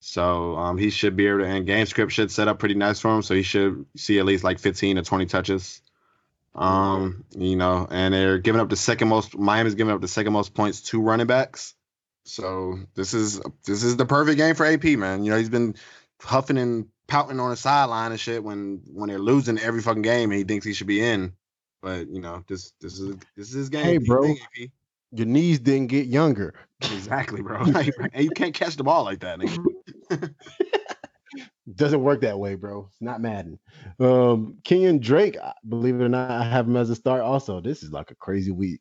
So 0.00 0.56
um, 0.56 0.78
he 0.78 0.90
should 0.90 1.16
be 1.16 1.26
able 1.26 1.40
to, 1.40 1.46
and 1.46 1.66
game 1.66 1.84
script 1.86 2.12
should 2.12 2.30
set 2.30 2.48
up 2.48 2.58
pretty 2.58 2.74
nice 2.74 3.00
for 3.00 3.14
him. 3.14 3.22
So 3.22 3.34
he 3.34 3.42
should 3.42 3.84
see 3.96 4.18
at 4.18 4.24
least 4.24 4.44
like 4.44 4.58
15 4.58 4.96
to 4.96 5.02
20 5.02 5.26
touches. 5.26 5.82
Um, 6.54 7.24
you 7.36 7.56
know, 7.56 7.86
and 7.90 8.14
they're 8.14 8.38
giving 8.38 8.60
up 8.60 8.68
the 8.68 8.76
second 8.76 9.08
most. 9.08 9.36
Miami's 9.36 9.74
giving 9.74 9.92
up 9.92 10.00
the 10.00 10.08
second 10.08 10.32
most 10.32 10.54
points 10.54 10.80
to 10.82 11.00
running 11.00 11.26
backs. 11.26 11.74
So 12.24 12.78
this 12.94 13.14
is 13.14 13.40
this 13.64 13.82
is 13.82 13.96
the 13.96 14.06
perfect 14.06 14.38
game 14.38 14.54
for 14.54 14.66
AP, 14.66 14.84
man. 14.84 15.24
You 15.24 15.32
know, 15.32 15.38
he's 15.38 15.48
been 15.48 15.74
huffing 16.22 16.58
and 16.58 16.86
pouting 17.06 17.40
on 17.40 17.50
the 17.50 17.56
sideline 17.56 18.12
and 18.12 18.20
shit 18.20 18.42
when 18.42 18.82
when 18.86 19.08
they're 19.08 19.18
losing 19.18 19.58
every 19.58 19.82
fucking 19.82 20.02
game 20.02 20.30
and 20.30 20.38
he 20.38 20.44
thinks 20.44 20.64
he 20.64 20.72
should 20.72 20.86
be 20.86 21.02
in. 21.02 21.32
But 21.82 22.08
you 22.08 22.20
know, 22.20 22.44
this 22.48 22.72
this 22.80 22.98
is 22.98 23.16
this 23.36 23.48
is 23.48 23.54
his 23.54 23.68
game. 23.68 23.84
Hey, 23.84 23.98
What 23.98 24.22
do 24.22 24.28
you 24.28 24.36
bro. 24.56 24.66
Your 25.12 25.26
knees 25.26 25.58
didn't 25.58 25.88
get 25.88 26.06
younger. 26.06 26.54
Exactly, 26.82 27.42
bro. 27.42 27.62
Like, 27.64 27.92
and 28.12 28.24
you 28.24 28.30
can't 28.30 28.54
catch 28.54 28.76
the 28.76 28.84
ball 28.84 29.02
like 29.02 29.20
that. 29.20 29.40
Doesn't 31.74 32.02
work 32.02 32.20
that 32.20 32.38
way, 32.38 32.54
bro. 32.54 32.86
It's 32.88 33.00
not 33.00 33.20
Madden. 33.20 33.58
Um, 33.98 34.58
Kenyon 34.62 35.00
Drake, 35.00 35.36
believe 35.68 36.00
it 36.00 36.04
or 36.04 36.08
not, 36.08 36.30
I 36.30 36.44
have 36.44 36.66
him 36.66 36.76
as 36.76 36.90
a 36.90 36.96
start. 36.96 37.22
Also, 37.22 37.60
this 37.60 37.82
is 37.82 37.90
like 37.90 38.10
a 38.10 38.14
crazy 38.14 38.50
week. 38.50 38.80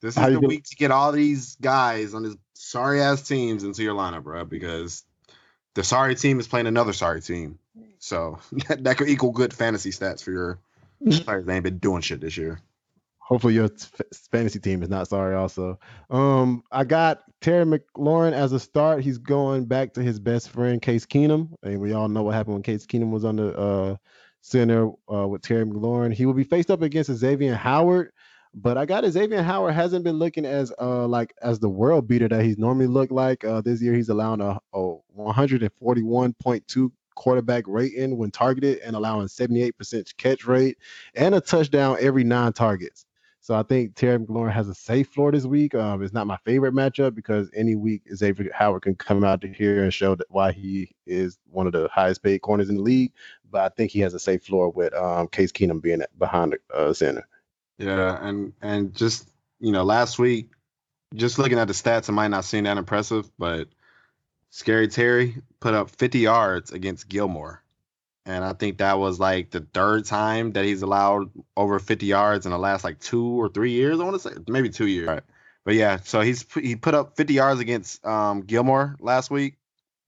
This 0.00 0.14
How 0.14 0.28
is 0.28 0.34
you 0.34 0.40
the 0.40 0.46
week 0.46 0.64
to 0.64 0.76
get 0.76 0.90
all 0.90 1.12
these 1.12 1.56
guys 1.56 2.14
on 2.14 2.24
his 2.24 2.36
sorry 2.54 3.00
ass 3.00 3.26
teams 3.26 3.64
into 3.64 3.82
your 3.82 3.94
lineup, 3.94 4.22
bro, 4.22 4.44
because 4.44 5.04
the 5.78 5.84
sorry 5.84 6.16
team 6.16 6.40
is 6.40 6.48
playing 6.48 6.66
another 6.66 6.92
sorry 6.92 7.20
team. 7.20 7.56
So 8.00 8.40
that, 8.68 8.82
that 8.82 8.96
could 8.98 9.08
equal 9.08 9.30
good 9.30 9.54
fantasy 9.54 9.90
stats 9.90 10.22
for 10.22 10.32
your 10.32 10.58
players. 11.22 11.46
They 11.46 11.54
ain't 11.54 11.62
been 11.62 11.78
doing 11.78 12.02
shit 12.02 12.20
this 12.20 12.36
year. 12.36 12.60
Hopefully, 13.20 13.54
your 13.54 13.66
f- 13.66 14.02
fantasy 14.32 14.58
team 14.58 14.82
is 14.82 14.88
not 14.88 15.06
sorry. 15.06 15.36
Also, 15.36 15.78
um, 16.10 16.64
I 16.72 16.82
got 16.82 17.22
Terry 17.40 17.64
McLaurin 17.64 18.32
as 18.32 18.52
a 18.52 18.58
start. 18.58 19.04
He's 19.04 19.18
going 19.18 19.66
back 19.66 19.92
to 19.94 20.02
his 20.02 20.18
best 20.18 20.50
friend 20.50 20.82
Case 20.82 21.06
Keenum, 21.06 21.50
and 21.62 21.78
we 21.80 21.92
all 21.92 22.08
know 22.08 22.24
what 22.24 22.34
happened 22.34 22.54
when 22.54 22.62
Case 22.62 22.86
Keenum 22.86 23.10
was 23.10 23.24
on 23.24 23.36
the 23.36 23.56
uh, 23.56 23.96
center 24.40 24.90
uh, 25.12 25.28
with 25.28 25.42
Terry 25.42 25.64
McLaurin. 25.64 26.12
He 26.12 26.26
will 26.26 26.34
be 26.34 26.42
faced 26.42 26.70
up 26.72 26.82
against 26.82 27.12
Xavier 27.12 27.54
Howard, 27.54 28.10
but 28.62 28.76
I 28.76 28.86
got 28.86 29.04
Xavier 29.04 29.42
Howard 29.42 29.74
hasn't 29.74 30.04
been 30.04 30.16
looking 30.16 30.44
as 30.44 30.72
uh 30.80 31.06
like 31.06 31.32
as 31.42 31.60
the 31.60 31.68
world 31.68 32.08
beater 32.08 32.28
that 32.28 32.44
he's 32.44 32.58
normally 32.58 32.88
looked 32.88 33.12
like. 33.12 33.44
Uh, 33.44 33.60
this 33.60 33.80
year 33.80 33.94
he's 33.94 34.08
allowing 34.08 34.40
a, 34.40 34.58
a 34.72 34.96
141.2 35.16 36.90
quarterback 37.14 37.64
rating 37.66 38.16
when 38.16 38.30
targeted 38.30 38.78
and 38.78 38.94
allowing 38.96 39.26
78% 39.26 40.16
catch 40.16 40.46
rate 40.46 40.78
and 41.14 41.34
a 41.34 41.40
touchdown 41.40 41.96
every 42.00 42.24
nine 42.24 42.52
targets. 42.52 43.06
So 43.40 43.54
I 43.54 43.62
think 43.62 43.94
Terry 43.94 44.18
McLaurin 44.18 44.52
has 44.52 44.68
a 44.68 44.74
safe 44.74 45.08
floor 45.08 45.32
this 45.32 45.46
week. 45.46 45.74
Um, 45.74 46.02
it's 46.02 46.12
not 46.12 46.26
my 46.26 46.36
favorite 46.44 46.74
matchup 46.74 47.14
because 47.14 47.48
any 47.54 47.76
week 47.76 48.02
Xavier 48.14 48.50
Howard 48.52 48.82
can 48.82 48.94
come 48.94 49.24
out 49.24 49.42
here 49.42 49.82
and 49.82 49.94
show 49.94 50.14
that 50.16 50.26
why 50.30 50.52
he 50.52 50.90
is 51.06 51.38
one 51.50 51.66
of 51.66 51.72
the 51.72 51.88
highest 51.92 52.22
paid 52.22 52.40
corners 52.40 52.68
in 52.68 52.76
the 52.76 52.82
league. 52.82 53.12
But 53.50 53.62
I 53.62 53.68
think 53.74 53.90
he 53.90 54.00
has 54.00 54.14
a 54.14 54.18
safe 54.18 54.44
floor 54.44 54.70
with 54.70 54.92
um, 54.94 55.28
Case 55.28 55.52
Keenum 55.52 55.80
being 55.80 56.02
behind 56.18 56.52
the 56.52 56.76
uh, 56.76 56.92
center. 56.92 57.26
Yeah, 57.78 58.18
and 58.20 58.52
and 58.60 58.94
just 58.94 59.28
you 59.60 59.72
know, 59.72 59.84
last 59.84 60.18
week, 60.18 60.50
just 61.14 61.38
looking 61.38 61.58
at 61.58 61.68
the 61.68 61.74
stats, 61.74 62.08
it 62.08 62.12
might 62.12 62.28
not 62.28 62.44
seem 62.44 62.64
that 62.64 62.78
impressive, 62.78 63.30
but 63.38 63.68
Scary 64.50 64.88
Terry 64.88 65.42
put 65.60 65.74
up 65.74 65.90
50 65.90 66.18
yards 66.20 66.72
against 66.72 67.08
Gilmore. 67.08 67.62
And 68.26 68.44
I 68.44 68.52
think 68.52 68.78
that 68.78 68.98
was 68.98 69.18
like 69.18 69.50
the 69.50 69.60
third 69.60 70.04
time 70.04 70.52
that 70.52 70.64
he's 70.64 70.82
allowed 70.82 71.30
over 71.56 71.78
50 71.78 72.04
yards 72.04 72.44
in 72.44 72.52
the 72.52 72.58
last 72.58 72.84
like 72.84 73.00
two 73.00 73.24
or 73.24 73.48
three 73.48 73.72
years. 73.72 74.00
I 74.00 74.04
want 74.04 74.20
to 74.20 74.28
say 74.28 74.36
maybe 74.46 74.68
two 74.68 74.86
years. 74.86 75.08
Right. 75.08 75.22
But 75.64 75.74
yeah, 75.74 75.98
so 76.02 76.20
he's 76.20 76.46
he 76.54 76.76
put 76.76 76.94
up 76.94 77.16
50 77.16 77.34
yards 77.34 77.60
against 77.60 78.04
um, 78.04 78.42
Gilmore 78.42 78.96
last 79.00 79.30
week, 79.30 79.56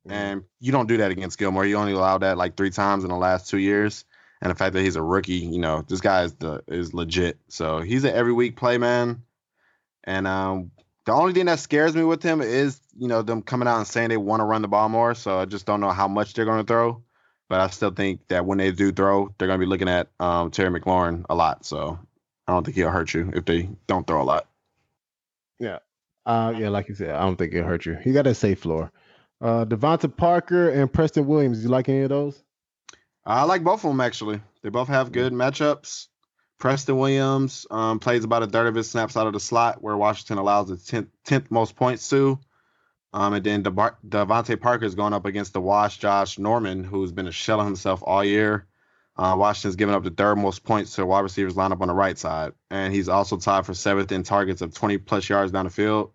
and 0.07 0.45
you 0.59 0.73
don't 0.73 0.87
do 0.87 0.99
that 0.99 1.11
against 1.11 1.39
Gilmore. 1.39 1.66
You 1.66 1.77
only 1.77 1.93
allowed 1.93 2.18
that 2.18 2.39
like 2.39 2.57
three 2.57 2.71
times 2.71 3.05
in 3.05 3.11
the 3.11 3.16
last 3.16 3.49
two 3.51 3.59
years. 3.59 4.05
And 4.43 4.51
the 4.51 4.55
fact 4.55 4.74
that 4.74 4.82
he's 4.82 4.97
a 4.97 5.03
rookie, 5.03 5.34
you 5.34 5.59
know, 5.59 5.84
this 5.86 6.01
guy 6.01 6.22
is 6.24 6.34
the 6.34 6.62
is 6.66 6.95
legit. 6.95 7.38
So 7.49 7.80
he's 7.80 8.05
an 8.05 8.14
every 8.14 8.32
week 8.32 8.57
play 8.57 8.78
man. 8.78 9.22
And 10.05 10.26
um, 10.26 10.70
the 11.05 11.12
only 11.12 11.32
thing 11.32 11.47
that 11.47 11.59
scares 11.59 11.95
me 11.95 12.05
with 12.05 12.22
him 12.22 12.41
is, 12.41 12.80
you 12.97 13.09
know, 13.09 13.22
them 13.22 13.43
coming 13.43 13.68
out 13.68 13.78
and 13.78 13.86
saying 13.86 14.09
they 14.09 14.16
want 14.16 14.41
to 14.41 14.45
run 14.45 14.62
the 14.62 14.68
ball 14.68 14.88
more. 14.88 15.14
So 15.14 15.38
I 15.38 15.45
just 15.45 15.66
don't 15.66 15.80
know 15.80 15.91
how 15.91 16.09
much 16.09 16.32
they're 16.32 16.47
going 16.47 16.64
to 16.64 16.66
throw. 16.66 17.03
But 17.49 17.61
I 17.61 17.68
still 17.68 17.91
think 17.91 18.28
that 18.28 18.47
when 18.47 18.59
they 18.59 18.70
do 18.70 18.93
throw, 18.93 19.34
they're 19.36 19.49
going 19.49 19.59
to 19.59 19.66
be 19.66 19.68
looking 19.68 19.88
at 19.88 20.09
um, 20.20 20.51
Terry 20.51 20.70
McLaurin 20.70 21.26
a 21.28 21.34
lot. 21.34 21.66
So 21.66 21.99
I 22.47 22.53
don't 22.53 22.64
think 22.64 22.76
he'll 22.76 22.91
hurt 22.91 23.12
you 23.12 23.32
if 23.34 23.45
they 23.45 23.68
don't 23.88 24.07
throw 24.07 24.22
a 24.22 24.24
lot. 24.24 24.47
Uh, 26.24 26.55
yeah, 26.57 26.68
like 26.68 26.88
you 26.88 26.95
said, 26.95 27.11
I 27.11 27.22
don't 27.22 27.36
think 27.36 27.53
it'll 27.53 27.66
hurt 27.66 27.86
you. 27.86 27.97
He 28.03 28.12
got 28.12 28.26
a 28.26 28.34
safe 28.34 28.61
floor. 28.61 28.93
Uh, 29.41 29.64
DeVante 29.64 30.16
Parker 30.16 30.70
and 30.70 30.93
Preston 30.93 31.26
Williams. 31.26 31.59
Do 31.59 31.64
you 31.64 31.70
like 31.70 31.88
any 31.88 32.03
of 32.03 32.11
those? 32.11 32.43
I 33.31 33.45
like 33.45 33.62
both 33.62 33.85
of 33.85 33.91
them 33.91 34.01
actually. 34.01 34.41
They 34.62 34.70
both 34.70 34.89
have 34.89 35.12
good 35.12 35.33
matchups. 35.33 36.09
Preston 36.59 36.99
Williams 36.99 37.66
um, 37.70 37.99
plays 37.99 38.24
about 38.24 38.43
a 38.43 38.47
third 38.47 38.66
of 38.66 38.74
his 38.74 38.91
snaps 38.91 39.16
out 39.16 39.26
of 39.26 39.33
the 39.33 39.41
slot, 39.41 39.83
where 39.83 39.97
Washington 39.97 40.39
allows 40.39 40.68
the 40.68 40.76
10th, 40.76 41.09
10th 41.26 41.51
most 41.51 41.74
points 41.74 42.09
to. 42.11 42.39
Um, 43.12 43.33
and 43.33 43.45
then 43.45 43.62
Devar- 43.62 43.99
DeVante 44.07 44.61
Parker 44.61 44.85
is 44.85 44.95
going 44.95 45.14
up 45.14 45.24
against 45.24 45.53
the 45.53 45.61
Wash 45.61 45.99
Josh 45.99 46.39
Norman, 46.39 46.85
who's 46.85 47.12
been 47.12 47.28
a 47.28 47.33
shell 47.33 47.61
of 47.61 47.66
himself 47.66 48.03
all 48.05 48.22
year. 48.22 48.66
Uh, 49.16 49.37
Washington's 49.39 49.76
given 49.76 49.95
up 49.95 50.05
the 50.05 50.11
third 50.11 50.37
most 50.37 50.64
points 50.64 50.95
to 50.97 51.07
wide 51.07 51.20
receivers 51.20 51.55
lineup 51.55 51.81
on 51.81 51.89
the 51.89 51.95
right 51.95 52.18
side, 52.18 52.53
and 52.70 52.93
he's 52.93 53.09
also 53.09 53.37
tied 53.37 53.66
for 53.66 53.74
seventh 53.74 54.12
in 54.12 54.22
targets 54.22 54.61
of 54.61 54.74
20 54.74 54.99
plus 54.99 55.28
yards 55.28 55.53
down 55.53 55.64
the 55.64 55.70
field. 55.70 56.12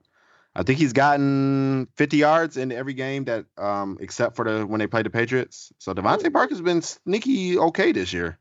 I 0.56 0.64
think 0.64 0.80
he's 0.80 0.94
gotten 0.94 1.88
50 1.96 2.18
yards 2.18 2.56
in 2.58 2.72
every 2.72 2.94
game 2.94 3.26
that, 3.26 3.46
um, 3.58 3.98
except 4.00 4.36
for 4.36 4.46
the 4.46 4.66
when 4.66 4.80
they 4.80 4.88
played 4.88 5.06
the 5.06 5.10
Patriots. 5.10 5.74
So 5.80 5.94
DeVante 5.94 6.32
Parker's 6.32 6.62
been 6.62 6.82
sneaky 6.82 7.60
okay 7.60 7.92
this 7.92 8.14
year. 8.14 8.40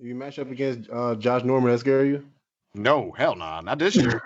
You 0.00 0.14
match 0.16 0.40
up 0.40 0.50
against 0.50 0.90
uh, 0.90 1.14
Josh 1.14 1.44
Norman. 1.44 1.70
That 1.70 1.78
scare 1.78 2.04
you? 2.04 2.26
No, 2.74 3.12
hell 3.16 3.36
no, 3.36 3.44
nah, 3.44 3.60
not 3.60 3.78
this 3.78 3.94
year. 3.94 4.22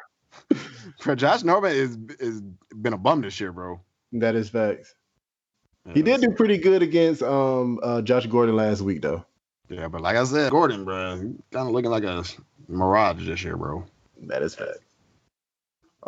For 1.01 1.15
Josh 1.15 1.43
Norman 1.43 1.73
is 1.73 1.99
is 2.19 2.41
been 2.75 2.95
a 2.95 2.99
bum 2.99 3.21
this 3.21 3.39
year, 3.39 3.53
bro. 3.53 3.81
That 4.13 4.35
is 4.35 4.49
facts. 4.49 4.95
He 5.95 6.03
did 6.03 6.21
do 6.21 6.31
pretty 6.31 6.59
good 6.59 6.83
against 6.83 7.23
um 7.23 7.81
uh, 7.83 8.01
Josh 8.03 8.27
Gordon 8.27 8.57
last 8.57 8.81
week 8.81 9.03
though. 9.03 9.25
Yeah, 9.69 9.89
but 9.89 10.01
like 10.01 10.17
I 10.17 10.25
said, 10.25 10.51
Gordon, 10.51 10.85
bro, 10.85 11.17
kind 11.53 11.69
of 11.69 11.69
looking 11.69 11.91
like 11.91 12.05
a 12.05 12.25
mirage 12.69 13.27
this 13.27 13.43
year, 13.45 13.57
bro. 13.57 13.85
That 14.23 14.43
is 14.43 14.55
fact. 14.55 14.79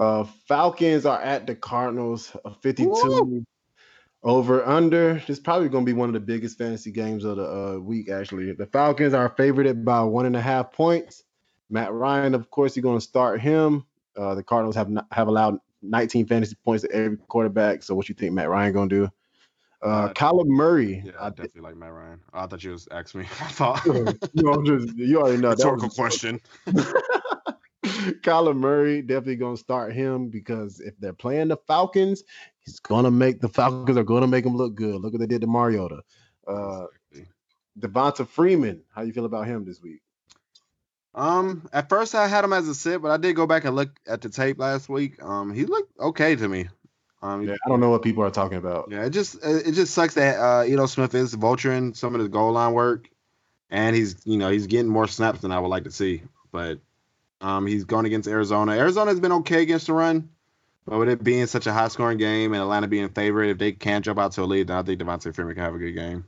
Uh, 0.01 0.25
Falcons 0.49 1.05
are 1.05 1.21
at 1.21 1.47
the 1.47 1.55
Cardinals, 1.55 2.35
uh, 2.47 2.55
52 2.63 2.89
Woo! 2.91 3.45
over 4.23 4.67
under. 4.67 5.15
This 5.15 5.29
is 5.29 5.41
probably 5.41 5.69
going 5.69 5.85
to 5.85 5.93
be 5.93 5.97
one 5.97 6.09
of 6.09 6.15
the 6.15 6.21
biggest 6.21 6.57
fantasy 6.57 6.91
games 6.91 7.23
of 7.23 7.37
the 7.37 7.45
uh, 7.45 7.79
week, 7.79 8.09
actually. 8.09 8.51
The 8.53 8.65
Falcons 8.65 9.13
are 9.13 9.29
favored 9.29 9.85
by 9.85 10.03
one 10.03 10.25
and 10.25 10.35
a 10.35 10.41
half 10.41 10.73
points. 10.73 11.25
Matt 11.69 11.93
Ryan, 11.93 12.35
of 12.35 12.51
course, 12.51 12.75
you're 12.75 12.83
going 12.83 12.97
to 12.97 13.05
start 13.05 13.43
him. 13.43 13.85
Uh, 14.17 14.35
the 14.35 14.43
Cardinals 14.43 14.75
have 14.75 14.89
not, 14.89 15.07
have 15.13 15.29
allowed 15.29 15.59
19 15.83 16.27
fantasy 16.27 16.57
points 16.65 16.83
to 16.83 16.91
every 16.93 17.19
quarterback. 17.29 17.83
So, 17.83 17.95
what 17.95 18.09
you 18.09 18.15
think 18.15 18.33
Matt 18.33 18.49
Ryan 18.49 18.73
going 18.73 18.89
to 18.89 18.97
do? 19.05 19.13
Uh, 19.83 19.87
Uh, 19.87 20.13
Kyler 20.15 20.47
Murray. 20.47 21.03
Yeah, 21.05 21.13
I 21.21 21.27
I 21.27 21.29
definitely 21.29 21.61
like 21.61 21.77
Matt 21.77 21.93
Ryan. 21.93 22.21
I 22.33 22.47
thought 22.47 22.65
you 22.65 22.71
was 22.71 22.89
asking 22.91 23.21
me. 23.21 23.27
I 23.41 23.49
thought 23.49 23.85
you, 23.87 24.43
know, 24.43 24.63
just, 24.65 24.97
you 24.97 25.21
already 25.21 25.37
know 25.37 25.51
that 25.55 25.59
rhetorical 25.59 25.91
question. 25.91 26.41
Kyler 28.23 28.57
Murray 28.57 29.03
definitely 29.03 29.37
gonna 29.37 29.57
start 29.57 29.93
him 29.93 30.29
because 30.29 30.81
if 30.81 30.95
they're 30.99 31.13
playing 31.13 31.49
the 31.49 31.57
Falcons, 31.57 32.25
he's 32.61 32.81
gonna 32.81 33.11
make 33.11 33.41
the 33.41 33.49
Falcons 33.49 33.97
are 33.97 34.05
gonna 34.05 34.27
make 34.27 34.45
him 34.45 34.57
look 34.57 34.75
good. 34.75 35.01
Look 35.01 35.13
what 35.13 35.21
they 35.21 35.27
did 35.27 35.41
to 35.41 35.47
Mariota. 35.47 36.03
Uh, 36.47 36.87
Devonta 37.79 38.27
Freeman, 38.27 38.83
how 38.95 39.03
you 39.03 39.13
feel 39.13 39.25
about 39.25 39.47
him 39.47 39.65
this 39.65 39.81
week? 39.81 40.03
Um, 41.15 41.69
at 41.73 41.89
first 41.89 42.15
I 42.15 42.29
had 42.29 42.45
him 42.45 42.53
as 42.53 42.69
a 42.69 42.75
sit, 42.75 43.03
but 43.03 43.11
I 43.11 43.17
did 43.17 43.35
go 43.35 43.47
back 43.47 43.65
and 43.65 43.75
look 43.75 43.99
at 44.07 44.21
the 44.21 44.29
tape 44.29 44.59
last 44.59 44.89
week. 44.89 45.23
Um, 45.23 45.53
he 45.53 45.65
looked 45.65 45.99
okay 45.99 46.37
to 46.37 46.49
me. 46.49 46.69
Um, 47.23 47.47
Yeah, 47.47 47.55
I 47.65 47.69
don't 47.69 47.81
know 47.81 47.91
what 47.91 48.03
people 48.03 48.23
are 48.25 48.31
talking 48.31 48.59
about. 48.59 48.89
Yeah, 48.91 49.05
it 49.05 49.11
just 49.11 49.37
it 49.43 49.73
just 49.73 49.93
sucks 49.95 50.15
that 50.15 50.39
uh 50.39 50.65
Ito 50.65 50.87
Smith 50.87 51.15
is 51.15 51.35
vulturing 51.35 51.97
some 51.97 52.15
of 52.15 52.21
the 52.21 52.29
goal 52.29 52.53
line 52.53 52.73
work, 52.73 53.09
and 53.71 53.95
he's 53.95 54.17
you 54.25 54.39
know 54.39 54.51
he's 54.51 54.67
getting 54.67 54.91
more 54.91 55.07
snaps 55.07 55.41
than 55.41 55.53
I 55.53 55.59
would 55.59 55.69
like 55.69 55.85
to 55.85 55.91
see. 55.91 56.23
But 56.53 56.79
um 57.41 57.67
he's 57.67 57.85
going 57.85 58.07
against 58.07 58.29
Arizona. 58.29 58.73
Arizona's 58.73 59.21
been 59.21 59.33
okay 59.33 59.63
against 59.63 59.87
the 59.87 59.93
run, 59.93 60.31
but 60.87 60.99
with 60.99 61.09
it 61.09 61.23
being 61.23 61.47
such 61.47 61.67
a 61.67 61.73
high 61.73 61.89
scoring 61.89 62.19
game 62.19 62.53
and 62.53 62.63
Atlanta 62.63 62.89
being 62.89 63.09
favorite, 63.09 63.51
if 63.51 63.59
they 63.59 63.73
can 63.73 64.03
jump 64.03 64.19
out 64.19 64.33
to 64.33 64.43
a 64.43 64.45
lead, 64.45 64.69
then 64.69 64.77
I 64.77 64.83
think 64.83 65.01
Devonta 65.01 65.35
Freeman 65.35 65.55
can 65.55 65.65
have 65.65 65.75
a 65.75 65.79
good 65.79 65.93
game. 65.93 66.25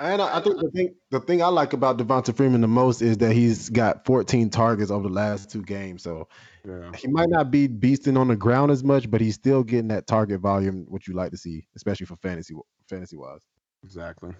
And 0.00 0.22
I, 0.22 0.38
I 0.38 0.40
think 0.42 0.56
the 0.58 0.70
thing 0.70 0.94
the 1.10 1.20
thing 1.20 1.42
I 1.42 1.48
like 1.48 1.74
about 1.74 1.98
Devonta 1.98 2.34
Freeman 2.34 2.62
the 2.62 2.68
most 2.68 3.02
is 3.02 3.18
that 3.18 3.32
he's 3.32 3.68
got 3.68 4.06
14 4.06 4.48
targets 4.48 4.90
over 4.90 5.08
the 5.08 5.14
last 5.14 5.50
two 5.50 5.60
games. 5.62 6.02
So 6.02 6.26
Yeah, 6.66 6.92
he 6.96 7.06
might 7.08 7.28
not 7.28 7.50
be 7.50 7.68
beasting 7.68 8.18
on 8.18 8.28
the 8.28 8.36
ground 8.36 8.70
as 8.70 8.82
much, 8.82 9.10
but 9.10 9.20
he's 9.20 9.34
still 9.34 9.62
getting 9.62 9.88
that 9.88 10.06
target 10.06 10.40
volume, 10.40 10.86
which 10.88 11.06
you 11.06 11.12
like 11.14 11.32
to 11.32 11.36
see, 11.36 11.66
especially 11.76 12.06
for 12.06 12.16
fantasy 12.16 12.54
fantasy 12.88 13.16
wise. 13.16 13.42
exactly. 13.84 14.32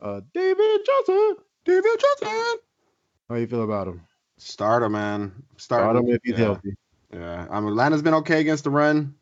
Uh, 0.00 0.20
David 0.34 0.80
Johnson, 0.84 1.36
David 1.64 2.00
Johnson, 2.00 2.58
how 3.28 3.34
you 3.36 3.46
feel 3.46 3.62
about 3.62 3.88
him? 3.88 4.02
Starter 4.38 4.88
man, 4.88 5.32
Start 5.56 5.82
starter. 5.82 5.98
him 6.00 6.10
if 6.10 6.20
he's 6.24 6.38
yeah. 6.38 6.44
healthy. 6.44 6.74
Yeah, 7.12 7.46
I 7.50 7.60
mean 7.60 7.70
Atlanta's 7.70 8.02
been 8.02 8.14
okay 8.14 8.40
against 8.40 8.64
the 8.64 8.70
run, 8.70 9.14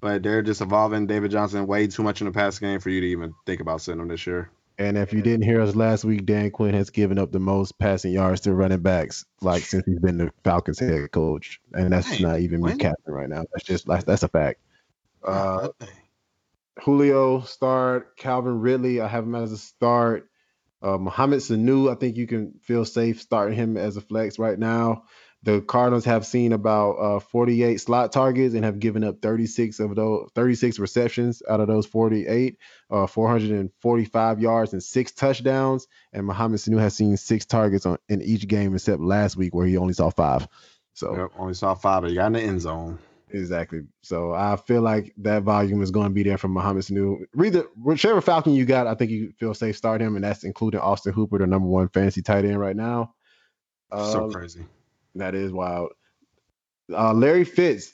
but 0.00 0.22
they're 0.22 0.42
just 0.42 0.60
evolving 0.60 1.06
David 1.06 1.30
Johnson 1.30 1.66
way 1.66 1.86
too 1.86 2.02
much 2.02 2.20
in 2.20 2.26
the 2.26 2.32
past 2.32 2.60
game 2.60 2.80
for 2.80 2.90
you 2.90 3.00
to 3.00 3.06
even 3.06 3.34
think 3.46 3.60
about 3.60 3.80
sitting 3.80 4.00
him 4.00 4.08
this 4.08 4.26
year. 4.26 4.50
And 4.78 4.96
if 4.96 5.12
you 5.12 5.20
didn't 5.20 5.44
hear 5.44 5.60
us 5.60 5.76
last 5.76 6.04
week, 6.04 6.24
Dan 6.24 6.50
Quinn 6.50 6.72
has 6.72 6.88
given 6.88 7.18
up 7.18 7.32
the 7.32 7.38
most 7.38 7.78
passing 7.78 8.12
yards 8.12 8.40
to 8.42 8.54
running 8.54 8.80
backs 8.80 9.26
like 9.42 9.62
since 9.62 9.84
he's 9.84 9.98
been 9.98 10.16
the 10.16 10.32
Falcons 10.42 10.78
head 10.78 11.12
coach, 11.12 11.60
and 11.74 11.92
that's 11.92 12.10
Dang, 12.10 12.22
not 12.22 12.40
even 12.40 12.62
me 12.62 12.76
capping 12.76 13.12
right 13.12 13.28
now. 13.28 13.44
That's 13.52 13.66
just 13.66 13.86
like 13.86 14.06
that's 14.06 14.22
a 14.22 14.28
fact. 14.28 14.58
Uh, 15.22 15.68
Julio 16.82 17.40
start, 17.42 18.16
Calvin 18.16 18.58
Ridley, 18.60 19.02
I 19.02 19.06
have 19.06 19.24
him 19.24 19.34
as 19.34 19.52
a 19.52 19.58
start. 19.58 20.29
Uh, 20.82 20.98
Mohamed 20.98 21.40
Sanu, 21.40 21.90
I 21.90 21.94
think 21.94 22.16
you 22.16 22.26
can 22.26 22.54
feel 22.62 22.84
safe 22.84 23.20
starting 23.20 23.56
him 23.56 23.76
as 23.76 23.96
a 23.96 24.00
flex 24.00 24.38
right 24.38 24.58
now. 24.58 25.04
The 25.42 25.62
Cardinals 25.62 26.04
have 26.04 26.26
seen 26.26 26.52
about 26.52 26.92
uh, 26.92 27.20
48 27.20 27.80
slot 27.80 28.12
targets 28.12 28.54
and 28.54 28.64
have 28.64 28.78
given 28.78 29.02
up 29.04 29.22
36 29.22 29.80
of 29.80 29.94
those 29.94 30.28
36 30.34 30.78
receptions 30.78 31.42
out 31.48 31.60
of 31.60 31.66
those 31.66 31.86
48, 31.86 32.58
uh, 32.90 33.06
445 33.06 34.40
yards 34.40 34.72
and 34.74 34.82
six 34.82 35.12
touchdowns. 35.12 35.86
And 36.12 36.26
Mohamed 36.26 36.60
Sanu 36.60 36.78
has 36.78 36.94
seen 36.94 37.16
six 37.16 37.46
targets 37.46 37.86
on 37.86 37.96
in 38.08 38.20
each 38.20 38.46
game 38.48 38.74
except 38.74 39.00
last 39.00 39.36
week 39.36 39.54
where 39.54 39.66
he 39.66 39.78
only 39.78 39.94
saw 39.94 40.10
five. 40.10 40.46
So 40.92 41.16
Yep, 41.16 41.30
only 41.38 41.54
saw 41.54 41.74
five, 41.74 42.02
but 42.02 42.10
he 42.10 42.16
got 42.16 42.26
in 42.26 42.32
the 42.34 42.42
end 42.42 42.60
zone. 42.60 42.98
Exactly. 43.32 43.82
So 44.02 44.32
I 44.32 44.56
feel 44.56 44.82
like 44.82 45.12
that 45.18 45.42
volume 45.42 45.82
is 45.82 45.90
going 45.90 46.08
to 46.08 46.14
be 46.14 46.22
there 46.22 46.38
from 46.38 46.52
Mohamed 46.52 46.84
Sanu. 46.84 47.24
Read 47.34 47.54
the 47.54 47.68
whichever 47.82 48.20
Falcon 48.20 48.54
you 48.54 48.64
got, 48.64 48.86
I 48.86 48.94
think 48.94 49.10
you 49.10 49.32
feel 49.38 49.54
safe 49.54 49.76
start 49.76 50.00
him, 50.00 50.16
and 50.16 50.24
that's 50.24 50.44
including 50.44 50.80
Austin 50.80 51.12
Hooper, 51.12 51.38
the 51.38 51.46
number 51.46 51.68
one 51.68 51.88
fantasy 51.88 52.22
tight 52.22 52.44
end 52.44 52.60
right 52.60 52.76
now. 52.76 53.14
so 53.92 54.24
Um, 54.24 54.32
crazy. 54.32 54.64
That 55.14 55.34
is 55.34 55.52
wild. 55.52 55.92
Uh, 56.92 57.12
Larry 57.12 57.44
Fitz, 57.44 57.92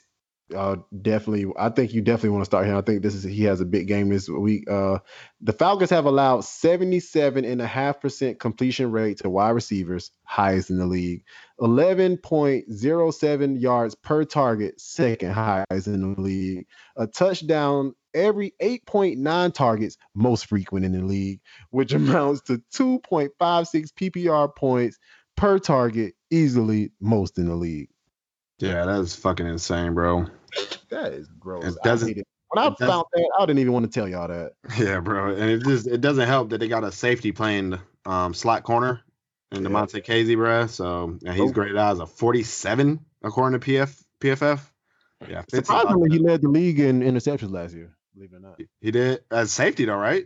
uh, 0.55 0.77
definitely. 1.01 1.51
I 1.57 1.69
think 1.69 1.93
you 1.93 2.01
definitely 2.01 2.29
want 2.29 2.41
to 2.41 2.45
start 2.45 2.67
him. 2.67 2.77
I 2.77 2.81
think 2.81 3.01
this 3.01 3.15
is 3.15 3.23
he 3.23 3.43
has 3.43 3.61
a 3.61 3.65
big 3.65 3.87
game 3.87 4.09
this 4.09 4.29
week. 4.29 4.69
Uh, 4.69 4.99
the 5.41 5.53
Falcons 5.53 5.89
have 5.89 6.05
allowed 6.05 6.41
77.5% 6.41 8.39
completion 8.39 8.91
rate 8.91 9.17
to 9.19 9.29
wide 9.29 9.51
receivers, 9.51 10.11
highest 10.23 10.69
in 10.69 10.77
the 10.77 10.85
league. 10.85 11.23
11.07 11.59 13.61
yards 13.61 13.95
per 13.95 14.23
target, 14.23 14.79
second 14.79 15.31
highest 15.31 15.87
in 15.87 16.13
the 16.13 16.21
league. 16.21 16.67
A 16.95 17.07
touchdown 17.07 17.93
every 18.13 18.53
8.9 18.61 19.53
targets, 19.53 19.97
most 20.15 20.45
frequent 20.47 20.85
in 20.85 20.93
the 20.93 21.03
league, 21.03 21.41
which 21.69 21.93
amounts 21.93 22.41
to 22.43 22.61
2.56 22.73 23.31
PPR 23.93 24.55
points 24.55 24.97
per 25.35 25.59
target, 25.59 26.15
easily 26.31 26.91
most 26.99 27.37
in 27.37 27.47
the 27.47 27.55
league. 27.55 27.89
Yeah, 28.59 28.85
that's 28.85 29.15
fucking 29.15 29.45
insane, 29.45 29.93
bro. 29.93 30.25
That 30.89 31.13
is 31.13 31.27
gross. 31.39 31.65
It 31.65 31.75
I 31.83 31.87
doesn't- 31.87 32.07
hate 32.09 32.17
it. 32.19 32.27
When 32.49 32.63
I 32.63 32.73
found 32.75 33.03
that, 33.13 33.31
I 33.37 33.45
didn't 33.45 33.59
even 33.59 33.73
want 33.73 33.85
to 33.85 33.91
tell 33.91 34.07
y'all 34.07 34.29
that. 34.29 34.53
Yeah, 34.79 35.01
bro. 35.01 35.35
And 35.35 35.49
it 35.51 35.63
just 35.63 35.85
it 35.85 35.99
doesn't 35.99 36.27
help 36.27 36.49
that 36.51 36.59
they 36.59 36.69
got 36.69 36.85
a 36.85 36.91
safety 36.93 37.33
playing 37.33 37.77
um 38.05 38.33
slot 38.33 38.63
corner 38.63 39.01
in 39.51 39.63
Yeah. 39.63 39.69
Damontae 39.69 40.03
Kazee, 40.05 40.35
bro. 40.37 40.67
So 40.67 41.17
and 41.25 41.33
he's 41.35 41.51
graded 41.51 41.75
out 41.77 41.91
as 41.91 41.99
a 41.99 42.05
47 42.05 43.01
according 43.21 43.59
to 43.59 43.65
PF 43.69 44.01
PFF. 44.21 44.61
Yeah, 45.27 45.43
Surprisingly, 45.49 46.09
he 46.09 46.19
led 46.19 46.41
the 46.41 46.47
league 46.47 46.79
in 46.79 47.01
interceptions 47.01 47.51
last 47.51 47.73
year. 47.75 47.93
Believe 48.15 48.31
it 48.31 48.37
or 48.37 48.39
not. 48.39 48.61
he 48.79 48.91
did 48.91 49.19
as 49.29 49.51
safety 49.51 49.83
though, 49.83 49.95
right? 49.97 50.25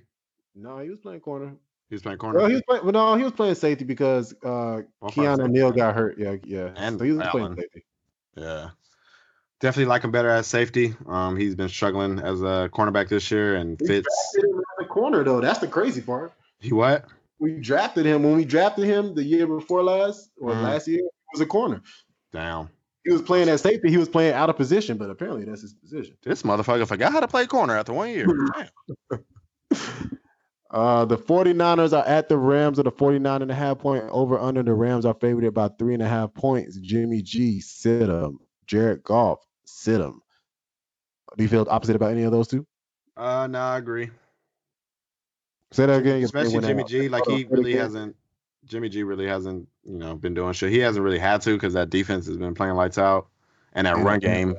No, 0.54 0.78
he 0.78 0.90
was 0.92 1.00
playing 1.00 1.22
corner. 1.22 1.54
He 1.90 1.96
was 1.96 2.04
playing 2.04 2.20
corner. 2.20 2.38
Well, 2.40 2.48
he 2.50 2.54
was 2.54 2.64
playing. 2.68 2.84
Well, 2.84 2.94
no, 2.94 3.16
he 3.16 3.24
was 3.24 3.34
playing 3.34 3.56
safety 3.56 3.84
because 3.86 4.34
uh, 4.44 4.82
Keanu. 5.04 5.50
Neal 5.50 5.72
got 5.72 5.96
hurt. 5.96 6.20
Yeah, 6.20 6.36
yeah. 6.44 6.72
And 6.76 7.00
so 7.00 7.06
he 7.06 7.14
was 7.14 7.28
playing 7.30 7.56
safety. 7.56 7.84
Yeah. 8.38 8.70
Definitely 9.62 9.86
like 9.90 10.04
him 10.04 10.12
better 10.12 10.30
as 10.30 10.48
safety. 10.48 10.96
Um, 11.08 11.38
he's 11.38 11.54
been 11.56 11.70
struggling 11.70 12.20
as 12.20 12.42
a 12.42 12.70
cornerback 12.74 13.10
this 13.10 13.30
year, 13.30 13.56
and 13.56 13.78
We 13.80 13.88
Fitz. 13.88 14.08
drafted 14.34 14.50
him 14.52 14.60
as 14.80 14.86
a 14.86 14.88
corner 14.90 15.24
though. 15.24 15.40
That's 15.40 15.60
the 15.60 15.68
crazy 15.68 16.02
part. 16.02 16.34
He 16.60 16.74
what? 16.74 17.06
We 17.40 17.60
drafted 17.60 18.06
him 18.06 18.24
when 18.24 18.36
we 18.36 18.46
drafted 18.46 18.86
him 18.86 19.14
the 19.16 19.24
year 19.24 19.46
before 19.48 19.84
last 19.84 20.30
or 20.40 20.52
Mhm. 20.52 20.64
last 20.64 20.88
year. 20.88 21.00
He 21.00 21.10
was 21.34 21.42
a 21.42 21.46
corner. 21.46 21.82
Damn. 22.32 22.70
He 23.04 23.12
was 23.12 23.22
playing 23.22 23.50
as 23.50 23.62
safety. 23.62 23.90
He 23.90 23.98
was 23.98 24.10
playing 24.10 24.34
out 24.34 24.50
of 24.50 24.58
position, 24.58 24.98
but 24.98 25.10
apparently 25.10 25.46
that's 25.46 25.62
his 25.62 25.74
position. 25.74 26.16
This 26.24 26.44
motherfucker 26.44 26.88
forgot 26.88 27.12
how 27.12 27.20
to 27.20 27.28
play 27.28 27.48
corner 27.48 27.76
after 27.78 27.94
one 27.94 28.10
year. 28.10 28.28
Damn. 29.10 29.24
Uh, 30.70 31.04
the 31.06 31.18
49ers 31.18 31.92
are 31.98 32.06
at 32.08 32.30
the 32.30 32.38
Rams 32.38 32.80
at 32.80 32.88
a 32.88 32.92
49 32.92 33.42
and 33.42 33.52
a 33.52 33.56
half 33.56 33.80
point 33.80 34.06
over 34.10 34.40
under. 34.40 34.64
The 34.64 34.74
Rams 34.74 35.06
are 35.06 35.14
favored 35.16 35.54
by 35.54 35.68
three 35.68 35.94
and 35.94 36.02
a 36.04 36.08
half 36.08 36.34
points. 36.34 36.78
Jimmy 36.78 37.22
G, 37.22 37.60
sit 37.60 38.08
him. 38.08 38.40
Jared 38.68 39.04
Goff, 39.04 39.40
sit 39.72 40.02
him. 40.02 40.22
Do 41.38 41.44
you 41.44 41.50
feel 41.50 41.66
opposite 41.70 41.96
about 41.96 42.12
any 42.12 42.24
of 42.24 42.32
those 42.32 42.48
two? 42.48 42.66
Uh, 43.16 43.48
no, 43.48 43.60
I 43.60 43.78
agree. 43.78 44.10
Say 45.72 45.86
that 45.86 46.00
again. 46.00 46.24
Especially 46.24 46.60
Jimmy 46.60 46.84
out. 46.84 46.90
G. 46.90 47.10
Like 47.10 47.26
he 47.28 47.46
really 47.50 47.76
hasn't. 47.76 48.16
Jimmy 48.66 48.90
G 48.90 49.04
really 49.04 49.28
hasn't, 49.28 49.68
you 49.84 49.98
know, 49.98 50.16
been 50.16 50.34
doing 50.34 50.54
shit. 50.54 50.72
He 50.72 50.80
hasn't 50.80 51.04
really 51.04 51.20
had 51.20 51.42
to 51.42 51.54
because 51.54 51.74
that 51.74 51.90
defense 51.90 52.28
has 52.28 52.38
been 52.38 52.54
playing 52.54 52.76
lights 52.76 52.98
out, 52.98 53.28
and 53.74 53.88
that 53.88 53.98
Yeah. 53.98 54.04
run 54.04 54.20
game 54.20 54.56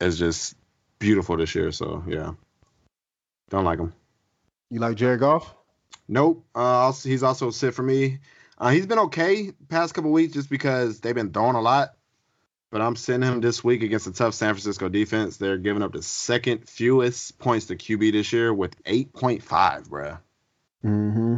is 0.00 0.18
just 0.18 0.54
beautiful 0.98 1.36
this 1.36 1.54
year. 1.54 1.70
So 1.70 2.02
yeah, 2.08 2.32
don't 3.50 3.64
like 3.64 3.78
him. 3.78 3.92
You 4.70 4.80
like 4.80 4.96
Jared 4.96 5.20
Goff? 5.20 5.54
Nope. 6.08 6.44
Uh, 6.54 6.92
he's 6.92 7.22
also 7.22 7.48
a 7.48 7.52
sit 7.52 7.74
for 7.74 7.82
me. 7.82 8.18
Uh, 8.58 8.70
he's 8.70 8.86
been 8.86 8.98
okay 8.98 9.52
past 9.68 9.94
couple 9.94 10.10
weeks 10.10 10.32
just 10.32 10.48
because 10.50 11.00
they've 11.00 11.14
been 11.14 11.32
throwing 11.32 11.56
a 11.56 11.60
lot. 11.60 11.90
But 12.74 12.82
I'm 12.82 12.96
sending 12.96 13.30
him 13.30 13.40
this 13.40 13.62
week 13.62 13.84
against 13.84 14.08
a 14.08 14.12
tough 14.12 14.34
San 14.34 14.52
Francisco 14.52 14.88
defense. 14.88 15.36
They're 15.36 15.58
giving 15.58 15.80
up 15.80 15.92
the 15.92 16.02
second 16.02 16.68
fewest 16.68 17.38
points 17.38 17.66
to 17.66 17.76
QB 17.76 18.10
this 18.10 18.32
year 18.32 18.52
with 18.52 18.82
8.5, 18.82 19.42
bruh. 19.88 20.18
Mm-hmm. 20.84 21.36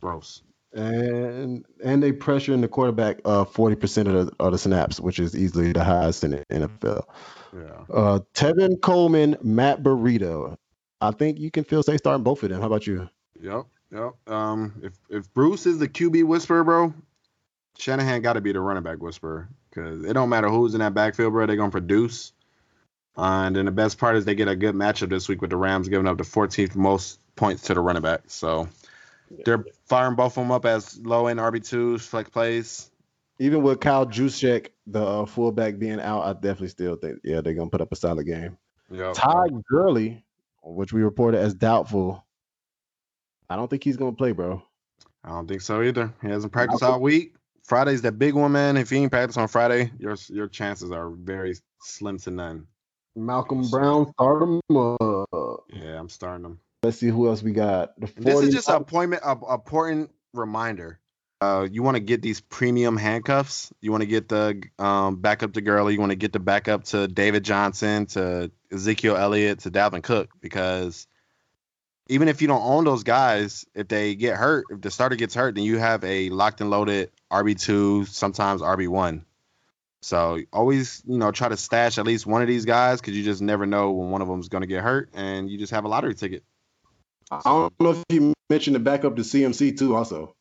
Gross. 0.00 0.40
And 0.72 1.64
and 1.82 2.00
they 2.00 2.12
pressure 2.12 2.54
in 2.54 2.60
the 2.60 2.68
quarterback 2.68 3.18
uh 3.24 3.44
40% 3.44 4.06
of 4.06 4.26
the, 4.26 4.32
of 4.38 4.52
the 4.52 4.58
snaps, 4.58 5.00
which 5.00 5.18
is 5.18 5.36
easily 5.36 5.72
the 5.72 5.82
highest 5.82 6.22
in 6.22 6.30
the 6.30 6.44
NFL. 6.48 7.06
Yeah. 7.52 7.84
Uh 7.92 8.20
Tevin 8.32 8.80
Coleman, 8.80 9.38
Matt 9.42 9.82
Breida. 9.82 10.56
I 11.00 11.10
think 11.10 11.40
you 11.40 11.50
can 11.50 11.64
feel 11.64 11.82
safe 11.82 11.98
starting 11.98 12.22
both 12.22 12.40
of 12.44 12.50
them. 12.50 12.60
How 12.60 12.68
about 12.68 12.86
you? 12.86 13.10
Yep. 13.42 13.66
Yep. 13.90 14.12
Um, 14.28 14.80
if 14.80 14.92
if 15.10 15.34
Bruce 15.34 15.66
is 15.66 15.80
the 15.80 15.88
QB 15.88 16.22
whisperer, 16.22 16.62
bro, 16.62 16.94
Shanahan 17.78 18.22
got 18.22 18.34
to 18.34 18.40
be 18.40 18.52
the 18.52 18.60
running 18.60 18.84
back 18.84 19.02
whisperer 19.02 19.48
because 19.72 20.04
it 20.04 20.12
don't 20.12 20.28
matter 20.28 20.48
who's 20.48 20.74
in 20.74 20.80
that 20.80 20.94
backfield, 20.94 21.32
bro. 21.32 21.46
They're 21.46 21.56
gonna 21.56 21.70
produce. 21.70 22.32
Uh, 23.16 23.44
and 23.46 23.56
then 23.56 23.66
the 23.66 23.72
best 23.72 23.98
part 23.98 24.16
is 24.16 24.24
they 24.24 24.34
get 24.34 24.48
a 24.48 24.56
good 24.56 24.74
matchup 24.74 25.10
this 25.10 25.28
week 25.28 25.40
with 25.40 25.50
the 25.50 25.56
Rams 25.56 25.88
giving 25.88 26.06
up 26.06 26.16
the 26.16 26.24
14th 26.24 26.74
most 26.74 27.20
points 27.36 27.62
to 27.64 27.74
the 27.74 27.80
running 27.80 28.02
back. 28.02 28.22
So 28.26 28.68
they're 29.44 29.64
firing 29.86 30.16
both 30.16 30.38
of 30.38 30.44
them 30.44 30.50
up 30.50 30.64
as 30.64 30.98
low 30.98 31.26
end 31.26 31.38
RB 31.38 31.66
twos, 31.66 32.06
flex 32.06 32.30
plays. 32.30 32.90
Even 33.38 33.62
with 33.62 33.80
Kyle 33.80 34.06
Juszczyk, 34.06 34.68
the 34.86 35.04
uh, 35.04 35.26
fullback 35.26 35.78
being 35.78 36.00
out, 36.00 36.22
I 36.22 36.32
definitely 36.34 36.68
still 36.68 36.96
think 36.96 37.20
yeah 37.24 37.40
they're 37.40 37.54
gonna 37.54 37.70
put 37.70 37.80
up 37.80 37.92
a 37.92 37.96
solid 37.96 38.26
game. 38.26 38.56
Yep. 38.90 39.14
Todd 39.14 39.64
Gurley, 39.68 40.24
which 40.62 40.92
we 40.92 41.02
reported 41.02 41.38
as 41.38 41.54
doubtful. 41.54 42.24
I 43.48 43.56
don't 43.56 43.68
think 43.68 43.84
he's 43.84 43.96
gonna 43.96 44.12
play, 44.12 44.32
bro. 44.32 44.62
I 45.24 45.30
don't 45.30 45.48
think 45.48 45.60
so 45.60 45.82
either. 45.82 46.12
He 46.20 46.28
hasn't 46.28 46.52
practiced 46.52 46.82
all 46.82 47.00
week. 47.00 47.34
Friday's 47.64 48.02
that 48.02 48.18
big 48.18 48.34
one, 48.34 48.52
man. 48.52 48.76
If 48.76 48.90
you 48.92 48.98
ain't 48.98 49.12
practice 49.12 49.36
on 49.36 49.48
Friday, 49.48 49.90
your 49.98 50.16
your 50.28 50.48
chances 50.48 50.90
are 50.90 51.10
very 51.10 51.54
slim 51.80 52.18
to 52.20 52.30
none. 52.30 52.66
Malcolm 53.14 53.68
Brown, 53.68 54.10
start 54.12 54.42
him. 54.42 54.60
Uh, 54.74 55.24
Yeah, 55.68 55.98
I'm 55.98 56.08
starting 56.08 56.42
them. 56.42 56.60
let's 56.82 56.98
see 56.98 57.08
who 57.08 57.28
else 57.28 57.42
we 57.42 57.52
got. 57.52 57.98
The 58.00 58.10
This 58.16 58.40
is 58.40 58.54
just 58.54 58.68
an 58.68 58.76
appointment, 58.76 59.22
a 59.24 59.36
a 59.36 59.54
important 59.54 60.10
reminder. 60.32 60.98
Uh, 61.40 61.66
you 61.70 61.82
want 61.82 61.96
to 61.96 62.00
get 62.00 62.22
these 62.22 62.40
premium 62.40 62.96
handcuffs. 62.96 63.72
You 63.80 63.90
want 63.90 64.02
to 64.02 64.06
get 64.06 64.28
the 64.28 64.62
um, 64.78 65.16
backup 65.16 65.54
to 65.54 65.60
Gurley. 65.60 65.92
You 65.94 65.98
want 66.00 66.10
to 66.10 66.16
get 66.16 66.32
the 66.32 66.38
backup 66.38 66.84
to 66.84 67.08
David 67.08 67.42
Johnson, 67.44 68.06
to 68.06 68.52
Ezekiel 68.72 69.16
Elliott, 69.16 69.58
to 69.60 69.70
Dalvin 69.70 70.04
Cook, 70.04 70.30
because 70.40 71.08
even 72.08 72.28
if 72.28 72.42
you 72.42 72.48
don't 72.48 72.62
own 72.62 72.84
those 72.84 73.02
guys, 73.04 73.64
if 73.74 73.88
they 73.88 74.14
get 74.14 74.36
hurt, 74.36 74.66
if 74.70 74.80
the 74.80 74.90
starter 74.90 75.16
gets 75.16 75.34
hurt, 75.34 75.54
then 75.54 75.64
you 75.64 75.78
have 75.78 76.02
a 76.04 76.28
locked 76.30 76.60
and 76.60 76.70
loaded 76.70 77.10
RB 77.30 77.58
two, 77.60 78.04
sometimes 78.06 78.60
RB 78.60 78.88
one. 78.88 79.24
So 80.02 80.40
always, 80.52 81.02
you 81.06 81.16
know, 81.18 81.30
try 81.30 81.48
to 81.48 81.56
stash 81.56 81.96
at 81.98 82.04
least 82.06 82.26
one 82.26 82.42
of 82.42 82.48
these 82.48 82.64
guys 82.64 83.00
because 83.00 83.16
you 83.16 83.22
just 83.22 83.40
never 83.40 83.66
know 83.66 83.92
when 83.92 84.10
one 84.10 84.20
of 84.20 84.26
them 84.28 84.40
is 84.40 84.48
going 84.48 84.62
to 84.62 84.66
get 84.66 84.82
hurt, 84.82 85.10
and 85.14 85.48
you 85.48 85.58
just 85.58 85.72
have 85.72 85.84
a 85.84 85.88
lottery 85.88 86.14
ticket. 86.14 86.42
I 87.30 87.40
don't 87.44 87.72
know 87.80 87.90
if 87.92 88.02
you 88.08 88.34
mentioned 88.50 88.74
the 88.76 88.80
backup 88.80 89.16
to 89.16 89.22
CMC 89.22 89.78
too. 89.78 89.94
Also, 89.94 90.34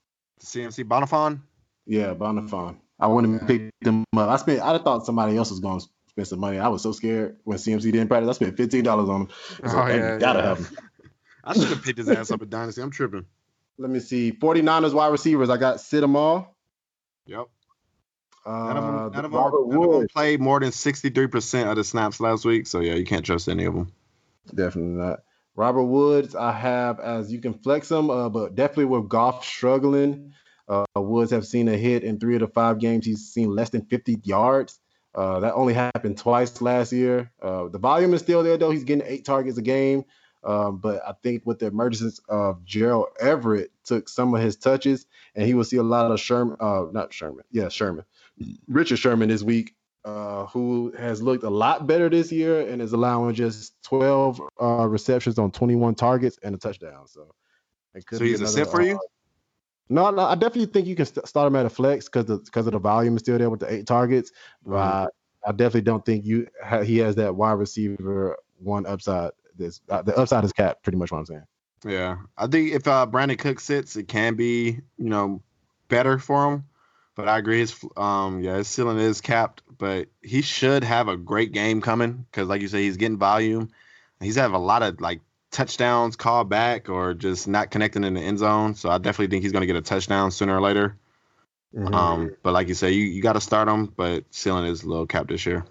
CMC 0.43 0.83
Bonnafon. 0.85 1.41
yeah, 1.85 2.13
Bonnafon. 2.13 2.77
I 2.99 3.07
wouldn't 3.07 3.39
have 3.39 3.47
picked 3.47 3.71
them 3.81 4.03
up. 4.17 4.29
I 4.29 4.35
spent. 4.37 4.61
I 4.61 4.77
thought 4.79 5.05
somebody 5.05 5.37
else 5.37 5.51
was 5.51 5.59
going 5.59 5.79
to 5.79 5.85
spend 6.09 6.27
some 6.27 6.39
money. 6.39 6.59
I 6.59 6.67
was 6.67 6.81
so 6.81 6.91
scared 6.91 7.37
when 7.43 7.57
CMC 7.57 7.83
didn't 7.83 8.07
practice. 8.09 8.29
I 8.29 8.33
spent 8.33 8.57
fifteen 8.57 8.83
dollars 8.83 9.09
on 9.09 9.21
him. 9.21 9.27
I 9.63 9.67
Oh, 9.67 9.87
yeah, 9.95 10.17
gotta 10.17 10.39
yeah. 10.39 10.45
have 10.45 10.57
him. 10.57 10.77
I 11.43 11.53
should 11.53 11.69
have 11.69 11.83
picked 11.83 11.97
his 11.97 12.09
ass 12.09 12.31
up 12.31 12.41
at 12.41 12.49
Dynasty. 12.49 12.81
I'm 12.81 12.91
tripping. 12.91 13.25
Let 13.77 13.89
me 13.89 13.99
see. 13.99 14.31
49ers 14.31 14.93
wide 14.93 15.07
receivers. 15.07 15.49
I 15.49 15.57
got 15.57 15.79
sit 15.81 16.01
them 16.01 16.15
all. 16.15 16.55
Yep. 17.25 17.47
Uh, 18.45 18.49
None 18.51 18.77
of 18.77 18.83
them, 18.83 18.93
none 18.95 19.11
the 19.11 19.17
of 19.19 19.23
them, 19.23 19.33
Robert 19.33 19.67
none 19.67 19.77
of 19.77 19.81
them 19.83 19.89
Woods. 19.99 20.13
played 20.13 20.39
more 20.41 20.59
than 20.59 20.69
63% 20.71 21.69
of 21.69 21.75
the 21.75 21.83
snaps 21.83 22.19
last 22.19 22.43
week. 22.45 22.65
So, 22.67 22.79
yeah, 22.79 22.95
you 22.95 23.05
can't 23.05 23.25
trust 23.25 23.47
any 23.47 23.65
of 23.65 23.73
them. 23.75 23.91
Definitely 24.53 24.93
not. 24.93 25.19
Robert 25.55 25.83
Woods, 25.83 26.33
I 26.35 26.51
have 26.51 26.99
as 26.99 27.31
you 27.31 27.39
can 27.39 27.53
flex 27.53 27.91
him, 27.91 28.09
uh, 28.09 28.29
but 28.29 28.55
definitely 28.55 28.85
with 28.85 29.09
Goff 29.09 29.45
struggling. 29.45 30.33
Uh, 30.67 30.85
Woods 30.95 31.31
have 31.31 31.45
seen 31.45 31.67
a 31.67 31.77
hit 31.77 32.03
in 32.03 32.19
three 32.19 32.35
of 32.35 32.41
the 32.41 32.47
five 32.47 32.79
games. 32.79 33.05
He's 33.05 33.27
seen 33.31 33.49
less 33.53 33.69
than 33.69 33.85
50 33.85 34.21
yards. 34.23 34.79
Uh, 35.13 35.41
that 35.41 35.53
only 35.53 35.73
happened 35.73 36.17
twice 36.17 36.61
last 36.61 36.93
year. 36.93 37.29
Uh, 37.41 37.67
the 37.67 37.77
volume 37.77 38.13
is 38.13 38.21
still 38.21 38.41
there 38.43 38.57
though. 38.57 38.71
He's 38.71 38.85
getting 38.85 39.05
eight 39.05 39.25
targets 39.25 39.57
a 39.57 39.61
game. 39.61 40.05
Um, 40.43 40.77
but 40.77 41.01
I 41.05 41.13
think 41.21 41.45
with 41.45 41.59
the 41.59 41.67
emergence 41.67 42.19
of 42.27 42.65
Gerald 42.65 43.07
Everett 43.19 43.71
took 43.83 44.09
some 44.09 44.33
of 44.33 44.41
his 44.41 44.55
touches, 44.55 45.05
and 45.35 45.45
he 45.45 45.53
will 45.53 45.63
see 45.63 45.77
a 45.77 45.83
lot 45.83 46.11
of 46.11 46.19
Sherman, 46.19 46.57
uh, 46.59 46.85
not 46.91 47.13
Sherman, 47.13 47.43
yeah, 47.51 47.69
Sherman, 47.69 48.05
Richard 48.67 48.97
Sherman 48.97 49.29
this 49.29 49.43
week, 49.43 49.75
uh, 50.03 50.47
who 50.47 50.93
has 50.97 51.21
looked 51.21 51.43
a 51.43 51.49
lot 51.49 51.85
better 51.85 52.09
this 52.09 52.31
year 52.31 52.67
and 52.67 52.81
is 52.81 52.93
allowing 52.93 53.35
just 53.35 53.73
12 53.83 54.41
uh, 54.59 54.87
receptions 54.87 55.37
on 55.37 55.51
21 55.51 55.95
targets 55.95 56.39
and 56.41 56.55
a 56.55 56.57
touchdown. 56.57 57.07
So, 57.07 57.33
so 58.11 58.23
he's 58.23 58.39
another, 58.39 58.45
a 58.45 58.47
sit 58.47 58.67
for 58.67 58.81
you. 58.81 58.95
Uh, 58.95 58.99
no, 59.89 60.09
no, 60.09 60.23
I 60.23 60.35
definitely 60.35 60.67
think 60.67 60.87
you 60.87 60.95
can 60.95 61.05
st- 61.05 61.27
start 61.27 61.47
him 61.47 61.55
at 61.57 61.65
a 61.65 61.69
flex 61.69 62.07
because 62.07 62.39
because 62.39 62.65
of 62.65 62.73
the 62.73 62.79
volume 62.79 63.17
is 63.17 63.21
still 63.21 63.37
there 63.37 63.49
with 63.49 63.59
the 63.59 63.71
eight 63.71 63.85
targets. 63.85 64.31
But 64.65 64.71
mm-hmm. 64.71 65.49
I 65.49 65.51
definitely 65.51 65.81
don't 65.81 66.05
think 66.05 66.25
you 66.25 66.47
ha- 66.63 66.81
he 66.81 66.97
has 66.99 67.15
that 67.15 67.35
wide 67.35 67.53
receiver 67.53 68.37
one 68.57 68.85
upside. 68.85 69.31
This 69.57 69.81
uh, 69.89 70.01
the 70.01 70.17
upside 70.17 70.43
is 70.43 70.53
capped. 70.53 70.83
Pretty 70.83 70.97
much 70.97 71.11
what 71.11 71.19
I'm 71.19 71.25
saying. 71.25 71.45
Yeah, 71.85 72.17
I 72.37 72.47
think 72.47 72.73
if 72.73 72.87
uh, 72.87 73.07
Brandin 73.09 73.39
Cook 73.39 73.59
sits, 73.59 73.95
it 73.95 74.07
can 74.07 74.35
be 74.35 74.79
you 74.97 75.09
know 75.09 75.41
better 75.87 76.19
for 76.19 76.51
him. 76.51 76.65
But 77.15 77.27
I 77.27 77.37
agree, 77.37 77.59
his 77.59 77.75
um 77.97 78.41
yeah 78.41 78.57
his 78.57 78.67
ceiling 78.67 78.97
is 78.97 79.21
capped, 79.21 79.63
but 79.77 80.07
he 80.21 80.41
should 80.41 80.83
have 80.83 81.07
a 81.07 81.17
great 81.17 81.51
game 81.51 81.81
coming 81.81 82.25
because 82.31 82.47
like 82.47 82.61
you 82.61 82.67
say, 82.67 82.83
he's 82.83 82.97
getting 82.97 83.17
volume. 83.17 83.69
He's 84.19 84.35
have 84.35 84.53
a 84.53 84.59
lot 84.59 84.83
of 84.83 85.01
like 85.01 85.21
touchdowns 85.51 86.15
called 86.15 86.49
back 86.49 86.89
or 86.89 87.13
just 87.13 87.47
not 87.47 87.71
connecting 87.71 88.03
in 88.03 88.13
the 88.13 88.21
end 88.21 88.39
zone. 88.39 88.75
So 88.75 88.89
I 88.89 88.97
definitely 88.97 89.27
think 89.27 89.43
he's 89.43 89.51
going 89.51 89.61
to 89.61 89.67
get 89.67 89.75
a 89.75 89.81
touchdown 89.81 90.31
sooner 90.31 90.55
or 90.55 90.61
later. 90.61 90.97
Mm-hmm. 91.75 91.93
Um, 91.93 92.35
but 92.43 92.53
like 92.53 92.67
you 92.67 92.73
say, 92.73 92.91
you, 92.91 93.05
you 93.05 93.21
got 93.21 93.33
to 93.33 93.41
start 93.41 93.67
him, 93.67 93.87
but 93.95 94.25
ceiling 94.31 94.65
is 94.65 94.83
a 94.83 94.87
little 94.87 95.07
capped 95.07 95.29
this 95.29 95.45
year. 95.45 95.65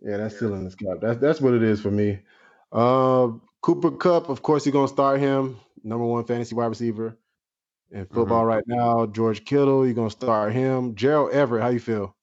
Yeah, 0.00 0.18
that's 0.18 0.38
ceiling 0.38 0.66
is 0.66 0.74
capped. 0.74 1.00
That's 1.00 1.18
that's 1.18 1.40
what 1.40 1.54
it 1.54 1.62
is 1.62 1.80
for 1.80 1.90
me. 1.90 2.20
Uh, 2.72 3.32
Cooper 3.60 3.92
Kupp, 3.92 4.28
of 4.28 4.42
course, 4.42 4.66
you're 4.66 4.72
gonna 4.72 4.88
start 4.88 5.20
him, 5.20 5.58
number 5.82 6.04
one 6.04 6.24
fantasy 6.24 6.54
wide 6.54 6.66
receiver 6.66 7.16
in 7.90 8.06
football 8.06 8.40
mm-hmm. 8.40 8.48
right 8.48 8.64
now. 8.66 9.06
George 9.06 9.44
Kittle, 9.44 9.84
you're 9.84 9.94
gonna 9.94 10.10
start 10.10 10.52
him. 10.52 10.94
Gerald 10.94 11.32
Everett, 11.32 11.62
how 11.62 11.68
you 11.68 11.80
feel? 11.80 12.14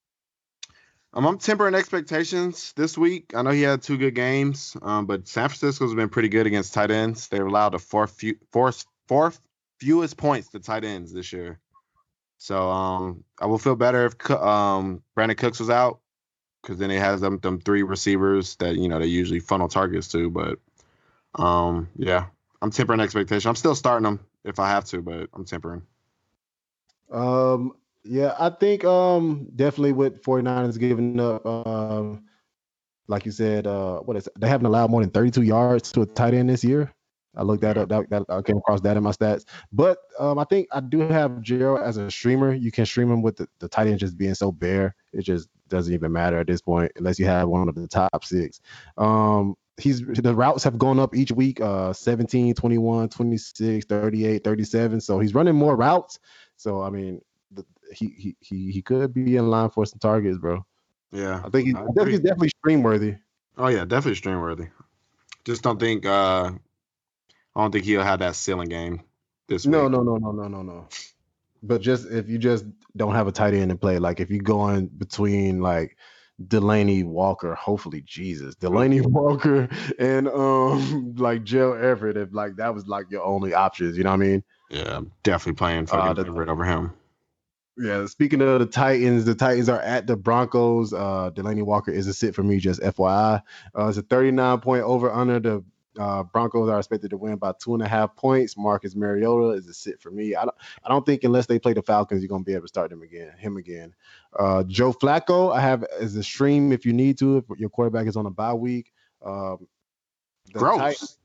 Um, 1.14 1.26
I'm 1.26 1.38
tempering 1.38 1.76
expectations 1.76 2.74
this 2.76 2.98
week. 2.98 3.34
I 3.36 3.44
know 3.44 3.52
he 3.52 3.62
had 3.62 3.84
two 3.84 3.98
good 3.98 4.16
games, 4.16 4.76
um, 4.82 5.06
but 5.06 5.28
San 5.28 5.48
Francisco's 5.48 5.94
been 5.94 6.10
pretty 6.10 6.30
good 6.30 6.48
against 6.48 6.74
tight 6.74 6.90
ends. 6.90 7.28
They've 7.28 7.46
allowed 7.46 7.74
the 7.74 7.80
fourth, 7.80 8.12
few, 8.12 8.36
fourth, 8.52 8.86
fourth 9.08 9.40
fewest 9.80 10.18
points 10.18 10.50
to 10.50 10.60
tight 10.60 10.84
ends 10.84 11.14
this 11.14 11.32
year. 11.32 11.60
So 12.38 12.70
um, 12.70 13.24
I 13.40 13.46
will 13.46 13.58
feel 13.58 13.76
better 13.76 14.06
if 14.06 14.32
um, 14.32 15.04
Brandin 15.16 15.38
Cooks 15.38 15.60
was 15.60 15.70
out 15.70 16.00
because 16.64 16.78
then 16.78 16.90
it 16.90 17.00
has 17.00 17.20
them 17.22 17.38
them 17.40 17.60
three 17.60 17.84
receivers 17.84 18.56
that 18.56 18.78
you 18.78 18.88
know 18.88 18.98
they 18.98 19.06
usually 19.06 19.40
funnel 19.40 19.68
targets 19.68 20.08
to. 20.10 20.30
But 20.30 20.60
um, 21.36 21.90
yeah, 21.98 22.28
I'm 22.62 22.72
tempering 22.72 23.02
expectation. 23.02 23.50
I'm 23.50 23.56
still 23.56 23.76
starting 23.76 24.04
them 24.04 24.20
if 24.46 24.60
I 24.60 24.70
have 24.70 24.86
to, 24.86 25.02
but 25.02 25.30
I'm 25.34 25.46
tempering. 25.46 25.84
Um, 27.12 27.74
yeah, 28.04 28.36
I 28.40 28.50
think 28.50 28.84
um 28.86 29.48
definitely 29.56 29.94
with 29.94 30.24
49ers 30.24 30.80
giving 30.80 31.20
up 31.20 31.46
um 31.46 32.24
like 33.08 33.26
you 33.26 33.32
said, 33.32 33.68
uh 33.68 34.00
what 34.00 34.18
is 34.18 34.30
they 34.40 34.48
haven't 34.48 34.66
allowed 34.66 34.90
more 34.90 35.02
than 35.02 35.12
32 35.12 35.44
yards 35.44 35.92
to 35.92 36.02
a 36.02 36.06
tight 36.06 36.34
end 36.34 36.50
this 36.50 36.64
year. 36.64 36.94
I 37.36 37.42
looked 37.42 37.62
that 37.62 37.78
up. 37.78 37.90
That, 37.90 38.10
that, 38.10 38.24
I 38.30 38.42
came 38.42 38.58
across 38.58 38.82
that 38.82 38.96
in 38.96 39.04
my 39.04 39.12
stats. 39.12 39.46
But 39.72 39.98
um, 40.20 40.38
I 40.38 40.44
think 40.44 40.68
I 40.72 40.80
do 40.82 41.00
have 41.00 41.42
Gerald 41.42 41.82
as 41.82 41.98
a 41.98 42.12
streamer. 42.12 42.54
You 42.54 42.72
can 42.72 42.86
stream 42.86 43.12
him 43.12 43.24
with 43.24 43.38
the, 43.38 43.48
the 43.60 43.68
tight 43.68 43.88
end 43.88 44.00
just 44.00 44.18
being 44.18 44.36
so 44.36 44.52
bare. 44.52 44.96
It 45.14 45.24
just 45.24 45.50
doesn't 45.74 45.94
even 45.94 46.12
matter 46.12 46.40
at 46.40 46.48
this 46.48 46.62
point 46.62 46.92
unless 46.96 47.20
you 47.20 47.26
have 47.26 47.48
one 47.50 47.68
of 47.68 47.76
the 47.76 47.88
top 47.88 48.24
six. 48.24 48.62
Um, 48.98 49.56
he's 49.78 50.02
the 50.02 50.36
routes 50.36 50.64
have 50.64 50.78
gone 50.78 51.00
up 51.00 51.16
each 51.16 51.32
week 51.32 51.60
uh 51.60 51.92
17 51.92 52.54
21 52.54 53.10
26 53.10 53.86
38 53.88 54.44
37 54.44 55.02
so 55.02 55.18
he's 55.18 55.34
running 55.34 55.56
more 55.56 55.76
routes 55.76 56.20
so 56.58 56.84
i 56.84 56.92
mean 56.92 57.20
he 57.94 58.36
he 58.40 58.72
he 58.72 58.82
could 58.82 59.14
be 59.14 59.36
in 59.36 59.50
line 59.50 59.70
for 59.70 59.86
some 59.86 60.00
targets, 60.00 60.38
bro. 60.38 60.66
Yeah, 61.12 61.42
I 61.44 61.50
think 61.50 61.68
he's, 61.68 61.76
I 61.76 61.86
think 61.96 62.10
he's 62.10 62.20
definitely 62.20 62.50
stream 62.50 62.84
worthy. 62.84 63.16
Oh 63.58 63.68
yeah, 63.68 63.86
definitely 63.86 64.16
stream 64.16 64.40
worthy. 64.40 64.68
Just 65.46 65.62
don't 65.62 65.80
think 65.80 66.06
uh 66.06 66.52
I 67.56 67.62
don't 67.62 67.72
think 67.72 67.86
he'll 67.86 68.04
have 68.04 68.20
that 68.20 68.36
ceiling 68.36 68.70
game 68.70 69.02
this 69.48 69.66
no, 69.66 69.84
week. 69.84 69.92
No, 69.92 70.02
no, 70.02 70.18
no, 70.18 70.32
no, 70.32 70.48
no, 70.48 70.62
no, 70.64 70.88
But 71.64 71.82
just 71.82 72.08
if 72.12 72.30
you 72.30 72.38
just 72.38 72.66
don't 72.96 73.16
have 73.16 73.28
a 73.28 73.32
tight 73.32 73.54
end 73.54 73.72
to 73.72 73.78
play, 73.78 73.98
like 73.98 74.20
if 74.20 74.30
you 74.30 74.40
go 74.42 74.68
in 74.70 74.88
between 74.88 75.62
like 75.62 75.98
Delanie 76.48 77.06
Walker, 77.06 77.56
hopefully 77.56 78.02
Jesus, 78.06 78.56
Delanie 78.56 79.06
Walker 79.06 79.70
and 80.00 80.28
um 80.28 81.16
like 81.16 81.44
Joe 81.44 81.74
Everett, 81.74 82.18
if 82.18 82.34
like 82.34 82.58
that 82.58 82.74
was 82.74 82.88
like 82.88 83.10
your 83.10 83.24
only 83.24 83.54
options, 83.54 83.98
you 83.98 84.04
know 84.04 84.12
what 84.12 84.22
I 84.22 84.26
mean? 84.26 84.44
Yeah, 84.70 84.98
I'm 84.98 85.12
definitely 85.24 85.58
playing 85.58 85.86
fucking 85.86 86.06
uh, 86.06 86.14
the, 86.14 86.26
Everett 86.26 86.50
over 86.50 86.66
him. 86.66 86.92
Yeah, 87.78 88.06
speaking 88.06 88.42
of 88.42 88.60
the 88.60 88.66
Titans, 88.68 89.26
the 89.26 89.34
Titans 89.34 89.68
are 89.70 89.82
at 89.82 90.06
the 90.06 90.16
Broncos. 90.16 90.94
Uh, 90.94 91.32
Delanie 91.34 91.64
Walker 91.64 91.92
is 91.92 92.08
a 92.08 92.14
sit 92.14 92.36
for 92.36 92.44
me, 92.44 92.58
just 92.60 92.82
FYI. 92.82 93.42
Uh, 93.78 93.88
it's 93.88 93.98
a 93.98 94.04
39 94.04 94.60
point 94.60 94.84
over 94.84 95.12
under. 95.12 95.40
The 95.40 95.64
uh, 96.00 96.24
Broncos 96.24 96.70
are 96.70 96.78
expected 96.78 97.12
to 97.12 97.18
win 97.18 97.36
by 97.38 97.54
two 97.62 97.74
and 97.74 97.84
a 97.84 97.88
half 97.88 98.16
points. 98.16 98.58
Marcus 98.58 98.96
Mariota 98.96 99.50
is 99.52 99.68
a 99.68 99.74
sit 99.74 100.02
for 100.02 100.12
me. 100.12 100.36
I 100.36 100.44
don't, 100.44 100.56
I 100.84 100.90
don't 100.90 101.06
think 101.06 101.24
unless 101.24 101.46
they 101.46 101.60
play 101.60 101.74
the 101.74 101.82
Falcons, 101.82 102.22
you're 102.22 102.30
gonna 102.30 102.44
be 102.44 102.54
able 102.54 102.64
to 102.64 102.68
start 102.68 102.90
them 102.90 103.02
again, 103.02 103.32
him 103.38 103.58
again. 103.58 103.94
Uh, 104.38 104.64
Joe 104.64 104.94
Flacco, 104.94 105.56
I 105.56 105.62
have 105.62 105.84
as 106.00 106.16
a 106.16 106.24
stream 106.24 106.72
if 106.72 106.86
you 106.86 106.94
need 106.94 107.18
to. 107.20 107.38
If 107.38 107.46
your 107.60 107.70
quarterback 107.70 108.08
is 108.08 108.16
on 108.16 108.26
a 108.26 108.32
bye 108.32 108.54
week. 108.54 108.92
Um, 109.24 109.68
Gross. 110.52 110.78
Titans, 110.78 111.18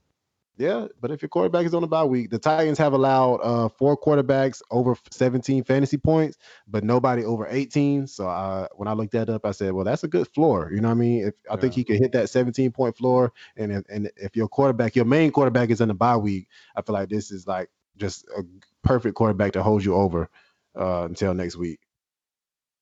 yeah, 0.59 0.89
but 1.01 1.13
if 1.13 1.23
your 1.23 1.29
quarterback 1.29 1.67
is 1.67 1.73
on 1.73 1.85
a 1.85 1.87
bye 1.87 2.03
week, 2.03 2.31
the 2.31 2.39
Titans 2.39 2.79
have 2.79 2.93
allowed 2.93 3.37
uh, 3.37 3.69
four 3.69 3.97
quarterbacks 3.97 4.61
over 4.73 4.97
17 5.13 5.63
fantasy 5.63 5.97
points, 5.97 6.37
but 6.67 6.83
nobody 6.83 7.25
over 7.25 7.47
18. 7.49 8.09
So 8.09 8.29
uh, 8.29 8.67
when 8.75 8.89
I 8.89 8.93
looked 8.93 9.13
that 9.13 9.31
up, 9.31 9.47
I 9.47 9.53
said, 9.53 9.73
well, 9.73 9.85
that's 9.85 10.03
a 10.03 10.09
good 10.09 10.27
floor. 10.29 10.71
You 10.73 10.81
know 10.81 10.89
what 10.89 10.95
I 10.95 10.99
mean? 10.99 11.29
If 11.29 11.35
I 11.49 11.55
yeah. 11.55 11.61
think 11.61 11.75
he 11.75 11.85
could 11.85 12.01
hit 12.01 12.11
that 12.13 12.29
17 12.29 12.73
point 12.73 12.97
floor, 12.97 13.33
and 13.57 13.71
if, 13.71 13.85
and 13.89 14.11
if 14.17 14.35
your 14.35 14.49
quarterback, 14.49 14.97
your 14.97 15.05
main 15.05 15.31
quarterback 15.31 15.71
is 15.71 15.81
in 15.81 15.89
the 15.89 15.95
bye 15.95 16.17
week, 16.17 16.49
I 16.75 16.83
feel 16.83 16.95
like 16.95 17.09
this 17.09 17.31
is 17.31 17.47
like 17.47 17.71
just 17.97 18.27
a 18.37 18.43
perfect 18.83 19.15
quarterback 19.15 19.53
to 19.53 19.63
hold 19.63 19.85
you 19.85 19.95
over 19.95 20.29
uh, 20.77 21.05
until 21.05 21.35
next 21.35 21.55
week. 21.55 21.79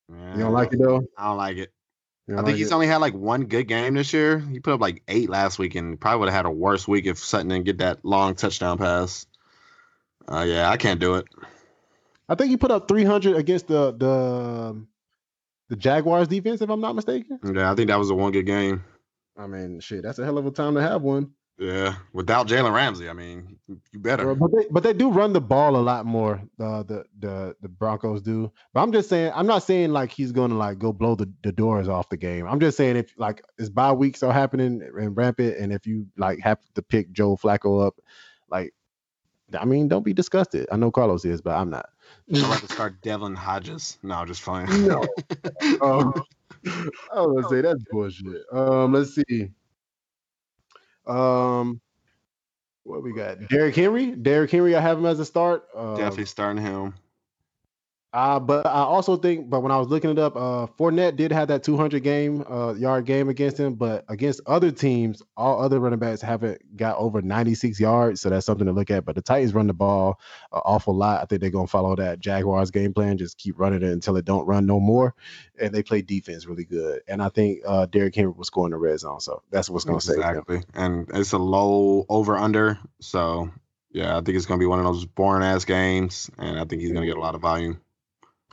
you 0.09 0.41
don't 0.41 0.53
like 0.55 0.73
it 0.73 0.79
though? 0.81 1.07
I 1.19 1.29
don't 1.29 1.37
like 1.37 1.59
it. 1.59 1.73
I 2.29 2.43
think 2.43 2.59
he's 2.59 2.73
only 2.73 2.89
had 2.89 2.97
like 2.97 3.15
one 3.15 3.45
good 3.45 3.69
game 3.69 3.95
this 3.95 4.13
year. 4.13 4.41
He 4.41 4.59
put 4.59 4.75
up 4.75 4.81
like 4.81 5.03
eight 5.07 5.31
last 5.31 5.59
week 5.61 5.77
and 5.77 6.01
probably 6.01 6.21
would 6.21 6.29
have 6.29 6.37
had 6.37 6.47
a 6.47 6.51
worse 6.51 6.89
week 6.89 7.07
if 7.07 7.19
Sutton 7.19 7.49
didn't 7.49 7.67
get 7.67 7.79
that 7.79 8.05
long 8.05 8.35
touchdown 8.35 8.79
pass. 8.79 9.27
Uh, 10.27 10.45
yeah, 10.47 10.69
I 10.69 10.77
can't 10.77 10.99
do 10.99 11.15
it. 11.15 11.27
I 12.29 12.35
think 12.35 12.51
he 12.51 12.57
put 12.57 12.73
up 12.73 12.89
300 12.89 13.37
against 13.37 13.69
the 13.69 13.93
the 13.93 14.85
the 15.69 15.77
Jaguars 15.77 16.29
defense, 16.29 16.61
if 16.61 16.71
I'm 16.71 16.81
not 16.81 16.97
mistaken. 16.97 17.39
Yeah, 17.45 17.71
I 17.71 17.75
think 17.77 17.89
that 17.89 17.99
was 17.99 18.11
a 18.11 18.15
one 18.15 18.33
good 18.33 18.47
game. 18.47 18.85
I 19.37 19.47
mean, 19.47 19.81
shit, 19.81 20.03
that's 20.03 20.19
a 20.19 20.25
hell 20.25 20.39
of 20.39 20.47
a 20.47 20.51
time 20.51 20.75
to 20.75 20.83
have 20.83 21.03
one. 21.03 21.31
Yeah, 21.59 21.95
without 22.13 22.49
Jalen 22.49 22.75
Ramsey, 22.75 23.09
I 23.09 23.15
mean, 23.15 23.57
you 23.67 23.99
better. 23.99 24.35
But 24.35 24.51
they, 24.53 24.67
but 24.71 24.83
they 24.83 24.93
do 24.93 25.11
run 25.11 25.33
the 25.33 25.41
ball 25.41 25.77
a 25.77 25.81
lot 25.81 26.05
more. 26.05 26.43
Uh, 26.61 26.83
the 26.83 27.05
the 27.19 27.57
the 27.63 27.69
Broncos 27.69 28.21
do. 28.21 28.53
But 28.75 28.83
I'm 28.83 28.93
just 28.93 29.09
saying, 29.09 29.33
I'm 29.35 29.47
not 29.47 29.63
saying 29.63 29.91
like 29.91 30.13
he's 30.13 30.33
gonna 30.33 30.55
like 30.55 30.79
go 30.79 30.93
blow 30.93 31.15
the, 31.15 31.33
the 31.43 31.53
doors 31.53 31.89
off 31.89 32.11
the 32.11 32.19
game. 32.19 32.47
I'm 32.47 32.61
just 32.61 32.77
saying 32.77 32.97
if 32.97 33.11
like 33.17 33.43
his 33.57 33.71
bye 33.71 33.93
weeks 33.93 34.23
are 34.23 34.35
happening 34.35 34.83
and 34.83 35.17
rampant, 35.17 35.57
and 35.57 35.73
if 35.73 35.87
you 35.87 36.07
like 36.19 36.41
have 36.41 36.59
to 36.75 36.83
pick 36.83 37.11
Joe 37.13 37.39
Flacco 37.39 37.87
up, 37.87 37.95
like, 38.51 38.75
I 39.59 39.65
mean, 39.65 39.89
don't 39.89 40.05
be 40.05 40.13
disgusted. 40.13 40.69
I 40.71 40.77
know 40.77 40.91
Carlos 40.91 41.25
is, 41.25 41.41
but 41.41 41.57
I'm 41.57 41.71
not. 41.71 41.89
I'm 42.35 42.45
about 42.45 42.59
to 42.59 42.69
start 42.75 43.01
Devlin 43.01 43.35
Hodges. 43.35 43.97
No, 44.03 44.27
just 44.27 44.43
fine. 44.43 44.67
no. 44.87 45.01
um, 45.81 46.13
I 47.15 47.23
was 47.23 47.45
gonna 47.45 47.49
say 47.49 47.61
that's 47.63 47.83
bullshit. 47.91 48.43
Um, 48.53 48.93
let's 48.93 49.15
see. 49.15 49.53
Um, 51.07 51.81
what 52.85 53.03
we 53.03 53.13
got? 53.13 53.49
Derrick 53.49 53.75
Henry. 53.75 54.13
Derrick 54.13 54.51
Henry. 54.51 54.75
I 54.77 54.81
have 54.81 54.99
him 54.99 55.07
as 55.07 55.19
a 55.21 55.25
start. 55.25 55.65
Uh, 55.75 55.97
Definitely 55.97 56.27
starting 56.27 56.63
him. 56.63 56.95
Uh, 58.17 58.41
but 58.41 58.65
I 58.65 58.81
also 58.81 59.19
think, 59.19 59.51
but 59.51 59.61
when 59.61 59.71
I 59.71 59.77
was 59.77 59.89
looking 59.89 60.09
it 60.09 60.19
up, 60.19 60.37
uh, 60.37 60.67
Fournette 60.79 61.17
did 61.17 61.31
have 61.33 61.49
that 61.49 61.63
200 61.63 62.03
game 62.03 62.43
uh, 62.51 62.73
yard 62.73 63.05
game 63.05 63.29
against 63.29 63.61
him, 63.61 63.75
but 63.75 64.07
against 64.09 64.41
other 64.47 64.71
teams, 64.71 65.23
all 65.37 65.63
other 65.63 65.79
running 65.81 65.99
backs 65.99 66.23
haven't 66.23 66.79
got 66.79 66.97
over 66.97 67.21
96 67.21 67.79
yards, 67.79 68.23
so 68.23 68.31
that's 68.31 68.47
something 68.47 68.67
to 68.67 68.73
look 68.73 68.91
at. 68.91 69.05
But 69.05 69.17
the 69.17 69.21
Titans 69.21 69.53
run 69.53 69.67
the 69.67 69.75
ball 69.75 70.19
an 70.51 70.63
awful 70.65 70.95
lot. 70.95 71.21
I 71.21 71.27
think 71.27 71.43
they're 71.43 71.51
gonna 71.51 71.67
follow 71.67 71.95
that 71.97 72.19
Jaguars 72.19 72.71
game 72.71 72.95
plan, 72.95 73.19
just 73.19 73.37
keep 73.37 73.59
running 73.59 73.83
it 73.83 73.93
until 73.93 74.17
it 74.17 74.25
don't 74.25 74.47
run 74.47 74.65
no 74.65 74.81
more, 74.81 75.15
and 75.61 75.75
they 75.75 75.83
play 75.83 76.01
defense 76.01 76.47
really 76.47 76.65
good. 76.65 77.03
And 77.09 77.23
I 77.23 77.29
think 77.29 77.61
uh, 77.67 77.85
Derrick 77.85 78.15
Henry 78.15 78.33
will 78.33 78.45
score 78.45 78.67
in 78.67 78.71
the 78.71 78.79
red 78.79 78.99
zone, 78.99 79.21
so 79.21 79.43
that's 79.51 79.69
what's 79.69 79.85
gonna 79.85 79.99
exactly. 79.99 80.25
save 80.25 80.31
Exactly, 80.31 80.83
and 80.83 81.11
it's 81.13 81.33
a 81.33 81.39
low 81.39 82.07
over 82.09 82.39
under, 82.39 82.79
so 82.99 83.51
yeah, 83.93 84.17
I 84.17 84.23
think 84.23 84.39
it's 84.39 84.47
gonna 84.47 84.59
be 84.59 84.65
one 84.65 84.79
of 84.79 84.87
those 84.87 85.05
boring 85.05 85.45
ass 85.45 85.67
games, 85.67 86.31
and 86.39 86.59
I 86.59 86.65
think 86.65 86.81
he's 86.81 86.93
gonna 86.93 87.05
get 87.05 87.19
a 87.19 87.21
lot 87.21 87.35
of 87.35 87.43
volume. 87.43 87.83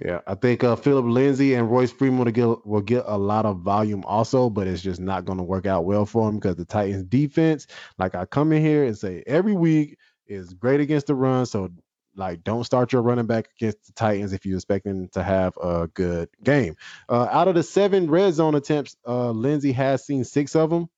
Yeah, 0.03 0.19
I 0.27 0.35
think 0.35 0.65
uh, 0.65 0.75
Phillip 0.75 1.05
Lindsay 1.05 1.53
and 1.53 1.71
Royce 1.71 1.91
Freeman 1.91 2.25
will 2.25 2.31
get 2.31 2.67
will 2.67 2.81
get 2.81 3.05
a 3.07 3.17
lot 3.17 3.45
of 3.45 3.59
volume 3.59 4.03
also, 4.05 4.49
but 4.49 4.67
it's 4.67 4.81
just 4.81 4.99
not 4.99 5.23
going 5.23 5.37
to 5.37 5.45
work 5.45 5.65
out 5.65 5.85
well 5.85 6.05
for 6.05 6.27
him 6.27 6.35
because 6.35 6.57
the 6.57 6.65
Titans 6.65 7.05
defense, 7.05 7.67
like 7.97 8.13
I 8.13 8.25
come 8.25 8.51
in 8.51 8.61
here 8.61 8.83
and 8.83 8.97
say 8.97 9.23
every 9.25 9.53
week, 9.53 9.97
is 10.27 10.53
great 10.53 10.81
against 10.81 11.07
the 11.07 11.15
run. 11.15 11.45
So 11.45 11.69
like 12.17 12.43
don't 12.43 12.65
start 12.65 12.91
your 12.91 13.01
running 13.01 13.27
back 13.27 13.47
against 13.55 13.85
the 13.85 13.93
Titans 13.93 14.33
if 14.33 14.45
you're 14.45 14.57
expecting 14.57 15.07
to 15.13 15.23
have 15.23 15.55
a 15.55 15.87
good 15.93 16.27
game. 16.43 16.75
Uh, 17.07 17.29
out 17.31 17.47
of 17.47 17.55
the 17.55 17.63
seven 17.63 18.11
red 18.11 18.33
zone 18.33 18.55
attempts, 18.55 18.97
uh, 19.07 19.31
Lindsay 19.31 19.71
has 19.71 20.05
seen 20.05 20.25
six 20.25 20.53
of 20.53 20.69
them, 20.69 20.89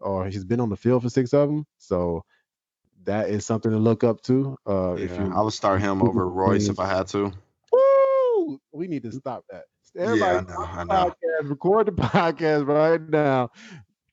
or 0.00 0.24
he's 0.24 0.44
been 0.46 0.60
on 0.60 0.70
the 0.70 0.76
field 0.76 1.02
for 1.02 1.10
six 1.10 1.34
of 1.34 1.50
them. 1.50 1.66
So 1.76 2.24
that 3.04 3.28
is 3.28 3.44
something 3.44 3.70
to 3.70 3.76
look 3.78 4.04
up 4.04 4.22
to. 4.22 4.56
Uh, 4.66 4.94
if 4.94 5.10
Yeah, 5.10 5.26
you, 5.26 5.34
I 5.34 5.42
would 5.42 5.52
start 5.52 5.82
him 5.82 6.02
over 6.02 6.26
Royce 6.26 6.70
if 6.70 6.80
I 6.80 6.88
had 6.88 7.08
to. 7.08 7.30
Woo! 8.46 8.60
we 8.72 8.86
need 8.88 9.02
to 9.04 9.12
stop 9.12 9.44
that. 9.50 9.64
Everybody, 9.96 10.20
Yeah, 10.20 10.38
I 10.38 10.40
know, 10.40 10.46
stop 10.64 10.76
I 10.76 10.84
know. 10.84 11.10
podcast, 11.10 11.50
record 11.50 11.86
the 11.86 11.92
podcast 12.02 12.66
right 12.66 13.00
now. 13.00 13.50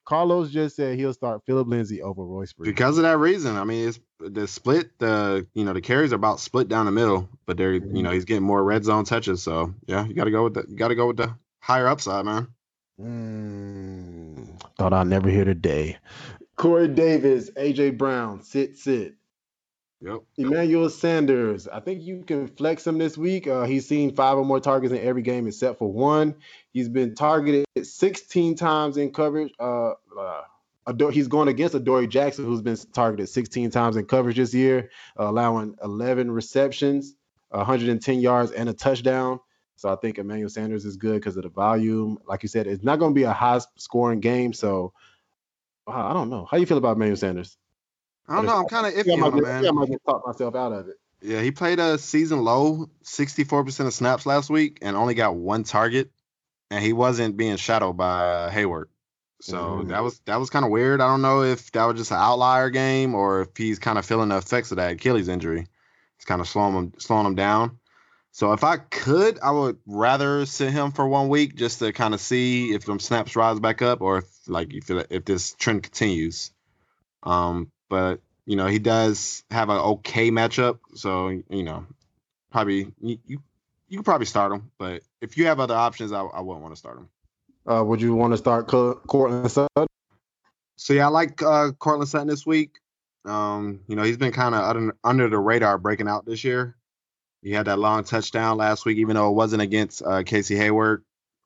Carlos 0.05 0.49
just 0.49 0.75
said 0.75 0.97
he'll 0.97 1.13
start 1.13 1.41
Phillip 1.45 1.67
Lindsay 1.67 2.01
over 2.01 2.23
Royce 2.25 2.51
Freeman. 2.53 2.73
Because 2.73 2.97
of 2.97 3.03
that 3.03 3.17
reason, 3.17 3.55
I 3.55 3.63
mean, 3.63 3.87
it's 3.89 3.99
the 4.19 4.47
split. 4.47 4.97
The 4.99 5.47
you 5.53 5.63
know 5.63 5.73
the 5.73 5.81
carries 5.81 6.11
are 6.11 6.15
about 6.17 6.39
split 6.39 6.67
down 6.67 6.85
the 6.85 6.91
middle, 6.91 7.29
but 7.45 7.55
they're 7.57 7.73
you 7.73 8.03
know 8.03 8.11
he's 8.11 8.25
getting 8.25 8.43
more 8.43 8.63
red 8.63 8.83
zone 8.83 9.05
touches. 9.05 9.41
So 9.43 9.73
yeah, 9.85 10.05
you 10.05 10.13
got 10.13 10.25
to 10.25 10.31
go 10.31 10.43
with 10.43 10.55
the 10.55 10.65
you 10.67 10.75
got 10.75 10.89
to 10.89 10.95
go 10.95 11.07
with 11.07 11.17
the 11.17 11.33
higher 11.59 11.87
upside, 11.87 12.25
man. 12.25 12.47
Mm, 12.99 14.59
thought 14.77 14.93
I'd 14.93 15.07
never 15.07 15.29
hear 15.29 15.45
today. 15.45 15.97
Corey 16.55 16.87
Davis, 16.87 17.49
AJ 17.51 17.97
Brown, 17.97 18.43
sit, 18.43 18.77
sit. 18.77 19.15
Yep. 20.01 20.21
Emmanuel 20.37 20.89
Sanders, 20.89 21.67
I 21.67 21.79
think 21.79 22.01
you 22.01 22.23
can 22.25 22.47
flex 22.47 22.87
him 22.87 22.97
this 22.97 23.17
week. 23.17 23.45
Uh, 23.45 23.65
he's 23.65 23.87
seen 23.87 24.15
five 24.15 24.35
or 24.35 24.43
more 24.43 24.59
targets 24.59 24.91
in 24.93 24.99
every 24.99 25.21
game 25.21 25.45
except 25.45 25.77
for 25.77 25.91
one. 25.91 26.35
He's 26.73 26.89
been 26.89 27.13
targeted 27.13 27.65
16 27.81 28.55
times 28.55 28.97
in 28.97 29.11
coverage. 29.11 29.53
Uh, 29.59 29.91
uh, 30.19 30.41
he's 31.11 31.27
going 31.27 31.49
against 31.49 31.75
Adoree 31.75 32.07
Jackson, 32.07 32.45
who's 32.45 32.63
been 32.63 32.77
targeted 32.93 33.29
16 33.29 33.69
times 33.69 33.95
in 33.95 34.05
coverage 34.05 34.37
this 34.37 34.55
year, 34.55 34.89
uh, 35.19 35.25
allowing 35.25 35.75
11 35.83 36.31
receptions, 36.31 37.13
110 37.49 38.19
yards, 38.19 38.51
and 38.51 38.69
a 38.69 38.73
touchdown. 38.73 39.39
So 39.75 39.93
I 39.93 39.97
think 39.97 40.17
Emmanuel 40.17 40.49
Sanders 40.49 40.83
is 40.83 40.97
good 40.97 41.15
because 41.15 41.37
of 41.37 41.43
the 41.43 41.49
volume. 41.49 42.17
Like 42.27 42.41
you 42.41 42.49
said, 42.49 42.65
it's 42.65 42.83
not 42.83 42.97
going 42.97 43.11
to 43.11 43.15
be 43.15 43.23
a 43.23 43.33
high 43.33 43.59
scoring 43.77 44.19
game. 44.19 44.53
So 44.53 44.93
uh, 45.87 45.91
I 45.91 46.13
don't 46.13 46.31
know. 46.31 46.47
How 46.49 46.57
you 46.57 46.65
feel 46.65 46.77
about 46.77 46.95
Emmanuel 46.95 47.17
Sanders? 47.17 47.57
I 48.31 48.35
don't 48.37 48.45
know. 48.45 48.57
I'm 48.57 48.65
kind 48.65 48.87
of 48.87 48.93
I 48.93 49.01
iffy 49.03 49.17
might, 49.17 49.33
on 49.33 49.39
him, 49.39 49.45
I 49.45 49.47
think 49.47 49.57
I 49.57 49.61
man. 49.63 49.75
might 49.75 49.87
just 49.89 50.05
talk 50.05 50.25
myself 50.25 50.55
out 50.55 50.71
of 50.71 50.87
it. 50.87 50.95
Yeah, 51.21 51.41
he 51.41 51.51
played 51.51 51.79
a 51.79 51.97
season 51.97 52.43
low, 52.43 52.89
64% 53.03 53.85
of 53.85 53.93
snaps 53.93 54.25
last 54.25 54.49
week, 54.49 54.79
and 54.81 54.95
only 54.95 55.13
got 55.13 55.35
one 55.35 55.63
target, 55.63 56.09
and 56.71 56.83
he 56.83 56.93
wasn't 56.93 57.37
being 57.37 57.57
shadowed 57.57 57.97
by 57.97 58.27
uh, 58.27 58.49
Hayward. 58.49 58.89
So 59.41 59.55
Mhm. 59.83 59.89
that 59.89 60.03
was 60.03 60.19
that 60.25 60.37
was 60.37 60.49
kind 60.49 60.65
of 60.65 60.71
weird. 60.71 61.01
I 61.01 61.07
don't 61.07 61.21
know 61.21 61.43
if 61.43 61.71
that 61.71 61.85
was 61.85 61.97
just 61.97 62.11
an 62.11 62.17
outlier 62.17 62.69
game 62.69 63.15
or 63.15 63.41
if 63.41 63.57
he's 63.57 63.79
kind 63.79 63.97
of 63.97 64.05
feeling 64.05 64.29
the 64.29 64.37
effects 64.37 64.71
of 64.71 64.77
that 64.77 64.91
Achilles 64.91 65.27
injury. 65.27 65.67
It's 66.17 66.25
kind 66.25 66.41
of 66.41 66.47
slowing 66.47 66.75
him 66.75 66.93
slowing 66.99 67.25
him 67.25 67.35
down. 67.35 67.79
So 68.31 68.53
if 68.53 68.63
I 68.63 68.77
could, 68.77 69.39
I 69.39 69.51
would 69.51 69.77
rather 69.85 70.45
sit 70.45 70.71
him 70.71 70.91
for 70.91 71.07
one 71.07 71.27
week 71.27 71.55
just 71.55 71.79
to 71.79 71.91
kind 71.91 72.13
of 72.13 72.21
see 72.21 72.71
if 72.73 72.85
them 72.85 72.99
snaps 72.99 73.35
rise 73.35 73.59
back 73.59 73.81
up 73.81 74.01
or 74.01 74.19
if 74.19 74.25
like 74.47 74.73
if 74.73 74.89
if 74.89 75.25
this 75.25 75.53
trend 75.55 75.83
continues. 75.83 76.51
Um, 77.23 77.71
but 77.91 78.21
you 78.45 78.55
know 78.55 78.67
he 78.67 78.79
does 78.79 79.43
have 79.51 79.69
an 79.69 79.77
okay 79.77 80.31
matchup, 80.31 80.79
so 80.95 81.27
you 81.27 81.63
know 81.63 81.85
probably 82.49 82.87
you 83.01 83.19
you, 83.27 83.43
you 83.89 83.97
could 83.97 84.05
probably 84.05 84.25
start 84.25 84.53
him. 84.53 84.71
But 84.79 85.03
if 85.21 85.37
you 85.37 85.47
have 85.47 85.59
other 85.59 85.75
options, 85.75 86.13
I, 86.13 86.21
I 86.21 86.39
wouldn't 86.39 86.63
want 86.63 86.73
to 86.73 86.79
start 86.79 86.97
him. 86.97 87.09
Uh, 87.67 87.83
would 87.83 88.01
you 88.01 88.15
want 88.15 88.31
to 88.31 88.37
start 88.37 88.69
Co- 88.69 88.95
Courtland 88.95 89.51
Sutton? 89.51 89.87
So 90.77 90.93
yeah, 90.93 91.05
I 91.05 91.09
like 91.09 91.43
uh, 91.43 91.73
Courtland 91.73 92.09
Sutton 92.09 92.29
this 92.29 92.45
week. 92.45 92.79
Um, 93.25 93.81
you 93.87 93.95
know, 93.95 94.03
he's 94.03 94.17
been 94.17 94.31
kind 94.31 94.55
of 94.55 94.63
under, 94.63 94.97
under 95.03 95.29
the 95.29 95.37
radar 95.37 95.77
breaking 95.77 96.07
out 96.07 96.25
this 96.25 96.43
year. 96.43 96.75
He 97.43 97.51
had 97.51 97.67
that 97.67 97.77
long 97.77 98.03
touchdown 98.03 98.57
last 98.57 98.85
week, 98.85 98.97
even 98.97 99.15
though 99.15 99.29
it 99.29 99.35
wasn't 99.35 99.61
against 99.61 100.01
uh, 100.01 100.23
Casey 100.23 100.55
Hayward. 100.55 101.03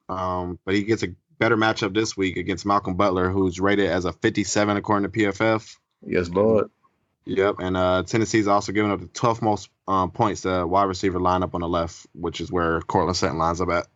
Um, 0.08 0.60
but 0.64 0.76
he 0.76 0.84
gets 0.84 1.04
a 1.04 1.16
better 1.38 1.58
matchup 1.58 1.94
this 1.94 2.16
week 2.16 2.38
against 2.38 2.66
Malcolm 2.66 2.96
Butler, 2.96 3.30
who's 3.30 3.60
rated 3.60 3.90
as 3.90 4.06
a 4.06 4.14
57 4.14 4.78
according 4.78 5.12
to 5.12 5.20
PFF. 5.20 5.76
Yes, 6.06 6.30
Lord. 6.30 6.70
Yep, 7.26 7.56
and 7.60 7.76
uh, 7.76 8.04
Tennessee's 8.04 8.48
also 8.48 8.72
giving 8.72 8.92
up 8.92 9.00
the 9.00 9.08
12th 9.08 9.42
most 9.42 9.70
um, 9.88 10.12
points 10.12 10.42
to 10.42 10.66
wide 10.68 10.84
receiver 10.84 11.20
lineup 11.20 11.56
on 11.56 11.62
the 11.62 11.68
left, 11.68 12.06
which 12.14 12.40
is 12.40 12.52
where 12.52 12.82
Courtland 12.82 13.18
Sutton 13.18 13.40
lines 13.40 13.62
up 13.62 13.70
at. 13.70 13.88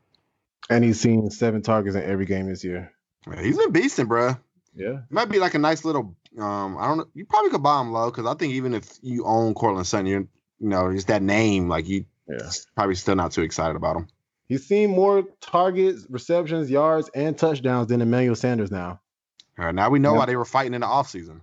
And 0.69 0.83
he's 0.83 0.99
seen 0.99 1.29
seven 1.29 1.61
targets 1.61 1.95
in 1.95 2.03
every 2.03 2.25
game 2.25 2.47
this 2.47 2.63
year. 2.63 2.91
Yeah, 3.29 3.41
he's 3.41 3.57
been 3.57 3.71
beasting, 3.73 4.07
bruh. 4.07 4.39
Yeah. 4.75 4.99
it 4.99 5.11
might 5.11 5.29
be 5.29 5.39
like 5.39 5.55
a 5.55 5.59
nice 5.59 5.83
little 5.83 6.15
um 6.37 6.77
I 6.77 6.87
don't 6.87 6.99
know 6.99 7.07
you 7.15 7.25
probably 7.25 7.49
could 7.49 7.63
buy 7.63 7.81
him 7.81 7.91
low 7.91 8.11
because 8.11 8.27
I 8.27 8.35
think 8.35 8.53
even 8.53 8.75
if 8.75 8.87
you 9.01 9.25
own 9.25 9.55
Courtland 9.55 9.87
Sutton 9.87 10.05
you're 10.05 10.27
you 10.59 10.69
know 10.69 10.93
just 10.93 11.07
that 11.07 11.23
name 11.23 11.67
like 11.67 11.87
you 11.89 12.05
Yeah. 12.29 12.49
probably 12.75 12.93
still 12.95 13.15
not 13.15 13.31
too 13.31 13.41
excited 13.41 13.75
about 13.75 13.95
him. 13.97 14.07
He's 14.47 14.67
seen 14.67 14.91
more 14.91 15.23
targets, 15.41 16.05
receptions, 16.09 16.69
yards, 16.69 17.09
and 17.15 17.35
touchdowns 17.37 17.87
than 17.87 18.01
Emmanuel 18.01 18.35
Sanders 18.35 18.69
now. 18.71 19.01
All 19.57 19.65
right, 19.65 19.75
now 19.75 19.89
we 19.89 19.97
know 19.99 20.13
Yeah. 20.13 20.19
why 20.19 20.25
they 20.27 20.35
were 20.35 20.45
fighting 20.45 20.75
in 20.75 20.81
the 20.81 20.87
offseason. 20.87 21.41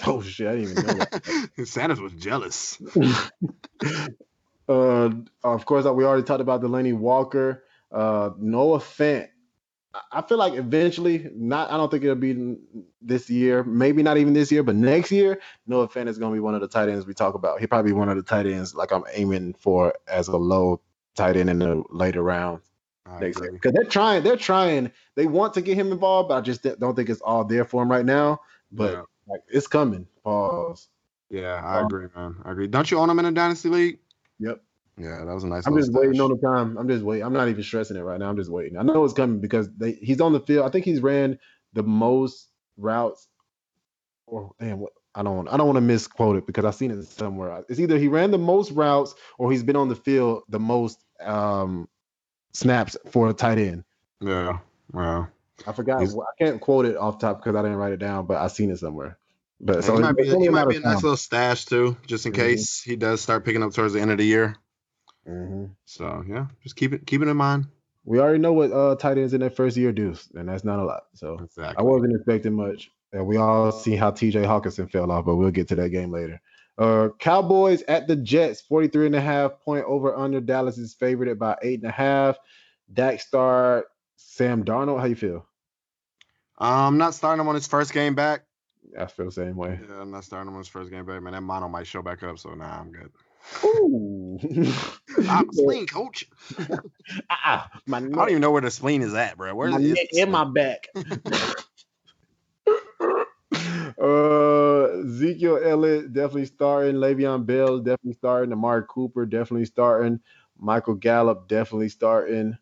Oh 0.06 0.22
shit, 0.22 0.46
I 0.46 0.54
didn't 0.56 0.78
even 0.78 0.86
know 0.86 1.04
that. 1.04 1.50
Sanders 1.66 2.00
was 2.00 2.12
jealous. 2.12 2.80
uh, 4.68 5.10
of 5.42 5.66
course, 5.66 5.84
we 5.86 6.04
already 6.04 6.22
talked 6.22 6.40
about 6.40 6.62
Delanie 6.62 6.96
Walker, 6.96 7.64
uh, 7.90 8.30
Noah 8.38 8.78
Fant. 8.78 9.28
I- 10.12 10.22
feel 10.22 10.38
like 10.38 10.54
eventually, 10.54 11.28
not. 11.34 11.70
I 11.72 11.76
don't 11.76 11.90
think 11.90 12.04
it'll 12.04 12.14
be 12.14 12.56
this 13.02 13.28
year. 13.28 13.64
Maybe 13.64 14.02
not 14.02 14.18
even 14.18 14.34
this 14.34 14.52
year, 14.52 14.62
but 14.62 14.76
next 14.76 15.10
year, 15.10 15.40
Noah 15.66 15.88
Fant 15.88 16.06
is 16.06 16.18
going 16.18 16.32
to 16.32 16.36
be 16.36 16.40
one 16.40 16.54
of 16.54 16.60
the 16.60 16.68
tight 16.68 16.88
ends 16.88 17.06
we 17.06 17.14
talk 17.14 17.34
about. 17.34 17.58
He 17.60 17.66
probably 17.66 17.92
one 17.92 18.08
of 18.08 18.16
the 18.16 18.22
tight 18.22 18.46
ends 18.46 18.74
like 18.74 18.92
I'm 18.92 19.04
aiming 19.12 19.54
for 19.54 19.94
as 20.06 20.28
a 20.28 20.36
low 20.36 20.80
tight 21.16 21.36
end 21.36 21.50
in 21.50 21.58
the 21.58 21.82
later 21.90 22.22
rounds 22.22 22.70
I 23.06 23.18
next 23.18 23.40
year 23.40 23.50
because 23.50 23.72
they're 23.72 23.84
trying. 23.84 24.22
They're 24.22 24.36
trying. 24.36 24.92
They 25.16 25.26
want 25.26 25.54
to 25.54 25.62
get 25.62 25.76
him 25.76 25.90
involved, 25.90 26.28
but 26.28 26.36
I 26.36 26.40
just 26.42 26.62
don't 26.78 26.94
think 26.94 27.08
it's 27.08 27.22
all 27.22 27.44
there 27.44 27.64
for 27.64 27.82
him 27.82 27.90
right 27.90 28.04
now. 28.04 28.40
But 28.70 28.92
Yeah. 28.92 29.02
Like, 29.28 29.42
it's 29.48 29.66
coming. 29.66 30.06
Pause. 30.24 30.88
Yeah, 31.30 31.60
I 31.62 31.80
Um, 31.80 31.86
agree, 31.86 32.06
man. 32.16 32.36
I 32.44 32.52
agree. 32.52 32.66
Don't 32.66 32.90
you 32.90 32.98
own 32.98 33.10
him 33.10 33.18
in 33.18 33.26
a 33.26 33.32
dynasty 33.32 33.68
league? 33.68 33.98
Yep. 34.40 34.62
Yeah, 34.98 35.24
that 35.24 35.32
was 35.32 35.44
a 35.44 35.46
nice. 35.46 35.66
I'm 35.66 35.76
just 35.76 35.92
waiting 35.92 36.20
on 36.20 36.30
the 36.30 36.38
time. 36.38 36.76
I'm 36.76 36.88
just 36.88 37.04
waiting. 37.04 37.24
I'm 37.24 37.32
not 37.32 37.48
even 37.48 37.62
stressing 37.62 37.96
it 37.96 38.00
right 38.00 38.18
now. 38.18 38.28
I'm 38.28 38.36
just 38.36 38.50
waiting. 38.50 38.76
I 38.76 38.82
know 38.82 39.04
it's 39.04 39.14
coming 39.14 39.40
because 39.40 39.68
they, 39.76 39.92
he's 39.92 40.20
on 40.20 40.32
the 40.32 40.40
field. 40.40 40.66
I 40.66 40.70
think 40.70 40.84
he's 40.84 41.00
ran 41.00 41.38
the 41.72 41.84
most 41.84 42.48
routes. 42.76 43.28
Or 44.26 44.52
damn, 44.58 44.80
what 44.80 44.92
I 45.14 45.22
don't 45.22 45.36
want. 45.36 45.52
I 45.52 45.56
don't 45.56 45.66
want 45.66 45.76
to 45.76 45.82
misquote 45.82 46.36
it 46.36 46.46
because 46.46 46.64
I've 46.64 46.74
seen 46.74 46.90
it 46.90 47.04
somewhere. 47.04 47.64
It's 47.68 47.78
either 47.78 47.96
he 47.98 48.08
ran 48.08 48.30
the 48.30 48.38
most 48.38 48.72
routes 48.72 49.14
or 49.38 49.52
he's 49.52 49.62
been 49.62 49.76
on 49.76 49.88
the 49.88 49.96
field 49.96 50.42
the 50.48 50.58
most 50.58 51.04
um, 51.20 51.88
snaps 52.52 52.96
for 53.10 53.28
a 53.28 53.32
tight 53.32 53.58
end. 53.58 53.84
Yeah, 54.20 54.58
yeah. 54.94 55.26
I 55.66 55.72
forgot. 55.72 56.00
He's- 56.00 56.14
I 56.14 56.44
can't 56.44 56.60
quote 56.60 56.86
it 56.86 56.96
off 56.96 57.18
top 57.18 57.38
because 57.42 57.56
I 57.56 57.62
didn't 57.62 57.76
write 57.78 57.92
it 57.92 57.98
down, 57.98 58.26
but 58.26 58.36
I 58.38 58.46
seen 58.48 58.70
it 58.70 58.78
somewhere. 58.78 59.18
But 59.60 59.76
So 59.76 59.80
so 59.88 59.94
he 59.96 60.02
might 60.02 60.16
be, 60.16 60.22
it's 60.22 60.40
he 60.40 60.46
a 60.46 60.50
might 60.52 60.68
be 60.68 60.76
a 60.76 60.80
nice 60.80 61.02
little 61.02 61.16
stash 61.16 61.64
too, 61.64 61.96
just 62.06 62.26
in 62.26 62.32
Mhm. 62.32 62.36
case 62.36 62.80
he 62.80 62.94
does 62.94 63.20
start 63.20 63.44
picking 63.44 63.62
up 63.62 63.72
towards 63.72 63.92
the 63.92 64.00
end 64.00 64.12
of 64.12 64.18
the 64.18 64.24
year. 64.24 64.54
Mhm. 65.26 65.70
So 65.84 66.24
yeah, 66.28 66.46
just 66.62 66.76
keep 66.76 66.92
it 66.92 67.06
keep 67.06 67.22
it 67.22 67.28
in 67.28 67.36
mind. 67.36 67.66
We 68.04 68.20
already 68.20 68.38
know 68.38 68.52
what 68.52 68.72
uh, 68.72 68.94
tight 68.94 69.18
ends 69.18 69.34
in 69.34 69.40
their 69.40 69.50
first 69.50 69.76
year 69.76 69.92
do, 69.92 70.14
and 70.34 70.48
that's 70.48 70.64
not 70.64 70.78
a 70.78 70.84
lot. 70.84 71.02
So 71.14 71.38
I 71.58 71.82
wasn't 71.82 72.14
expecting 72.14 72.54
much. 72.54 72.90
And 73.12 73.26
we 73.26 73.36
all 73.36 73.72
see 73.72 73.96
how 73.96 74.10
TJ 74.10 74.44
Hockenson 74.44 74.90
fell 74.90 75.10
off, 75.10 75.24
but 75.24 75.36
we'll 75.36 75.50
get 75.50 75.68
to 75.68 75.74
that 75.76 75.88
game 75.90 76.10
later. 76.12 76.40
Uh, 76.78 77.08
Cowboys 77.18 77.82
at 77.88 78.06
the 78.06 78.14
Jets, 78.14 78.60
43 78.60 79.06
and 79.06 79.16
a 79.16 79.20
half 79.20 79.60
point 79.60 79.84
over 79.86 80.14
under. 80.14 80.40
Dallas 80.40 80.78
is 80.78 80.94
favored 80.94 81.36
by 81.38 81.56
eight 81.62 81.80
and 81.80 81.88
a 81.88 81.92
half. 81.92 82.38
Dak 82.92 83.20
start 83.20 83.86
Sam 84.18 84.64
Darnold. 84.64 84.98
How 84.98 85.06
you 85.06 85.14
feel? 85.14 85.46
I'm 86.58 86.98
not 86.98 87.14
starting 87.14 87.40
him 87.40 87.48
on 87.48 87.54
his 87.54 87.68
first 87.68 87.92
game 87.94 88.14
back. 88.16 88.42
I 88.98 89.06
feel 89.06 89.26
the 89.26 89.32
same 89.32 89.56
way. 89.56 89.78
Yeah, 89.88 90.00
I'm 90.00 90.10
not 90.10 90.24
starting 90.24 90.48
him 90.48 90.54
on 90.54 90.60
his 90.60 90.68
first 90.68 90.90
game 90.90 91.06
back, 91.06 91.22
man. 91.22 91.34
That 91.34 91.42
mono 91.42 91.68
might 91.68 91.86
show 91.86 92.02
back 92.02 92.22
up, 92.24 92.38
so 92.38 92.50
nah, 92.54 92.80
I'm 92.80 92.90
good. 92.90 93.10
Ooh. 93.64 94.38
I'm 95.28 95.48
a 95.48 95.52
spleen 95.52 95.86
coach. 95.86 96.28
Ah, 97.30 97.70
my 97.86 97.98
I 97.98 98.00
don't 98.00 98.28
even 98.28 98.42
know 98.42 98.50
where 98.50 98.60
the 98.60 98.70
spleen 98.70 99.00
is 99.00 99.14
at, 99.14 99.38
bro. 99.38 99.54
Where's 99.54 99.72
my 99.72 99.80
it? 99.80 99.94
neck 99.94 100.08
and 100.18 100.30
my 100.30 100.44
back. 100.44 100.88
uh, 103.98 105.00
Ezekiel 105.00 105.58
Elliott 105.64 106.12
definitely 106.12 106.44
starting. 106.44 106.96
Le'Veon 106.96 107.46
Bell 107.46 107.78
definitely 107.78 108.12
starting. 108.12 108.52
Amari 108.52 108.82
Cooper 108.88 109.24
definitely 109.24 109.64
starting. 109.64 110.20
Michael 110.58 110.96
Gallup 110.96 111.48
definitely 111.48 111.88
starting. 111.88 112.58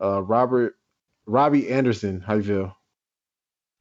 Uh, 0.00 0.22
Robert 0.22 0.77
Robbie 1.28 1.68
Anderson, 1.68 2.20
how 2.20 2.34
you 2.34 2.42
feel? 2.42 2.76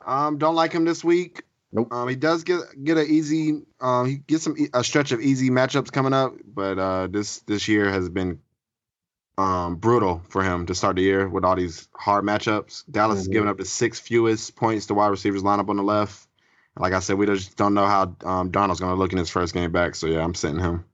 Um, 0.05 0.37
don't 0.37 0.55
like 0.55 0.71
him 0.73 0.85
this 0.85 1.03
week. 1.03 1.43
Nope. 1.71 1.91
Um, 1.91 2.07
he 2.07 2.15
does 2.15 2.43
get 2.43 2.61
get 2.81 2.97
a 2.97 3.03
easy. 3.03 3.61
Um, 3.81 4.05
he 4.07 4.17
gets 4.17 4.43
some 4.43 4.55
e- 4.57 4.69
a 4.73 4.83
stretch 4.83 5.11
of 5.11 5.21
easy 5.21 5.49
matchups 5.49 5.91
coming 5.91 6.13
up, 6.13 6.33
but 6.45 6.77
uh, 6.79 7.07
this 7.07 7.39
this 7.41 7.67
year 7.67 7.89
has 7.89 8.07
been 8.09 8.39
um 9.37 9.75
brutal 9.75 10.21
for 10.29 10.41
him 10.43 10.65
to 10.65 10.73
start 10.73 10.95
the 10.95 11.01
year 11.03 11.27
with 11.27 11.43
all 11.43 11.55
these 11.55 11.87
hard 11.95 12.23
matchups. 12.25 12.83
Dallas 12.89 13.19
is 13.21 13.27
Mhm. 13.27 13.31
giving 13.33 13.49
up 13.49 13.57
the 13.57 13.65
sixth 13.65 14.01
fewest 14.03 14.55
points 14.55 14.87
to 14.87 14.93
wide 14.93 15.07
receivers 15.09 15.43
lineup 15.43 15.69
on 15.69 15.77
the 15.77 15.83
left. 15.83 16.27
Like 16.77 16.93
I 16.93 16.99
said, 16.99 17.17
we 17.17 17.25
just 17.25 17.55
don't 17.57 17.73
know 17.73 17.85
how 17.85 18.15
um 18.23 18.49
Donald's 18.51 18.79
going 18.79 18.93
to 18.93 18.99
look 18.99 19.11
in 19.11 19.17
his 19.17 19.29
first 19.29 19.53
game 19.53 19.71
back. 19.71 19.95
So 19.95 20.07
yeah, 20.07 20.23
I'm 20.23 20.33
sitting 20.35 20.59
him. 20.59 20.85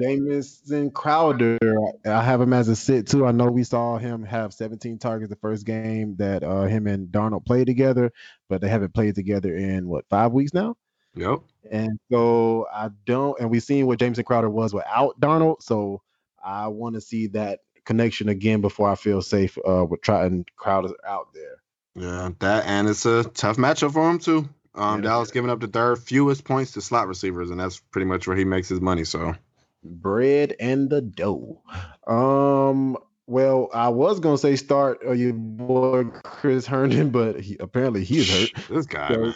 Jamison 0.00 0.90
Crowder, 0.90 1.58
I 2.04 2.22
have 2.22 2.40
him 2.40 2.52
as 2.52 2.68
a 2.68 2.76
sit 2.76 3.06
too. 3.06 3.26
I 3.26 3.32
know 3.32 3.46
we 3.46 3.64
saw 3.64 3.98
him 3.98 4.22
have 4.24 4.52
17 4.52 4.98
targets 4.98 5.30
the 5.30 5.36
first 5.36 5.66
game 5.66 6.16
that 6.16 6.42
uh, 6.42 6.64
him 6.64 6.86
and 6.86 7.08
Darnold 7.08 7.44
played 7.44 7.66
together, 7.66 8.12
but 8.48 8.60
they 8.60 8.68
haven't 8.68 8.94
played 8.94 9.14
together 9.14 9.54
in 9.54 9.88
what 9.88 10.08
five 10.08 10.32
weeks 10.32 10.54
now. 10.54 10.76
Yep. 11.14 11.40
And 11.70 11.98
so 12.10 12.66
I 12.72 12.90
don't, 13.04 13.38
and 13.40 13.50
we've 13.50 13.62
seen 13.62 13.86
what 13.86 13.98
Jamison 13.98 14.24
Crowder 14.24 14.50
was 14.50 14.72
without 14.72 15.18
Darnold. 15.20 15.62
So 15.62 16.02
I 16.42 16.68
want 16.68 16.94
to 16.94 17.00
see 17.00 17.28
that 17.28 17.60
connection 17.84 18.28
again 18.28 18.60
before 18.60 18.88
I 18.88 18.94
feel 18.94 19.22
safe 19.22 19.58
uh, 19.66 19.84
with 19.84 20.02
trying 20.02 20.46
Crowder 20.56 20.94
out 21.06 21.28
there. 21.34 21.62
Yeah, 21.96 22.30
that 22.38 22.66
and 22.66 22.88
it's 22.88 23.04
a 23.04 23.24
tough 23.24 23.56
matchup 23.56 23.92
for 23.92 24.08
him 24.08 24.20
too. 24.20 24.48
Um. 24.74 25.00
Dallas 25.02 25.30
giving 25.30 25.50
up 25.50 25.60
the 25.60 25.66
third 25.68 25.98
fewest 25.98 26.44
points 26.44 26.72
to 26.72 26.80
slot 26.80 27.08
receivers, 27.08 27.50
and 27.50 27.58
that's 27.60 27.80
pretty 27.80 28.06
much 28.06 28.26
where 28.26 28.36
he 28.36 28.44
makes 28.44 28.68
his 28.68 28.80
money. 28.80 29.04
So 29.04 29.34
bread 29.82 30.54
and 30.60 30.88
the 30.90 31.00
dough. 31.00 31.62
Um, 32.06 32.96
well, 33.26 33.68
I 33.74 33.88
was 33.88 34.20
gonna 34.20 34.38
say 34.38 34.56
start 34.56 35.00
uh, 35.06 35.12
your 35.12 35.32
boy 35.32 36.04
Chris 36.22 36.66
Herndon, 36.66 37.10
but 37.10 37.40
he, 37.40 37.56
apparently 37.58 38.04
he 38.04 38.18
is 38.18 38.30
hurt. 38.30 38.64
This 38.68 38.86
guy, 38.86 39.08
So. 39.14 39.32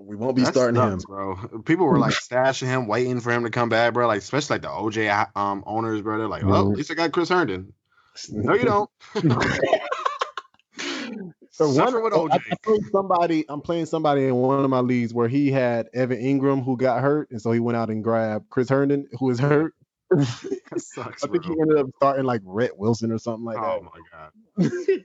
We 0.00 0.14
won't 0.14 0.36
be 0.36 0.42
That 0.44 0.54
starting 0.54 0.76
sucks, 0.76 1.02
him. 1.02 1.06
bro. 1.08 1.36
People 1.64 1.86
were 1.86 1.98
like 1.98 2.14
stashing 2.30 2.68
him, 2.68 2.86
waiting 2.86 3.18
for 3.20 3.32
him 3.32 3.42
to 3.42 3.50
come 3.50 3.68
back, 3.68 3.94
bro. 3.94 4.06
Like 4.06 4.18
especially 4.20 4.54
like 4.54 4.62
the 4.62 4.68
OJ 4.68 5.36
um 5.36 5.64
owners, 5.66 6.02
bro. 6.02 6.18
They're 6.18 6.28
like, 6.28 6.44
well, 6.44 6.66
Mhm. 6.66 6.70
at 6.72 6.76
least 6.78 6.90
I 6.92 6.94
got 6.94 7.12
Chris 7.12 7.28
Herndon. 7.30 7.72
No, 8.30 8.54
you 8.54 8.64
don't. 8.64 8.90
So 11.58 11.72
Suffer 11.72 12.00
one, 12.00 12.12
with 12.12 12.32
I, 12.32 12.38
OJ. 12.38 12.90
Somebody. 12.92 13.44
I'm 13.48 13.60
playing 13.60 13.86
somebody 13.86 14.26
in 14.26 14.36
one 14.36 14.62
of 14.62 14.70
my 14.70 14.78
leagues 14.78 15.12
where 15.12 15.26
he 15.26 15.50
had 15.50 15.88
Evan 15.92 16.22
Engram 16.22 16.64
who 16.64 16.76
got 16.76 17.02
hurt, 17.02 17.32
and 17.32 17.42
so 17.42 17.50
he 17.50 17.58
went 17.58 17.76
out 17.76 17.90
and 17.90 18.04
grabbed 18.04 18.48
Chris 18.48 18.68
Herndon 18.68 19.08
who 19.18 19.28
is 19.30 19.40
hurt. 19.40 19.74
Sucks, 20.76 21.24
I 21.24 21.26
think 21.26 21.44
he 21.44 21.50
ended 21.50 21.78
up 21.78 21.86
starting 21.96 22.24
like 22.26 22.42
Rhett 22.44 22.70
Ellison 22.80 23.10
or 23.10 23.18
something 23.18 23.44
like 23.44 23.58
Oh 23.58 23.82
that. 23.82 23.90
Oh 24.60 24.70
my 24.70 24.92
god. 24.94 25.04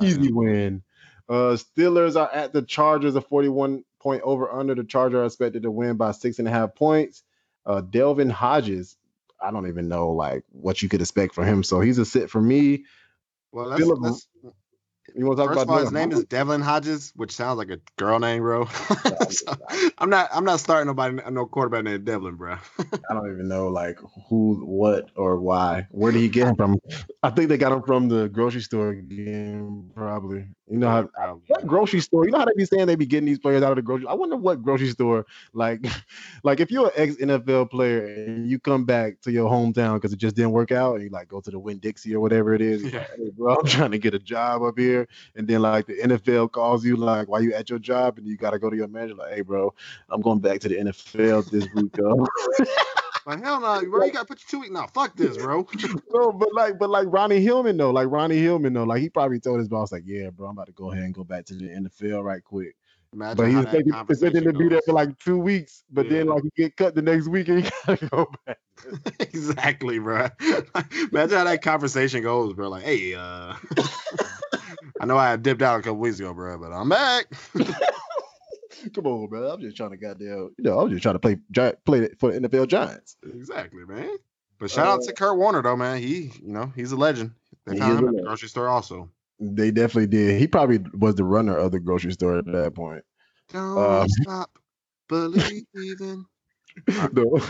Easy 0.00 0.30
win. 0.30 0.84
Uh, 1.28 1.56
Steelers 1.56 2.14
are 2.14 2.30
at 2.32 2.52
the 2.52 2.62
Chargers, 2.62 3.16
a 3.16 3.20
41 3.20 3.82
point 4.00 4.22
over 4.22 4.48
under. 4.48 4.76
The 4.76 4.84
Chargers 4.84 5.18
are 5.18 5.24
expected 5.24 5.64
to 5.64 5.72
win 5.72 5.96
by 5.96 6.12
six 6.12 6.38
and 6.38 6.46
a 6.46 6.52
half 6.52 6.76
points. 6.76 7.24
Uh, 7.66 7.80
Delvin 7.80 8.30
Hodges, 8.30 8.96
I 9.42 9.50
don't 9.50 9.66
even 9.66 9.88
know 9.88 10.10
like 10.10 10.44
what 10.52 10.82
you 10.82 10.88
could 10.88 11.00
expect 11.00 11.34
from 11.34 11.46
him. 11.46 11.64
So 11.64 11.80
he's 11.80 11.98
a 11.98 12.04
sit 12.04 12.30
for 12.30 12.40
me. 12.40 12.84
Well, 13.50 13.66
let's, 13.66 13.84
let's 13.84 14.26
You 15.14 15.26
want 15.26 15.38
to 15.38 15.44
talk 15.44 15.54
First 15.54 15.62
about 15.62 15.62
of 15.62 15.70
all, 15.70 15.78
his 15.78 15.90
Delvin 15.92 16.10
name 16.10 16.18
is 16.18 16.24
Devlin 16.26 16.60
Hodges, 16.60 17.12
which 17.16 17.32
sounds 17.32 17.58
like 17.58 17.70
a 17.70 17.78
girl 17.96 18.18
name, 18.18 18.42
bro. 18.42 18.68
So, 19.30 19.54
I'm 19.98 20.10
not. 20.10 20.28
I'm 20.32 20.44
not 20.44 20.58
starting 20.60 20.88
nobody, 20.88 21.18
no 21.30 21.46
quarterback 21.46 21.84
named 21.84 22.04
Devlin, 22.04 22.34
bro. 22.34 22.56
I 22.78 23.14
don't 23.14 23.32
even 23.32 23.48
know 23.48 23.68
like 23.68 23.98
who, 24.28 24.56
what, 24.64 25.10
or 25.14 25.38
why. 25.38 25.86
Where 25.90 26.10
did 26.10 26.20
he 26.20 26.28
get 26.28 26.48
him 26.48 26.56
from? 26.56 26.78
I 27.22 27.30
think 27.30 27.48
they 27.48 27.58
got 27.58 27.72
him 27.72 27.82
from 27.82 28.08
the 28.08 28.28
grocery 28.28 28.62
store 28.62 28.90
again, 28.90 29.90
probably. 29.94 30.46
You 30.70 30.78
know 30.78 30.88
how 30.88 31.02
Probably. 31.02 31.42
what 31.48 31.66
grocery 31.66 32.00
store? 32.00 32.24
You 32.24 32.30
know 32.30 32.38
how 32.38 32.44
they 32.44 32.52
be 32.56 32.64
saying 32.64 32.86
they 32.86 32.94
be 32.94 33.04
getting 33.04 33.26
these 33.26 33.40
players 33.40 33.62
out 33.64 33.72
of 33.72 33.76
the 33.76 33.82
grocery. 33.82 34.06
I 34.08 34.14
wonder 34.14 34.36
what 34.36 34.62
grocery 34.62 34.90
store, 34.90 35.26
like, 35.52 35.84
like 36.44 36.60
if 36.60 36.70
you're 36.70 36.86
an 36.86 36.92
ex 36.94 37.16
NFL 37.16 37.70
player 37.70 38.06
and 38.06 38.48
you 38.48 38.60
come 38.60 38.84
back 38.84 39.20
to 39.22 39.32
your 39.32 39.50
hometown 39.50 39.94
because 39.94 40.12
it 40.12 40.18
just 40.18 40.36
didn't 40.36 40.52
work 40.52 40.70
out, 40.70 40.94
and 40.94 41.02
you 41.02 41.10
like 41.10 41.26
go 41.26 41.40
to 41.40 41.50
the 41.50 41.58
Winn 41.58 41.78
Dixie 41.78 42.14
or 42.14 42.20
whatever 42.20 42.54
it 42.54 42.62
is. 42.62 42.80
Yeah. 42.90 43.04
Hey, 43.16 43.30
bro, 43.36 43.54
I'm 43.54 43.66
trying 43.66 43.92
to 43.92 43.98
get 43.98 44.14
a 44.14 44.18
job 44.18 44.62
up 44.62 44.76
here, 44.76 45.06
and 45.36 45.46
then 45.46 45.62
like 45.62 45.86
the 45.86 45.96
NFL 45.98 46.50
calls 46.50 46.84
you 46.84 46.96
like 46.96 47.28
why 47.28 47.38
you 47.40 47.52
at 47.52 47.70
your 47.70 47.78
job, 47.78 48.18
and 48.18 48.26
you 48.26 48.36
got 48.36 48.50
to 48.50 48.58
go 48.58 48.68
to 48.68 48.76
your 48.76 48.88
manager 48.88 49.14
like, 49.14 49.34
hey, 49.34 49.40
bro, 49.42 49.72
I'm 50.08 50.20
going 50.20 50.40
back 50.40 50.60
to 50.60 50.68
the 50.68 50.76
NFL 50.76 51.50
this 51.50 51.68
week. 51.74 51.94
Like 53.26 53.42
hell 53.42 53.60
no, 53.60 53.88
bro. 53.88 54.04
You 54.04 54.12
got 54.12 54.20
to 54.20 54.26
put 54.26 54.40
your 54.40 54.48
two 54.48 54.60
week. 54.60 54.72
No, 54.72 54.86
fuck 54.94 55.16
this, 55.16 55.36
bro. 55.36 55.66
no, 56.12 56.32
but 56.32 56.52
like, 56.54 56.78
but 56.78 56.90
like 56.90 57.06
Ronnie 57.10 57.40
Hillman 57.40 57.76
though, 57.76 57.90
like 57.90 58.08
Ronnie 58.08 58.38
Hillman 58.38 58.72
though, 58.72 58.84
like 58.84 59.00
he 59.00 59.08
probably 59.08 59.40
told 59.40 59.58
his 59.58 59.68
boss 59.68 59.92
like, 59.92 60.04
yeah, 60.06 60.30
bro, 60.30 60.48
I'm 60.48 60.52
about 60.52 60.66
to 60.66 60.72
go 60.72 60.92
ahead 60.92 61.04
and 61.04 61.14
go 61.14 61.24
back 61.24 61.44
to 61.46 61.54
the 61.54 61.68
NFL 61.68 62.24
right 62.24 62.42
quick. 62.42 62.76
Imagine 63.12 63.36
But 63.36 63.48
he 63.48 63.56
was 63.56 63.64
that 63.66 64.04
expecting, 64.08 64.44
to 64.44 64.52
be 64.52 64.68
there 64.68 64.80
for 64.86 64.92
like 64.92 65.18
two 65.18 65.38
weeks, 65.38 65.82
but 65.90 66.08
then 66.08 66.28
like 66.28 66.44
he 66.44 66.62
get 66.62 66.76
cut 66.76 66.94
the 66.94 67.02
next 67.02 67.26
week 67.26 67.48
and 67.48 67.64
he 67.64 67.70
gotta 67.86 68.06
go 68.06 68.30
back. 68.46 68.58
exactly, 69.20 69.98
bro. 69.98 70.28
Imagine 71.12 71.38
how 71.38 71.44
that 71.44 71.60
conversation 71.60 72.22
goes, 72.22 72.52
bro. 72.52 72.68
Like, 72.68 72.84
hey, 72.84 73.14
uh, 73.14 73.54
I 75.00 75.06
know 75.06 75.18
I 75.18 75.34
dipped 75.36 75.62
out 75.62 75.80
a 75.80 75.82
couple 75.82 75.98
weeks 75.98 76.20
ago, 76.20 76.32
bro, 76.32 76.56
but 76.58 76.72
I'm 76.72 76.88
back. 76.88 77.26
Come 78.94 79.06
on, 79.06 79.28
bro. 79.28 79.50
I'm 79.52 79.60
just 79.60 79.76
trying 79.76 79.90
to 79.90 79.96
goddamn, 79.96 80.54
you 80.58 80.64
know, 80.64 80.80
I'm 80.80 80.90
just 80.90 81.02
trying 81.02 81.14
to 81.14 81.18
play 81.18 81.36
play 81.84 82.08
for 82.18 82.32
the 82.32 82.40
NFL 82.48 82.68
Giants. 82.68 83.16
exactly, 83.24 83.84
man. 83.84 84.16
But 84.58 84.70
shout 84.70 84.86
out 84.86 85.02
to 85.02 85.12
Kurt 85.12 85.36
Warner 85.38 85.62
though, 85.62 85.76
man. 85.76 85.98
He, 86.02 86.32
you 86.42 86.52
know, 86.52 86.72
he's 86.76 86.92
a 86.92 86.96
legend. 86.96 87.32
They 87.66 87.78
found 87.78 87.98
him 88.00 88.08
at 88.08 88.14
the 88.16 88.22
grocery 88.22 88.48
store 88.48 88.68
also. 88.68 89.10
They 89.38 89.70
definitely 89.70 90.08
did. 90.08 90.38
He 90.38 90.46
probably 90.46 90.78
was 90.98 91.14
the 91.14 91.24
runner 91.24 91.56
of 91.56 91.72
the 91.72 91.80
grocery 91.80 92.12
store 92.12 92.38
at 92.38 92.44
that 92.46 92.74
point. 92.74 93.02
Don't 93.52 93.78
Um, 93.78 94.08
stop 94.08 94.50
believing. 95.08 96.26
No. 97.12 97.36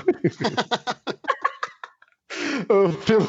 uh, 2.71 2.91
Phil, 2.91 3.25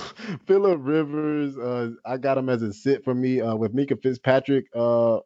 Philip 0.45 0.79
Rivers, 0.81 1.57
uh, 1.57 1.89
I 2.05 2.17
got 2.17 2.37
him 2.37 2.47
as 2.49 2.61
a 2.61 2.71
sit 2.73 3.03
for 3.03 3.13
me 3.13 3.41
uh, 3.41 3.55
with 3.55 3.75
Minkah 3.75 4.01
Fitzpatrick 4.01 4.67
uh, 4.73 5.19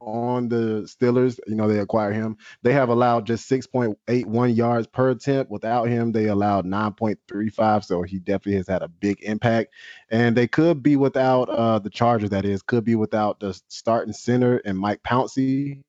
on 0.00 0.48
the 0.48 0.82
Steelers. 0.82 1.38
You 1.46 1.54
know, 1.54 1.68
they 1.68 1.78
acquired 1.78 2.14
him. 2.14 2.36
They 2.62 2.72
have 2.72 2.88
allowed 2.88 3.26
just 3.26 3.50
6.81 3.50 4.56
yards 4.56 4.86
per 4.86 5.10
attempt. 5.10 5.50
Without 5.50 5.88
him, 5.88 6.12
they 6.12 6.26
allowed 6.26 6.64
9.35. 6.64 7.84
So 7.84 8.02
he 8.02 8.18
definitely 8.18 8.56
has 8.56 8.68
had 8.68 8.82
a 8.82 8.88
big 8.88 9.22
impact. 9.22 9.72
And 10.10 10.36
they 10.36 10.46
could 10.46 10.82
be 10.82 10.96
without 10.96 11.48
uh, 11.48 11.78
the 11.78 11.90
Chargers, 11.90 12.30
that 12.30 12.44
is, 12.44 12.62
could 12.62 12.84
be 12.84 12.94
without 12.94 13.40
the 13.40 13.58
starting 13.68 14.12
center 14.12 14.58
and 14.58 14.78
Mike 14.78 15.02
Pouncey, 15.02 15.82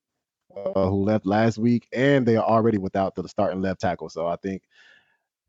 uh, 0.56 0.88
who 0.88 1.02
left 1.02 1.26
last 1.26 1.58
week. 1.58 1.88
And 1.92 2.26
they 2.26 2.36
are 2.36 2.44
already 2.44 2.78
without 2.78 3.14
the 3.14 3.28
starting 3.28 3.60
left 3.60 3.80
tackle. 3.80 4.08
So 4.08 4.26
I 4.26 4.36
think 4.36 4.62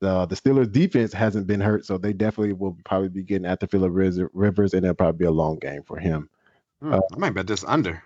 the 0.01 0.25
the 0.25 0.35
Steelers 0.35 0.71
defense 0.71 1.11
hasn't 1.13 1.45
been 1.45 1.59
hurt, 1.59 1.85
so 1.85 1.97
they 1.97 2.13
definitely 2.13 2.53
will 2.53 2.77
probably 2.85 3.09
be 3.09 3.23
getting 3.23 3.45
at 3.45 3.59
the 3.59 3.67
Philip 3.67 3.91
Rivers, 3.93 4.73
and 4.73 4.85
it'll 4.85 4.95
probably 4.95 5.17
be 5.17 5.25
a 5.25 5.31
long 5.31 5.59
game 5.59 5.83
for 5.83 5.97
him. 5.97 6.29
Hmm, 6.81 6.93
I 6.93 7.17
might 7.17 7.33
bet 7.33 7.47
this 7.47 7.65
under. 7.65 8.01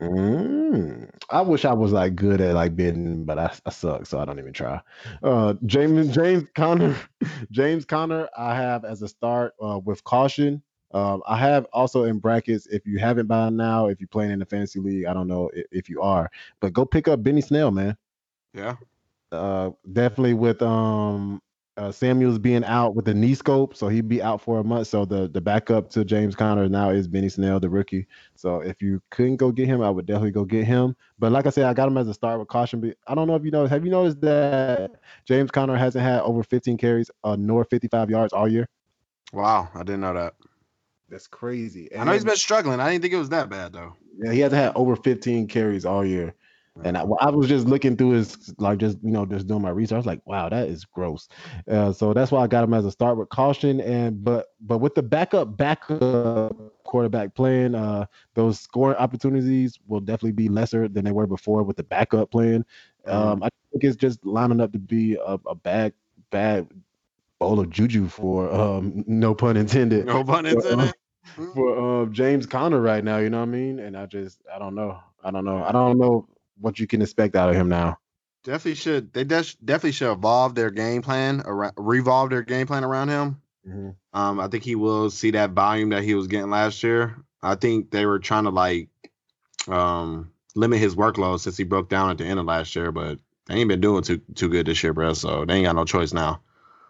Mm, 0.00 1.10
I 1.28 1.42
wish 1.42 1.64
I 1.64 1.74
was 1.74 1.92
like 1.92 2.14
good 2.16 2.40
at 2.40 2.54
like 2.54 2.74
bidding, 2.74 3.24
but 3.24 3.38
I, 3.38 3.52
I 3.66 3.70
suck, 3.70 4.06
so 4.06 4.18
I 4.18 4.24
don't 4.24 4.38
even 4.38 4.52
try. 4.54 4.80
Uh, 5.22 5.54
James 5.66 6.14
James 6.14 6.48
Conner, 6.54 6.96
James 7.50 7.84
Conner, 7.84 8.28
I 8.36 8.54
have 8.54 8.84
as 8.84 9.02
a 9.02 9.08
start 9.08 9.54
uh, 9.62 9.78
with 9.84 10.02
caution. 10.04 10.62
Um, 10.92 11.22
I 11.26 11.36
have 11.36 11.66
also 11.72 12.04
in 12.04 12.18
brackets. 12.18 12.66
If 12.66 12.86
you 12.86 12.98
haven't 12.98 13.26
by 13.26 13.50
now, 13.50 13.88
if 13.88 14.00
you're 14.00 14.08
playing 14.08 14.32
in 14.32 14.38
the 14.38 14.46
fantasy 14.46 14.80
league, 14.80 15.04
I 15.06 15.12
don't 15.12 15.28
know 15.28 15.50
if, 15.52 15.66
if 15.70 15.88
you 15.90 16.00
are, 16.00 16.30
but 16.60 16.72
go 16.72 16.84
pick 16.86 17.06
up 17.08 17.22
Benny 17.22 17.42
Snell, 17.42 17.70
man. 17.70 17.96
Yeah. 18.54 18.76
uh, 19.32 19.70
definitely 19.92 20.34
with 20.34 20.62
um 20.62 21.40
uh, 21.76 21.90
Samuels 21.90 22.38
being 22.38 22.64
out 22.64 22.94
with 22.94 23.04
the 23.04 23.14
knee 23.14 23.34
scope, 23.34 23.74
so 23.74 23.88
he'd 23.88 24.08
be 24.08 24.22
out 24.22 24.40
for 24.40 24.58
a 24.60 24.64
month. 24.64 24.88
So 24.88 25.04
the 25.04 25.28
the 25.28 25.40
backup 25.40 25.90
to 25.90 26.04
James 26.04 26.34
Conner 26.34 26.68
now 26.68 26.90
is 26.90 27.08
Benny 27.08 27.28
Snell, 27.28 27.60
the 27.60 27.70
rookie. 27.70 28.06
So 28.34 28.60
if 28.60 28.82
you 28.82 29.00
couldn't 29.10 29.36
go 29.36 29.50
get 29.50 29.66
him, 29.66 29.80
I 29.80 29.90
would 29.90 30.06
definitely 30.06 30.32
go 30.32 30.44
get 30.44 30.64
him. 30.64 30.96
But 31.18 31.32
like 31.32 31.46
I 31.46 31.50
said, 31.50 31.64
I 31.64 31.74
got 31.74 31.88
him 31.88 31.96
as 31.96 32.08
a 32.08 32.14
start 32.14 32.38
with 32.38 32.48
caution. 32.48 32.80
But 32.80 32.96
I 33.06 33.14
don't 33.14 33.28
know 33.28 33.34
if 33.34 33.44
you 33.44 33.50
know. 33.50 33.66
Have 33.66 33.84
you 33.84 33.90
noticed 33.90 34.20
that 34.22 34.92
James 35.24 35.50
Conner 35.50 35.76
hasn't 35.76 36.04
had 36.04 36.20
over 36.20 36.42
15 36.42 36.76
carries 36.76 37.10
uh, 37.24 37.36
nor 37.38 37.64
55 37.64 38.10
yards 38.10 38.32
all 38.32 38.48
year? 38.48 38.68
Wow, 39.32 39.68
I 39.74 39.78
didn't 39.78 40.00
know 40.00 40.14
that. 40.14 40.34
That's 41.08 41.26
crazy. 41.26 41.94
I 41.96 42.04
know 42.04 42.12
he's 42.12 42.24
been 42.24 42.36
struggling. 42.36 42.78
I 42.78 42.90
didn't 42.90 43.02
think 43.02 43.14
it 43.14 43.18
was 43.18 43.30
that 43.30 43.48
bad 43.48 43.72
though. 43.72 43.96
Yeah, 44.18 44.32
he 44.32 44.40
hasn't 44.40 44.62
had 44.62 44.72
over 44.74 44.96
15 44.96 45.48
carries 45.48 45.84
all 45.84 46.04
year. 46.04 46.34
And 46.84 46.96
I, 46.96 47.02
I 47.20 47.30
was 47.30 47.48
just 47.48 47.66
looking 47.66 47.96
through 47.96 48.12
his, 48.12 48.54
like, 48.58 48.78
just, 48.78 48.98
you 49.02 49.10
know, 49.10 49.26
just 49.26 49.46
doing 49.46 49.60
my 49.60 49.70
research. 49.70 49.96
I 49.96 49.98
was 49.98 50.06
like, 50.06 50.22
wow, 50.24 50.48
that 50.48 50.68
is 50.68 50.84
gross. 50.84 51.28
Uh, 51.70 51.92
so 51.92 52.14
that's 52.14 52.30
why 52.32 52.42
I 52.42 52.46
got 52.46 52.64
him 52.64 52.72
as 52.72 52.86
a 52.86 52.90
start 52.90 53.18
with 53.18 53.28
caution. 53.28 53.80
And, 53.80 54.24
but, 54.24 54.46
but 54.60 54.78
with 54.78 54.94
the 54.94 55.02
backup, 55.02 55.56
backup 55.56 56.56
quarterback 56.84 57.34
playing, 57.34 57.74
uh, 57.74 58.06
those 58.34 58.60
scoring 58.60 58.96
opportunities 58.96 59.78
will 59.88 60.00
definitely 60.00 60.32
be 60.32 60.48
lesser 60.48 60.88
than 60.88 61.04
they 61.04 61.12
were 61.12 61.26
before 61.26 61.62
with 61.64 61.76
the 61.76 61.82
backup 61.82 62.30
playing. 62.30 62.64
Um, 63.06 63.42
I 63.42 63.48
think 63.72 63.84
it's 63.84 63.96
just 63.96 64.24
lining 64.24 64.60
up 64.60 64.72
to 64.72 64.78
be 64.78 65.16
a, 65.16 65.38
a 65.46 65.54
bad, 65.54 65.92
bad 66.30 66.68
bowl 67.38 67.60
of 67.60 67.68
juju 67.70 68.08
for, 68.08 68.50
um, 68.52 69.04
no 69.06 69.34
pun 69.34 69.56
intended 69.56 70.06
No 70.06 70.24
pun 70.24 70.46
intended. 70.46 70.94
for 71.54 72.02
um, 72.02 72.12
James 72.12 72.46
Conner 72.46 72.80
right 72.80 73.04
now. 73.04 73.18
You 73.18 73.28
know 73.28 73.40
what 73.40 73.48
I 73.48 73.52
mean? 73.52 73.80
And 73.80 73.96
I 73.96 74.06
just 74.06 74.40
I 74.54 74.58
don't 74.58 74.74
know. 74.74 74.98
I 75.22 75.30
don't 75.30 75.44
know. 75.44 75.62
I 75.62 75.72
don't 75.72 75.98
know 75.98 76.26
what 76.60 76.78
you 76.78 76.86
can 76.86 77.02
expect 77.02 77.36
out 77.36 77.50
of 77.50 77.56
him 77.56 77.68
now. 77.68 77.98
Definitely 78.42 78.74
should. 78.76 79.12
They 79.12 79.24
des- 79.24 79.56
definitely 79.64 79.92
should 79.92 80.12
evolve 80.12 80.54
their 80.54 80.70
game 80.70 81.02
plan 81.02 81.42
around, 81.44 81.74
revolve 81.76 82.30
their 82.30 82.42
game 82.42 82.66
plan 82.66 82.84
around 82.84 83.08
him. 83.10 83.42
Um, 84.12 84.40
I 84.40 84.48
think 84.48 84.64
he 84.64 84.74
will 84.74 85.10
see 85.10 85.32
that 85.32 85.50
volume 85.50 85.90
that 85.90 86.02
he 86.02 86.14
was 86.14 86.26
getting 86.26 86.50
last 86.50 86.82
year. 86.82 87.16
I 87.42 87.54
think 87.54 87.90
they 87.90 88.06
were 88.06 88.18
trying 88.18 88.44
to 88.44 88.50
like 88.50 88.88
um 89.68 90.32
limit 90.54 90.78
his 90.80 90.96
workload 90.96 91.40
since 91.40 91.56
he 91.56 91.64
broke 91.64 91.88
down 91.88 92.10
at 92.10 92.18
the 92.18 92.24
end 92.24 92.40
of 92.40 92.46
last 92.46 92.74
year, 92.74 92.90
but 92.90 93.18
they 93.46 93.56
ain't 93.56 93.68
been 93.68 93.80
doing 93.80 94.02
too 94.02 94.18
too 94.34 94.48
good 94.48 94.66
this 94.66 94.82
year, 94.82 94.94
bro. 94.94 95.12
So 95.12 95.44
they 95.44 95.54
ain't 95.54 95.66
got 95.66 95.76
no 95.76 95.84
choice 95.84 96.12
now. 96.12 96.40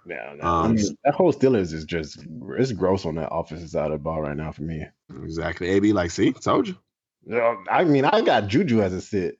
Yeah, 0.06 0.34
no, 0.36 0.44
I 0.44 0.66
Um, 0.66 0.74
mean, 0.76 0.96
that 1.04 1.14
whole 1.14 1.32
Steelers 1.32 1.72
is 1.72 1.84
just 1.84 2.24
it's 2.58 2.72
gross 2.72 3.04
on 3.04 3.16
that 3.16 3.30
offensive 3.30 3.70
side 3.70 3.86
of 3.86 3.92
the 3.92 3.98
ball 3.98 4.22
right 4.22 4.36
now 4.36 4.52
for 4.52 4.62
me. 4.62 4.86
Exactly. 5.22 5.68
AB, 5.68 5.92
like, 5.92 6.10
see, 6.10 6.32
told 6.32 6.68
you. 6.68 6.76
Yeah, 7.26 7.56
I 7.70 7.84
mean, 7.84 8.04
I 8.04 8.22
got 8.22 8.48
Juju 8.48 8.80
as 8.82 8.92
a 8.94 9.00
sit. 9.00 9.38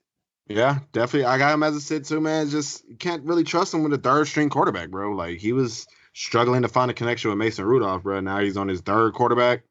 Yeah, 0.50 0.80
definitely. 0.92 1.26
I 1.26 1.38
got 1.38 1.54
him 1.54 1.62
as 1.62 1.76
a 1.76 1.80
sit 1.80 2.06
too, 2.06 2.20
man. 2.20 2.48
Just 2.50 2.82
can't 2.98 3.24
really 3.24 3.44
trust 3.44 3.72
him 3.72 3.84
with 3.84 3.92
a 3.92 3.98
third 3.98 4.26
string 4.26 4.50
quarterback, 4.50 4.90
bro. 4.90 5.12
Like 5.12 5.38
he 5.38 5.52
was 5.52 5.86
struggling 6.12 6.62
to 6.62 6.68
find 6.68 6.90
a 6.90 6.94
connection 6.94 7.30
with 7.30 7.38
Mason 7.38 7.64
Rudolph, 7.64 8.02
bro. 8.02 8.18
Now 8.18 8.40
he's 8.40 8.56
on 8.56 8.66
his 8.66 8.80
third 8.80 9.14
quarterback. 9.14 9.62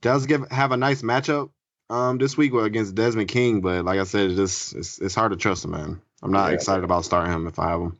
Does 0.00 0.26
give 0.26 0.50
have 0.50 0.72
a 0.72 0.76
nice 0.76 1.02
matchup 1.02 1.50
um 1.90 2.18
this 2.18 2.36
week 2.36 2.52
against 2.54 2.96
Desmond 2.96 3.28
King, 3.28 3.60
but 3.60 3.84
like 3.84 4.00
I 4.00 4.04
said, 4.04 4.30
it's 4.30 4.36
just 4.36 4.74
it's, 4.74 4.98
it's 5.00 5.14
hard 5.14 5.30
to 5.30 5.38
trust 5.38 5.64
him, 5.64 5.70
man. 5.70 6.02
I'm 6.24 6.32
not 6.32 6.48
Yeah. 6.48 6.54
excited 6.56 6.82
about 6.82 7.04
starting 7.04 7.32
him 7.32 7.46
if 7.46 7.60
I 7.60 7.70
have 7.70 7.80
him. 7.80 7.98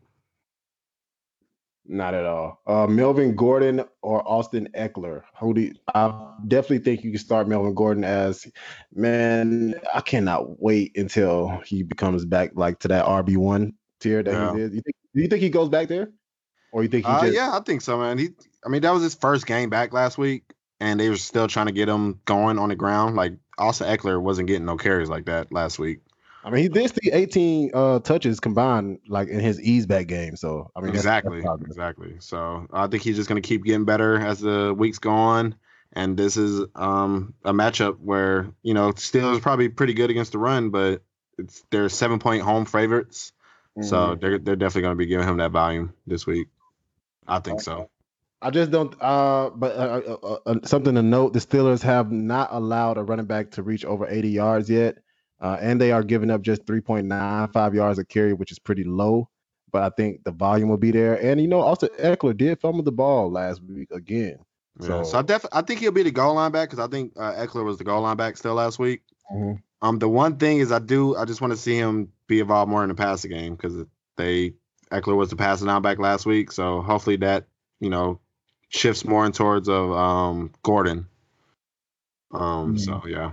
Not 1.93 2.15
at 2.15 2.25
all. 2.25 2.61
Uh, 2.69 2.87
Melvin 2.87 3.35
Gordon 3.35 3.85
or 4.01 4.23
Austin 4.27 4.69
Ekeler. 4.77 5.23
Who 5.41 5.53
do 5.55 5.61
you, 5.63 5.75
I 5.93 6.35
definitely 6.47 6.79
think 6.85 7.03
you 7.03 7.11
can 7.11 7.19
start 7.19 7.49
Melvin 7.49 7.75
Gordon 7.75 8.05
as 8.05 8.47
man. 8.95 9.75
I 9.93 10.01
cannot 10.01 10.61
wait 10.63 10.97
until 10.97 11.61
he 11.67 11.83
becomes 11.83 12.25
back 12.25 12.53
like 12.55 12.79
to 12.81 12.89
that 12.89 13.07
RB 13.07 13.37
one 13.37 13.75
tier 13.99 14.23
that 14.23 14.33
Yeah. 14.33 14.53
he 14.53 14.59
did. 14.59 14.73
You 14.75 14.81
think? 14.83 14.97
Do 15.15 15.23
you 15.23 15.27
think 15.29 15.43
he 15.43 15.51
goes 15.51 15.69
back 15.69 15.89
there, 15.89 16.11
or 16.71 16.85
you 16.85 16.89
think 16.89 17.07
he 17.07 17.11
Uh, 17.11 17.23
just? 17.23 17.35
yeah, 17.35 17.51
I 17.57 17.61
think 17.61 17.81
so, 17.83 17.99
man. 17.99 18.19
He, 18.19 18.29
I 18.65 18.69
mean, 18.69 18.83
that 18.83 18.93
was 18.95 19.03
his 19.03 19.17
first 19.17 19.45
game 19.47 19.69
back 19.69 19.93
last 19.93 20.17
week, 20.17 20.45
and 20.79 21.01
they 21.01 21.09
were 21.09 21.17
still 21.17 21.49
trying 21.49 21.67
to 21.67 21.73
get 21.73 21.89
him 21.89 22.21
going 22.25 22.57
on 22.61 22.69
the 22.69 22.77
ground. 22.77 23.17
Like 23.17 23.33
Austin 23.59 23.89
Ekeler 23.89 24.23
wasn't 24.23 24.47
getting 24.47 24.65
no 24.65 24.77
carries 24.77 25.09
like 25.09 25.25
that 25.27 25.51
last 25.53 25.81
week. 25.81 26.03
I 26.43 26.51
mean, 26.51 26.63
he 26.63 26.69
did 26.69 26.91
see 26.95 27.11
18 27.13 27.71
uh, 27.75 27.99
touches 28.01 28.41
combined, 28.41 29.01
like 29.09 29.29
in 29.29 29.41
his 29.41 29.61
ease 29.61 29.87
back 29.87 30.07
game. 30.07 30.37
So 30.37 30.71
I 30.75 30.81
mean, 30.81 30.91
exactly, 30.91 31.39
that's 31.41 31.47
positive. 31.47 31.67
exactly. 31.69 32.17
So 32.21 32.67
I 32.73 32.87
think 32.87 33.03
he's 33.03 33.17
just 33.17 33.29
going 33.29 33.41
to 33.41 33.47
keep 33.47 33.65
getting 33.65 33.85
better 33.85 34.19
as 34.19 34.41
the 34.41 34.75
weeks 34.75 34.99
go 34.99 35.11
on. 35.11 35.55
And 35.93 36.17
this 36.17 36.37
is 36.37 36.65
um, 36.77 37.35
a 37.45 37.53
matchup 37.53 37.99
where 37.99 38.49
you 38.63 38.75
know 38.75 38.93
Steelers 38.93 39.43
probably 39.43 39.69
pretty 39.69 39.93
good 39.93 40.09
against 40.11 40.33
the 40.33 40.39
run, 40.39 40.71
but 40.71 41.03
it's 41.37 41.65
they're 41.71 41.89
seven 41.89 42.19
point 42.19 42.43
home 42.43 42.65
favorites, 42.65 43.33
so 43.83 44.15
Mhm. 44.15 44.21
they're 44.21 44.39
they're 44.39 44.57
definitely 44.57 44.83
going 44.83 44.95
to 44.95 44.99
be 44.99 45.07
giving 45.07 45.27
him 45.29 45.39
that 45.39 45.51
volume 45.51 45.93
this 46.07 46.27
week. 46.27 46.49
I 47.27 47.41
think 47.41 47.61
so. 47.61 47.91
I 48.41 48.51
just 48.51 48.71
don't. 48.71 48.95
Uh, 49.01 49.51
but 49.55 49.77
uh, 49.77 50.01
uh, 50.07 50.17
uh, 50.23 50.39
uh, 50.47 50.55
something 50.65 50.95
to 50.95 51.03
note: 51.03 51.33
the 51.33 51.41
Steelers 51.41 51.83
have 51.83 52.11
not 52.11 52.49
allowed 52.53 52.97
a 52.97 53.03
running 53.03 53.27
back 53.27 53.51
to 53.53 53.63
reach 53.63 53.85
over 53.85 54.07
80 54.09 54.29
yards 54.31 54.71
yet, 54.71 54.99
uh, 55.41 55.57
and 55.61 55.81
they 55.81 55.93
are 55.93 56.03
giving 56.03 56.31
up 56.31 56.43
just 56.43 56.65
3.95 56.67 57.75
yards 57.75 57.99
a 57.99 58.05
carry, 58.05 58.33
which 58.33 58.53
is 58.53 58.59
pretty 58.59 58.85
low. 58.85 59.29
But 59.73 59.83
I 59.83 59.91
think 59.97 60.25
the 60.25 60.33
volume 60.33 60.69
will 60.69 60.77
be 60.79 60.91
there. 60.91 61.15
And 61.25 61.41
you 61.41 61.47
know, 61.49 61.61
also 61.61 61.87
Ekeler 61.89 62.37
did 62.37 62.61
fumble 62.61 62.83
the 62.83 62.93
ball 62.93 63.31
last 63.31 63.63
week 63.63 63.91
again. 63.93 64.39
Yeah. 64.81 64.87
So- 64.87 65.03
So, 65.05 65.19
I 65.19 65.23
def 65.23 65.45
I 65.53 65.63
think 65.63 65.81
he'll 65.81 65.93
be 65.93 66.03
the 66.03 66.11
goal 66.11 66.35
line 66.35 66.51
back 66.53 66.71
because 66.71 66.85
I 66.85 66.89
think 66.91 67.13
uh, 67.17 67.35
Ekeler 67.35 67.65
was 67.65 67.79
the 67.79 67.85
goal 67.85 68.03
line 68.03 68.17
back 68.17 68.37
still 68.37 68.55
last 68.55 68.79
week. 68.79 69.03
Mhm. 69.33 69.63
Um, 69.83 69.99
the 69.99 70.09
one 70.09 70.37
thing 70.39 70.59
is 70.59 70.73
I 70.73 70.79
do 70.81 71.17
I 71.17 71.25
just 71.25 71.41
want 71.41 71.53
to 71.53 71.57
see 71.57 71.77
him 71.77 72.13
be 72.27 72.41
involved 72.41 72.71
more 72.71 72.83
in 72.83 72.89
the 72.89 72.95
passing 72.95 73.31
game 73.31 73.55
because 73.55 73.75
they 74.17 74.55
Ekeler 74.93 75.17
was 75.17 75.31
the 75.31 75.37
passing 75.37 75.69
down 75.69 75.83
back 75.83 75.99
last 76.01 76.27
week, 76.27 76.51
so 76.53 76.83
hopefully 76.83 77.17
that 77.17 77.47
you 77.79 77.91
know 77.91 78.19
shifts 78.71 79.05
more 79.05 79.25
in 79.25 79.33
towards 79.33 79.69
of 79.69 79.93
um 79.93 80.51
Gordon. 80.65 81.07
Um, 82.33 82.77
so 82.79 83.03
yeah, 83.07 83.33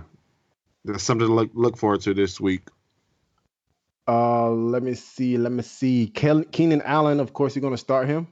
that's 0.84 1.04
something 1.04 1.26
to 1.26 1.32
look 1.32 1.50
look 1.54 1.76
forward 1.76 2.00
to 2.02 2.14
this 2.14 2.40
week. 2.40 2.68
Uh, 4.06 4.50
let 4.50 4.82
me 4.82 4.94
see. 4.94 5.36
Let 5.36 5.52
me 5.52 5.62
see. 5.62 6.06
Keenan 6.08 6.82
Allen, 6.82 7.20
of 7.20 7.34
course, 7.34 7.54
you're 7.54 7.60
going 7.60 7.74
to 7.74 7.78
start 7.78 8.08
him. 8.08 8.28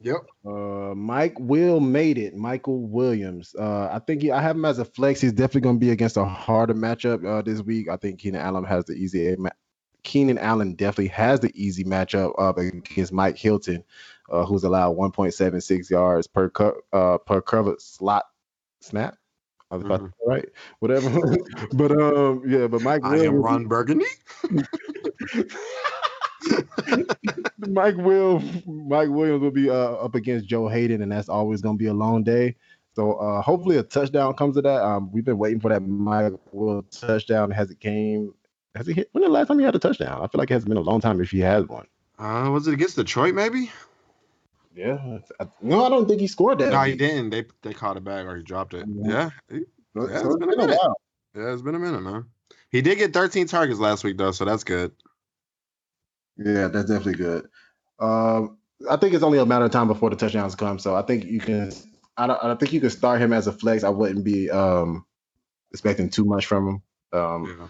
Yep. 0.00 0.16
Uh, 0.46 0.94
Mike 0.94 1.34
Will 1.38 1.80
made 1.80 2.18
it. 2.18 2.34
Michael 2.34 2.86
Williams. 2.86 3.54
Uh, 3.58 3.88
I 3.92 3.98
think 3.98 4.22
he, 4.22 4.30
I 4.30 4.40
have 4.40 4.56
him 4.56 4.64
as 4.64 4.78
a 4.78 4.84
flex. 4.84 5.20
He's 5.20 5.32
definitely 5.32 5.62
going 5.62 5.76
to 5.76 5.80
be 5.80 5.90
against 5.90 6.16
a 6.16 6.24
harder 6.24 6.74
matchup 6.74 7.26
uh, 7.26 7.42
this 7.42 7.60
week. 7.60 7.88
I 7.90 7.96
think 7.96 8.20
Keenan 8.20 8.40
Allen 8.40 8.64
has 8.64 8.84
the 8.86 8.94
easy. 8.94 9.34
Ma- 9.36 9.50
Keenan 10.04 10.38
Allen 10.38 10.74
definitely 10.74 11.08
has 11.08 11.40
the 11.40 11.50
easy 11.54 11.84
matchup 11.84 12.32
uh, 12.38 12.54
against 12.54 13.12
Mike 13.12 13.36
Hilton, 13.36 13.84
uh, 14.30 14.46
who's 14.46 14.64
allowed 14.64 14.96
1.76 14.96 15.90
yards 15.90 16.26
per 16.26 16.48
co- 16.48 16.80
uh, 16.92 17.18
per 17.18 17.42
covered 17.42 17.82
slot 17.82 18.24
snap. 18.80 19.17
I 19.70 19.76
was 19.76 19.84
about 19.84 20.00
to 20.00 20.06
say 20.06 20.12
right, 20.26 20.48
whatever. 20.78 21.10
but 21.74 21.92
um, 21.92 22.42
yeah, 22.46 22.66
but 22.66 22.80
Mike 22.82 23.02
I 23.04 23.18
am 23.18 23.34
Ron 23.34 23.66
Burgundy. 23.66 24.06
Mike 27.58 27.96
will 27.96 28.42
Mike 28.66 29.10
Williams 29.10 29.42
will 29.42 29.50
be 29.50 29.68
uh, 29.68 29.74
up 29.74 30.14
against 30.14 30.46
Joe 30.46 30.68
Haden, 30.68 31.02
and 31.02 31.12
that's 31.12 31.28
always 31.28 31.60
going 31.60 31.76
to 31.76 31.78
be 31.78 31.88
a 31.88 31.94
long 31.94 32.22
day. 32.22 32.56
So 32.94 33.12
uh, 33.14 33.42
hopefully 33.42 33.76
a 33.76 33.82
touchdown 33.82 34.34
comes 34.34 34.56
to 34.56 34.62
that. 34.62 34.82
Um, 34.82 35.12
we've 35.12 35.24
been 35.24 35.38
waiting 35.38 35.60
for 35.60 35.68
that 35.68 35.80
Mike 35.80 36.32
Will 36.52 36.82
touchdown. 36.90 37.50
Has 37.50 37.70
it 37.70 37.78
came? 37.78 38.32
Has 38.74 38.86
he 38.86 38.94
hit? 38.94 39.08
When 39.12 39.22
the 39.22 39.28
last 39.28 39.48
time 39.48 39.58
he 39.58 39.64
had 39.64 39.76
a 39.76 39.78
touchdown? 39.78 40.22
I 40.22 40.26
feel 40.28 40.38
like 40.38 40.50
it 40.50 40.54
has 40.54 40.64
been 40.64 40.78
a 40.78 40.80
long 40.80 41.00
time 41.00 41.20
if 41.20 41.30
he 41.30 41.40
has 41.40 41.66
one. 41.66 41.86
Uh, 42.18 42.50
was 42.50 42.66
it 42.66 42.74
against 42.74 42.96
Detroit? 42.96 43.34
Maybe. 43.34 43.70
Yeah. 44.78 45.18
No, 45.60 45.84
I 45.84 45.88
don't 45.88 46.06
think 46.06 46.20
he 46.20 46.28
scored 46.28 46.60
that. 46.60 46.70
No, 46.70 46.80
he 46.82 46.94
didn't. 46.94 47.30
They 47.30 47.44
they 47.62 47.74
caught 47.74 47.96
it 47.96 48.04
back 48.04 48.26
or 48.26 48.36
he 48.36 48.44
dropped 48.44 48.74
it. 48.74 48.86
Yeah. 48.86 49.30
Yeah. 49.50 49.58
Yeah, 49.94 50.04
it's 50.04 50.22
been 50.22 50.30
a 50.30 50.38
been 50.38 50.52
a 50.52 50.56
minute. 50.56 50.78
while. 50.80 51.00
Yeah, 51.34 51.52
it's 51.52 51.62
been 51.62 51.74
a 51.74 51.78
minute, 51.80 52.00
man. 52.00 52.26
He 52.70 52.80
did 52.80 52.98
get 52.98 53.12
13 53.12 53.48
targets 53.48 53.80
last 53.80 54.04
week 54.04 54.16
though, 54.18 54.30
so 54.30 54.44
that's 54.44 54.62
good. 54.62 54.92
Yeah, 56.36 56.68
that's 56.68 56.88
definitely 56.88 57.14
good. 57.14 57.48
Um, 57.98 58.58
I 58.88 58.96
think 58.96 59.14
it's 59.14 59.24
only 59.24 59.38
a 59.38 59.46
matter 59.46 59.64
of 59.64 59.72
time 59.72 59.88
before 59.88 60.10
the 60.10 60.16
touchdowns 60.16 60.54
come. 60.54 60.78
So 60.78 60.94
I 60.94 61.02
think 61.02 61.24
you 61.24 61.40
can. 61.40 61.72
I 62.16 62.28
don't. 62.28 62.44
I 62.44 62.54
think 62.54 62.72
you 62.72 62.80
can 62.80 62.90
start 62.90 63.20
him 63.20 63.32
as 63.32 63.48
a 63.48 63.52
flex. 63.52 63.82
I 63.82 63.88
wouldn't 63.88 64.24
be 64.24 64.48
um 64.48 65.04
expecting 65.72 66.08
too 66.08 66.24
much 66.24 66.46
from 66.46 66.68
him. 66.68 66.82
Um, 67.12 67.56
Yeah. 67.58 67.68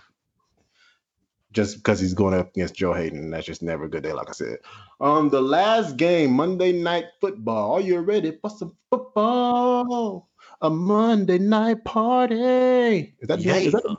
Just 1.52 1.76
because 1.76 1.98
he's 1.98 2.14
going 2.14 2.34
up 2.34 2.50
against 2.50 2.74
Joe 2.74 2.92
Haden, 2.92 3.18
and 3.18 3.32
that's 3.32 3.46
just 3.46 3.62
never 3.62 3.84
a 3.84 3.88
good 3.88 4.02
day, 4.02 4.12
like 4.12 4.28
I 4.28 4.32
said. 4.32 4.58
Um, 5.00 5.30
the 5.30 5.40
last 5.40 5.96
game, 5.96 6.32
Monday 6.32 6.72
Night 6.72 7.06
Football. 7.20 7.72
Are 7.72 7.80
you 7.80 7.98
ready 8.00 8.36
for 8.40 8.50
some 8.50 8.76
football? 8.90 10.28
A 10.60 10.68
Monday 10.68 11.38
night 11.38 11.84
party. 11.84 13.14
Is 13.20 13.28
that, 13.28 13.38
is 13.38 13.72
that 13.72 13.96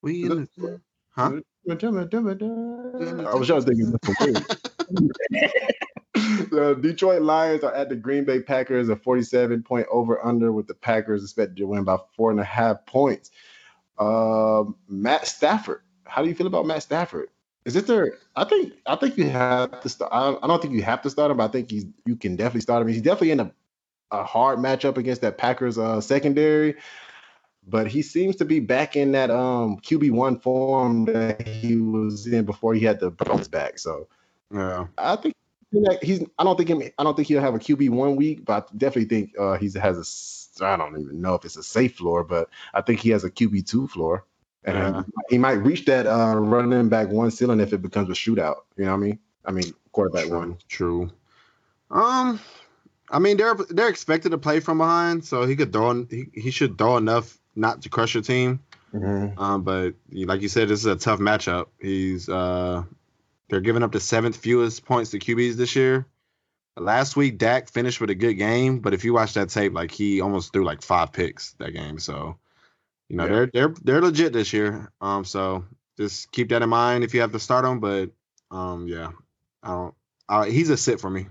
We 0.00 0.22
Is 0.22 0.30
in 0.30 0.48
the, 0.56 0.80
huh? 1.10 1.40
I 1.68 3.34
was 3.34 3.48
trying 3.48 3.62
to 3.62 3.66
think 3.66 3.82
of 3.82 4.00
the 4.00 5.60
The 6.50 6.74
Detroit 6.80 7.22
Lions 7.22 7.64
are 7.64 7.74
at 7.74 7.88
the 7.88 7.96
Green 7.96 8.24
Bay 8.24 8.40
Packers, 8.40 8.88
a 8.88 8.96
47 8.96 9.62
point 9.62 9.86
over 9.90 10.24
under, 10.24 10.52
with 10.52 10.66
the 10.66 10.74
Packers 10.74 11.22
expected 11.22 11.56
to 11.58 11.66
win 11.66 11.84
by 11.84 11.98
four 12.16 12.30
and 12.30 12.40
a 12.40 12.44
half 12.44 12.84
points. 12.86 13.30
Um, 13.98 14.76
Matt 14.88 15.26
Stafford, 15.26 15.82
how 16.10 16.22
do 16.22 16.28
you 16.28 16.34
feel 16.34 16.46
about 16.46 16.66
Matt 16.66 16.82
Stafford? 16.82 17.28
Is 17.64 17.76
it 17.76 17.86
there? 17.86 18.18
I 18.36 18.44
think 18.44 18.74
I 18.86 18.96
think 18.96 19.16
you 19.16 19.28
have 19.28 19.80
to 19.80 19.88
start. 19.88 20.10
I, 20.12 20.36
I 20.42 20.46
don't 20.46 20.60
think 20.60 20.74
you 20.74 20.82
have 20.82 21.02
to 21.02 21.10
start 21.10 21.30
him, 21.30 21.36
but 21.36 21.44
I 21.44 21.52
think 21.52 21.70
he's 21.70 21.86
you 22.04 22.16
can 22.16 22.36
definitely 22.36 22.62
start 22.62 22.82
him. 22.82 22.88
He's 22.88 23.02
definitely 23.02 23.32
in 23.32 23.40
a, 23.40 23.52
a 24.10 24.24
hard 24.24 24.58
matchup 24.58 24.96
against 24.96 25.20
that 25.22 25.38
Packers 25.38 25.78
uh, 25.78 26.00
secondary 26.00 26.76
but 27.66 27.86
he 27.86 28.02
seems 28.02 28.36
to 28.36 28.44
be 28.44 28.60
back 28.60 28.96
in 28.96 29.12
that 29.12 29.30
um 29.30 29.78
QB 29.78 30.12
one 30.12 30.38
form 30.38 31.04
that 31.06 31.46
he 31.46 31.76
was 31.76 32.26
in 32.26 32.44
before 32.44 32.74
he 32.74 32.80
had 32.80 33.00
the 33.00 33.10
bounce 33.10 33.48
back. 33.48 33.78
So 33.78 34.08
Yeah. 34.52 34.86
I 34.98 35.16
think 35.16 35.34
he's. 36.02 36.24
I 36.38 36.44
don't 36.44 36.56
think 36.56 36.68
him. 36.68 36.82
I 36.98 37.04
don't 37.04 37.14
think 37.14 37.28
he'll 37.28 37.40
have 37.40 37.54
a 37.54 37.58
QB 37.58 37.90
one 37.90 38.16
week, 38.16 38.44
but 38.44 38.68
I 38.72 38.76
definitely 38.76 39.08
think 39.08 39.38
uh 39.38 39.56
he's 39.56 39.74
has 39.74 39.98
a. 40.60 40.64
I 40.64 40.76
don't 40.76 41.00
even 41.00 41.20
know 41.20 41.34
if 41.34 41.44
it's 41.44 41.56
a 41.56 41.62
safe 41.62 41.96
floor, 41.96 42.24
but 42.24 42.50
I 42.74 42.82
think 42.82 43.00
he 43.00 43.10
has 43.10 43.24
a 43.24 43.30
QB 43.30 43.66
two 43.66 43.86
floor, 43.86 44.26
and 44.64 44.76
Yeah. 44.76 45.02
he 45.28 45.38
might 45.38 45.52
reach 45.52 45.84
that 45.86 46.06
uh 46.06 46.36
running 46.36 46.88
back 46.88 47.08
one 47.08 47.30
ceiling 47.30 47.60
if 47.60 47.72
it 47.72 47.82
becomes 47.82 48.08
a 48.10 48.12
shootout. 48.12 48.56
You 48.76 48.84
know 48.84 48.90
what 48.92 48.96
I 48.96 49.00
mean? 49.00 49.18
I 49.44 49.50
mean 49.52 49.72
quarterback 49.92 50.26
True. 50.26 50.38
one. 50.38 50.58
True. 50.68 51.10
Um, 51.90 52.40
I 53.10 53.18
mean 53.18 53.36
they're 53.36 53.54
they're 53.54 53.88
expected 53.88 54.30
to 54.30 54.38
play 54.38 54.60
from 54.60 54.78
behind, 54.78 55.24
so 55.24 55.44
he 55.44 55.56
could 55.56 55.72
throw. 55.72 56.04
He, 56.04 56.26
he 56.32 56.50
should 56.50 56.78
throw 56.78 56.96
enough 56.96 57.36
not 57.56 57.82
to 57.82 57.88
crush 57.88 58.14
your 58.14 58.22
team. 58.22 58.60
Um, 58.92 59.62
but 59.62 59.94
like 60.12 60.42
you 60.42 60.48
said, 60.48 60.68
this 60.68 60.80
is 60.80 60.86
a 60.86 60.96
tough 60.96 61.20
matchup. 61.20 61.66
He's 61.80 62.28
uh, 62.28 62.82
they're 63.48 63.60
giving 63.60 63.82
up 63.82 63.92
the 63.92 64.00
seventh 64.00 64.36
fewest 64.36 64.84
points 64.84 65.10
to 65.12 65.18
QBs 65.18 65.54
this 65.54 65.74
year. 65.76 66.06
Last 66.76 67.16
week, 67.16 67.38
Dak 67.38 67.68
finished 67.68 68.00
with 68.00 68.10
a 68.10 68.14
good 68.14 68.34
game, 68.34 68.78
but 68.80 68.94
if 68.94 69.04
you 69.04 69.12
watch 69.12 69.34
that 69.34 69.48
tape, 69.50 69.72
like 69.74 69.90
he 69.90 70.20
almost 70.20 70.52
threw 70.52 70.64
like 70.64 70.82
five 70.82 71.12
picks 71.12 71.52
that 71.54 71.72
game. 71.72 71.98
So, 71.98 72.36
you 73.10 73.16
know, 73.16 73.24
Yeah. 73.24 73.30
they're 73.30 73.46
they're 73.52 73.74
they're 73.82 74.00
legit 74.00 74.32
this 74.32 74.52
year. 74.52 74.90
Um, 75.00 75.24
so 75.24 75.64
just 75.98 76.30
keep 76.32 76.48
that 76.50 76.62
in 76.62 76.68
mind 76.68 77.04
if 77.04 77.12
you 77.12 77.20
have 77.20 77.32
to 77.32 77.38
start 77.40 77.64
them. 77.64 77.80
But 77.80 78.10
um, 78.50 78.86
yeah, 78.88 79.10
I 79.62 79.68
don't. 79.68 79.94
Uh, 80.28 80.44
he's 80.44 80.70
a 80.70 80.76
sit 80.76 81.00
for 81.00 81.10
me. 81.10 81.26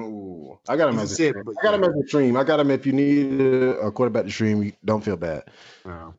Ooh, 0.00 0.58
I 0.68 0.76
got 0.76 0.88
him 0.88 0.98
as 0.98 1.10
a 1.12 1.14
sit, 1.14 1.36
but 1.44 1.54
I 1.60 1.62
got 1.62 1.74
him 1.74 1.84
as 1.84 1.90
a 1.94 2.06
stream. 2.06 2.36
I 2.36 2.44
got 2.44 2.60
him 2.60 2.70
if 2.70 2.86
you 2.86 2.92
need 2.92 3.40
a, 3.40 3.90
quarterback 3.90 4.24
to 4.24 4.30
stream. 4.30 4.62
you 4.62 4.72
Don't 4.84 5.04
feel 5.04 5.16
bad. 5.16 5.44
Yeah. 5.84 6.12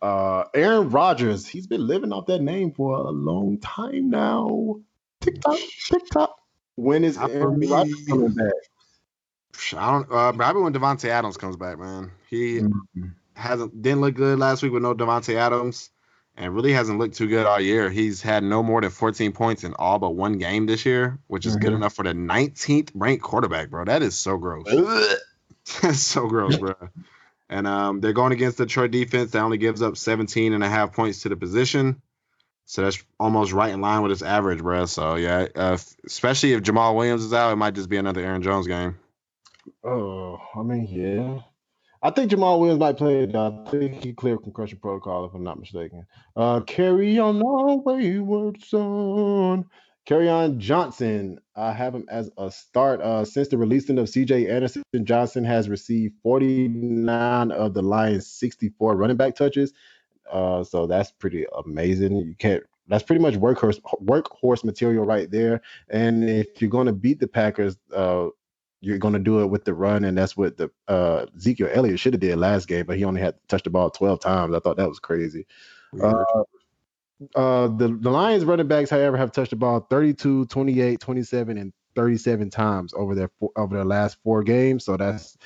Uh, 0.00 0.44
Aaron 0.54 0.88
Rodgers, 0.90 1.46
he's 1.46 1.66
been 1.66 1.86
living 1.86 2.12
off 2.12 2.26
that 2.26 2.40
name 2.40 2.72
for 2.72 2.96
a 2.96 3.10
long 3.10 3.58
time 3.58 4.10
now. 4.10 4.76
TikTok, 5.20 5.58
TikTok. 5.88 6.36
When 6.76 7.04
is 7.04 7.16
Not 7.18 7.30
Aaron. 7.30 7.60
Rodgers 7.60 8.04
coming 8.08 8.32
back? 8.32 8.52
I 9.76 9.90
don't. 9.92 10.10
Uh, 10.12 10.32
probably 10.32 10.62
when 10.62 10.72
Davante 10.72 11.08
Adams 11.08 11.36
comes 11.36 11.56
back, 11.56 11.78
man. 11.78 12.10
He 12.30 12.60
Mhm. 12.60 13.14
Hasn't 13.38 13.80
didn't 13.80 14.00
look 14.00 14.14
good 14.16 14.38
last 14.38 14.62
week 14.62 14.72
with 14.72 14.82
no 14.82 14.94
Davante 14.94 15.36
Adams, 15.36 15.90
and 16.36 16.52
really 16.54 16.72
hasn't 16.72 16.98
looked 16.98 17.16
too 17.16 17.28
good 17.28 17.46
all 17.46 17.60
year. 17.60 17.88
He's 17.88 18.20
had 18.20 18.42
no 18.42 18.62
more 18.64 18.80
than 18.80 18.90
14 18.90 19.30
points 19.32 19.62
in 19.62 19.74
all 19.74 19.98
but 20.00 20.16
one 20.16 20.38
game 20.38 20.66
this 20.66 20.84
year, 20.84 21.18
which 21.28 21.46
is 21.46 21.54
good 21.56 21.72
Mhm. 21.72 21.76
enough 21.76 21.94
for 21.94 22.02
the 22.02 22.14
19th 22.14 22.90
ranked 22.94 23.22
quarterback, 23.22 23.70
bro. 23.70 23.84
That 23.84 24.02
is 24.02 24.16
so 24.16 24.36
gross. 24.38 24.66
That's 25.82 26.00
so 26.00 26.26
gross, 26.26 26.56
bro. 26.56 26.74
And 27.48 27.66
um, 27.66 28.00
they're 28.00 28.12
going 28.12 28.32
against 28.32 28.58
the 28.58 28.66
Detroit 28.66 28.90
defense 28.90 29.30
that 29.30 29.40
only 29.40 29.56
gives 29.58 29.82
up 29.82 29.96
17 29.96 30.52
and 30.52 30.64
a 30.64 30.68
half 30.68 30.92
points 30.92 31.22
to 31.22 31.28
the 31.28 31.36
position. 31.36 32.02
So 32.66 32.82
that's 32.82 33.02
almost 33.18 33.52
right 33.52 33.72
in 33.72 33.80
line 33.80 34.02
with 34.02 34.12
its 34.12 34.20
average, 34.20 34.58
bro. 34.60 34.84
So 34.84 35.14
yeah, 35.14 35.46
uh, 35.56 35.72
f- 35.74 35.94
especially 36.04 36.52
if 36.52 36.62
Jamaal 36.62 36.94
Williams 36.94 37.24
is 37.24 37.32
out, 37.32 37.50
it 37.52 37.56
might 37.56 37.74
just 37.74 37.88
be 37.88 37.96
another 37.96 38.20
Aaron 38.20 38.42
Jones 38.42 38.66
game. 38.66 38.96
Oh, 39.82 40.38
I 40.54 40.62
mean, 40.62 40.86
yeah. 40.90 41.40
I 42.00 42.10
think 42.10 42.30
Jamaal 42.30 42.60
Williams 42.60 42.78
might 42.78 42.96
play 42.96 43.24
it. 43.24 43.34
I 43.34 43.50
think 43.70 44.04
he 44.04 44.12
cleared 44.12 44.42
concussion 44.42 44.78
protocol, 44.78 45.24
if 45.24 45.34
I'm 45.34 45.42
not 45.42 45.58
mistaken. 45.58 46.06
Uh, 46.36 46.60
carry 46.60 47.18
on, 47.18 47.42
wayward 47.84 48.62
son. 48.62 49.64
Kerryon 50.08 50.58
Johnson. 50.58 51.38
I 51.56 51.72
have 51.72 51.94
him 51.94 52.06
as 52.08 52.30
a 52.38 52.50
start. 52.50 53.00
Uh, 53.00 53.24
since 53.24 53.48
the 53.48 53.58
releasing 53.58 53.98
of 53.98 54.06
CJ 54.06 54.48
Anderson, 54.48 54.82
Johnson 55.02 55.44
has 55.44 55.68
received 55.68 56.14
49 56.22 57.50
of 57.50 57.74
the 57.74 57.82
Lions' 57.82 58.26
64 58.26 58.96
running 58.96 59.16
back 59.16 59.34
touches. 59.34 59.74
Uh, 60.30 60.64
so 60.64 60.86
that's 60.86 61.10
pretty 61.10 61.46
amazing. 61.64 62.16
You 62.16 62.34
can't. 62.38 62.62
That's 62.86 63.04
pretty 63.04 63.20
much 63.20 63.34
workhorse 63.34 63.80
workhorse 64.02 64.64
material 64.64 65.04
right 65.04 65.30
there. 65.30 65.60
And 65.90 66.28
if 66.28 66.62
you're 66.62 66.70
going 66.70 66.86
to 66.86 66.92
beat 66.92 67.20
the 67.20 67.28
Packers, 67.28 67.76
uh, 67.94 68.28
you're 68.80 68.98
going 68.98 69.14
to 69.14 69.20
do 69.20 69.40
it 69.42 69.46
with 69.46 69.64
the 69.64 69.74
run, 69.74 70.04
and 70.04 70.16
that's 70.16 70.36
what 70.36 70.56
the 70.56 70.70
uh, 70.86 71.26
Ezekiel 71.36 71.68
Elliott 71.72 71.98
should 71.98 72.14
have 72.14 72.20
did 72.20 72.38
last 72.38 72.68
game, 72.68 72.86
but 72.86 72.96
he 72.96 73.04
only 73.04 73.20
had 73.20 73.34
touched 73.48 73.64
the 73.64 73.70
ball 73.70 73.90
12 73.90 74.20
times. 74.20 74.54
I 74.54 74.60
thought 74.60 74.76
that 74.76 74.88
was 74.88 75.00
crazy. 75.00 75.46
Uh, 76.00 76.24
uh, 77.34 77.66
the, 77.68 77.98
the 78.00 78.10
Lions 78.10 78.44
running 78.44 78.68
backs, 78.68 78.90
however, 78.90 79.16
have 79.16 79.32
touched 79.32 79.50
the 79.50 79.56
ball 79.56 79.80
32, 79.90 80.46
28, 80.46 81.00
27, 81.00 81.58
and 81.58 81.72
37 81.96 82.50
times 82.50 82.94
over 82.94 83.14
their 83.14 83.30
four, 83.40 83.50
over 83.56 83.74
their 83.74 83.84
last 83.84 84.18
four 84.22 84.44
games. 84.44 84.84
So 84.84 84.96
that's 84.96 85.36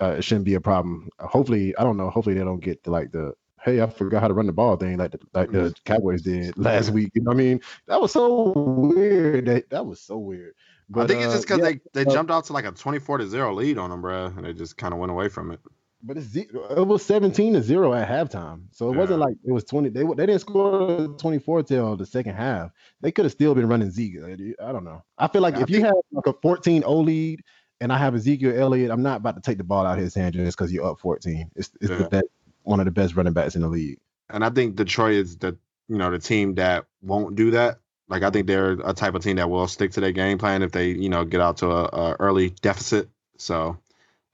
uh, 0.00 0.16
it 0.18 0.22
shouldn't 0.22 0.44
be 0.44 0.54
a 0.54 0.60
problem. 0.60 1.08
Hopefully, 1.20 1.74
I 1.78 1.84
don't 1.84 1.96
know. 1.96 2.10
Hopefully, 2.10 2.34
they 2.34 2.44
don't 2.44 2.60
get 2.60 2.84
to 2.84 2.90
like 2.90 3.12
the 3.12 3.32
hey, 3.64 3.80
I 3.80 3.88
forgot 3.88 4.20
how 4.20 4.28
to 4.28 4.34
run 4.34 4.46
the 4.46 4.52
ball 4.52 4.76
thing 4.76 4.98
like 4.98 5.12
the, 5.12 5.20
like 5.32 5.50
the 5.50 5.74
Cowboys 5.86 6.20
did 6.20 6.58
last 6.58 6.90
week. 6.90 7.10
You 7.14 7.22
know 7.22 7.30
what 7.30 7.36
I 7.36 7.38
mean? 7.38 7.60
That 7.86 8.00
was 8.00 8.12
so 8.12 8.52
weird. 8.54 9.46
That 9.46 9.70
that 9.70 9.86
was 9.86 10.00
so 10.00 10.18
weird. 10.18 10.54
I 10.94 11.06
think 11.06 11.20
it's 11.20 11.32
uh, 11.32 11.36
just 11.36 11.46
because 11.48 11.58
yeah, 11.58 11.78
they, 11.94 12.04
they 12.04 12.10
uh, 12.10 12.14
jumped 12.14 12.30
out 12.30 12.44
to 12.46 12.52
like 12.52 12.64
a 12.66 12.72
24 12.72 13.18
to 13.18 13.26
0 13.26 13.54
lead 13.54 13.78
on 13.78 13.90
them, 13.90 14.00
bro, 14.02 14.26
and 14.26 14.44
they 14.44 14.52
just 14.52 14.76
kind 14.76 14.92
of 14.92 15.00
went 15.00 15.10
away 15.10 15.28
from 15.28 15.50
it. 15.50 15.60
But 16.06 16.18
it's, 16.18 16.36
it 16.36 16.52
was 16.86 17.02
17 17.04 17.54
to 17.54 17.62
0 17.62 17.94
at 17.94 18.06
halftime. 18.08 18.64
So 18.72 18.90
it 18.90 18.96
wasn't 18.96 19.20
like 19.20 19.36
it 19.42 19.52
was 19.52 19.64
20. 19.64 19.88
They 19.88 20.02
they 20.02 20.26
didn't 20.26 20.40
score 20.40 21.08
24 21.08 21.62
till 21.62 21.96
the 21.96 22.04
second 22.04 22.34
half. 22.34 22.70
They 23.00 23.10
could 23.10 23.24
have 23.24 23.32
still 23.32 23.54
been 23.54 23.68
running 23.68 23.90
Zeke. 23.90 24.18
I 24.22 24.72
don't 24.72 24.84
know. 24.84 25.02
I 25.16 25.28
feel 25.28 25.40
like 25.40 25.54
Yeah, 25.54 25.60
I 25.60 25.62
if 25.62 25.70
you 25.70 25.82
have 25.84 25.94
like 26.12 26.26
a 26.26 26.34
14 26.42 26.82
0 26.82 26.92
lead 26.98 27.42
and 27.80 27.90
I 27.92 27.96
have 27.96 28.14
Ezekiel 28.14 28.52
Elliott, 28.54 28.90
I'm 28.90 29.02
not 29.02 29.18
about 29.18 29.36
to 29.36 29.40
take 29.40 29.56
the 29.58 29.64
ball 29.64 29.86
out 29.86 29.96
of 29.98 30.04
his 30.04 30.14
hand 30.14 30.34
just 30.34 30.58
because 30.58 30.72
you're 30.72 30.84
up 30.86 31.00
14. 31.00 31.50
It's 31.56 31.70
it's 31.80 31.88
the 31.90 32.02
Yeah. 32.02 32.08
best, 32.08 32.26
one 32.64 32.80
of 32.80 32.84
the 32.84 32.92
best 32.92 33.16
running 33.16 33.32
backs 33.32 33.56
in 33.56 33.62
the 33.62 33.68
league. 33.68 33.98
And 34.28 34.44
I 34.44 34.50
think 34.50 34.76
Detroit 34.76 35.14
is 35.14 35.38
the 35.38 35.56
you 35.88 35.96
know 35.96 36.10
the 36.10 36.18
team 36.18 36.54
that 36.56 36.84
won't 37.00 37.34
do 37.34 37.52
that. 37.52 37.78
Like 38.08 38.22
I 38.22 38.30
think 38.30 38.46
they're 38.46 38.72
a 38.72 38.92
type 38.92 39.14
of 39.14 39.22
team 39.22 39.36
that 39.36 39.48
will 39.48 39.66
stick 39.66 39.92
to 39.92 40.00
their 40.00 40.12
game 40.12 40.38
plan 40.38 40.62
if 40.62 40.72
they 40.72 40.88
you 40.88 41.08
know 41.08 41.24
get 41.24 41.40
out 41.40 41.58
to 41.58 41.70
a, 41.70 41.84
a 41.84 42.16
early 42.20 42.50
deficit. 42.50 43.08
So 43.38 43.78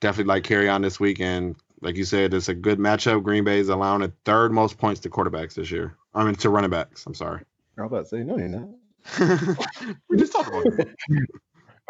definitely 0.01 0.29
like 0.29 0.45
carry 0.45 0.69
on 0.69 0.83
this 0.83 0.99
week 0.99 1.21
and 1.21 1.57
like 1.83 1.97
you 1.97 2.05
said, 2.05 2.35
it's 2.35 2.49
a 2.49 2.55
good 2.55 2.79
matchup. 2.79 3.23
Green 3.23 3.45
Bay 3.45 3.59
is 3.59 3.71
allowing 3.71 4.03
the 4.03 4.13
third 4.25 4.53
most 4.53 4.77
points 4.77 5.01
to 5.01 5.11
quarterbacks 5.11 5.55
this 5.55 5.71
year. 5.71 5.97
I 6.15 6.25
mean 6.25 6.35
to 6.37 6.51
running 6.51 6.71
backs. 6.71 7.07
I'm 7.07 7.15
sorry. 7.15 7.43
I 7.79 7.83
was 7.83 7.89
about 7.93 8.03
to 8.03 8.09
say 8.09 8.23
no, 8.23 8.37
you're 8.37 8.49
not. 8.49 8.69
we 10.09 10.17
just 10.17 10.33
talked 10.33 10.49
about 10.49 10.67
it. 10.67 10.89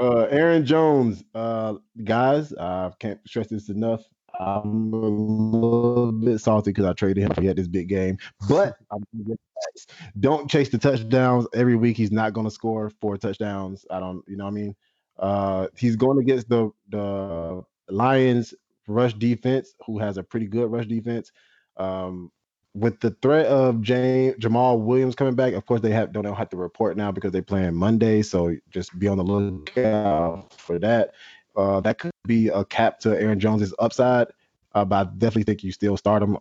Uh, 0.01 0.27
Aaron 0.31 0.65
Jones, 0.65 1.23
uh, 1.35 1.75
guys, 2.03 2.55
I 2.55 2.91
can't 2.99 3.21
stress 3.27 3.49
this 3.49 3.69
enough. 3.69 4.03
I'm 4.41 4.93
a 4.95 4.97
little 4.97 6.13
bit 6.13 6.41
salty 6.41 6.71
because 6.71 6.87
I 6.87 6.95
traded 6.95 7.25
him. 7.25 7.33
He 7.39 7.47
had 7.47 7.57
this 7.57 7.69
big 7.69 7.89
game, 7.89 8.17
but 8.49 8.77
I'm 8.91 9.05
gonna 9.13 9.29
get 9.29 9.41
facts. 9.63 9.87
don't 10.19 10.51
chase 10.51 10.71
the 10.71 10.79
touchdowns 10.79 11.47
every 11.55 11.77
week. 11.77 11.97
He's 11.97 12.11
not 12.11 12.33
going 12.33 12.47
to 12.47 12.51
score 12.51 12.91
four 13.01 13.19
touchdowns. 13.19 13.85
I 13.91 14.01
don't, 14.01 14.25
you 14.27 14.37
know 14.37 14.45
what 14.45 14.51
I 14.51 14.55
mean? 14.55 14.77
Uh, 15.19 15.67
he's 15.77 15.97
going 15.97 16.19
against 16.19 16.49
the 16.49 16.71
the 16.89 17.63
Lions 17.91 18.55
rush 18.87 19.13
defense, 19.15 19.75
who 19.85 19.99
has 19.99 20.17
a 20.17 20.23
pretty 20.23 20.47
good 20.47 20.71
rush 20.71 20.87
defense. 20.87 21.31
Um, 21.77 22.33
with 22.75 23.01
the 23.01 23.11
threat 23.21 23.47
of 23.47 23.83
James 23.83 24.37
Jamaal 24.37 24.81
Williams 24.81 25.17
coming 25.17 25.35
back, 25.35 25.53
of 25.53 25.67
course 25.67 25.83
they 25.83 25.91
have 25.91 26.13
don't 26.13 26.25
have 26.25 26.51
to 26.51 26.57
report 26.57 26.97
now 26.97 27.13
because 27.13 27.33
they're 27.33 27.43
playing 27.43 27.75
Monday. 27.75 28.23
So 28.23 28.57
just 28.71 28.99
be 28.99 29.09
on 29.09 29.19
the 29.19 29.25
lookout 29.25 30.55
for 30.55 30.79
that. 30.79 31.11
Uh, 31.57 31.81
that 31.81 31.99
could 31.99 32.10
be 32.27 32.49
a 32.49 32.65
cap 32.65 33.01
to 33.01 33.19
Aaron 33.19 33.41
Jones's 33.41 33.75
upside. 33.79 34.29
Uh, 34.73 34.85
but 34.85 35.07
I 35.07 35.11
definitely 35.11 35.45
think 35.45 35.65
you 35.65 35.73
still 35.73 35.97
start 35.97 36.23
him. 36.23 36.39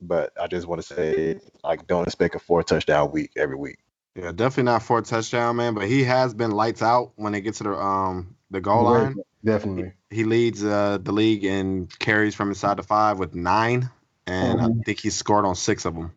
But 0.00 0.32
I 0.40 0.48
just 0.48 0.66
want 0.66 0.82
to 0.82 0.86
say, 0.86 1.38
like, 1.62 1.86
don't 1.86 2.06
expect 2.06 2.34
a 2.34 2.38
four 2.38 2.62
touchdown 2.62 3.10
week 3.12 3.32
every 3.36 3.56
week. 3.56 3.78
Yeah, 4.16 4.32
definitely 4.32 4.64
not 4.64 4.82
for 4.82 4.98
a 4.98 5.02
touchdown, 5.02 5.56
man. 5.56 5.74
But 5.74 5.88
he 5.88 6.04
has 6.04 6.34
been 6.34 6.50
lights 6.50 6.82
out 6.82 7.12
when 7.16 7.32
they 7.32 7.40
get 7.40 7.54
to 7.54 7.64
the 7.64 7.74
um 7.74 8.36
the 8.50 8.60
goal 8.60 8.84
line. 8.84 9.16
Definitely. 9.44 9.92
He 10.10 10.24
leads 10.24 10.64
uh, 10.64 10.98
the 11.00 11.12
league 11.12 11.44
in 11.44 11.88
carries 11.98 12.34
from 12.34 12.48
inside 12.48 12.76
the 12.76 12.82
five 12.82 13.18
with 13.18 13.34
nine, 13.34 13.90
and 14.26 14.60
I 14.60 14.68
think 14.84 15.00
he 15.00 15.10
scored 15.10 15.44
on 15.44 15.56
six 15.56 15.84
of 15.84 15.94
them. 15.94 16.12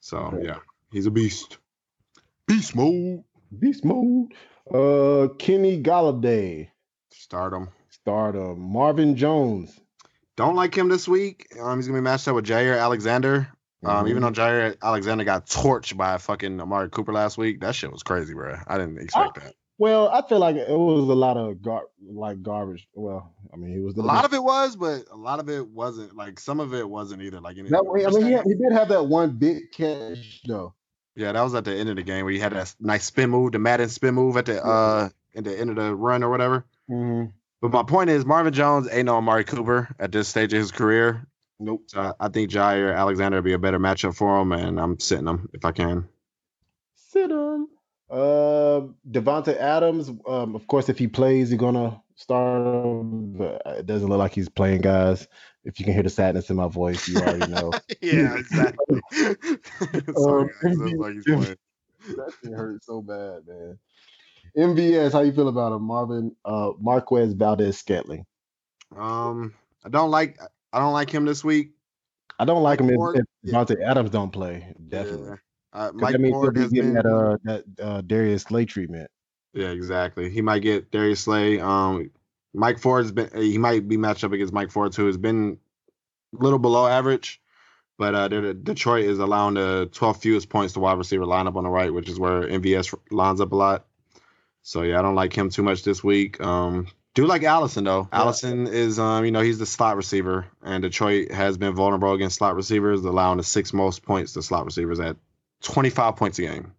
So 0.00 0.18
Okay. 0.34 0.46
yeah, 0.46 0.58
he's 0.90 1.06
a 1.06 1.10
beast. 1.10 1.58
Beast 2.46 2.74
mode. 2.74 3.24
Beast 3.56 3.84
mode. 3.84 4.32
Uh, 4.72 5.28
Kenny 5.38 5.82
Golladay, 5.82 6.68
Start 7.30 7.52
him. 7.52 7.68
stardom. 7.90 8.58
Marvin 8.60 9.14
Jones. 9.14 9.78
Don't 10.36 10.56
like 10.56 10.74
him 10.76 10.88
this 10.88 11.06
week. 11.06 11.46
Um, 11.60 11.78
he's 11.78 11.86
gonna 11.86 12.00
be 12.00 12.02
matched 12.02 12.26
up 12.26 12.34
with 12.34 12.44
Jaire 12.44 12.76
Alexander. 12.76 13.46
Um, 13.84 14.08
even 14.08 14.22
though 14.22 14.32
Jaire 14.32 14.74
Alexander 14.82 15.22
got 15.22 15.46
torched 15.46 15.96
by 15.96 16.18
fucking 16.18 16.60
Amari 16.60 16.90
Cooper 16.90 17.12
last 17.12 17.38
week, 17.38 17.60
that 17.60 17.76
shit 17.76 17.92
was 17.92 18.02
crazy, 18.02 18.34
bro. 18.34 18.56
I 18.66 18.78
didn't 18.78 18.98
expect 18.98 19.36
that. 19.36 19.54
Well, 19.78 20.08
I 20.08 20.26
feel 20.28 20.40
like 20.40 20.56
it 20.56 20.68
was 20.68 21.08
a 21.08 21.14
lot 21.14 21.36
of 21.36 21.62
gar- 21.62 21.86
like 22.04 22.42
garbage. 22.42 22.88
Well, 22.94 23.32
I 23.54 23.56
mean, 23.56 23.72
he 23.72 23.78
was 23.78 23.96
A 23.96 24.02
lot 24.02 24.24
of 24.24 24.34
it 24.34 24.42
was, 24.42 24.74
but 24.74 25.04
a 25.12 25.16
lot 25.16 25.38
of 25.38 25.48
it 25.48 25.68
wasn't. 25.68 26.16
Like 26.16 26.40
some 26.40 26.58
of 26.58 26.74
it 26.74 26.88
wasn't 26.88 27.22
either. 27.22 27.40
Like 27.40 27.58
any, 27.58 27.68
That, 27.70 27.84
I 28.08 28.10
mean, 28.10 28.26
he, 28.26 28.32
had- 28.32 28.44
he 28.44 28.54
did 28.54 28.72
have 28.72 28.88
that 28.88 29.04
one 29.04 29.38
big 29.38 29.70
catch 29.70 30.42
though. 30.48 30.74
Yeah, 31.14 31.30
that 31.30 31.42
was 31.42 31.54
at 31.54 31.64
the 31.64 31.76
end 31.76 31.88
of 31.90 31.94
the 31.96 32.02
game 32.02 32.24
where 32.24 32.34
you 32.34 32.40
had 32.40 32.54
that 32.54 32.74
nice 32.80 33.04
spin 33.04 33.30
move, 33.30 33.52
the 33.52 33.60
Madden 33.60 33.88
spin 33.88 34.14
move 34.16 34.36
at 34.36 34.46
the 34.46 34.64
uh 34.64 35.10
at 35.36 35.44
the 35.44 35.56
end 35.56 35.70
of 35.70 35.76
the 35.76 35.94
run 35.94 36.24
or 36.24 36.30
whatever. 36.30 36.64
Mm-hmm. 36.90 37.26
But 37.62 37.72
my 37.72 37.82
point 37.82 38.10
is, 38.10 38.24
Marvin 38.24 38.52
Jones 38.52 38.88
ain't 38.90 39.06
no 39.06 39.16
Amari 39.16 39.44
Cooper 39.44 39.88
at 39.98 40.12
this 40.12 40.28
stage 40.28 40.52
of 40.52 40.58
his 40.58 40.72
career. 40.72 41.26
Nope. 41.58 41.82
So 41.88 42.14
I- 42.18 42.28
think 42.28 42.50
Jaire 42.50 42.96
Alexander 42.96 43.36
would 43.38 43.44
be 43.44 43.52
a 43.52 43.58
better 43.58 43.78
matchup 43.78 44.16
for 44.16 44.40
him, 44.40 44.52
and 44.52 44.80
I'm 44.80 44.98
sitting 44.98 45.26
him 45.26 45.48
if 45.52 45.64
I 45.64 45.72
can. 45.72 46.08
Sit 46.94 47.30
him. 47.30 47.68
Uh, 48.10 48.80
Davante 49.08 49.56
Adams. 49.56 50.10
Um, 50.26 50.56
of 50.56 50.66
course, 50.66 50.88
if 50.88 50.98
he 50.98 51.06
plays, 51.06 51.50
you're 51.50 51.58
gonna 51.58 52.00
start 52.16 52.66
him. 52.66 53.34
But 53.34 53.62
it 53.66 53.86
doesn't 53.86 54.08
look 54.08 54.18
like 54.18 54.32
he's 54.34 54.48
playing, 54.48 54.80
guys. 54.80 55.28
If 55.64 55.78
you 55.78 55.84
can 55.84 55.92
hear 55.94 56.02
the 56.02 56.10
sadness 56.10 56.48
in 56.50 56.56
my 56.56 56.68
voice, 56.68 57.06
you 57.06 57.18
already 57.18 57.52
know. 57.52 57.72
yeah, 58.00 58.36
exactly. 58.38 59.00
Sorry, 59.12 60.48
guys, 60.62 60.78
that's 60.78 60.92
like 60.94 61.12
he's 61.14 61.24
playing. 61.24 61.56
that 62.16 62.32
thing 62.42 62.52
hurt 62.54 62.82
so 62.82 63.02
bad, 63.02 63.46
man. 63.46 63.78
MVS, 64.56 65.12
how 65.12 65.20
you 65.20 65.32
feel 65.32 65.48
about 65.48 65.72
him, 65.72 65.82
Marvin? 65.82 66.34
Uh, 66.44 66.72
Marquez 66.80 67.32
Valdes-Scantling. 67.32 68.24
Um, 68.96 69.54
I 69.84 69.88
don't 69.88 70.10
like 70.10 70.38
I 70.72 70.78
don't 70.78 70.92
like 70.92 71.10
him 71.10 71.24
this 71.24 71.44
week. 71.44 71.72
I 72.38 72.44
don't 72.44 72.62
like 72.62 72.80
him 72.80 72.90
if, 72.90 72.96
Ford, 72.96 73.18
if 73.18 73.24
yeah. 73.42 73.52
Davante 73.52 73.82
Adams 73.82 74.10
don't 74.10 74.30
play. 74.30 74.74
Definitely. 74.88 75.28
Yeah. 75.28 75.36
Uh, 75.72 75.92
Mike 75.94 76.12
that 76.12 76.20
means 76.20 76.32
Ford 76.32 76.56
he'll 76.56 76.68
be 76.68 76.74
getting 76.74 76.94
been. 76.94 77.02
that 77.02 77.06
uh 77.06 77.36
that 77.44 77.64
uh 77.80 78.00
Darius 78.00 78.42
Slay 78.42 78.64
treatment. 78.64 79.10
Yeah, 79.52 79.68
exactly. 79.68 80.30
He 80.30 80.42
might 80.42 80.60
get 80.60 80.90
Darius 80.90 81.20
Slay. 81.20 81.60
Um, 81.60 82.10
Mike 82.54 82.78
Ford's 82.78 83.12
been. 83.12 83.30
He 83.36 83.58
might 83.58 83.86
be 83.88 83.96
matched 83.96 84.24
up 84.24 84.32
against 84.32 84.52
Mike 84.52 84.70
Ford, 84.70 84.94
who 84.94 85.06
has 85.06 85.16
been 85.16 85.58
a 86.38 86.42
little 86.42 86.58
below 86.58 86.86
average. 86.86 87.40
But 87.98 88.14
uh, 88.14 88.28
Detroit 88.28 89.04
is 89.04 89.18
allowing 89.18 89.54
the 89.54 89.90
12 89.92 90.22
fewest 90.22 90.48
points 90.48 90.72
to 90.72 90.80
wide 90.80 90.96
receiver 90.96 91.26
lineup 91.26 91.56
on 91.56 91.64
the 91.64 91.70
right, 91.70 91.92
which 91.92 92.08
is 92.08 92.18
where 92.18 92.44
MVS 92.44 92.94
lines 93.10 93.42
up 93.42 93.52
a 93.52 93.56
lot. 93.56 93.84
So 94.62 94.82
yeah, 94.82 94.98
I 94.98 95.02
don't 95.02 95.14
like 95.14 95.36
him 95.36 95.50
too 95.50 95.62
much 95.62 95.82
this 95.82 96.04
week. 96.04 96.40
Um, 96.40 96.86
Do 97.14 97.26
like 97.26 97.42
Allison 97.42 97.84
though. 97.84 98.08
Yeah. 98.12 98.20
Allison 98.20 98.66
is, 98.66 98.98
um, 98.98 99.24
you 99.24 99.30
know, 99.30 99.40
he's 99.40 99.58
the 99.58 99.66
slot 99.66 99.96
receiver, 99.96 100.46
and 100.62 100.82
Detroit 100.82 101.32
has 101.32 101.56
been 101.58 101.74
vulnerable 101.74 102.12
against 102.12 102.36
slot 102.36 102.56
receivers, 102.56 103.00
allowing 103.00 103.38
the 103.38 103.44
six 103.44 103.72
most 103.72 104.02
points 104.02 104.34
to 104.34 104.42
slot 104.42 104.64
receivers 104.64 105.00
at 105.00 105.16
25 105.62 106.16
points 106.16 106.38
a 106.38 106.42
game. 106.42 106.72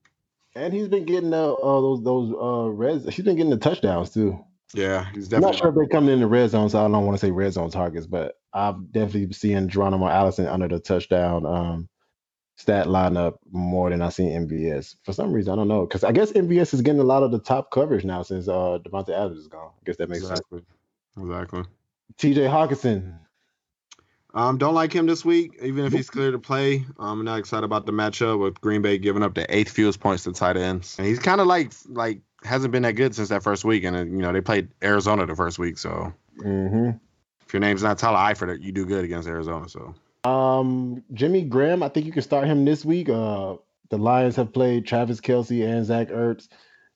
And 0.55 0.73
he's 0.73 0.87
been 0.89 1.05
getting 1.05 1.33
uh, 1.33 1.53
uh 1.53 1.81
those 1.81 2.03
those 2.03 2.33
uh 2.33 2.69
red. 2.69 3.01
He's 3.09 3.25
been 3.25 3.37
getting 3.37 3.51
the 3.51 3.57
touchdowns 3.57 4.11
too. 4.11 4.43
Yeah, 4.73 5.05
he's 5.13 5.27
definitely. 5.27 5.35
I'm 5.35 5.51
not 5.51 5.55
sure 5.55 5.69
if 5.69 5.75
they're 5.75 5.87
coming 5.87 6.13
in 6.13 6.19
the 6.19 6.27
red 6.27 6.49
zone, 6.49 6.69
so 6.69 6.79
I 6.79 6.87
don't 6.89 7.05
want 7.05 7.17
to 7.19 7.25
say 7.25 7.31
red 7.31 7.53
zone 7.53 7.71
targets, 7.71 8.05
but 8.05 8.35
I've 8.53 8.91
definitely 8.91 9.31
seen 9.33 9.69
Geronimo 9.69 10.07
Allison 10.07 10.47
under 10.47 10.67
the 10.67 10.79
touchdown 10.79 11.45
um 11.45 11.89
stat 12.55 12.87
lineup 12.87 13.37
more 13.51 13.89
than 13.89 14.01
I 14.01 14.09
seen 14.09 14.47
MVS. 14.47 14.95
For 15.03 15.13
some 15.13 15.31
reason, 15.31 15.53
I 15.53 15.55
don't 15.55 15.67
know. 15.67 15.85
Because 15.85 16.03
I 16.03 16.11
guess 16.11 16.31
MVS 16.31 16.73
is 16.73 16.81
getting 16.81 17.01
a 17.01 17.05
lot 17.05 17.23
of 17.23 17.31
the 17.31 17.39
top 17.39 17.71
coverage 17.71 18.05
now 18.05 18.23
since 18.23 18.47
uh 18.47 18.79
Davante 18.83 19.09
Adams 19.09 19.39
is 19.39 19.47
gone. 19.47 19.71
I 19.79 19.85
guess 19.85 19.97
that 19.97 20.09
makes 20.09 20.23
exactly. 20.23 20.59
sense. 20.59 20.69
Exactly. 21.17 21.63
TJ 22.17 22.49
Hockenson. 22.49 23.17
Um, 24.33 24.57
don't 24.57 24.73
like 24.73 24.93
him 24.93 25.07
this 25.07 25.25
week, 25.25 25.57
even 25.61 25.85
if 25.85 25.91
he's 25.91 26.09
clear 26.09 26.31
to 26.31 26.39
play. 26.39 26.85
Um, 26.97 27.19
I'm 27.19 27.25
not 27.25 27.39
excited 27.39 27.65
about 27.65 27.85
the 27.85 27.91
matchup 27.91 28.39
with 28.39 28.61
Green 28.61 28.81
Bay 28.81 28.97
giving 28.97 29.23
up 29.23 29.33
the 29.33 29.45
eighth 29.53 29.71
fewest 29.71 29.99
points 29.99 30.23
to 30.23 30.31
tight 30.31 30.55
ends. 30.55 30.97
And 30.97 31.05
he's 31.05 31.19
kind 31.19 31.41
of 31.41 31.47
like 31.47 31.73
like 31.89 32.21
hasn't 32.43 32.71
been 32.71 32.83
that 32.83 32.93
good 32.93 33.13
since 33.13 33.29
that 33.29 33.43
first 33.43 33.65
week, 33.65 33.83
and 33.83 33.95
uh, 33.95 33.99
you 33.99 34.21
know 34.21 34.31
they 34.31 34.41
played 34.41 34.69
Arizona 34.81 35.25
the 35.25 35.35
first 35.35 35.59
week, 35.59 35.77
so 35.77 36.13
mm-hmm. 36.39 36.91
if 37.45 37.53
your 37.53 37.59
name's 37.59 37.83
not 37.83 37.97
Tyler 37.97 38.17
Eifert, 38.17 38.61
you 38.61 38.71
do 38.71 38.85
good 38.85 39.03
against 39.03 39.27
Arizona. 39.27 39.67
So 39.67 39.95
um, 40.23 41.03
Jimmy 41.13 41.43
Graham, 41.43 41.83
I 41.83 41.89
think 41.89 42.05
you 42.05 42.11
can 42.11 42.21
start 42.21 42.47
him 42.47 42.65
this 42.65 42.85
week. 42.85 43.09
Uh, 43.09 43.55
the 43.89 43.97
Lions 43.97 44.35
have 44.35 44.53
played 44.53 44.85
Travis 44.85 45.19
Kelce 45.19 45.67
and 45.67 45.85
Zach 45.85 46.09
Ertz. 46.09 46.47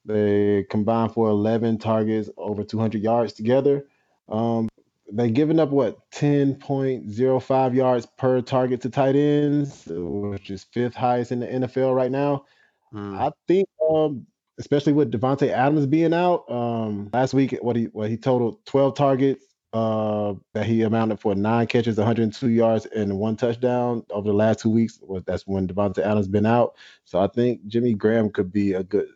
They 0.06 0.66
combined 0.70 1.14
for 1.14 1.30
11 1.30 1.80
targets, 1.80 2.30
over 2.38 2.64
200 2.64 3.02
yards 3.02 3.34
together. 3.34 3.86
Um, 4.30 4.70
they 5.12 5.30
giving 5.30 5.60
up 5.60 5.70
what 5.70 6.10
10.05 6.12 7.76
yards 7.76 8.06
per 8.18 8.42
target 8.42 8.82
to 8.82 8.90
tight 8.90 9.16
ends, 9.16 9.84
which 9.88 10.50
is 10.50 10.64
fifth 10.64 10.96
highest 10.96 11.32
in 11.32 11.40
the 11.40 11.48
NFL 11.48 11.96
right 11.96 12.12
now. 12.12 12.46
Mm. 12.94 13.18
I 13.18 13.32
think, 13.48 13.68
um, 13.90 14.26
especially 14.60 14.94
with 14.94 15.12
Davante 15.12 15.50
Adams 15.50 15.86
being 15.86 16.14
out, 16.14 16.50
um, 16.50 17.10
last 17.14 17.34
week 17.34 17.58
what 17.62 17.76
he 17.76 17.86
what 17.86 18.10
he 18.10 18.18
totaled 18.18 18.66
12 18.66 18.96
targets, 18.96 19.46
uh, 19.76 20.34
that 20.54 20.66
he 20.66 20.84
amounted 20.84 21.20
for 21.20 21.36
nine 21.36 21.68
catches, 21.68 21.98
102 21.98 22.48
yards, 22.48 22.86
and 22.86 23.20
one 23.20 23.36
touchdown 23.36 24.06
over 24.10 24.30
the 24.30 24.34
last 24.34 24.62
two 24.62 24.70
weeks. 24.70 25.02
That's 25.26 25.46
when 25.46 25.68
Davante 25.68 26.00
Adams 26.00 26.30
been 26.30 26.46
out. 26.46 26.76
So 27.04 27.20
I 27.20 27.28
think 27.28 27.68
Jimmy 27.68 27.94
Graham 27.94 28.30
could 28.30 28.54
be 28.54 28.72
a 28.72 28.84
good 28.84 29.10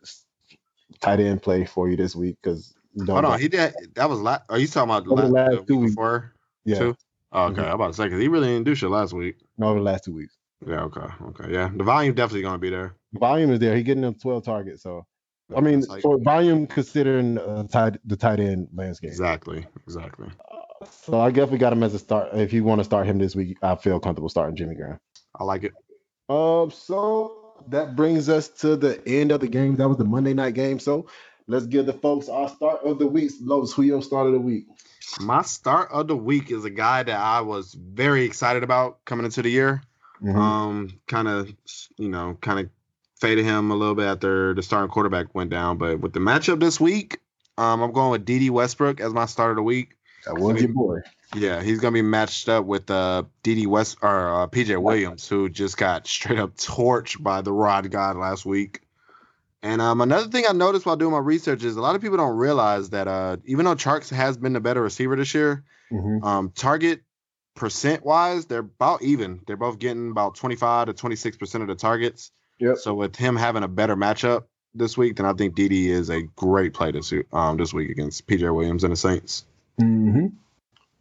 tight 1.00 1.22
end 1.22 1.42
play 1.42 1.66
for 1.66 1.90
you 1.90 1.96
this 1.96 2.14
week 2.14 2.38
because. 2.44 2.74
Hold 3.08 3.24
on, 3.24 3.40
he 3.40 3.48
did. 3.48 3.74
That 3.96 4.10
was 4.10 4.20
last. 4.20 4.42
Are 4.50 4.60
you 4.60 4.68
talking 4.68 4.90
about 4.90 5.06
the 5.06 5.14
last, 5.14 5.54
last 5.54 5.68
two 5.68 5.78
weeks 5.78 5.94
before? 5.94 6.34
Yeah. 6.66 6.80
Two? 6.80 6.98
Oh, 7.32 7.46
okay, 7.46 7.62
mm-hmm. 7.62 7.70
I'm 7.70 7.76
about 7.76 7.88
to 7.88 7.94
say 7.94 8.06
because 8.06 8.20
he 8.20 8.28
really 8.28 8.48
didn't 8.48 8.66
do 8.66 8.76
shit 8.76 8.90
last 8.90 9.14
week. 9.14 9.38
No, 9.58 9.68
over 9.70 9.80
the 9.80 9.86
last 9.86 10.04
two 10.04 10.14
weeks. 10.14 10.36
Yeah. 10.68 10.82
Okay. 10.82 11.08
Okay. 11.28 11.54
Yeah. 11.54 11.70
The 11.74 11.86
volume 11.86 12.16
definitely 12.16 12.42
gonna 12.42 12.58
be 12.58 12.72
there. 12.72 12.96
The 13.14 13.20
volume 13.20 13.52
is 13.52 13.60
there. 13.60 13.78
He 13.78 13.84
getting 13.84 14.02
them 14.02 14.16
12 14.16 14.44
targets. 14.44 14.84
So 14.84 15.06
I 15.56 15.62
mean, 15.62 15.84
for 16.02 16.20
volume 16.20 16.68
considering 16.68 17.38
uh, 17.38 17.64
tight, 17.64 17.98
the 18.06 18.16
tight 18.16 18.40
end 18.40 18.68
landscape. 18.74 19.10
Exactly. 19.10 19.66
Exactly. 19.86 20.28
So 20.92 21.20
I 21.20 21.32
guess 21.32 21.50
we 21.50 21.58
got 21.58 21.74
him 21.74 21.84
as 21.84 21.94
a 21.94 22.00
start. 22.00 22.30
If 22.34 22.54
you 22.54 22.64
want 22.64 22.80
to 22.80 22.86
start 22.86 23.08
him 23.08 23.18
this 23.18 23.36
week, 23.36 23.58
I 23.62 23.76
feel 23.76 24.00
comfortable 24.00 24.30
starting 24.30 24.56
Jimmy 24.56 24.76
Graham. 24.76 25.00
I 25.38 25.44
like 25.44 25.64
it. 25.64 25.74
Um, 26.30 26.72
so 26.72 27.54
that 27.68 27.96
brings 27.96 28.30
us 28.30 28.50
to 28.62 28.76
the 28.76 29.02
end 29.08 29.32
of 29.32 29.42
the 29.42 29.48
game. 29.48 29.76
That 29.76 29.90
was 29.90 29.98
the 29.98 30.06
Monday 30.06 30.34
night 30.34 30.54
game. 30.54 30.80
So 30.80 31.08
let's 31.48 31.66
give 31.66 31.86
the 31.86 31.94
folks 31.94 32.30
our 32.30 32.50
start 32.50 32.84
of 32.84 33.00
the 33.00 33.08
week. 33.08 33.32
Lowe's, 33.42 33.74
who 33.74 33.82
your 33.82 34.02
start 34.02 34.28
of 34.28 34.34
the 34.34 34.40
week? 34.40 34.66
My 35.20 35.42
start 35.42 35.90
of 35.92 36.08
the 36.08 36.16
week 36.16 36.52
is 36.52 36.66
a 36.66 36.70
guy 36.70 37.04
that 37.04 37.20
I 37.20 37.42
was 37.42 37.74
very 37.74 38.24
excited 38.24 38.64
about 38.64 39.04
coming 39.06 39.26
into 39.26 39.42
the 39.42 39.50
year. 39.50 39.82
Mm-hmm. 40.22 40.38
Um, 40.38 41.00
kind 41.08 41.28
of, 41.28 41.54
you 41.98 42.10
know, 42.10 42.38
kind 42.42 42.60
of 42.60 42.70
faded 43.20 43.46
him 43.46 43.72
a 43.72 43.76
little 43.76 43.96
bit 43.96 44.06
after 44.06 44.54
the 44.54 44.62
starting 44.62 44.92
quarterback 44.92 45.34
went 45.34 45.50
down. 45.50 45.78
But 45.78 46.00
with 46.00 46.14
the 46.14 46.20
matchup 46.20 46.60
this 46.60 46.80
week, 46.80 47.20
um, 47.58 47.82
I'm 47.82 47.92
going 47.92 48.12
with 48.12 48.26
Dede 48.26 48.50
Westbrook 48.50 49.02
as 49.02 49.14
my 49.14 49.26
start 49.26 49.52
of 49.52 49.58
the 49.58 49.64
week. 49.64 49.96
That 50.26 50.36
was 50.36 50.62
your 50.62 50.74
boy. 50.74 51.00
Yeah, 51.36 51.62
he's 51.62 51.80
gonna 51.80 51.94
be 51.94 52.02
matched 52.02 52.50
up 52.50 52.66
with 52.66 52.90
uh 52.90 53.24
Dede 53.44 53.68
West 53.68 53.98
or 54.02 54.44
uh, 54.44 54.48
PJ 54.48 54.82
Williams, 54.82 55.28
who 55.28 55.50
just 55.50 55.78
got 55.78 56.08
straight 56.08 56.40
up 56.40 56.56
torched 56.56 57.22
by 57.22 57.42
the 57.42 57.52
Rod 57.52 57.90
God 57.92 58.18
last 58.18 58.46
week. 58.46 58.82
And 59.62 59.82
um, 59.82 60.00
another 60.00 60.30
thing 60.30 60.46
I 60.48 60.54
noticed 60.54 60.86
while 60.86 60.96
doing 60.96 61.12
my 61.12 61.20
research 61.20 61.64
is 61.64 61.76
a 61.76 61.82
lot 61.82 61.96
of 61.96 62.02
people 62.02 62.18
don't 62.18 62.38
realize 62.38 62.92
that 62.92 63.08
uh, 63.08 63.38
even 63.44 63.66
though 63.66 63.76
Charks 63.76 64.10
has 64.10 64.38
been 64.38 64.54
the 64.54 64.62
better 64.62 64.82
receiver 64.82 65.18
this 65.18 65.34
year, 65.34 65.66
mm-hmm. 65.92 66.24
um, 66.24 66.52
target 66.56 67.02
percent 67.56 68.06
wise, 68.06 68.46
they're 68.46 68.60
about 68.60 69.02
even. 69.02 69.42
They're 69.46 69.58
both 69.58 69.80
getting 69.80 70.12
about 70.12 70.36
25 70.36 70.88
to 70.88 70.94
26 70.94 71.38
percent 71.38 71.62
of 71.62 71.68
the 71.68 71.76
targets. 71.76 72.32
Yep. 72.60 72.78
So 72.78 72.94
with 72.94 73.16
him 73.16 73.36
having 73.36 73.64
a 73.64 73.68
better 73.68 73.96
matchup 73.96 74.46
this 74.74 74.98
week, 74.98 75.18
then 75.18 75.26
I 75.26 75.34
think 75.34 75.56
DD 75.56 75.88
is 75.88 76.10
a 76.10 76.22
great 76.22 76.74
play 76.74 76.92
this 76.92 77.14
um 77.34 77.58
this 77.58 77.74
week 77.74 77.90
against 77.90 78.28
PJ 78.28 78.54
Williams 78.54 78.84
and 78.84 78.94
the 78.94 78.98
Saints. 78.98 79.46
Mm-hmm. 79.80 80.28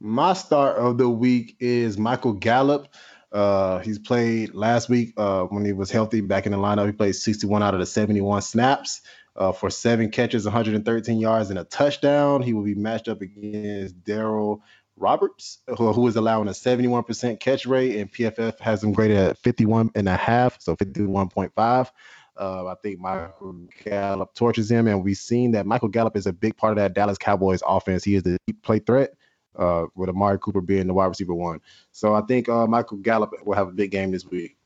My 0.01 0.33
start 0.33 0.77
of 0.77 0.99
the 0.99 1.09
week 1.09 1.57
is 1.59 1.99
Michael 1.99 2.33
Gallup. 2.33 2.89
Uh, 3.33 3.79
he's 3.81 3.99
played 3.99 4.55
last 4.55 4.89
week 4.89 5.13
uh, 5.17 5.43
when 5.45 5.65
he 5.65 5.73
was 5.73 5.91
healthy 5.91 6.21
back 6.21 6.47
in 6.47 6.53
the 6.53 6.59
lineup. 6.59 6.87
He 6.87 6.93
played 6.93 7.17
61 7.17 7.63
out 7.63 7.75
of 7.75 7.81
the 7.81 7.87
71 7.87 8.43
snaps 8.43 9.03
uh, 9.37 9.53
for 9.53 9.71
seven 9.71 10.11
catches, 10.11 10.45
113 10.45 11.19
yards, 11.19 11.51
and 11.51 11.59
a 11.59 11.65
touchdown. 11.65 12.43
He 12.43 12.53
will 12.53 12.63
be 12.63 12.75
matched 12.75 13.09
up 13.09 13.21
against 13.21 14.03
Darryl 14.05 14.61
Roberts, 14.97 15.59
who, 15.77 15.93
who 15.93 16.07
is 16.07 16.17
allowing 16.17 16.49
a 16.49 16.53
71% 16.53 17.41
catch 17.41 17.67
rate, 17.67 17.97
and 17.97 18.13
PFF 18.13 18.59
has 18.61 18.83
him 18.83 18.93
graded 18.93 19.17
at 19.17 19.39
51 19.39 19.91
and 19.95 20.09
a 20.09 20.17
half, 20.17 20.61
so 20.61 20.77
51.5. 20.77 21.91
Uh, 22.39 22.67
I 22.67 22.75
think 22.83 23.01
Michael 23.01 23.67
Gallup 23.85 24.35
torches 24.35 24.71
him, 24.71 24.87
and 24.87 25.03
we've 25.03 25.17
seen 25.17 25.53
that 25.53 25.67
Michael 25.67 25.89
Gallup 25.89 26.17
is 26.17 26.27
a 26.27 26.33
big 26.33 26.57
part 26.57 26.73
of 26.73 26.77
that 26.77 26.95
Dallas 26.95 27.19
Cowboys 27.19 27.63
offense. 27.67 28.05
He 28.05 28.15
is 28.15 28.23
the 28.23 28.39
deep 28.47 28.63
play 28.63 28.79
threat, 28.79 29.15
uh, 29.57 29.87
with 29.95 30.09
Amari 30.09 30.39
Cooper 30.39 30.61
being 30.61 30.87
the 30.87 30.95
wide 30.95 31.07
receiver 31.07 31.35
one. 31.35 31.61
So 31.93 32.15
I 32.15 32.23
think 32.23 32.49
uh, 32.49 32.67
Michael 32.67 32.99
Gallup 32.99 33.33
will 33.45 33.55
have 33.55 33.69
a 33.69 33.73
big 33.73 33.91
game 33.91 34.13
this 34.13 34.25
week. 34.25 34.57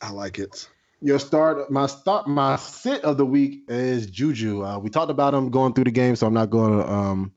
I 0.00 0.10
like 0.10 0.38
it. 0.38 0.68
Your 1.02 1.18
start, 1.18 1.70
my 1.70 1.86
start, 1.86 2.26
my 2.26 2.56
sit 2.56 3.04
of 3.04 3.16
the 3.16 3.24
week 3.24 3.64
is 3.68 4.06
Juju. 4.06 4.64
Uh, 4.64 4.78
we 4.78 4.90
talked 4.90 5.10
about 5.10 5.34
him 5.34 5.50
going 5.50 5.72
through 5.72 5.84
the 5.84 5.90
game, 5.90 6.16
so 6.16 6.26
I'm 6.26 6.34
not 6.34 6.50
going 6.50 6.78
to 6.78 6.90
um, 6.90 7.32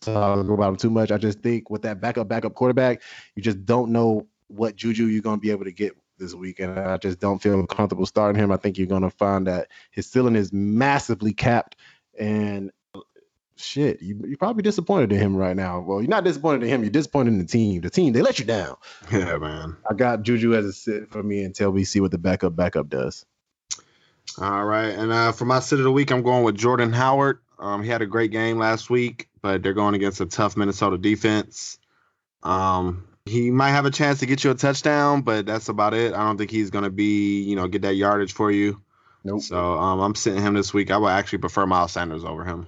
talk 0.00 0.48
about 0.48 0.68
him 0.68 0.76
too 0.76 0.90
much. 0.90 1.10
I 1.10 1.18
just 1.18 1.40
think 1.40 1.70
with 1.70 1.82
that 1.82 2.00
backup, 2.00 2.28
backup 2.28 2.54
quarterback, 2.54 3.02
you 3.34 3.42
just 3.42 3.64
don't 3.64 3.90
know 3.90 4.26
what 4.46 4.76
Juju 4.76 5.06
you're 5.06 5.22
going 5.22 5.38
to 5.38 5.40
be 5.40 5.50
able 5.50 5.64
to 5.64 5.72
get 5.72 5.96
this 6.22 6.34
week, 6.34 6.60
and 6.60 6.78
I 6.78 6.96
just 6.96 7.18
don't 7.20 7.42
feel 7.42 7.66
comfortable 7.66 8.06
starting 8.06 8.40
him. 8.40 8.52
I 8.52 8.56
think 8.56 8.78
you're 8.78 8.86
going 8.86 9.02
to 9.02 9.10
find 9.10 9.46
that 9.46 9.68
his 9.90 10.06
ceiling 10.06 10.36
is 10.36 10.52
massively 10.52 11.32
capped, 11.34 11.76
and 12.18 12.70
shit, 13.56 14.00
you, 14.00 14.22
you're 14.26 14.38
probably 14.38 14.62
disappointed 14.62 15.12
in 15.12 15.18
him 15.18 15.36
right 15.36 15.56
now. 15.56 15.80
Well, 15.80 16.00
you're 16.00 16.08
not 16.08 16.24
disappointed 16.24 16.62
in 16.62 16.68
him. 16.68 16.82
You're 16.82 16.90
disappointed 16.90 17.32
in 17.32 17.38
the 17.38 17.44
team. 17.44 17.80
The 17.80 17.90
team 17.90 18.12
they 18.12 18.22
let 18.22 18.38
you 18.38 18.44
down. 18.44 18.76
Yeah, 19.12 19.36
man. 19.38 19.76
I 19.88 19.94
got 19.94 20.22
Juju 20.22 20.54
as 20.54 20.64
a 20.64 20.72
sit 20.72 21.10
for 21.10 21.22
me 21.22 21.42
until 21.42 21.70
we 21.70 21.84
see 21.84 22.00
what 22.00 22.10
the 22.10 22.18
backup 22.18 22.56
backup 22.56 22.88
does. 22.88 23.26
All 24.40 24.64
right, 24.64 24.90
and 24.90 25.12
uh, 25.12 25.32
for 25.32 25.44
my 25.44 25.60
sit 25.60 25.78
of 25.78 25.84
the 25.84 25.92
week, 25.92 26.10
I'm 26.10 26.22
going 26.22 26.44
with 26.44 26.56
Jordan 26.56 26.92
Howard. 26.92 27.40
Um, 27.58 27.82
he 27.82 27.90
had 27.90 28.02
a 28.02 28.06
great 28.06 28.30
game 28.30 28.58
last 28.58 28.88
week, 28.88 29.28
but 29.42 29.62
they're 29.62 29.74
going 29.74 29.94
against 29.94 30.20
a 30.20 30.26
tough 30.26 30.56
Minnesota 30.56 30.96
defense. 30.96 31.78
Um, 32.42 33.06
he 33.24 33.50
might 33.50 33.70
have 33.70 33.86
a 33.86 33.90
chance 33.90 34.20
to 34.20 34.26
get 34.26 34.42
you 34.44 34.50
a 34.50 34.54
touchdown, 34.54 35.22
but 35.22 35.46
that's 35.46 35.68
about 35.68 35.94
it. 35.94 36.12
I 36.12 36.24
don't 36.24 36.38
think 36.38 36.50
he's 36.50 36.70
going 36.70 36.84
to 36.84 36.90
be, 36.90 37.42
you 37.42 37.56
know, 37.56 37.68
get 37.68 37.82
that 37.82 37.94
yardage 37.94 38.32
for 38.32 38.50
you. 38.50 38.82
Nope. 39.24 39.42
So 39.42 39.78
um, 39.78 40.00
I'm 40.00 40.14
sitting 40.14 40.42
him 40.42 40.54
this 40.54 40.74
week. 40.74 40.90
I 40.90 40.96
would 40.96 41.08
actually 41.08 41.38
prefer 41.38 41.64
Miles 41.66 41.92
Sanders 41.92 42.24
over 42.24 42.44
him. 42.44 42.66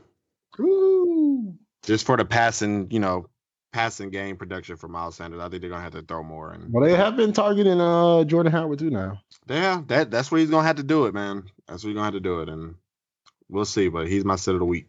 Ooh. 0.60 1.54
Just 1.82 2.06
for 2.06 2.16
the 2.16 2.24
passing, 2.24 2.90
you 2.90 3.00
know, 3.00 3.26
passing 3.72 4.10
game 4.10 4.36
production 4.36 4.76
for 4.76 4.86
Miles 4.86 5.16
Sanders. 5.16 5.40
I 5.40 5.48
think 5.48 5.60
they're 5.60 5.70
gonna 5.70 5.82
have 5.82 5.92
to 5.92 6.02
throw 6.02 6.22
more. 6.22 6.52
And 6.52 6.72
well, 6.72 6.84
they 6.84 6.94
have 6.94 7.16
been 7.16 7.32
targeting 7.32 7.80
uh 7.80 8.22
Jordan 8.24 8.52
Howard 8.52 8.78
too 8.78 8.88
now. 8.88 9.20
Yeah, 9.48 9.82
that 9.88 10.12
that's 10.12 10.30
where 10.30 10.40
he's 10.40 10.48
gonna 10.48 10.66
have 10.66 10.76
to 10.76 10.84
do 10.84 11.06
it, 11.06 11.14
man. 11.14 11.50
That's 11.66 11.82
where 11.82 11.90
he's 11.90 11.96
gonna 11.96 12.04
have 12.04 12.14
to 12.14 12.20
do 12.20 12.40
it, 12.40 12.48
and 12.48 12.76
we'll 13.48 13.64
see. 13.64 13.88
But 13.88 14.06
he's 14.06 14.24
my 14.24 14.36
sit 14.36 14.54
of 14.54 14.60
the 14.60 14.64
week. 14.64 14.86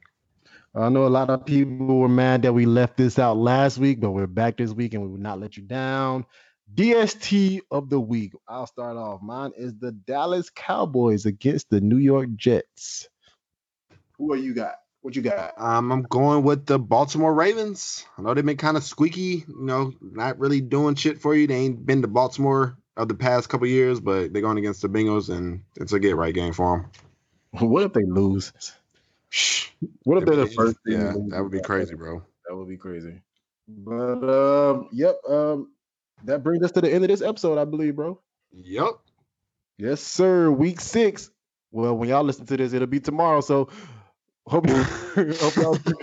I 0.78 0.90
know 0.90 1.08
a 1.08 1.10
lot 1.10 1.30
of 1.30 1.46
people 1.46 2.00
were 2.00 2.10
mad 2.10 2.42
that 2.42 2.52
we 2.52 2.66
left 2.66 2.98
this 2.98 3.18
out 3.18 3.38
last 3.38 3.78
week, 3.78 4.02
but 4.02 4.12
we're 4.12 4.28
back 4.28 4.58
this 4.58 4.72
week 4.72 4.94
and 4.94 5.02
we 5.02 5.08
will 5.08 5.18
not 5.18 5.40
let 5.40 5.56
you 5.56 5.64
down. 5.64 6.26
DST 6.74 7.62
of 7.72 7.90
the 7.90 8.00
week. 8.00 8.34
I'll 8.46 8.68
start 8.68 8.98
off. 8.98 9.22
Mine 9.22 9.54
is 9.56 9.74
the 9.80 9.94
Dallas 9.94 10.50
Cowboys 10.50 11.26
against 11.26 11.70
the 11.70 11.80
New 11.80 11.98
York 11.98 12.28
Jets. 12.36 13.08
Who 14.18 14.34
are 14.34 14.38
you 14.38 14.54
got? 14.54 14.76
What 15.02 15.16
you 15.16 15.22
got? 15.22 15.54
Um, 15.58 15.94
I'm 15.94 16.02
going 16.02 16.44
with 16.44 16.66
the 16.66 16.78
Baltimore 16.78 17.34
Ravens. 17.34 18.06
I 18.18 18.24
know 18.24 18.34
they've 18.34 18.46
been 18.46 18.58
kind 18.58 18.76
of 18.76 18.84
squeaky, 18.84 19.46
you 19.48 19.66
know, 19.66 19.94
not 20.02 20.40
really 20.40 20.60
doing 20.60 20.96
shit 20.96 21.22
for 21.22 21.34
you. 21.34 21.48
They 21.48 21.56
ain't 21.56 21.86
been 21.86 22.02
to 22.02 22.10
Baltimore 22.10 22.78
of 22.98 23.08
the 23.08 23.16
past 23.16 23.48
couple 23.48 23.68
years, 23.68 24.02
but 24.02 24.34
they're 24.34 24.42
going 24.42 24.58
against 24.58 24.82
the 24.82 24.90
Bengals, 24.90 25.30
and 25.30 25.64
it's 25.76 25.94
a 25.94 26.00
get 26.00 26.18
right 26.18 26.34
game 26.34 26.54
for 26.54 26.78
them. 26.78 26.92
What 27.70 27.84
if 27.84 27.94
they 27.94 28.04
lose? 28.04 28.52
What 30.04 30.20
if 30.20 30.26
they're 30.26 30.36
the 30.36 30.48
first? 30.48 30.78
Yeah, 30.86 31.14
to 31.14 31.28
that 31.30 31.44
would 31.44 31.52
be 31.52 31.62
crazy, 31.62 31.96
bro. 31.96 32.24
That 32.48 32.56
would 32.56 32.68
be 32.68 32.78
crazy. 32.78 33.22
But 33.68 34.24
um, 34.24 34.90
yep. 34.92 35.18
Um, 35.28 35.72
that 36.24 36.44
brings 36.44 36.64
us 36.64 36.72
to 36.72 36.82
the 36.82 36.92
end 36.92 37.04
of 37.04 37.10
this 37.10 37.22
episode, 37.22 37.58
I 37.58 37.66
believe, 37.66 37.96
bro. 37.96 38.20
Yep. 38.52 38.94
Yes, 39.78 40.02
sir. 40.02 40.50
Week 40.50 40.80
six. 40.80 41.30
Well, 41.72 41.98
when 41.98 42.10
y'all 42.10 42.24
listen 42.24 42.46
to 42.46 42.58
this, 42.58 42.74
it'll 42.74 42.88
be 42.88 43.00
tomorrow. 43.00 43.42
So 43.42 43.70
hope 44.48 44.68
hope 44.70 45.56
y'all 45.56 45.76
do, 45.76 45.96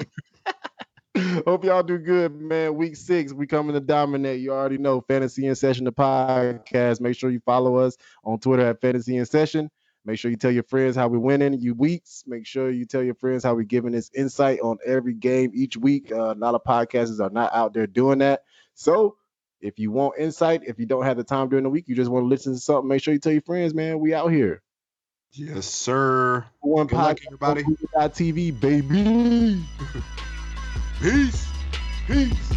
hope 1.46 1.64
y'all 1.64 1.82
do 1.82 1.98
good, 1.98 2.38
man. 2.38 2.74
Week 2.74 2.96
six, 2.96 3.32
we 3.32 3.46
coming 3.46 3.74
to 3.74 3.80
dominate. 3.80 4.40
You 4.40 4.52
already 4.52 4.78
know 4.78 5.00
Fantasy 5.00 5.46
in 5.46 5.54
Session, 5.54 5.84
the 5.84 5.92
podcast. 5.92 7.00
Make 7.00 7.16
sure 7.16 7.30
you 7.30 7.40
follow 7.40 7.76
us 7.76 7.96
on 8.24 8.38
Twitter 8.38 8.66
at 8.66 8.80
Fantasy 8.80 9.16
in 9.16 9.24
Session. 9.24 9.70
Make 10.04 10.18
sure 10.18 10.30
you 10.30 10.36
tell 10.36 10.50
your 10.50 10.64
friends 10.64 10.96
how 10.96 11.06
we're 11.08 11.18
winning 11.18 11.54
you 11.60 11.74
weeks. 11.74 12.24
Make 12.26 12.46
sure 12.46 12.70
you 12.70 12.86
tell 12.86 13.02
your 13.02 13.14
friends 13.14 13.44
how 13.44 13.54
we're 13.54 13.62
giving 13.62 13.92
this 13.92 14.10
insight 14.14 14.60
on 14.60 14.78
every 14.84 15.14
game 15.14 15.52
each 15.54 15.76
week. 15.76 16.10
Uh, 16.10 16.32
a 16.32 16.34
lot 16.34 16.54
of 16.54 16.64
podcasters 16.64 17.20
are 17.20 17.30
not 17.30 17.54
out 17.54 17.72
there 17.72 17.86
doing 17.86 18.18
that. 18.18 18.42
So 18.74 19.16
if 19.60 19.78
you 19.78 19.92
want 19.92 20.18
insight, 20.18 20.62
if 20.66 20.80
you 20.80 20.86
don't 20.86 21.04
have 21.04 21.16
the 21.16 21.24
time 21.24 21.48
during 21.48 21.62
the 21.62 21.70
week, 21.70 21.84
you 21.86 21.94
just 21.94 22.10
want 22.10 22.24
to 22.24 22.28
listen 22.28 22.54
to 22.54 22.58
something, 22.58 22.88
make 22.88 23.02
sure 23.02 23.14
you 23.14 23.20
tell 23.20 23.32
your 23.32 23.42
friends, 23.42 23.74
man. 23.74 24.00
We 24.00 24.12
out 24.12 24.32
here. 24.32 24.62
Yes, 25.34 25.66
sir. 25.66 26.44
One 26.60 26.88
Good 26.88 26.96
luck, 26.96 27.16
podcast 27.18 27.26
everybody. 27.26 27.62
TV, 27.62 28.60
baby. 28.60 29.64
Peace. 31.00 31.48
Peace. 32.06 32.52